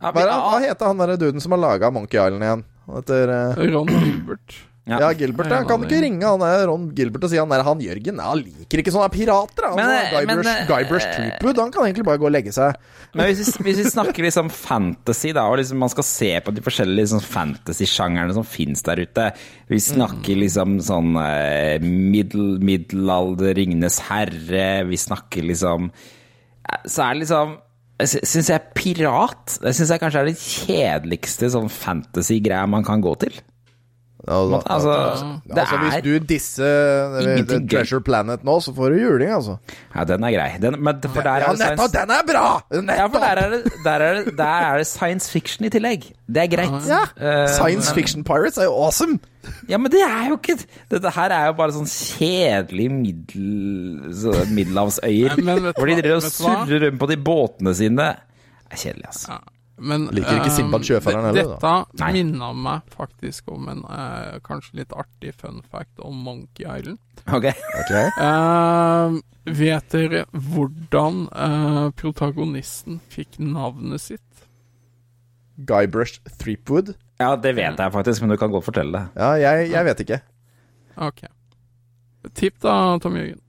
Hva, 0.05 0.13
hva 0.13 0.61
heter 0.61 0.87
han 0.87 0.99
derre 1.01 1.17
duden 1.17 1.41
som 1.41 1.53
har 1.57 1.59
laga 1.65 1.91
Monkey 1.91 2.19
Island 2.21 2.43
igjen? 2.45 2.65
Etter, 2.99 3.31
heter 3.33 3.65
eh, 3.65 3.73
Ron 3.73 3.87
Gilbert. 3.89 4.57
Ja. 4.85 4.99
Ja, 5.01 5.13
Gilbert. 5.17 5.49
Ja, 5.49 5.63
Ja. 5.63 5.65
Kan 5.65 5.81
du 5.81 5.87
ikke 5.89 6.03
ringe 6.03 6.27
han 6.29 6.43
der 6.43 6.67
Ron 6.69 6.91
Gilbert 6.93 7.25
og 7.25 7.31
si 7.33 7.39
han 7.41 7.49
der 7.49 7.63
Han 7.65 7.81
Jørgen 7.81 8.19
han 8.21 8.37
liker 8.37 8.83
ikke 8.83 8.93
sånne 8.93 9.09
pirater. 9.09 9.65
Han 9.71 9.79
Men, 9.81 9.89
eh, 9.89 10.11
Guybrush, 10.13 10.45
men, 10.45 10.47
eh, 10.47 10.67
Guybrush 10.69 11.07
Threepwood 11.15 11.61
Han 11.63 11.73
kan 11.73 11.87
egentlig 11.87 12.05
bare 12.05 12.21
gå 12.21 12.27
og 12.29 12.35
legge 12.35 12.53
seg. 12.53 12.77
Men 13.15 13.31
hvis 13.31 13.57
vi, 13.57 13.65
hvis 13.65 13.79
vi 13.81 13.85
snakker 13.89 14.27
liksom 14.27 14.51
fantasy, 14.53 15.33
da, 15.33 15.47
og 15.49 15.57
liksom 15.57 15.79
man 15.81 15.89
skal 15.89 16.05
se 16.05 16.41
på 16.45 16.53
de 16.53 16.61
forskjellige 16.61 17.01
liksom 17.01 17.23
fantasy-sjangerne 17.25 18.35
som 18.37 18.45
fins 18.45 18.83
der 18.85 19.01
ute 19.01 19.31
Vi 19.71 19.81
snakker 19.81 20.37
liksom 20.37 20.77
sånn 20.85 21.17
eh, 21.17 21.79
middel, 21.81 22.59
middelalder, 22.61 23.55
Ringenes 23.57 24.03
herre 24.11 24.85
Vi 24.85 25.01
snakker 25.01 25.49
liksom 25.49 25.89
eh, 25.95 26.85
Så 26.85 27.07
er 27.09 27.15
det 27.15 27.25
liksom 27.25 27.57
Syns 28.05 28.51
jeg 28.51 28.75
pirat 28.75 29.57
Det 29.63 29.73
syns 29.79 29.95
jeg 29.95 30.03
kanskje 30.03 30.21
er 30.21 30.29
det 30.29 30.37
kjedeligste 30.45 31.49
sånn 31.55 31.71
fantasy-greia 31.71 32.67
man 32.69 32.85
kan 32.85 33.01
gå 33.01 33.15
til. 33.23 33.33
Altså, 34.25 34.61
Altså, 34.73 34.95
det 35.45 35.59
altså, 35.59 35.77
hvis 35.83 36.05
du 36.05 36.27
disser 36.29 37.19
eh. 37.21 37.43
Treasure 37.71 38.01
Planet 38.01 38.45
nå, 38.47 38.55
så 38.65 38.73
får 38.75 38.95
du 38.95 39.01
juling, 39.03 39.31
altså. 39.37 39.59
Ja, 39.95 40.05
den 40.09 40.25
er 40.25 40.33
grei. 40.33 40.47
Den, 40.63 40.79
men 40.81 41.03
for 41.05 41.21
der 41.21 41.43
Ja, 41.45 41.51
er 41.51 41.53
det 41.53 41.61
science 41.61 41.77
nettopp! 41.77 41.93
Den 41.99 42.11
er 42.15 42.25
bra! 42.31 42.47
Ja, 42.97 43.07
for 43.07 43.19
der 43.19 43.43
er, 43.43 43.51
det, 43.53 43.73
der, 43.85 43.91
er 44.07 44.15
det, 44.21 44.35
der 44.39 44.45
er 44.71 44.81
det 44.81 44.87
science 44.89 45.31
fiction 45.31 45.69
i 45.69 45.71
tillegg. 45.75 46.09
Det 46.27 46.43
er 46.43 46.51
greit. 46.57 46.89
Ja. 46.89 47.03
Uh, 47.21 47.49
Science 47.53 47.91
men- 47.91 47.95
Fiction 48.01 48.25
Pirates 48.25 48.59
er 48.59 48.65
jo 48.71 48.75
awesome! 48.87 49.19
Ja, 49.69 49.77
men 49.77 49.93
det 49.93 50.01
er 50.01 50.29
jo 50.31 50.39
ikke 50.39 50.55
Dette 50.91 51.11
her 51.13 51.33
er 51.37 51.51
jo 51.51 51.57
bare 51.59 51.75
sånn 51.77 51.89
kjedelig 51.91 52.87
middel, 52.95 54.15
så, 54.17 54.33
middelhavsøyer. 54.49 55.37
Hvor 55.77 55.91
de 55.91 55.99
driver 56.01 56.17
og 56.17 56.31
surrer 56.33 56.87
rundt 56.89 57.03
på 57.03 57.11
de 57.13 57.19
båtene 57.21 57.75
sine. 57.77 58.07
Det 58.65 58.79
er 58.79 58.81
kjedelig, 58.87 59.11
altså. 59.13 59.37
Ja. 59.37 59.43
Men, 59.77 60.07
Liker 60.15 60.39
ikke 60.39 60.53
eh, 60.53 60.85
sjøfareren 60.87 61.27
heller, 61.33 61.55
da. 61.59 61.71
Dette 61.91 62.11
minna 62.15 62.53
meg 62.55 62.91
faktisk 62.95 63.49
om 63.51 63.67
en 63.73 63.83
uh, 63.89 64.37
kanskje 64.47 64.79
litt 64.81 64.95
artig 64.95 65.33
fun 65.35 65.63
fact 65.67 65.99
om 65.99 66.21
Monkey 66.27 66.63
Island. 66.63 67.01
Ok. 67.27 67.49
okay. 67.81 68.13
Uh, 68.21 69.19
vet 69.51 69.89
dere 69.91 70.25
hvordan 70.31 71.25
uh, 71.35 71.89
protagonisten 71.99 73.01
fikk 73.11 73.41
navnet 73.43 74.05
sitt? 74.05 74.47
Guybrush 75.57 76.23
Threepwood? 76.39 76.95
Ja, 77.19 77.35
det 77.39 77.55
vet 77.59 77.79
jeg 77.79 77.95
faktisk, 77.95 78.23
men 78.23 78.35
du 78.35 78.39
kan 78.39 78.55
godt 78.55 78.67
fortelle 78.67 78.95
det. 78.95 79.05
Ja, 79.19 79.35
jeg, 79.39 79.71
jeg 79.75 79.91
vet 79.91 80.05
ikke. 80.07 80.21
Ok. 81.11 81.25
Tipp 82.35 82.63
da, 82.63 82.99
Tom 83.03 83.19
Jørgen. 83.19 83.41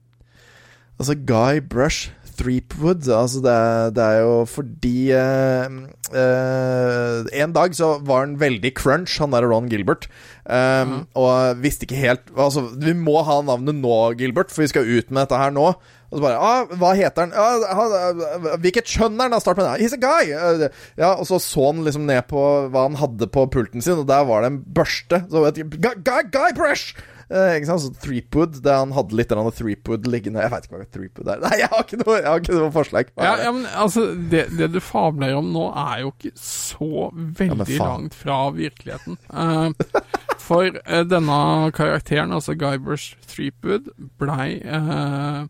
Altså, 0.98 1.14
Guy 1.14 1.60
Brush 1.62 2.10
Threepwood 2.38 3.08
Altså, 3.08 3.40
det 3.44 3.52
er, 3.52 3.90
det 3.96 4.04
er 4.04 4.20
jo 4.22 4.34
fordi 4.50 4.94
eh, 5.16 5.76
eh, 6.12 7.42
En 7.42 7.52
dag 7.56 7.74
så 7.76 7.94
var 8.06 8.24
han 8.24 8.36
veldig 8.40 8.72
crunch, 8.78 9.18
han 9.22 9.34
der 9.34 9.46
Ron 9.48 9.68
Gilbert. 9.72 10.08
Um, 10.46 11.06
Og 11.18 11.58
visste 11.64 11.86
ikke 11.88 11.98
helt 11.98 12.28
Altså, 12.36 12.62
vi 12.78 12.94
må 12.94 13.18
ha 13.26 13.40
navnet 13.42 13.74
nå, 13.80 13.96
Gilbert, 14.20 14.52
for 14.54 14.62
vi 14.62 14.70
skal 14.70 14.86
ut 14.86 15.10
med 15.10 15.24
dette 15.26 15.40
her 15.40 15.50
nå. 15.54 15.72
Og 16.06 16.20
så 16.20 16.22
bare 16.22 16.38
ah, 16.38 16.68
Hva 16.78 16.92
heter 16.94 17.26
han? 17.26 17.34
Ah, 17.34 17.64
han- 17.74 18.60
hvilket 18.62 18.86
kjønn 18.86 19.18
er 19.18 19.32
han? 19.32 19.40
Start 19.42 19.58
med 19.58 19.66
det. 19.66 19.82
He's 19.82 19.96
a 19.96 20.00
guy! 20.00 20.30
Eh, 20.30 20.68
Ja, 21.00 21.14
og 21.18 21.26
så 21.26 21.40
så 21.42 21.66
han 21.72 21.82
liksom 21.86 22.06
ned 22.06 22.28
på 22.30 22.44
hva 22.70 22.86
han 22.86 23.00
hadde 23.00 23.26
på 23.32 23.48
pulten 23.50 23.82
sin, 23.82 23.98
og 23.98 24.06
der 24.08 24.22
var 24.28 24.44
det 24.46 24.52
en 24.52 24.60
børste. 24.78 25.24
Så 25.30 25.42
guy, 25.50 25.96
guy, 26.06 26.22
guy 26.30 26.54
brush! 26.56 26.94
Eh, 27.26 27.56
ikke 27.56 27.66
sant? 27.66 27.82
Så 27.82 27.90
Threepwood, 28.04 28.60
det 28.62 28.74
han 28.74 28.92
hadde 28.94 29.16
litt 29.18 29.32
Threepwood 29.58 30.06
liggende 30.06 30.44
Jeg 30.44 30.52
veit 30.52 30.68
ikke 30.68 30.78
hva 30.78 30.86
Threepwood 30.94 31.30
er. 31.32 31.40
Nei, 31.46 31.56
jeg 31.62 31.70
har 31.72 31.82
ikke 31.82 31.98
noe, 32.04 32.18
jeg 32.20 32.28
har 32.28 32.42
ikke 32.44 32.58
noe 32.58 32.70
forslag. 32.74 33.10
Ja, 33.18 33.32
ja, 33.42 33.52
men 33.56 33.66
altså, 33.74 34.06
det, 34.14 34.46
det 34.58 34.70
du 34.76 34.80
fabler 34.84 35.34
om 35.38 35.50
nå, 35.54 35.66
er 35.74 36.04
jo 36.04 36.12
ikke 36.14 36.32
så 36.38 37.10
veldig 37.14 37.66
ja, 37.74 37.82
langt 37.82 38.16
fra 38.16 38.38
virkeligheten. 38.54 39.18
Eh, 39.26 40.00
for 40.46 40.70
eh, 40.70 41.04
denne 41.08 41.40
karakteren, 41.74 42.34
altså 42.36 42.54
Guybrush 42.58 43.18
Threepwood, 43.26 43.90
blei 44.20 44.60
uh, 44.62 45.46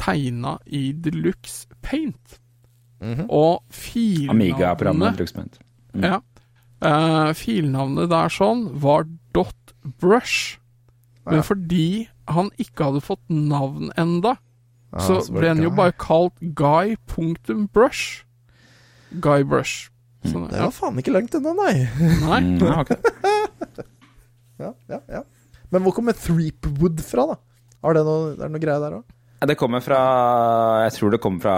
tegna 0.00 0.58
i 0.66 0.90
deluxe 0.92 1.68
paint. 1.84 2.40
Mhm. 3.04 3.28
Og 3.28 3.64
Amiga-programmet 4.32 5.20
filnavnet 5.20 5.60
Mm. 5.94 6.02
ja, 6.02 6.16
eh, 6.82 7.32
Filnavnet 7.38 8.10
der 8.10 8.32
sånn 8.32 8.64
var 8.82 9.06
Dot 9.34 9.74
Brush. 10.00 10.58
Men 11.26 11.40
Ja. 11.40 11.42
fordi 11.42 12.08
han 12.28 12.50
ikke 12.60 12.84
hadde 12.90 13.00
fått 13.04 13.22
navn 13.30 13.90
enda, 13.96 14.36
Ja, 14.92 14.98
så 15.00 15.20
så 15.24 15.32
ble 15.34 15.48
han 15.48 15.62
jo 15.62 15.70
bare 15.70 15.92
kalt 15.92 16.34
Guy 16.54 16.96
punktum 17.10 17.66
Brush. 17.72 18.24
Guy 19.20 19.42
Brush. 19.42 19.90
Sånn, 20.24 20.48
Det 20.48 20.56
ja. 20.56 20.64
var 20.68 20.70
faen 20.72 20.96
ikke 21.00 21.12
langt 21.12 21.34
unna, 21.34 21.52
nei. 21.52 21.88
Nei. 22.22 22.40
Mm, 22.40 22.58
ja, 22.60 22.80
ok. 22.80 22.92
Ja, 24.58 24.70
ja, 24.88 25.00
ja. 25.10 25.22
Men 25.72 25.82
hvor 25.82 25.92
kommer 25.96 26.14
Threepwood 26.14 27.00
fra, 27.02 27.26
da? 27.32 27.36
Har 27.82 27.96
det 27.96 28.04
noe, 28.06 28.30
er 28.32 28.36
det 28.44 28.50
noe 28.54 28.62
greie 28.62 28.78
der 28.80 29.00
òg? 29.00 29.04
Det 29.44 29.56
kommer 29.60 29.82
fra 29.84 29.98
Jeg 30.86 30.92
tror 30.96 31.10
det 31.12 31.18
kommer 31.20 31.40
fra 31.42 31.56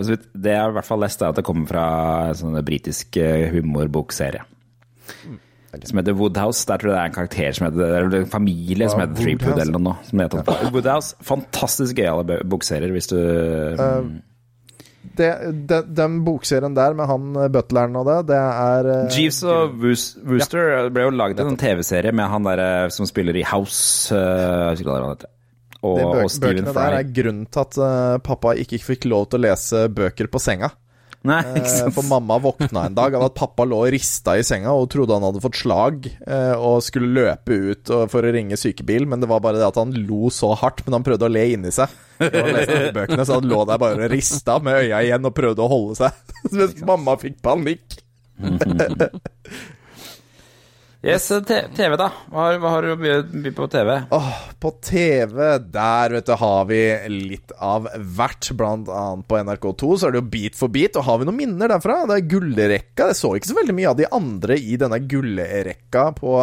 Det 0.00 0.54
jeg 0.54 0.70
i 0.70 0.72
hvert 0.72 0.86
fall 0.86 1.00
lest, 1.02 1.20
er 1.20 1.28
at 1.28 1.36
det 1.36 1.44
kommer 1.44 1.66
fra 1.68 1.82
en 2.30 2.38
sånn 2.38 2.56
britisk 2.64 3.18
eh, 3.20 3.50
Som 5.70 6.00
heter 6.00 6.16
Woodhouse. 6.18 6.64
Der 6.66 6.80
tror 6.80 6.90
jeg 6.90 6.96
det 6.96 7.02
er 7.02 7.10
en 7.10 7.14
karakter 7.14 7.52
som 7.54 7.68
heter 7.68 7.92
Eller 8.00 8.24
en 8.24 8.32
familie 8.32 8.88
som 8.90 9.02
heter 9.04 9.20
Threepwood 9.20 9.60
eller 9.62 9.78
noe. 9.78 10.00
Som 10.08 10.24
heter 10.24 10.42
ja. 10.42 10.72
Woodhouse. 10.74 11.14
Fantastisk 11.22 12.00
gøyale 12.00 12.40
bokserier, 12.50 12.90
hvis 12.94 13.10
du 13.12 13.16
uh, 13.16 14.08
Det, 15.16 15.30
de, 15.70 15.80
den 15.96 16.20
bokserien 16.26 16.74
der 16.76 16.94
med 16.96 17.08
han 17.08 17.36
eh, 17.36 17.48
butleren 17.52 17.96
og 17.96 18.04
det, 18.08 18.16
det 18.30 18.38
er 18.38 18.88
uh, 18.88 19.14
Jeeves 19.14 19.40
og 19.48 19.78
Wooster 19.80 20.66
ja. 20.74 20.82
ble 20.92 21.06
jo 21.06 21.14
laget 21.14 21.40
en 21.44 21.58
TV-serie 21.60 22.12
med 22.12 22.28
han 22.30 22.46
der 22.46 22.92
som 22.94 23.08
spiller 23.08 23.36
i 23.36 23.46
House. 23.46 24.14
heter. 24.14 25.30
Og, 25.80 25.96
bøk, 25.96 26.24
og 26.24 26.30
Stephen 26.30 26.66
Bøkene 26.66 26.76
der 26.76 26.98
er 26.98 27.12
grunnen 27.16 27.46
til 27.48 27.62
at 27.62 27.80
uh, 27.80 28.20
pappa 28.24 28.52
ikke 28.60 28.82
fikk 28.84 29.08
lov 29.08 29.30
til 29.30 29.40
å 29.40 29.46
lese 29.48 29.86
bøker 29.88 30.28
på 30.28 30.42
senga. 30.42 30.74
Nei, 31.28 31.40
ikke 31.52 31.68
Eh, 31.68 31.72
sant. 31.82 31.92
For 31.92 32.06
mamma 32.08 32.38
våkna 32.40 32.86
en 32.88 32.94
dag 32.96 33.14
av 33.18 33.26
at 33.26 33.34
pappa 33.36 33.66
lå 33.68 33.82
og 33.84 33.90
rista 33.92 34.38
i 34.40 34.44
senga 34.46 34.72
og 34.72 34.86
trodde 34.92 35.12
han 35.12 35.26
hadde 35.26 35.42
fått 35.44 35.58
slag 35.60 36.06
eh, 36.08 36.54
og 36.56 36.78
skulle 36.86 37.10
løpe 37.12 37.58
ut 37.74 37.92
for 38.08 38.24
å 38.24 38.32
ringe 38.32 38.56
sykebil, 38.56 39.04
men 39.10 39.20
det 39.20 39.28
var 39.28 39.42
bare 39.44 39.60
det 39.60 39.66
at 39.68 39.76
han 39.76 39.92
lo 40.08 40.30
så 40.32 40.54
hardt, 40.56 40.80
men 40.86 40.96
han 40.96 41.04
prøvde 41.04 41.28
å 41.28 41.32
le 41.32 41.44
inni 41.52 41.72
seg. 41.76 41.92
Bøkene, 42.20 43.26
så 43.28 43.36
han 43.36 43.48
lå 43.52 43.60
der 43.68 43.80
bare 43.80 44.06
og 44.08 44.14
rista 44.14 44.56
med 44.64 44.80
øya 44.86 45.02
igjen 45.04 45.28
og 45.28 45.36
prøvde 45.36 45.64
å 45.66 45.68
holde 45.72 45.98
seg. 46.00 46.24
Mens 46.56 46.80
mamma 46.88 47.18
fikk 47.20 47.36
panikk. 47.44 48.00
Yes, 51.00 51.30
TV, 51.32 51.94
da. 51.96 52.10
Hva 52.28 52.42
har, 52.44 52.58
hva 52.60 52.70
har 52.74 52.84
du 52.84 52.90
by 53.00 53.50
på 53.56 53.66
TV? 53.72 53.88
Oh, 54.12 54.34
på 54.60 54.72
TV, 54.84 55.38
der 55.72 56.12
vet 56.12 56.26
du, 56.28 56.34
har 56.36 56.66
vi 56.68 56.80
litt 57.08 57.54
av 57.56 57.88
hvert. 57.96 58.50
Blant 58.58 58.90
annet 58.92 59.24
på 59.24 59.38
NRK2 59.40 59.94
så 59.96 60.10
er 60.10 60.12
det 60.12 60.20
jo 60.20 60.28
Beat 60.34 60.58
for 60.58 60.72
beat. 60.72 60.98
Og 61.00 61.06
har 61.08 61.22
vi 61.22 61.30
noen 61.30 61.38
minner 61.38 61.72
derfra? 61.72 62.02
Det 62.10 62.18
er 62.18 62.28
gullrekka. 62.34 63.08
Jeg 63.14 63.16
så 63.16 63.32
ikke 63.32 63.48
så 63.48 63.56
veldig 63.62 63.78
mye 63.78 63.94
av 63.94 63.96
de 63.96 64.10
andre 64.20 64.60
i 64.60 64.76
denne 64.80 65.00
gullrekka 65.08 66.04
på, 66.20 66.36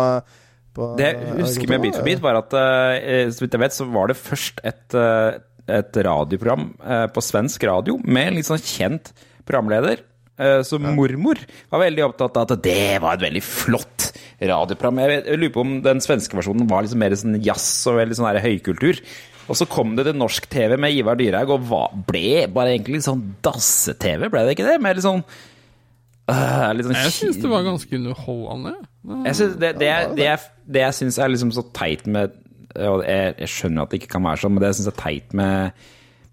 på 0.73 0.89
Det 0.97 1.11
jeg 1.11 1.37
husker 1.37 1.73
med 1.75 1.85
Beat 1.85 2.01
for 2.01 2.09
beat, 2.09 2.25
var 2.25 2.41
at 2.41 2.57
eh, 2.57 3.29
så 3.29 3.45
vidt 3.45 3.59
jeg 3.59 3.65
vet, 3.67 3.77
så 3.77 3.89
var 3.93 4.09
det 4.09 4.17
først 4.17 4.65
et, 4.65 4.97
eh, 4.97 5.37
et 5.77 6.03
radioprogram 6.09 6.71
eh, 6.81 7.05
på 7.13 7.27
svensk 7.29 7.69
radio 7.69 8.01
med 8.01 8.31
en 8.31 8.41
litt 8.41 8.49
sånn 8.49 8.65
kjent 8.65 9.13
programleder. 9.45 10.01
Eh, 10.39 10.61
Så 10.63 10.79
mormor 10.79 11.39
var 11.71 11.79
veldig 11.85 12.03
opptatt 12.05 12.37
av 12.37 12.51
at 12.51 12.61
det 12.63 13.01
var 13.03 13.17
et 13.17 13.25
veldig 13.27 13.43
flott 13.43 14.11
radioprogram. 14.41 14.99
Jeg, 15.03 15.23
jeg 15.25 15.39
lurer 15.41 15.53
på 15.55 15.63
om 15.65 15.81
den 15.85 15.99
svenske 16.03 16.37
versjonen 16.37 16.67
var 16.69 16.83
liksom 16.85 16.99
mer 17.01 17.15
sånn 17.17 17.39
jazz 17.43 17.67
og 17.89 17.97
veldig 18.01 18.17
sånn 18.19 18.39
høykultur. 18.43 19.01
Og 19.47 19.55
så 19.55 19.65
kom 19.71 19.95
det 19.95 20.03
til 20.09 20.17
norsk 20.19 20.45
TV 20.51 20.75
med 20.77 20.91
Ivar 20.93 21.15
Dyrhaug, 21.15 21.53
og 21.55 21.67
hva, 21.69 21.83
ble 22.09 22.47
bare 22.51 22.73
egentlig 22.75 22.97
litt 22.99 23.05
sånn 23.07 23.21
dasse-TV, 23.45 24.27
ble 24.29 24.41
det 24.43 24.57
ikke 24.57 24.65
det? 24.67 24.75
Med 24.83 24.97
litt 24.99 25.05
sånn 25.07 25.21
øh, 25.23 26.73
litt 26.75 26.87
sånn 26.89 26.97
Jeg 26.99 27.13
syns 27.15 27.39
det 27.43 27.51
var 27.51 27.63
ganske 27.63 27.95
underholdende. 27.95 28.73
Det- 29.07 29.21
jeg 29.29 29.35
synes 29.39 29.55
det, 29.61 29.71
det, 29.79 29.87
jeg- 29.87 30.15
det, 30.17 30.25
jeg, 30.25 30.39
det 30.67 30.81
jeg 30.83 30.93
syns 30.99 31.17
er 31.23 31.29
liksom 31.31 31.51
så 31.55 31.63
teit 31.73 32.05
med 32.07 32.31
og 32.77 33.01
jeg, 33.07 33.33
jeg 33.39 33.47
skjønner 33.49 33.81
at 33.87 33.89
det 33.89 34.01
ikke 34.01 34.11
kan 34.11 34.23
være 34.27 34.37
sånn, 34.37 34.51
men 34.53 34.61
det 34.61 34.67
jeg 34.69 34.75
syns 34.81 34.87
er 34.91 34.97
teit 35.01 35.33
med, 35.33 35.71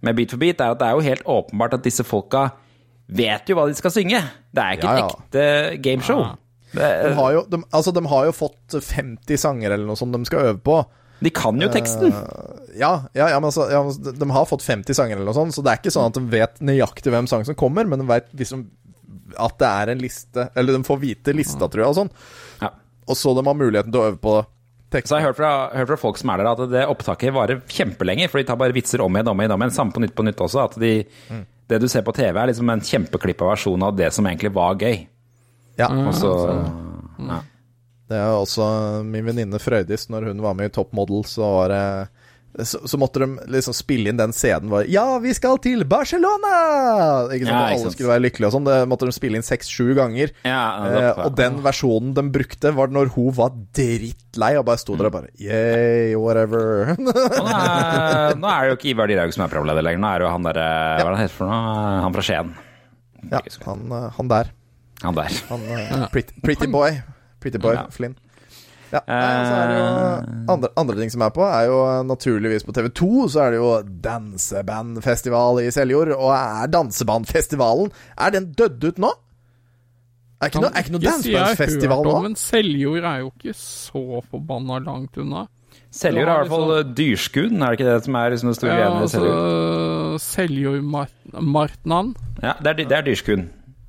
med 0.02 0.16
Beat 0.18 0.31
for 0.35 0.36
beat, 0.43 0.60
er 0.60 0.74
at 0.74 0.78
det 0.82 0.89
er 0.89 0.93
jo 0.98 1.06
helt 1.06 1.24
åpenbart 1.24 1.72
at 1.78 1.85
disse 1.86 2.05
folka 2.05 2.51
vet 3.09 3.48
jo 3.51 3.56
hva 3.59 3.66
de 3.68 3.74
skal 3.78 3.90
synge. 3.93 4.20
Det 4.55 4.62
er 4.64 4.78
ikke 4.78 4.90
Ja, 4.90 4.97
et 4.97 5.05
ja. 5.05 5.09
ekte 5.12 5.82
gameshow. 5.85 6.20
Ja. 6.24 6.35
De 6.74 7.14
har, 7.14 7.32
jo, 7.36 7.43
de, 7.47 7.60
altså, 7.70 7.93
de 7.94 8.02
har 8.10 8.24
jo 8.26 8.32
fått 8.35 8.74
50 8.82 9.36
sanger 9.39 9.70
eller 9.76 9.86
noe 9.86 9.97
som 9.97 10.10
de 10.10 10.18
skal 10.26 10.48
øve 10.51 10.59
på. 10.66 10.78
de 11.22 11.31
kan 11.31 11.60
jo 11.62 11.68
teksten. 11.70 12.10
Ja, 12.76 13.06
ja, 13.14 13.28
ja 13.31 13.36
men 13.39 13.47
altså, 13.52 13.68
ja, 13.70 13.82
de, 13.86 14.12
de 14.18 14.31
har 14.35 14.48
fått 14.51 14.64
50 14.66 14.93
sanger 14.98 15.16
eller 15.16 15.31
noe 15.31 15.36
sånt, 15.36 15.55
så 15.55 15.62
det 15.62 15.70
er 15.70 15.78
ikke 15.78 15.93
sånn 15.94 16.09
at 16.10 16.18
de 16.18 16.24
vet 16.32 16.59
nøyaktig 16.60 17.12
hvem 17.14 17.28
sangen 17.31 17.47
som 17.47 17.55
kommer, 17.55 17.86
men 17.86 18.02
de 18.02 18.09
vet 18.10 18.26
liksom 18.35 18.66
at 19.40 19.55
det 19.59 19.66
er 19.66 19.90
en 19.94 19.98
liste 20.02 20.43
Eller 20.55 20.76
de 20.76 20.85
får 20.86 20.98
vite 21.01 21.32
lista, 21.35 21.66
tror 21.70 21.81
jeg, 21.85 21.89
og 21.90 21.97
sånn. 21.97 22.10
Ja. 22.60 22.68
Og 23.09 23.16
så 23.18 23.32
de 23.39 23.43
har 23.47 23.56
muligheten 23.56 23.90
til 23.94 24.01
å 24.02 24.10
øve 24.10 24.18
på 24.22 24.35
Så 24.43 24.98
teksten. 24.98 25.14
har 25.16 25.22
jeg 25.22 25.28
hørt 25.31 25.39
fra, 25.40 25.52
hørt 25.78 25.89
fra 25.94 25.97
folk 26.02 26.18
som 26.20 26.31
er 26.35 26.43
der, 26.43 26.51
at 26.52 26.70
det 26.74 26.85
opptaket 26.90 27.32
varer 27.35 27.62
kjempelenge. 27.70 28.28
For 28.31 28.39
de 28.43 28.47
tar 28.51 28.59
bare 28.60 28.74
vitser 28.76 29.02
om 29.02 29.14
igjen, 29.16 29.31
om 29.32 29.40
igjen, 29.43 29.55
om 29.56 29.62
igjen. 29.64 29.74
Samme 29.74 29.94
på 29.97 30.02
Nytt 30.05 30.14
på 30.14 30.22
Nytt 30.26 30.43
også. 30.44 30.66
At 30.68 30.76
de, 30.78 30.93
det 31.70 31.80
du 31.80 31.88
ser 31.88 32.04
på 32.06 32.12
TV, 32.16 32.36
er 32.36 32.50
liksom 32.50 32.70
en 32.72 32.84
kjempeklippa 32.84 33.48
versjon 33.48 33.84
av 33.86 33.96
det 33.96 34.10
som 34.14 34.26
egentlig 34.28 34.52
var 34.54 34.76
gøy. 34.80 35.06
Ja, 35.80 35.88
så 36.14 36.30
ja. 37.18 37.40
Det 38.04 38.18
er 38.20 38.34
også 38.36 38.66
min 39.06 39.24
venninne 39.26 39.58
Frøydis, 39.62 40.10
når 40.12 40.28
hun 40.28 40.42
var 40.44 40.56
med 40.58 40.68
i 40.68 40.74
Top 40.74 40.92
Model, 40.94 41.24
så 41.26 41.48
var 41.56 41.72
det 41.72 41.84
så, 42.62 42.78
så 42.86 42.98
måtte 43.02 43.18
de 43.18 43.26
liksom 43.51 43.74
spille 43.74 44.12
inn 44.12 44.18
den 44.20 44.31
scenen 44.36 44.70
var 44.70 44.85
Ja, 44.86 45.18
vi 45.18 45.32
skal 45.35 45.59
til 45.64 45.82
Barcelona! 45.90 46.52
Ikke 47.35 47.48
sant? 47.48 47.51
Ja, 47.51 47.62
ikke 47.64 47.70
alle 47.74 47.81
sant. 47.82 47.97
skulle 47.97 48.12
være 48.12 48.22
lykkelige 48.28 48.47
og 48.51 48.55
sånn. 48.55 48.68
Det 48.68 48.76
måtte 48.90 49.09
de 49.09 49.14
spille 49.16 49.40
inn 49.40 49.47
seks-sju 49.47 49.94
ganger. 49.98 50.35
Ja, 50.47 50.60
Eh, 50.85 51.09
og 51.24 51.35
den 51.39 51.59
versjonen 51.64 52.12
de 52.14 52.22
brukte, 52.35 52.70
var 52.76 52.93
når 52.94 53.10
hun 53.16 53.32
var 53.36 53.55
drittlei 53.76 54.52
og 54.60 54.66
bare 54.68 54.81
sto 54.82 54.94
der 54.98 55.09
og 55.10 55.14
bare 55.16 55.31
Yeah, 55.40 56.14
whatever. 56.20 56.94
Nå 56.98 57.14
er, 57.14 58.36
nå 58.40 58.51
er 58.51 58.60
det 58.68 58.70
jo 58.70 58.76
ikke 58.78 58.90
Ivar 58.93 59.10
Dyrhaug 59.10 59.35
som 59.35 59.44
er 59.47 59.52
programleder 59.52 59.86
lenger. 59.86 60.02
Nå 60.05 60.10
er 60.12 60.22
det 60.22 60.26
jo 60.28 60.32
han 60.35 60.48
derre 60.51 60.68
Hva 60.68 60.93
er 60.94 61.02
det 61.02 61.14
han 61.16 61.22
heter 61.24 61.36
for 61.40 61.51
noe? 61.51 61.97
Han 62.05 62.16
fra 62.18 62.26
Skien. 62.28 62.55
ja, 63.32 63.40
han, 63.66 63.85
eh, 63.98 64.06
han 64.18 64.31
der. 64.35 64.52
Han 65.05 65.18
der. 65.18 65.40
Han, 65.51 65.66
uh, 65.68 66.06
pretty, 66.14 66.36
pretty 66.44 66.70
boy. 66.70 67.01
Pretty 67.43 67.59
boy. 67.60 67.76
Flynn. 67.93 68.14
Ja, 68.94 69.00
så 69.06 69.54
er 69.58 69.70
det 69.72 69.76
jo 69.80 69.86
andre, 70.54 70.68
andre 70.78 70.96
ting 71.00 71.10
som 71.10 71.24
er 71.26 71.32
på, 71.34 71.42
er 71.42 71.66
jo 71.66 71.78
eh, 71.82 72.02
naturligvis 72.06 72.66
på 72.66 72.74
TV2 72.76 73.08
så 73.34 73.40
er 73.44 73.54
det 73.54 73.58
jo 73.58 73.70
dansebandfestival 74.06 75.58
i 75.64 75.70
Seljord. 75.74 76.12
Og 76.14 76.30
er 76.36 76.70
dansebandfestivalen 76.70 77.90
Er 78.14 78.34
den 78.36 78.52
dødd 78.54 78.86
ut 78.92 79.02
nå? 79.02 79.10
Er 80.42 80.50
ikke 80.50 80.62
noe, 80.62 80.70
er 80.74 80.84
ikke 80.84 80.94
noe 80.94 81.04
dansebandfestival 81.08 82.06
nå? 82.06 82.14
Men 82.28 82.38
Seljord 82.38 83.04
er 83.10 83.24
jo 83.24 83.32
ikke 83.32 83.56
så 83.58 84.22
forbanna 84.30 84.78
langt 84.84 85.18
unna. 85.18 85.46
Seljord 85.94 86.26
er 86.28 86.32
i 86.32 86.38
hvert 86.42 86.50
fall 86.50 86.94
dyrskuden 86.98 87.62
er 87.62 87.70
det 87.74 87.78
ikke 87.78 87.90
det 87.90 88.04
som 88.06 88.16
er 88.18 88.32
liksom 88.34 88.50
det 88.50 88.56
store 88.58 88.78
Ja, 88.78 88.88
i 89.02 89.10
Seljord? 89.10 89.34
altså 89.34 90.24
Seljord-Martnan. 90.34 92.14
Ja, 92.42 92.54
det 92.62 92.72
er, 92.72 92.80
det 92.82 92.96
er 92.98 93.06
dyrskuen. 93.06 93.46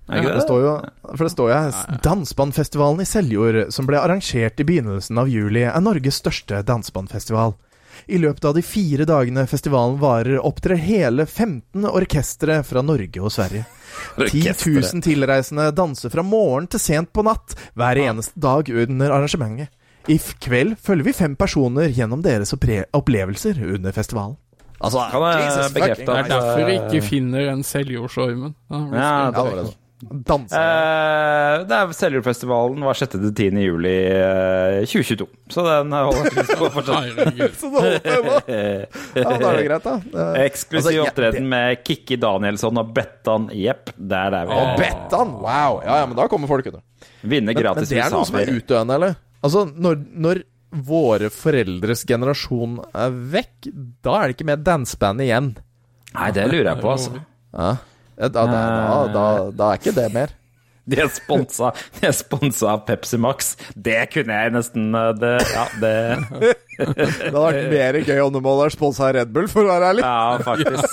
Er 0.08 0.22
det 0.22 0.28
Det 0.30 0.34
det? 0.36 0.42
står 0.46 0.60
jo, 0.62 0.74
for 1.16 1.24
det 1.26 1.32
står 1.34 1.50
jo 1.50 1.56
her 1.56 2.00
Dansebandfestivalen 2.06 3.02
i 3.02 3.06
Seljord, 3.10 3.72
som 3.74 3.88
ble 3.90 3.98
arrangert 3.98 4.60
i 4.60 4.64
begynnelsen 4.68 5.18
av 5.18 5.30
juli, 5.32 5.64
er 5.66 5.82
Norges 5.82 6.20
største 6.22 6.60
dansbandfestival. 6.64 7.56
I 8.12 8.18
løpet 8.22 8.46
av 8.46 8.54
de 8.54 8.62
fire 8.62 9.06
dagene 9.08 9.48
festivalen 9.48 9.98
varer, 10.02 10.38
opptrer 10.46 10.78
hele 10.78 11.26
15 11.26 11.88
orkestre 11.90 12.60
fra 12.68 12.84
Norge 12.86 13.22
og 13.24 13.32
Sverige. 13.32 13.64
10 14.20 14.52
000 14.52 15.02
tilreisende 15.02 15.70
danser 15.72 16.12
fra 16.14 16.22
morgen 16.22 16.68
til 16.68 16.80
sent 16.84 17.14
på 17.16 17.24
natt 17.26 17.56
hver 17.74 17.98
eneste 18.04 18.38
dag 18.40 18.70
under 18.70 19.10
arrangementet. 19.16 19.72
I 20.12 20.20
kveld 20.20 20.76
følger 20.86 21.08
vi 21.08 21.14
fem 21.18 21.36
personer 21.40 21.88
gjennom 21.90 22.22
deres 22.22 22.52
opplevelser 22.54 23.58
under 23.74 23.96
festivalen. 23.96 24.36
Altså, 24.84 25.08
Kan 25.10 25.24
jeg 25.24 25.72
bekrefte 25.74 26.06
Det 26.06 26.18
er 26.20 26.30
derfor 26.30 26.66
vi 26.68 26.76
ikke 26.78 27.02
finner 27.08 27.48
den 27.48 27.64
Seljordsormen. 27.64 28.54
Ja, 28.70 28.78
Ja, 28.92 29.32
det 29.32 29.36
det 29.40 29.44
var 29.46 29.56
det. 29.64 29.74
Dansa. 30.06 30.60
Eh, 30.60 31.64
det 31.66 31.78
er 31.78 31.94
Seljordfestivalen 31.98 32.84
var 32.86 32.98
6. 32.98 33.16
til 33.16 33.32
10. 33.32 33.62
juli 33.64 33.94
eh, 34.12 34.84
2022. 34.86 35.28
Så 35.52 35.66
den 35.66 35.96
holder 35.96 36.50
på 36.60 36.70
fortsatt. 36.76 37.22
Så 37.62 37.72
det 37.74 38.02
holder. 38.06 38.50
Ja, 39.16 39.26
da 39.26 39.52
er 39.52 39.60
det 39.60 39.66
greit, 39.68 39.88
da. 39.88 39.96
Eh, 40.14 40.42
Eksklusiv 40.48 40.92
altså, 40.92 40.96
ja, 40.98 41.06
opptreden 41.08 41.50
med 41.52 41.82
Kikki 41.86 42.20
Danielsson 42.22 42.82
og 42.82 42.92
Bettan 42.96 43.50
Jepp. 43.56 43.96
Der 43.98 44.40
er 44.42 44.50
vi. 44.50 44.60
Og 44.60 44.82
Bettan! 44.82 45.38
Wow! 45.42 45.82
Ja, 45.86 46.02
ja, 46.04 46.10
men 46.10 46.18
da 46.20 46.28
kommer 46.32 46.52
folk, 46.52 46.68
vet 46.70 46.78
du. 46.78 46.84
gratis 46.84 47.26
Men, 47.26 47.50
men 47.50 47.64
det 47.90 48.04
er 48.04 48.14
noe 48.14 48.28
som 48.30 48.40
er 48.42 48.54
utdøende, 48.54 49.00
eller? 49.00 49.18
Altså, 49.46 49.66
når, 49.74 50.00
når 50.14 50.44
våre 50.86 51.32
foreldres 51.32 52.04
generasjon 52.08 52.80
er 52.94 53.20
vekk, 53.36 53.70
da 54.06 54.20
er 54.20 54.30
det 54.30 54.38
ikke 54.38 54.50
mer 54.52 54.64
danseband 54.66 55.24
igjen. 55.26 55.52
Nei, 56.16 56.32
det 56.36 56.48
lurer 56.52 56.72
jeg 56.72 56.82
på, 56.82 56.94
altså. 56.94 57.22
Ja. 57.56 57.76
Da, 58.16 58.28
da, 58.32 58.46
da, 58.48 59.08
da, 59.12 59.26
da 59.52 59.70
er 59.74 59.80
ikke 59.82 59.96
det 59.96 60.10
mer. 60.16 60.34
De 60.86 61.00
er 61.02 61.08
sponsa, 61.10 61.72
de 61.98 62.06
er 62.06 62.14
sponsa 62.14 62.68
av 62.76 62.84
Pepsi 62.86 63.18
Max. 63.18 63.56
Det 63.74 64.04
kunne 64.14 64.36
jeg 64.38 64.52
nesten 64.54 64.94
eh, 64.94 65.08
det, 65.18 65.32
Ja, 65.50 65.64
det 65.82 65.94
Det 66.76 67.32
hadde 67.32 67.40
vært 67.40 67.70
mer 67.72 67.98
gøy 68.04 68.20
om 68.22 68.34
du 68.36 68.38
hadde 68.44 68.54
vært 68.60 68.76
sponsa 68.76 69.06
av 69.08 69.14
Red 69.16 69.30
Bull, 69.34 69.48
for 69.50 69.64
å 69.64 69.70
være 69.72 69.94
ærlig. 69.94 70.04
Ja, 70.04 70.38
faktisk. 70.44 70.84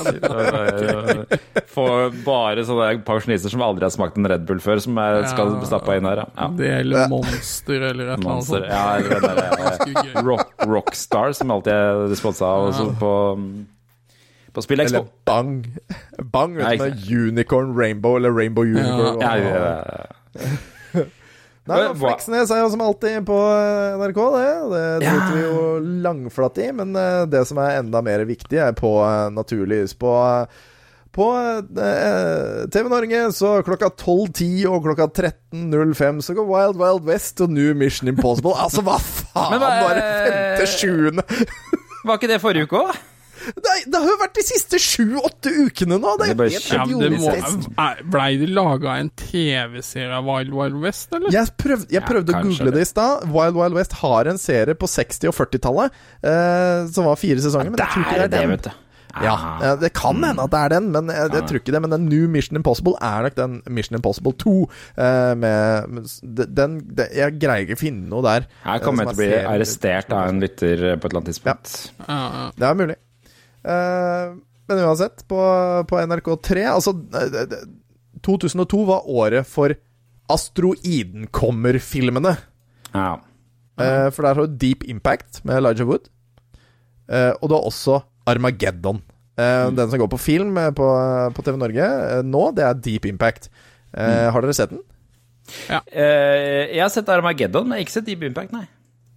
For 1.75 2.15
bare 2.25 2.65
sånne 2.69 2.89
pensjonister 3.07 3.51
som 3.53 3.65
aldri 3.67 3.85
har 3.89 3.93
smakt 3.95 4.17
en 4.21 4.29
Red 4.31 4.45
Bull 4.49 4.61
før, 4.63 4.79
som 4.85 4.97
jeg 5.03 5.27
skal 5.33 5.53
Ja. 5.57 5.65
stappe 5.67 5.97
inn 5.99 6.07
her. 6.09 6.23
Ja. 6.37 6.49
Det 6.57 6.71
eller 6.79 7.09
Monster 7.11 7.89
eller 7.91 8.13
et 8.15 8.19
eller 8.19 8.31
annet 8.31 8.47
sånt. 8.47 8.67
Ja, 8.71 8.97
eh, 9.03 10.23
rock, 10.23 10.55
Rockstar, 10.71 11.35
som 11.35 11.51
alltid 11.51 11.73
er 11.75 12.15
sponsa 12.17 12.47
av 12.47 12.97
på, 13.03 13.13
på 14.53 14.65
SpillExpo. 14.65 14.99
Eller 14.99 15.09
Bang. 15.29 15.55
Bang 16.33 16.57
vet 16.59 16.83
du, 16.83 17.17
Unicorn 17.29 17.75
Rainbow, 17.79 18.17
eller 18.17 18.33
Rainbow 18.33 18.65
Unicorn. 18.65 19.21
Ja, 19.21 19.37
ja, 19.37 19.65
ja. 20.37 21.03
Nei, 21.63 21.77
men 21.79 21.95
Fleksnes 21.95 22.51
er 22.51 22.65
jo 22.65 22.71
som 22.73 22.81
alltid 22.83 23.21
på 23.29 23.37
eh, 23.39 24.01
NRK, 24.01 24.19
det. 24.35 24.47
Det 24.73 24.83
driter 25.05 25.37
vi 25.37 25.43
jo 25.45 25.61
langflatt 26.03 26.59
i. 26.59 26.73
Men 26.75 26.97
eh, 26.99 27.23
det 27.31 27.45
som 27.47 27.61
er 27.63 27.79
enda 27.79 28.03
mer 28.03 28.25
viktig, 28.27 28.59
er 28.59 28.75
på 28.75 28.91
Naturlys. 29.31 29.95
på 29.95 30.11
eh, 30.19 30.63
på 31.13 31.27
eh, 31.37 32.69
TV 32.73 32.89
Norge 32.89 33.19
så 33.37 33.51
klokka 33.67 33.91
12.10 34.01 34.63
og 34.71 34.87
klokka 34.87 35.11
13.05 35.13 36.23
så 36.25 36.37
går 36.39 36.47
Wild 36.49 36.79
Wild 36.81 37.05
West 37.05 37.43
og 37.45 37.53
New 37.53 37.75
Mission 37.77 38.09
Impossible. 38.09 38.55
Altså, 38.57 38.81
hva 38.81 38.97
faen? 38.97 39.61
Bare 39.61 40.07
femte-sjuende 40.25 41.27
Var 42.03 42.17
ikke 42.17 42.31
det 42.33 42.41
forrige 42.41 42.65
uke 42.65 42.81
òg? 42.81 42.97
Nei, 43.43 43.79
det 43.91 44.01
har 44.01 44.09
jo 44.09 44.19
vært 44.21 44.37
de 44.39 44.45
siste 44.47 44.79
sju-åtte 44.83 45.53
ukene 45.67 45.99
nå! 46.03 46.15
Det 46.21 46.29
Det 46.33 46.37
bare 46.39 46.53
helt 46.55 46.69
Ja, 46.73 46.85
det 46.87 48.11
Blei 48.13 48.31
det 48.41 48.51
laga 48.53 48.99
en 49.03 49.11
TV-serie 49.19 50.13
av 50.19 50.29
Wild 50.29 50.53
Wild 50.55 50.79
West, 50.85 51.11
eller? 51.13 51.33
Jeg 51.35 51.55
prøvde, 51.59 51.89
jeg 51.91 52.03
Ja, 52.03 52.07
å 52.07 52.43
google 52.45 52.71
det. 52.71 52.77
det 52.79 52.87
i 52.87 52.91
stad. 52.93 53.27
Wild 53.33 53.59
Wild 53.59 53.79
West 53.79 53.99
har 54.03 54.31
en 54.31 54.41
serie 54.41 54.79
på 54.79 54.89
60- 54.91 55.33
og 55.33 55.37
40-tallet 55.39 56.01
eh, 56.23 56.87
som 56.95 57.09
var 57.09 57.21
fire 57.21 57.43
sesonger. 57.43 57.75
Men 57.75 57.83
jeg 57.83 57.95
tror 57.95 58.07
ikke 58.07 58.23
det 58.23 58.29
er 58.29 58.35
den. 58.39 58.57
vet 58.57 58.71
du. 58.71 58.73
Ja, 59.21 59.59
eh, 59.63 59.77
Det 59.81 59.93
kan 59.93 60.23
hende 60.25 60.43
at 60.47 60.51
det 60.53 60.61
er 60.61 60.73
den, 60.73 60.91
men 60.95 61.11
jeg, 61.13 61.33
jeg 61.37 61.47
tror 61.49 61.61
ikke 61.61 61.75
det. 61.75 61.83
Men 61.85 61.95
den 61.95 62.09
New 62.09 62.29
Mission 62.33 62.57
Impossible 62.57 62.95
er 63.05 63.27
nok 63.27 63.37
den 63.37 63.59
Mission 63.69 63.99
Impossible 63.99 64.33
2. 64.41 64.55
Eh, 64.97 65.35
med, 65.37 66.01
den, 66.23 66.53
den 66.57 66.79
Jeg 67.13 67.39
greier 67.43 67.67
ikke 67.67 67.79
å 67.79 67.83
finne 67.85 68.09
noe 68.09 68.25
der. 68.25 68.49
Her 68.65 68.79
eh, 68.81 68.85
kommer 68.85 69.09
som 69.11 69.13
jeg 69.13 69.17
til 69.17 69.25
å 69.25 69.29
bli 69.29 69.41
er 69.41 69.51
arrestert 69.53 70.13
av 70.17 70.29
en 70.33 70.43
lytter 70.43 70.85
på 70.97 71.07
et 71.07 71.11
eller 71.11 71.21
annet 71.21 71.33
tidspunkt. 71.35 71.75
Ja, 72.07 72.21
ja. 72.23 72.47
Det 72.57 72.69
er 72.71 72.79
mulig. 72.85 72.99
Eh, 73.65 74.35
men 74.69 74.79
uansett, 74.87 75.25
på, 75.29 75.39
på 75.89 75.97
NRK3 76.03 76.65
Altså, 76.73 76.91
eh, 77.15 77.23
eh, 77.43 77.47
2002 78.25 78.85
var 78.89 79.01
året 79.11 79.47
for 79.49 79.75
Asteroiden-kommer-filmene. 80.33 82.37
Ja. 82.95 83.21
Eh, 83.81 84.09
for 84.15 84.23
der 84.23 84.35
har 84.35 84.47
du 84.47 84.57
Deep 84.61 84.85
Impact 84.89 85.43
med 85.45 85.57
Elijah 85.59 85.87
Wood. 85.89 86.01
Eh, 87.11 87.33
og 87.41 87.49
du 87.51 87.55
har 87.57 87.65
også 87.69 88.01
Armageddon. 88.29 89.03
Eh, 89.37 89.71
Den 89.73 89.91
som 89.91 89.99
går 89.99 90.09
på 90.13 90.21
film 90.21 90.57
eh, 90.61 90.71
på, 90.77 90.87
på 91.35 91.43
TV 91.45 91.57
Norge 91.61 91.85
eh, 91.89 92.23
nå, 92.25 92.51
det 92.57 92.65
er 92.67 92.75
Deep 92.85 93.05
Impact. 93.11 93.49
Mm. 93.93 94.33
Har 94.33 94.41
dere 94.41 94.55
sett 94.57 94.71
den? 94.73 94.81
Ja. 95.69 95.81
jeg 95.93 96.81
har 96.81 96.89
sett 96.89 97.09
Armageddon, 97.13 97.67
men 97.69 97.79
ikke 97.83 97.93
sett 97.99 98.07
Deep 98.07 98.23
Impact, 98.25 98.53
nei. 98.57 98.65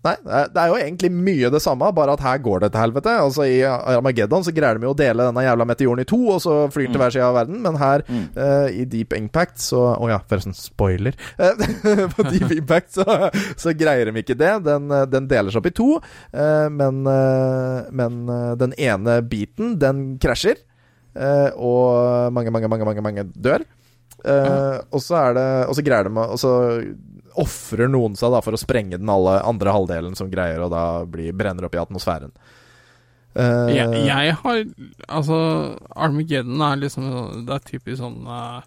Nei, 0.06 0.14
det 0.54 0.60
er, 0.62 0.70
jo 0.70 0.78
egentlig 0.78 1.10
mye 1.14 1.50
det 1.54 1.62
samme, 1.64 1.88
bare 1.98 2.14
at 2.14 2.22
her 2.22 2.42
går 2.46 2.62
det 2.62 2.72
til 2.74 2.84
helvete. 2.84 3.14
Altså 3.24 3.48
I 3.50 3.58
Armageddon 3.66 4.46
så 4.46 4.54
greier 4.54 4.78
de 4.78 4.86
jo 4.86 4.94
å 4.94 4.98
dele 4.98 5.26
denne 5.26 5.46
jævla 5.46 5.66
meteoren 5.66 6.04
i 6.04 6.08
to, 6.10 6.20
og 6.36 6.42
så 6.44 6.58
flyr 6.74 6.90
den 6.90 6.96
til 6.96 7.02
hver 7.02 7.16
side 7.16 7.30
av 7.30 7.38
verden. 7.40 7.62
Men 7.64 7.80
her, 7.82 8.04
eh, 8.12 8.68
i 8.84 8.86
Deep 8.90 9.16
Impact, 9.18 9.58
så 9.66 9.82
Å 9.96 10.10
ja, 10.12 10.20
forresten, 10.30 10.54
spoiler. 10.58 11.16
Eh, 11.40 11.64
på 12.14 12.26
Deep 12.28 12.54
Impact 12.54 13.00
så, 13.00 13.32
så 13.58 13.74
greier 13.78 14.12
de 14.12 14.22
ikke 14.22 14.38
det. 14.38 14.52
Den, 14.68 14.92
eh, 14.94 15.08
den 15.10 15.30
deler 15.32 15.54
seg 15.54 15.64
opp 15.64 15.70
i 15.72 15.74
to, 15.76 15.90
uh, 15.98 16.68
men, 16.70 17.02
uh, 17.08 17.90
men 17.96 18.22
den 18.60 18.76
ene 18.78 19.20
biten, 19.26 19.76
den 19.82 20.06
krasjer. 20.22 20.62
og 21.16 22.34
mange, 22.36 22.52
mange, 22.52 22.68
mange, 22.68 22.86
mange, 22.86 23.02
mange 23.02 23.24
dør. 23.32 23.64
Og 24.92 25.00
så 25.04 25.16
er 25.20 25.36
det 25.38 25.46
Og 25.70 25.78
så 25.78 25.84
greier 25.86 26.10
de 26.10 26.26
å 26.26 26.38
ofrer 27.42 27.90
noen 27.92 28.16
seg 28.20 28.32
da 28.34 28.42
for 28.46 28.56
å 28.56 28.60
sprenge 28.62 29.00
den 29.00 29.10
alle 29.12 29.40
andre 29.46 29.74
halvdelen 29.76 30.16
som 30.18 30.30
greier 30.32 30.62
å 30.64 30.70
da 30.72 30.86
bli 31.10 31.32
brenner 31.36 31.68
opp 31.68 31.76
i 31.76 31.82
atmosfæren. 31.82 32.32
Uh, 33.36 33.68
Jeg, 33.68 34.06
jeg 34.08 34.36
har 34.40 34.62
Altså, 35.12 35.38
Armageddon 35.92 36.62
er 36.64 36.78
liksom 36.80 37.08
Det 37.44 37.52
er 37.52 37.66
typisk 37.68 37.98
sånn 38.00 38.22
uh, 38.24 38.62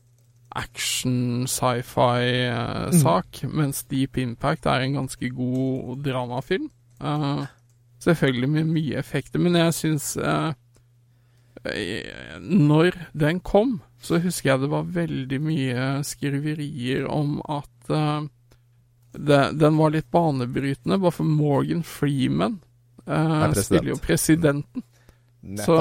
action, 0.59 1.47
sci-fi-sak, 1.49 3.43
mens 3.49 3.85
Deep 3.89 4.19
Impact 4.19 4.67
er 4.67 4.85
en 4.85 4.97
ganske 4.99 5.31
god 5.35 6.03
dramafilm. 6.05 6.71
Eh, 7.01 7.43
selvfølgelig 8.03 8.49
med 8.49 8.73
mye 8.73 8.99
effekter, 8.99 9.43
men 9.43 9.55
jeg 9.59 9.75
syns 9.77 10.17
eh, 10.17 10.53
eh, 11.65 12.39
Når 12.41 12.97
den 13.13 13.41
kom, 13.41 13.81
så 14.03 14.19
husker 14.23 14.51
jeg 14.53 14.65
det 14.65 14.73
var 14.73 14.91
veldig 14.97 15.41
mye 15.43 15.87
skriverier 16.07 17.07
om 17.11 17.39
at 17.45 17.93
eh, 17.95 18.27
det, 19.27 19.39
den 19.59 19.77
var 19.81 19.91
litt 19.95 20.11
banebrytende, 20.15 20.99
bare 21.03 21.15
for 21.17 21.25
Morgan 21.27 21.83
Freeman 21.83 22.59
eh, 23.07 23.43
Er 23.49 23.55
spiller 23.59 23.93
jo 23.95 23.99
presidenten. 24.03 24.83
Så 25.65 25.75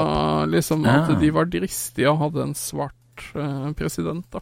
liksom 0.48 0.84
at 0.86 1.10
Ah. 1.10 1.18
de 1.20 1.30
var 1.34 1.44
dristige 1.50 2.08
og 2.10 2.18
hadde 2.22 2.42
en 2.48 2.54
svart 2.54 3.24
eh, 3.34 3.72
president, 3.78 4.24
da. 4.32 4.40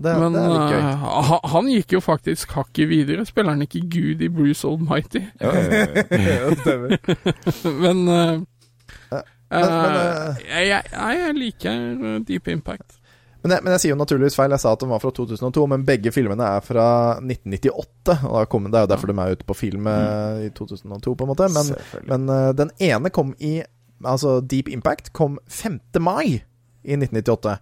det, 0.00 0.14
Men 0.18 0.32
det 0.32 0.80
ha- 0.98 1.40
han 1.52 1.66
gikk 1.70 1.92
jo 1.92 2.00
faktisk 2.00 2.52
hakket 2.56 2.88
videre. 2.88 3.26
Spiller 3.28 3.50
han 3.54 3.62
ikke 3.62 3.82
Gud 3.92 4.22
i 4.22 4.28
Bruce 4.32 4.64
Almighty? 4.68 5.20
Jo, 5.40 5.50
jo, 5.52 5.60
jo. 5.60 6.04
Ja, 6.16 7.70
men 7.80 8.06
Ja, 8.10 9.18
eh, 9.18 9.82
men, 9.82 9.96
eh, 9.98 10.36
jeg, 10.46 10.68
jeg, 10.70 11.18
jeg 11.20 11.34
liker 11.34 12.24
Deep 12.28 12.48
Impact. 12.48 12.99
Men 13.42 13.54
jeg, 13.54 13.64
men 13.64 13.72
jeg 13.74 13.82
sier 13.82 13.94
jo 13.94 13.98
naturligvis 14.00 14.36
feil. 14.36 14.52
Jeg 14.52 14.62
sa 14.62 14.74
at 14.74 14.82
den 14.82 14.92
var 14.92 15.00
fra 15.02 15.12
2002, 15.16 15.66
men 15.72 15.84
begge 15.88 16.12
filmene 16.12 16.44
er 16.58 16.64
fra 16.64 16.86
1998. 17.22 18.16
Og 18.28 18.48
kom, 18.52 18.68
det 18.68 18.80
er 18.80 18.86
jo 18.86 18.92
derfor 18.92 19.10
de 19.10 19.16
er 19.16 19.36
ute 19.36 19.48
på 19.48 19.56
film 19.56 19.88
mm. 19.88 20.46
i 20.46 20.50
2002, 20.56 21.14
på 21.14 21.26
en 21.26 21.32
måte. 21.32 21.48
Men, 21.54 21.72
men 22.10 22.28
uh, 22.28 22.50
den 22.56 22.72
ene 22.80 23.12
kom 23.14 23.34
i 23.38 23.60
Altså, 24.00 24.38
Deep 24.40 24.70
Impact 24.72 25.10
kom 25.12 25.34
5. 25.52 25.74
mai 26.00 26.38
i 26.40 26.94
1998. 26.96 27.58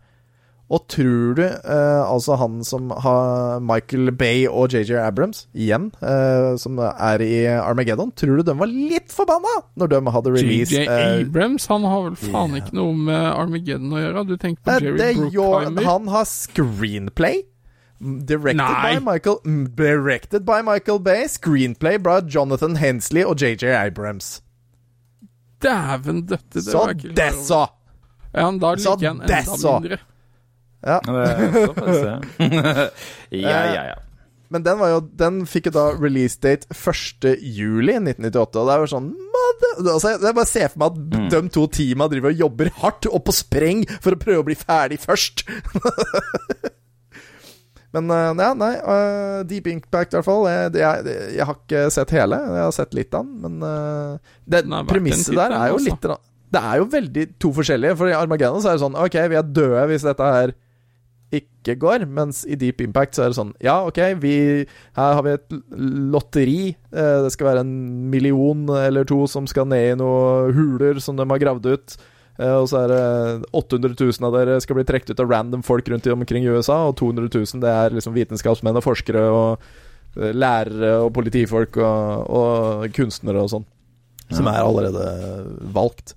Og 0.68 0.82
tror 0.92 1.36
du 1.38 1.44
eh, 1.48 2.00
altså 2.04 2.36
han 2.36 2.58
som 2.66 2.90
har 2.92 3.56
Michael 3.64 4.10
Bay 4.12 4.42
og 4.50 4.74
JJ 4.74 4.98
Abrams, 5.00 5.46
igjen, 5.56 5.86
eh, 6.04 6.56
som 6.60 6.76
er 6.82 7.22
i 7.24 7.46
Armageddon, 7.48 8.10
tror 8.12 8.36
du 8.36 8.42
de 8.50 8.54
var 8.58 8.68
litt 8.68 9.08
forbanna 9.14 9.54
når 9.80 9.94
de 9.94 10.00
hadde 10.12 10.32
released 10.34 10.74
JJ 10.76 10.82
eh, 10.92 11.22
Abrams 11.22 11.64
han 11.72 11.86
har 11.88 12.02
vel 12.10 12.18
faen 12.20 12.52
yeah. 12.52 12.60
ikke 12.60 12.76
noe 12.76 12.92
med 13.00 13.28
Armageddon 13.30 13.94
å 13.96 14.02
gjøre? 14.02 14.26
Du 14.28 14.34
tenker 14.36 14.60
på 14.60 14.74
Eh, 14.74 14.82
Jerry 14.84 14.98
det 15.00 15.08
Brookheimer? 15.16 15.70
Bruckheimer? 15.72 15.88
han 15.88 16.10
har 16.12 16.28
screenplay. 16.28 17.40
Mm, 17.98 18.18
Directed 18.28 18.76
by, 18.84 18.92
Michael, 19.08 19.40
mm, 19.48 19.64
directed 19.74 20.44
by 20.46 20.60
Michael 20.62 21.00
Bay. 21.00 21.24
Screenplay 21.32 21.96
by 21.98 22.20
Jonathan 22.28 22.76
Hensley 22.76 23.24
og 23.24 23.40
JJ 23.40 23.72
Abrams. 23.72 24.42
Dæven 25.64 26.20
døtte, 26.28 26.60
det 26.60 26.62
Så 26.68 26.78
var 26.78 26.92
ikke 26.94 27.08
det 27.08 27.16
dessa! 27.16 27.42
så! 27.42 27.66
Ja, 28.36 28.44
men 28.50 28.60
da 28.62 28.76
Så 28.76 28.94
liker 28.94 29.08
jeg 29.08 29.16
det 29.26 29.40
enda 29.40 29.56
så. 29.58 29.72
mindre. 29.80 29.98
Ja. 30.88 31.00
Ja. 31.02 32.20
ja, 33.34 33.62
ja, 33.74 33.82
ja. 33.90 33.96
Men 34.48 34.64
den, 34.64 34.78
var 34.80 34.92
jo, 34.92 35.00
den 35.20 35.42
fikk 35.48 35.68
jo 35.68 35.74
da 35.74 35.84
release 35.98 36.38
date 36.40 36.68
1. 36.72 37.26
juli 37.42 37.98
1998, 37.98 38.56
og 38.56 38.68
det 38.68 38.74
er 38.74 38.84
jo 38.84 38.90
sånn 38.94 39.10
altså, 39.82 40.14
Jeg 40.14 40.36
bare 40.38 40.48
ser 40.48 40.70
for 40.72 40.80
meg 40.80 40.96
at 40.96 41.34
de 41.34 41.42
to 41.52 41.66
teama 41.74 42.08
driver 42.08 42.32
og 42.32 42.42
jobber 42.46 42.72
hardt 42.80 43.10
og 43.10 43.20
på 43.26 43.34
spreng 43.36 43.84
for 43.98 44.16
å 44.16 44.20
prøve 44.22 44.44
å 44.44 44.46
bli 44.48 44.56
ferdig 44.58 45.00
først. 45.02 45.44
Men 47.96 48.10
eh, 48.12 48.30
ja, 48.36 48.50
nei. 48.52 48.72
Uh, 48.84 49.38
Deep 49.48 49.68
Impact, 49.72 50.12
i 50.12 50.18
hvert 50.18 50.26
fall. 50.26 50.42
Jeg, 50.52 50.72
jeg, 50.76 51.14
jeg 51.38 51.46
har 51.48 51.56
ikke 51.56 51.84
sett 51.92 52.12
hele. 52.12 52.36
Jeg 52.36 52.66
har 52.66 52.74
sett 52.76 52.96
litt 52.96 53.16
av 53.16 53.24
den, 53.24 53.38
men 53.40 53.64
uh, 53.64 54.34
det, 54.44 54.60
premisset 54.90 55.32
der 55.32 55.54
er 55.56 55.70
jo 55.72 55.78
altså. 55.78 55.94
litt 55.94 56.52
Det 56.52 56.62
er 56.68 56.82
jo 56.82 56.88
veldig 56.92 57.24
to 57.40 57.52
forskjellige. 57.56 57.96
For 57.96 58.12
i 58.12 58.16
Armageddon 58.16 58.60
så 58.60 58.72
er 58.72 58.76
det 58.76 58.84
sånn 58.84 58.98
OK, 59.00 59.16
vi 59.32 59.40
er 59.40 59.52
døde 59.60 59.86
hvis 59.88 60.04
dette 60.04 60.32
her 60.36 60.52
ikke 61.34 61.76
går. 61.80 62.04
Mens 62.08 62.42
i 62.48 62.56
Deep 62.58 62.82
Impact 62.84 63.16
så 63.16 63.24
er 63.24 63.32
det 63.32 63.38
sånn 63.38 63.54
Ja, 63.64 63.80
OK, 63.88 64.00
vi, 64.22 64.34
her 64.98 65.16
har 65.18 65.24
vi 65.26 65.34
et 65.36 65.56
lotteri. 66.14 66.60
Eh, 66.92 67.16
det 67.24 67.32
skal 67.34 67.50
være 67.52 67.64
en 67.66 67.74
million 68.12 68.66
eller 68.78 69.08
to 69.08 69.24
som 69.30 69.48
skal 69.50 69.68
ned 69.70 69.94
i 69.94 69.98
noen 70.00 70.54
huler 70.56 71.02
som 71.04 71.18
de 71.18 71.28
har 71.28 71.42
gravd 71.42 71.68
ut. 71.72 71.98
Eh, 72.38 72.54
og 72.54 72.68
så 72.70 72.84
er 72.84 72.92
det 72.92 73.50
800 73.56 73.96
000 73.98 74.28
av 74.28 74.36
dere 74.36 74.60
skal 74.62 74.78
bli 74.78 74.86
trukket 74.88 75.12
ut 75.12 75.24
av 75.24 75.32
random 75.32 75.64
folk 75.66 75.88
rundt 75.90 76.06
i 76.06 76.14
omkring 76.14 76.46
i 76.46 76.52
USA, 76.52 76.84
og 76.86 76.96
200 77.00 77.32
000 77.34 77.64
det 77.64 77.74
er 77.74 77.98
liksom 77.98 78.14
vitenskapsmenn 78.14 78.78
og 78.78 78.86
forskere 78.86 79.24
og 79.34 79.66
eh, 80.16 80.30
lærere 80.32 80.94
og 81.02 81.12
politifolk 81.18 81.80
og, 81.82 82.30
og 82.30 82.88
kunstnere 82.96 83.42
og 83.42 83.52
sånn. 83.56 83.68
Som 84.28 84.48
er 84.50 84.60
allerede 84.60 85.04
valgt. 85.72 86.12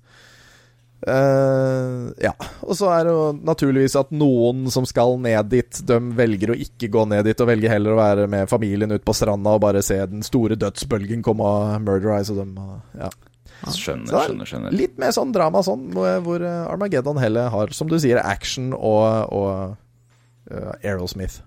Eh, 1.02 2.12
ja. 2.22 2.32
Og 2.62 2.76
så 2.78 2.90
er 2.94 3.06
det 3.06 3.14
jo 3.14 3.24
naturligvis 3.42 3.96
at 3.98 4.12
noen 4.14 4.68
som 4.72 4.86
skal 4.86 5.16
ned 5.22 5.50
dit, 5.50 5.82
de 5.88 5.98
velger 6.18 6.54
å 6.54 6.58
ikke 6.66 6.90
gå 6.94 7.04
ned 7.10 7.26
dit, 7.26 7.42
og 7.42 7.50
velger 7.50 7.74
heller 7.74 7.94
å 7.94 8.00
være 8.00 8.28
med 8.30 8.50
familien 8.50 8.94
ut 8.94 9.04
på 9.04 9.16
stranda 9.16 9.56
og 9.56 9.64
bare 9.64 9.82
se 9.84 9.98
den 10.06 10.22
store 10.26 10.58
dødsbølgen 10.60 11.24
komme 11.26 11.46
av 11.46 11.76
Murder 11.82 12.14
Eyes 12.16 12.30
og 12.34 12.42
dem. 12.42 12.56
Ja. 12.98 13.10
Skjønner, 13.62 14.10
er 14.10 14.26
skjønner, 14.26 14.48
skjønner. 14.50 14.74
Litt 14.74 14.96
mer 14.98 15.14
sånn 15.14 15.30
drama 15.34 15.62
sånn, 15.66 15.88
hvor, 15.94 16.42
eh, 16.42 16.66
Armageddon 16.70 17.20
heller 17.22 17.50
har, 17.54 17.74
som 17.74 17.90
du 17.90 17.98
sier, 18.02 18.18
action 18.22 18.72
og, 18.74 19.30
og 19.30 19.50
uh, 20.50 20.72
Aerosmith. 20.82 21.42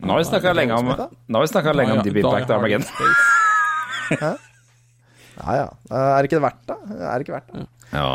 Nå 0.00 0.14
har 0.14 0.22
vi 0.22 0.28
snakka 0.28 0.52
lenge 0.54 0.76
om 0.78 0.88
Nå 0.88 1.34
har 1.34 1.42
vi 1.42 1.50
snakket 1.50 1.76
lenge 1.76 1.96
om 1.96 2.04
Deep 2.06 2.20
Impact 2.22 2.52
og 2.52 2.60
Armageddon. 2.60 2.92
Armageddon. 2.92 4.44
Ja, 5.38 5.54
ja. 5.54 5.66
Er 5.94 6.24
det 6.24 6.30
ikke 6.30 6.40
verdt 6.42 6.62
det? 6.66 6.76
Er 6.98 7.12
det 7.12 7.26
ikke 7.26 7.34
verdt 7.36 7.50
det? 7.52 7.66
Ja. 7.92 8.08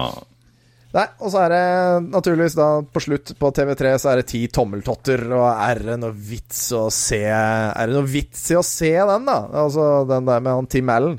Nei, 0.93 1.07
og 1.25 1.31
så 1.33 1.39
er 1.41 1.49
det 1.49 2.09
naturligvis 2.13 2.53
da 2.53 2.67
på 2.85 3.01
slutt 3.01 3.31
på 3.39 3.49
TV3 3.57 3.93
så 3.97 4.11
er 4.11 4.19
det 4.21 4.27
ti 4.29 4.43
tommeltotter, 4.53 5.23
og 5.33 5.47
er 5.49 5.81
det 5.87 5.95
noe 6.03 6.13
vits 6.13 6.67
å 6.77 6.83
se 6.93 7.23
Er 7.25 7.89
det 7.89 7.95
noe 7.95 8.05
vits 8.05 8.43
i 8.53 8.59
å 8.59 8.65
se 8.65 8.91
den, 8.93 9.25
da? 9.25 9.39
Altså 9.63 10.03
den 10.09 10.29
der 10.29 10.43
med 10.43 10.53
han 10.53 10.69
Tim 10.69 10.91
Allen. 10.93 11.15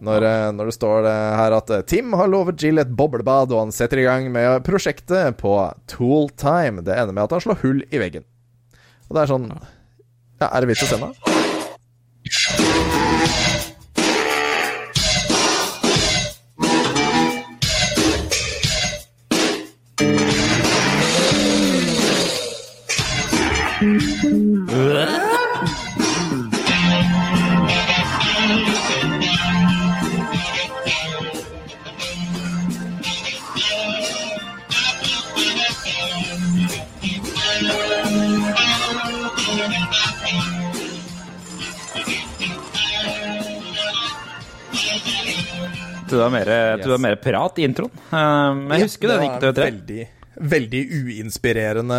Når, 0.00 0.24
eh, 0.24 0.46
når 0.56 0.70
det 0.70 0.72
står 0.78 1.02
det 1.04 1.16
her 1.36 1.56
at 1.58 1.72
eh, 1.76 1.82
Tim 1.92 2.14
har 2.16 2.30
lovet 2.32 2.62
Jill 2.64 2.80
et 2.80 2.94
boblebad, 2.96 3.52
og 3.52 3.66
han 3.66 3.74
setter 3.76 4.00
i 4.00 4.06
gang 4.06 4.30
med 4.32 4.64
prosjektet 4.64 5.36
på 5.42 5.52
Tool 5.92 6.30
Time. 6.40 6.80
Det 6.86 6.96
ender 6.96 7.12
med 7.12 7.26
at 7.26 7.36
han 7.36 7.44
slår 7.44 7.60
hull 7.66 7.84
i 7.92 8.00
veggen. 8.00 8.24
Og 9.10 9.18
det 9.18 9.26
er 9.26 9.34
sånn 9.34 9.50
Ja, 10.40 10.48
er 10.48 10.64
det 10.64 10.72
vits 10.72 10.86
å 10.86 10.88
se 10.88 10.96
den, 10.96 11.12
da? 11.12 11.29
Mer, 46.90 46.96
var 46.96 47.04
mer 47.08 47.20
prat 47.22 47.58
i 47.60 47.66
introen. 47.68 47.92
Men 48.10 48.72
jeg 48.78 48.88
husker 48.88 49.12
den 49.14 49.22
gikk 49.26 49.36
det 49.36 49.40
til 49.40 49.52
var 49.52 49.58
tre. 49.60 49.68
veldig, 49.70 50.08
veldig 50.54 50.80
uinspirerende 51.04 51.98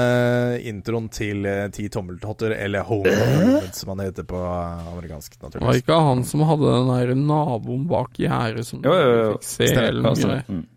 introen 0.71 1.07
til 1.13 1.45
eh, 1.45 1.65
Ti 1.75 1.87
tommeltotter, 1.93 2.55
eller 2.57 2.85
Home 2.87 3.11
Improvement, 3.11 3.75
som 3.77 3.93
han 3.93 4.03
heter 4.07 4.27
på 4.27 4.41
amerikansk, 4.41 5.37
Det 5.41 5.61
var 5.61 5.79
ikke 5.79 5.99
han 6.09 6.23
som 6.27 6.43
hadde 6.49 6.75
den 6.75 6.91
der 6.95 7.15
naboen 7.19 7.87
bak 7.91 8.17
gjerdet 8.19 8.65
som 8.67 8.81
Jo, 8.85 8.93
jo, 8.97 9.11
jo. 9.21 9.31
fikk 9.39 9.49
se 9.51 9.71
hele 9.77 10.01
Ja, 10.03 10.13
greia. 10.25 10.43
Mm. 10.49 10.67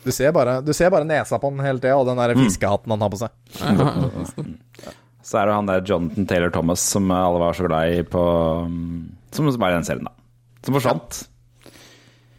Du 0.00 0.08
ser, 0.16 0.30
bare, 0.32 0.60
du 0.64 0.70
ser 0.72 0.88
bare 0.88 1.04
nesa 1.04 1.36
på 1.36 1.50
den 1.52 1.60
hele 1.60 1.76
tida, 1.82 1.98
og 2.00 2.06
den 2.08 2.16
der 2.16 2.32
fiskehatten 2.38 2.88
han 2.94 3.02
har 3.04 3.10
på 3.12 3.18
seg. 3.20 3.30
Så 5.20 5.36
er 5.42 5.50
det 5.50 5.56
han 5.58 5.66
der 5.68 5.82
Jonathan 5.84 6.26
Taylor 6.30 6.50
Thomas 6.54 6.80
som 6.94 7.10
alle 7.12 7.42
var 7.42 7.52
så 7.58 7.66
glad 7.68 7.92
i 7.92 8.00
på 8.08 8.22
um, 8.64 9.10
Som, 9.30 9.50
som 9.52 9.62
er 9.66 9.74
i 9.74 9.76
den 9.76 9.84
serien, 9.84 10.08
da. 10.08 10.14
Som 10.64 10.78
forsvant. 10.78 11.18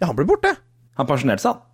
Ja, 0.02 0.08
han 0.10 0.18
ble 0.18 0.26
borte! 0.26 0.56
Han 1.00 1.08
pensjonerte 1.10 1.46
seg, 1.46 1.54
han. 1.56 1.68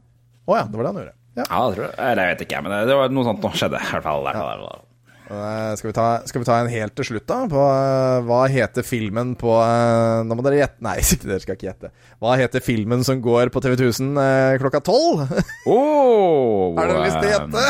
Å 0.47 0.59
ja, 0.59 0.67
det 0.67 0.79
var 0.79 0.85
det 0.85 0.91
han 0.91 1.01
gjorde. 1.01 1.15
Ja. 1.37 1.45
Ja, 1.45 1.61
det 1.69 1.77
tror 1.77 1.85
jeg. 1.85 1.95
Eller 2.01 2.21
jeg 2.23 2.35
vet 2.35 2.43
ikke, 2.47 2.61
men 2.65 2.75
det, 2.89 2.97
var 2.97 3.13
noe 3.13 3.27
sånt 3.27 3.43
nå 3.43 3.49
skjedde. 3.53 3.81
I 3.81 3.89
hvert 3.93 4.05
fall. 4.05 4.27
Hvert. 4.27 4.85
Eh, 5.27 5.75
skal, 5.75 5.89
vi 5.89 5.93
ta, 5.97 6.05
skal 6.29 6.41
vi 6.41 6.47
ta 6.47 6.55
en 6.61 6.69
helt 6.71 6.95
til 6.95 7.09
slutt, 7.09 7.25
da? 7.27 7.41
På 7.51 7.59
eh, 7.67 8.19
hva 8.29 8.39
heter 8.51 8.85
filmen 8.87 9.33
på 9.39 9.51
eh, 9.59 10.23
Nå 10.23 10.37
må 10.39 10.45
dere 10.45 10.61
gjette 10.61 10.85
Nei, 10.87 10.95
dere 11.27 11.41
skal 11.43 11.57
ikke 11.57 11.67
gjette. 11.67 11.91
Hva 12.23 12.37
heter 12.39 12.63
filmen 12.63 13.03
som 13.03 13.19
går 13.23 13.51
på 13.51 13.59
TV 13.65 13.75
1000 13.75 14.15
uh, 14.15 14.55
klokka 14.61 14.79
tolv? 14.87 15.27
Oh, 15.67 16.79
er 16.79 16.93
det 16.93 16.97
lyst 17.03 17.19
til 17.19 17.27
å 17.27 17.33
gjette? 17.35 17.63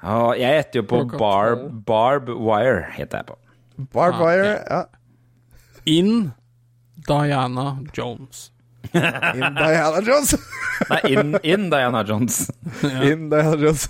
Ja, 0.00 0.16
jeg 0.34 0.56
gjetter 0.56 0.80
jo 0.80 0.84
på 0.90 0.98
Barb. 1.14 1.68
Barb 1.86 2.30
Wire. 2.32 2.88
Heter 2.96 3.20
jeg 3.20 3.28
på. 3.30 3.36
Barb 3.94 4.18
Wire. 4.18 4.56
Ja. 4.64 4.82
In 5.84 6.32
Diana 7.06 7.78
Jones. 7.92 8.50
In 8.92 9.54
Diana 9.54 10.00
Jones. 10.02 10.34
Nei, 10.90 11.00
In, 11.12 11.38
in 11.42 11.70
Diana 11.70 12.02
Jones. 12.04 12.50
In 13.02 13.28
Diana 13.30 13.56
Jones. 13.56 13.88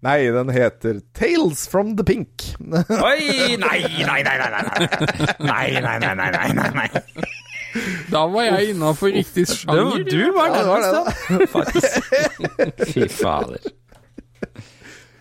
nei, 0.00 0.30
den 0.32 0.48
heter 0.50 1.00
Tales 1.12 1.66
from 1.68 1.96
the 1.96 2.04
Pink. 2.04 2.42
Oi! 2.60 3.56
Nei, 3.60 3.82
nei, 4.04 4.22
nei, 4.22 4.22
nei, 4.22 4.50
nei. 4.50 4.88
Nei, 5.38 5.80
nei, 5.80 5.98
nei, 6.00 6.14
nei, 6.16 6.52
nei, 6.54 6.70
nei. 6.74 6.90
Da 8.10 8.24
var 8.30 8.44
jeg 8.46 8.70
innafor 8.74 9.10
riktig 9.10 9.48
Du, 9.48 9.54
sjanger. 9.58 10.04
du 10.06 10.20
var 10.36 10.52
det 10.54 10.60
var 10.68 10.84
det, 10.84 10.90
nærmest, 10.94 11.24
da. 11.28 11.46
Faktisk. 11.50 11.92
Fy 12.92 13.08
fader. 13.10 13.64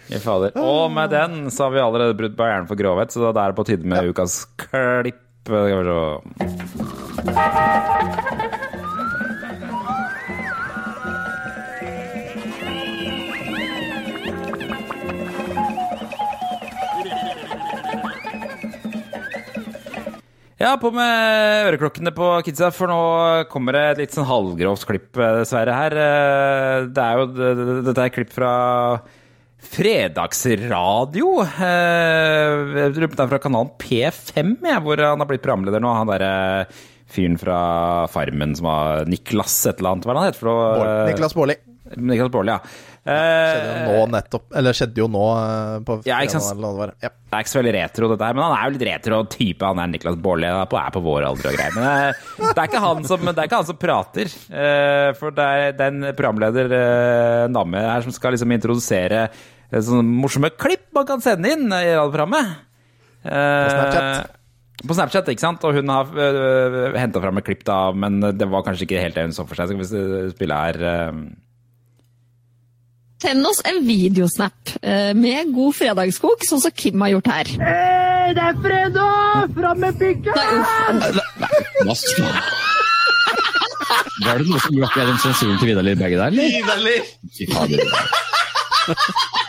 Fy 0.08 0.20
fader. 0.22 0.54
Og 0.62 0.92
med 0.94 1.10
den 1.14 1.48
så 1.52 1.66
har 1.68 1.74
vi 1.74 1.82
allerede 1.82 2.14
brutt 2.20 2.36
barrieren 2.38 2.68
for 2.70 2.78
grovhet, 2.80 3.10
så 3.16 3.32
da 3.34 3.48
er 3.48 3.54
det 3.54 3.58
på 3.60 3.66
tide 3.72 3.90
med 3.90 4.12
ukas 4.14 4.44
klipp. 4.68 5.20
Skal 5.46 5.68
vi 5.68 5.72
se. 5.72 7.34
Ja, 20.64 20.78
på 20.80 20.94
med 20.96 21.66
øreklokkene 21.68 22.14
på 22.16 22.28
kidsa, 22.46 22.70
for 22.72 22.88
nå 22.88 23.00
kommer 23.52 23.76
det 23.76 23.82
et 23.84 23.98
litt 24.00 24.14
sånn 24.16 24.30
halvgrovt 24.30 24.86
klipp, 24.88 25.10
eh, 25.20 25.42
dessverre, 25.42 25.74
her. 25.76 25.92
Eh, 25.92 26.86
Det 26.88 27.04
er 27.04 27.18
jo 27.20 27.82
Dette 27.84 28.06
er 28.06 28.10
klipp 28.16 28.32
fra 28.32 29.02
Fredagsradio. 29.64 31.30
Eh, 31.44 32.64
Jeg 32.84 32.96
lurer 32.96 33.12
på 33.12 33.18
det 33.20 33.26
er 33.26 33.32
fra 33.34 33.42
kanalen 33.44 33.74
P5, 33.82 34.56
jeg, 34.64 34.82
hvor 34.86 35.04
han 35.04 35.20
har 35.24 35.30
blitt 35.30 35.44
programleder 35.46 35.84
nå. 35.84 35.94
Han 35.98 36.12
derre 36.12 36.34
fyren 37.14 37.38
fra 37.38 37.60
Farmen 38.10 38.56
som 38.58 38.66
var 38.70 39.06
Niklas 39.10 39.60
et 39.70 39.78
eller 39.80 39.96
annet, 39.96 40.08
hva 40.08 40.14
er 40.14 40.16
det 40.16 40.24
han 40.24 40.32
heter? 40.32 40.50
Bård- 40.50 41.06
Niklas 41.12 41.36
Baarli. 41.38 41.56
Niklas 41.94 42.32
Baarli, 42.34 42.56
ja. 42.58 42.64
Skjedde 42.64 42.92
Eh, 43.04 43.80
jo 43.84 43.98
nå 44.00 44.04
nettopp 44.14 44.54
Eller 44.56 44.72
skjedde 44.78 44.96
jo 45.02 45.10
nå 45.12 45.24
eh, 45.36 45.74
på 45.84 45.98
Ja, 46.08 46.22
ikke 46.24 46.40
sant? 46.40 46.56
det. 46.64 46.86
Ja. 47.04 47.10
Det 47.12 47.36
er 47.36 47.44
ikke 47.44 47.52
så 47.52 47.58
veldig 47.60 47.74
retro, 47.76 48.08
dette 48.14 48.24
her, 48.30 48.34
men 48.38 48.46
han 48.46 48.54
er 48.56 48.64
jo 48.64 48.74
litt 48.78 48.86
retro 48.88 49.18
type. 49.28 49.66
Han 49.68 49.82
er 49.84 49.90
Niklas 49.92 50.16
Baarli, 50.24 50.48
han 50.48 50.62
er 50.64 50.70
på, 50.72 50.78
er 50.80 50.94
på 50.96 51.02
vår 51.04 51.26
alder 51.28 51.50
og 51.52 51.58
greier. 51.58 51.76
Men 51.76 51.84
eh, 51.84 52.22
det 52.48 52.54
er 52.64 52.70
ikke 52.72 52.80
han 52.86 53.04
som, 53.10 53.26
det 53.28 53.44
ikke 53.50 53.60
han 53.60 53.68
som 53.68 53.82
prater. 53.82 54.32
eh, 54.56 55.10
For 55.20 55.36
det 55.36 55.50
er, 55.52 55.76
det 55.76 55.84
er 55.90 55.92
en 55.98 56.16
programleder, 56.16 56.72
eh, 56.80 57.42
en 57.50 57.60
dame 57.60 57.84
her, 57.84 58.08
som 58.08 58.16
skal 58.16 58.38
liksom 58.38 58.56
introdusere 58.56 59.26
eh, 59.28 59.44
sånne 59.82 60.06
morsomme 60.22 60.52
klipp 60.54 60.86
man 60.94 61.08
kan 61.10 61.24
sende 61.24 61.50
inn 61.54 61.66
i 61.72 61.84
radioprogrammet. 61.96 62.54
Eh, 63.24 63.64
På 63.64 63.72
Snapchat. 63.74 64.40
På 64.84 64.98
Snapchat, 64.98 65.32
ikke 65.32 65.46
sant? 65.46 65.64
Og 65.64 65.78
hun 65.78 65.90
har 65.90 66.10
uh, 66.12 66.98
henta 67.00 67.22
fram 67.24 67.40
et 67.40 67.48
klipp, 67.48 67.64
da, 67.66 67.78
men 67.96 68.20
det 68.36 68.48
var 68.52 68.66
kanskje 68.66 68.84
ikke 68.88 69.00
helt 69.02 69.16
det 69.16 69.24
hun 69.30 69.36
så 69.36 69.46
for 69.48 69.56
seg. 69.56 69.72
Skal 69.72 69.80
vi 69.80 69.88
spille 70.36 70.60
her 70.60 70.76
er... 70.84 71.24
Send 73.24 73.48
oss 73.48 73.62
en 73.64 73.80
videosnap 73.88 74.74
eh, 74.82 75.14
med 75.16 75.54
god 75.56 75.78
fredagskok, 75.78 76.44
sånn 76.44 76.60
som 76.66 76.74
Kim 76.76 77.00
har 77.06 77.14
gjort 77.14 77.30
her. 77.32 77.52
det 78.36 78.44
er 78.50 78.58
fredag! 78.66 79.56
Fram 79.56 79.80
med 79.80 79.96
pika! 80.02 80.36
Nei, 80.36 80.48
uff. 81.88 82.04
Var 84.24 84.40
det 84.40 84.48
noe 84.50 84.60
som 84.60 84.76
brakk 84.76 85.00
den 85.00 85.20
sensuren 85.24 85.56
til 85.62 85.72
Vidar 85.72 85.88
Lill 85.88 86.00
Begge 86.00 86.20
der, 86.20 86.36
eller? 86.36 86.44
Vidar 86.52 86.78
fader. 87.56 89.40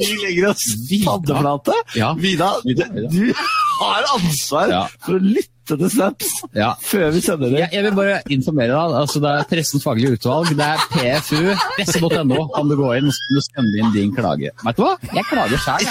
Vi 0.00 0.16
legger 0.24 0.50
oss 0.50 0.64
paddeflate. 1.04 1.72
Ja. 1.98 2.12
Vida, 2.18 2.52
du 2.64 3.32
har 3.80 4.04
ansvar 4.14 4.68
Ja. 4.70 4.82
for 5.04 5.12
å 5.18 5.22
lytte 5.22 5.76
til 5.78 5.90
snaps 5.90 6.30
Ja. 6.56 6.72
før 6.82 7.10
vi 7.14 7.20
sender 7.22 7.50
det. 7.50 7.58
Jeg, 7.60 7.68
jeg 7.72 7.82
vil 7.84 7.92
bare 7.98 8.16
informere 8.30 8.72
deg. 8.74 8.94
Altså, 9.00 9.20
det 9.22 9.30
er 9.30 9.44
Pressens 9.50 9.84
faglige 9.84 10.16
utvalg. 10.16 10.50
Det 10.56 10.66
er 10.66 10.78
PFU. 10.94 11.54
Presse.no 11.76 12.46
kan 12.54 12.68
du 12.70 12.76
gå 12.80 12.88
inn 12.98 13.10
og 13.10 13.42
sende 13.46 13.78
inn 13.82 13.92
din 13.94 14.14
klage. 14.16 14.50
Vet 14.64 14.76
du 14.76 14.82
hva? 14.86 14.96
Jeg 15.14 15.24
klager 15.30 15.58
sjøl. 15.66 15.84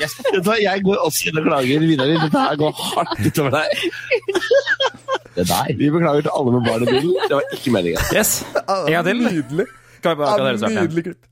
Vet 0.00 0.44
du 0.44 0.52
Jeg 0.60 0.82
går 0.84 0.98
også 1.06 1.30
inn 1.30 1.38
og 1.40 1.46
klager 1.48 1.86
videre. 1.86 2.18
Dette 2.26 2.42
her 2.48 2.56
går 2.64 2.72
hardt 2.82 3.24
utover 3.28 3.50
deg. 3.60 3.66
Det 5.34 5.48
der. 5.48 5.72
Vi 5.78 5.88
beklager 5.90 6.22
til 6.28 6.30
alle 6.36 6.52
med 6.58 6.68
barn 6.68 6.82
i 6.84 6.90
bilen. 6.92 7.16
Det 7.28 7.34
var 7.40 7.48
ikke 7.56 7.72
meningen. 7.74 8.04
Yes. 8.14 8.36
En 8.68 8.92
gang 8.92 9.08
til. 9.08 9.24
Nydelig. 9.24 9.66
Bare 10.04 10.36
kan 10.36 10.44
dere 10.48 10.60
starte? 10.60 10.74
Nydelig 10.82 11.06
klipp. 11.08 11.30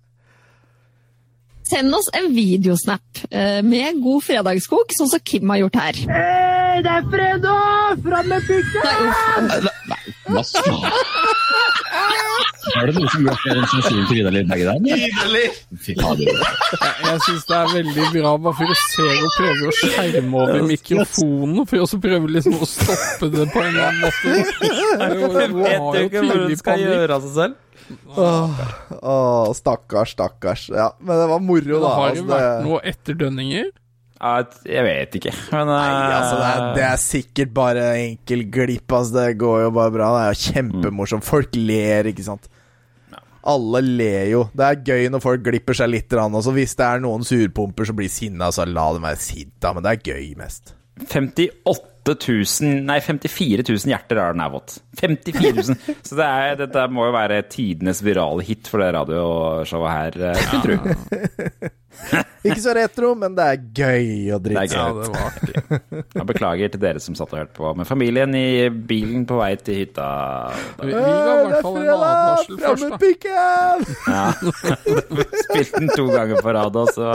Send 1.73 1.95
oss 1.95 2.09
en 2.13 2.27
videosnap 2.35 3.23
eh, 3.31 3.61
med 3.65 4.03
god 4.05 4.25
fredagskok, 4.27 4.93
sånn 4.97 5.09
som 5.13 5.23
Kim 5.25 5.53
har 5.53 5.63
gjort 5.63 5.79
her. 5.81 6.01
det 6.85 6.97
er 6.99 7.07
fredag! 7.13 8.03
Fram 8.03 8.29
med 8.33 8.49
pikken! 8.49 9.53
Nei. 9.89 10.03
Hva 10.33 10.43
faen? 10.49 11.73
Er 12.73 12.89
det 12.89 12.95
noe 12.97 13.09
som 13.11 13.25
gjør 13.27 13.41
mer 13.43 13.59
enn 13.59 13.67
sensuren 13.73 14.05
til 14.09 14.19
Vidar 14.19 14.35
Lindberg 14.35 14.63
i 14.63 14.67
dag? 14.69 14.81
Fy 15.83 15.95
fader. 15.99 16.29
Jeg, 16.31 17.19
syns 17.27 17.49
det 17.49 17.57
er 17.59 17.73
veldig 17.73 18.07
bra, 18.15 18.33
bare 18.45 18.55
for 18.61 18.73
å 18.73 18.77
se 18.83 19.09
og 19.11 19.35
prøve 19.37 19.67
å 19.69 19.75
skjerme 19.81 20.45
over 20.45 20.63
mikrofonen, 20.69 21.67
for 21.69 21.81
å 21.81 21.87
også 21.89 21.99
prøve 22.05 22.31
liksom 22.37 22.55
å 22.57 22.69
stoppe 22.71 23.31
det 23.35 23.49
på 23.53 23.65
en 23.65 23.69
eller 23.73 23.85
annen 23.89 24.01
måte. 24.07 24.29
Hun 24.63 25.03
har 25.03 25.17
jo 25.19 26.07
tydelig 26.23 26.63
panikk. 26.65 27.59
Åh, 28.17 28.63
åh, 29.03 29.53
stakkars, 29.57 30.13
stakkars. 30.17 30.67
Ja, 30.73 30.91
men 31.01 31.17
det 31.21 31.29
var 31.31 31.41
moro, 31.45 31.61
Det 31.65 31.81
da. 31.83 31.93
har 31.97 32.11
Altså, 32.11 32.23
jo 32.23 32.29
vært 32.33 32.67
noe 32.67 32.81
etterdønninger. 32.93 33.71
Jeg 34.23 34.83
vet 34.87 35.17
ikke, 35.19 35.33
men 35.51 35.67
Nei, 35.67 35.87
altså, 36.15 36.37
det, 36.39 36.49
er, 36.49 36.67
det 36.77 36.83
er 36.87 37.01
sikkert 37.03 37.55
bare 37.57 37.87
enkel 38.05 38.45
glipp. 38.55 38.93
Altså, 38.95 39.17
det 39.19 39.39
går 39.41 39.65
jo 39.65 39.71
bare 39.75 39.91
bra. 39.97 40.11
Det 40.15 40.21
er 40.23 40.35
jo 40.37 40.43
kjempemorsomt. 40.53 41.27
Folk 41.27 41.57
ler, 41.59 42.07
ikke 42.13 42.27
sant. 42.29 42.47
Alle 43.43 43.81
ler 43.83 44.29
jo. 44.31 44.45
Det 44.55 44.63
er 44.69 44.85
gøy 44.87 45.09
når 45.11 45.25
folk 45.25 45.43
glipper 45.43 45.75
seg 45.75 45.91
litt. 45.91 46.07
grann 46.13 46.37
Også 46.39 46.53
hvis 46.55 46.77
det 46.79 46.87
er 46.87 47.03
noen 47.03 47.27
surpumper 47.27 47.89
som 47.89 47.99
blir 47.99 48.13
sinna, 48.15 48.53
så 48.55 48.63
la 48.71 48.85
dem 48.95 49.03
være 49.03 49.19
sinte. 49.19 49.73
Men 49.75 49.83
det 49.83 49.97
er 49.97 50.13
gøy 50.15 50.29
mest. 50.39 50.77
58 51.11 51.49
000 52.09 52.83
Nei, 52.89 53.01
54 53.01 53.63
000 53.69 53.93
hjerter 53.93 54.19
har 54.19 54.35
den 54.35 54.43
her 54.43 54.51
fått. 54.51 54.79
54 55.01 55.53
000. 55.53 55.77
Så 56.03 56.19
det 56.19 56.27
er, 56.27 56.57
dette 56.65 56.87
må 56.91 57.07
jo 57.09 57.15
være 57.15 57.43
tidenes 57.53 58.03
virale 58.03 58.43
hit 58.47 58.71
for 58.71 58.83
det 58.83 58.91
radioshowet 58.97 59.95
her, 59.95 60.19
eh, 60.31 60.43
skulle 60.43 60.75
ja. 60.75 60.97
tro. 61.63 61.71
Ikke 62.43 62.59
så 62.59 62.73
retro, 62.75 63.13
men 63.15 63.37
det 63.37 63.45
er 63.47 63.61
gøy 63.79 64.33
å 64.35 64.39
Det 64.43 64.51
drite 64.57 64.81
er 64.81 64.91
ut. 64.99 65.11
Jeg 66.19 66.27
beklager 66.33 66.73
til 66.73 66.83
dere 66.83 67.03
som 67.05 67.15
satt 67.19 67.31
og 67.35 67.43
hørte 67.43 67.55
på 67.55 67.71
med 67.79 67.87
familien 67.87 68.35
i 68.35 68.67
bilen 68.73 69.27
på 69.29 69.39
vei 69.39 69.53
til 69.63 69.83
hytta. 69.85 70.07
Vi, 70.81 70.91
vi 70.91 70.99
ga 70.99 71.37
i 71.37 71.47
hvert 71.53 71.67
fall 71.69 71.79
en 71.79 71.93
advarsel 71.95 72.63
først, 72.65 72.89
da. 72.91 72.99
pikken! 73.05 73.79
Ja. 74.11 74.27
Spilte 75.45 75.85
den 75.85 75.93
to 75.95 76.09
ganger 76.11 76.43
på 76.43 76.57
rad 76.59 76.81
også. 76.83 77.13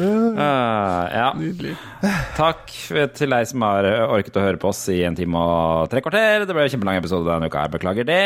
Ah, 0.00 1.08
ja. 1.12 1.28
Nydelig. 1.36 1.74
Takk 2.36 2.70
til 3.16 3.32
deg 3.34 3.48
som 3.50 3.64
har 3.66 3.86
orket 4.08 4.36
å 4.38 4.44
høre 4.44 4.60
på 4.60 4.70
oss 4.70 4.82
i 4.92 5.00
en 5.04 5.16
time 5.18 5.36
og 5.40 5.90
tre 5.92 6.00
kvarter. 6.04 6.46
Det 6.48 6.54
ble 6.56 6.64
en 6.66 6.72
kjempelang 6.72 7.00
episode 7.00 7.26
denne 7.28 7.50
uka, 7.50 7.64
jeg 7.66 7.74
beklager 7.74 8.08
det, 8.08 8.20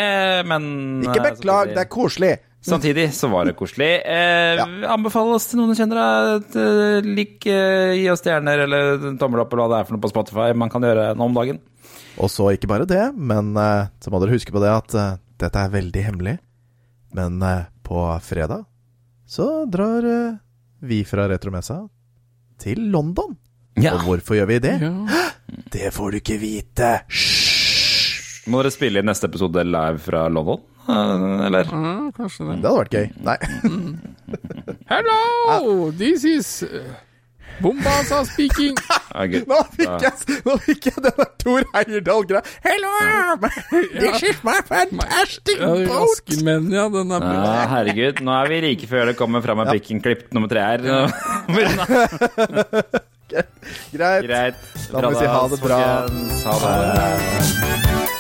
men 0.51 0.67
Ikke 1.07 1.19
eh, 1.23 1.31
beklag, 1.33 1.73
det 1.75 1.83
er 1.85 1.91
koselig. 1.91 2.35
Samtidig 2.65 3.11
så 3.13 3.29
var 3.29 3.45
det 3.49 3.57
koselig. 3.59 3.91
Eh, 4.09 4.63
Anbefale 4.89 5.35
oss 5.37 5.51
til 5.51 5.61
noen 5.61 5.75
du 5.75 5.77
kjenner. 5.77 6.39
eh, 6.41 7.05
Lik, 7.05 7.45
eh, 7.51 7.97
gi 7.99 8.07
oss 8.13 8.23
stjerner 8.25 8.65
eller 8.65 9.03
tommel 9.21 9.43
opp 9.43 9.53
eller 9.53 9.67
hva 9.67 9.73
det 9.75 9.81
er 9.83 9.89
for 9.89 9.97
noe 9.97 10.05
på 10.07 10.13
Spotify 10.15 10.47
man 10.57 10.73
kan 10.73 10.87
gjøre 10.87 11.11
nå 11.19 11.29
om 11.29 11.37
dagen. 11.37 11.61
Og 12.15 12.31
så 12.31 12.53
ikke 12.55 12.71
bare 12.71 12.87
det, 12.89 13.03
men 13.19 13.53
eh, 13.59 13.91
så 14.01 14.13
må 14.15 14.23
dere 14.23 14.37
huske 14.37 14.55
på 14.55 14.63
det 14.65 14.71
at 14.73 14.97
eh, 14.97 15.19
dette 15.43 15.67
er 15.67 15.75
veldig 15.75 16.07
hemmelig. 16.07 16.39
Men 17.15 17.37
på 17.87 18.01
fredag 18.27 18.65
så 19.31 19.45
drar 19.71 20.03
vi 20.89 21.03
fra 21.09 21.27
Retromessa 21.31 21.81
til 22.63 22.81
London. 22.93 23.37
Ja. 23.81 23.97
Og 23.97 24.05
hvorfor 24.07 24.39
gjør 24.39 24.51
vi 24.53 24.61
det? 24.65 24.77
Ja. 24.83 24.93
Det 25.75 25.91
får 25.95 26.11
du 26.15 26.17
ikke 26.21 26.37
vite. 26.41 26.89
Hysj! 27.11 28.47
Må 28.51 28.61
dere 28.63 28.73
spille 28.75 29.01
inn 29.01 29.09
neste 29.09 29.27
episode 29.29 29.63
live 29.67 29.99
fra 30.03 30.27
London? 30.33 30.61
Eh, 30.89 31.47
Eller? 31.47 31.69
Ja, 31.71 31.95
kanskje 32.17 32.47
det. 32.49 32.57
Det 32.63 32.71
hadde 32.71 32.83
vært 32.83 32.95
gøy. 32.95 33.07
Nei. 33.25 33.37
Hello! 34.93 35.91
This 35.97 36.25
is 36.29 36.51
uh, 36.67 36.95
Bombasa 37.63 38.25
speaking. 38.27 38.75
Ja. 39.15 39.23
Nå 39.47 39.59
fikk 39.77 40.03
jeg, 40.03 40.11
nå 40.43 40.57
fikk 40.65 40.87
jeg 40.89 40.99
denne 41.05 41.25
Tor 41.39 41.63
Heyerdahl-greia. 41.71 42.43
Hello! 42.65 42.91
This 43.95 44.25
is 44.27 44.41
my 44.43 44.59
fantastic 44.67 45.55
boat! 45.63 46.19
Ja. 46.35 46.89
Den 46.91 47.15
er. 47.15 47.23
Ja, 47.23 47.63
herregud, 47.71 48.19
nå 48.27 48.35
er 48.41 48.51
vi 48.51 48.59
rike 48.67 48.87
før 48.91 49.07
det 49.13 49.17
kommer 49.21 49.39
fram 49.45 49.63
med 49.63 49.71
pikken-klipp 49.71 50.35
nummer 50.35 50.51
tre 50.51 50.67
her. 50.67 50.83
Greit. 53.95 54.27
Greit. 54.27 54.59
Da 54.91 54.99
må 55.01 55.09
vi 55.15 55.19
si 55.23 55.27
ha 55.31 55.47
det 55.55 55.59
bra. 55.63 55.79
Ha 56.51 56.55
det. 56.67 58.14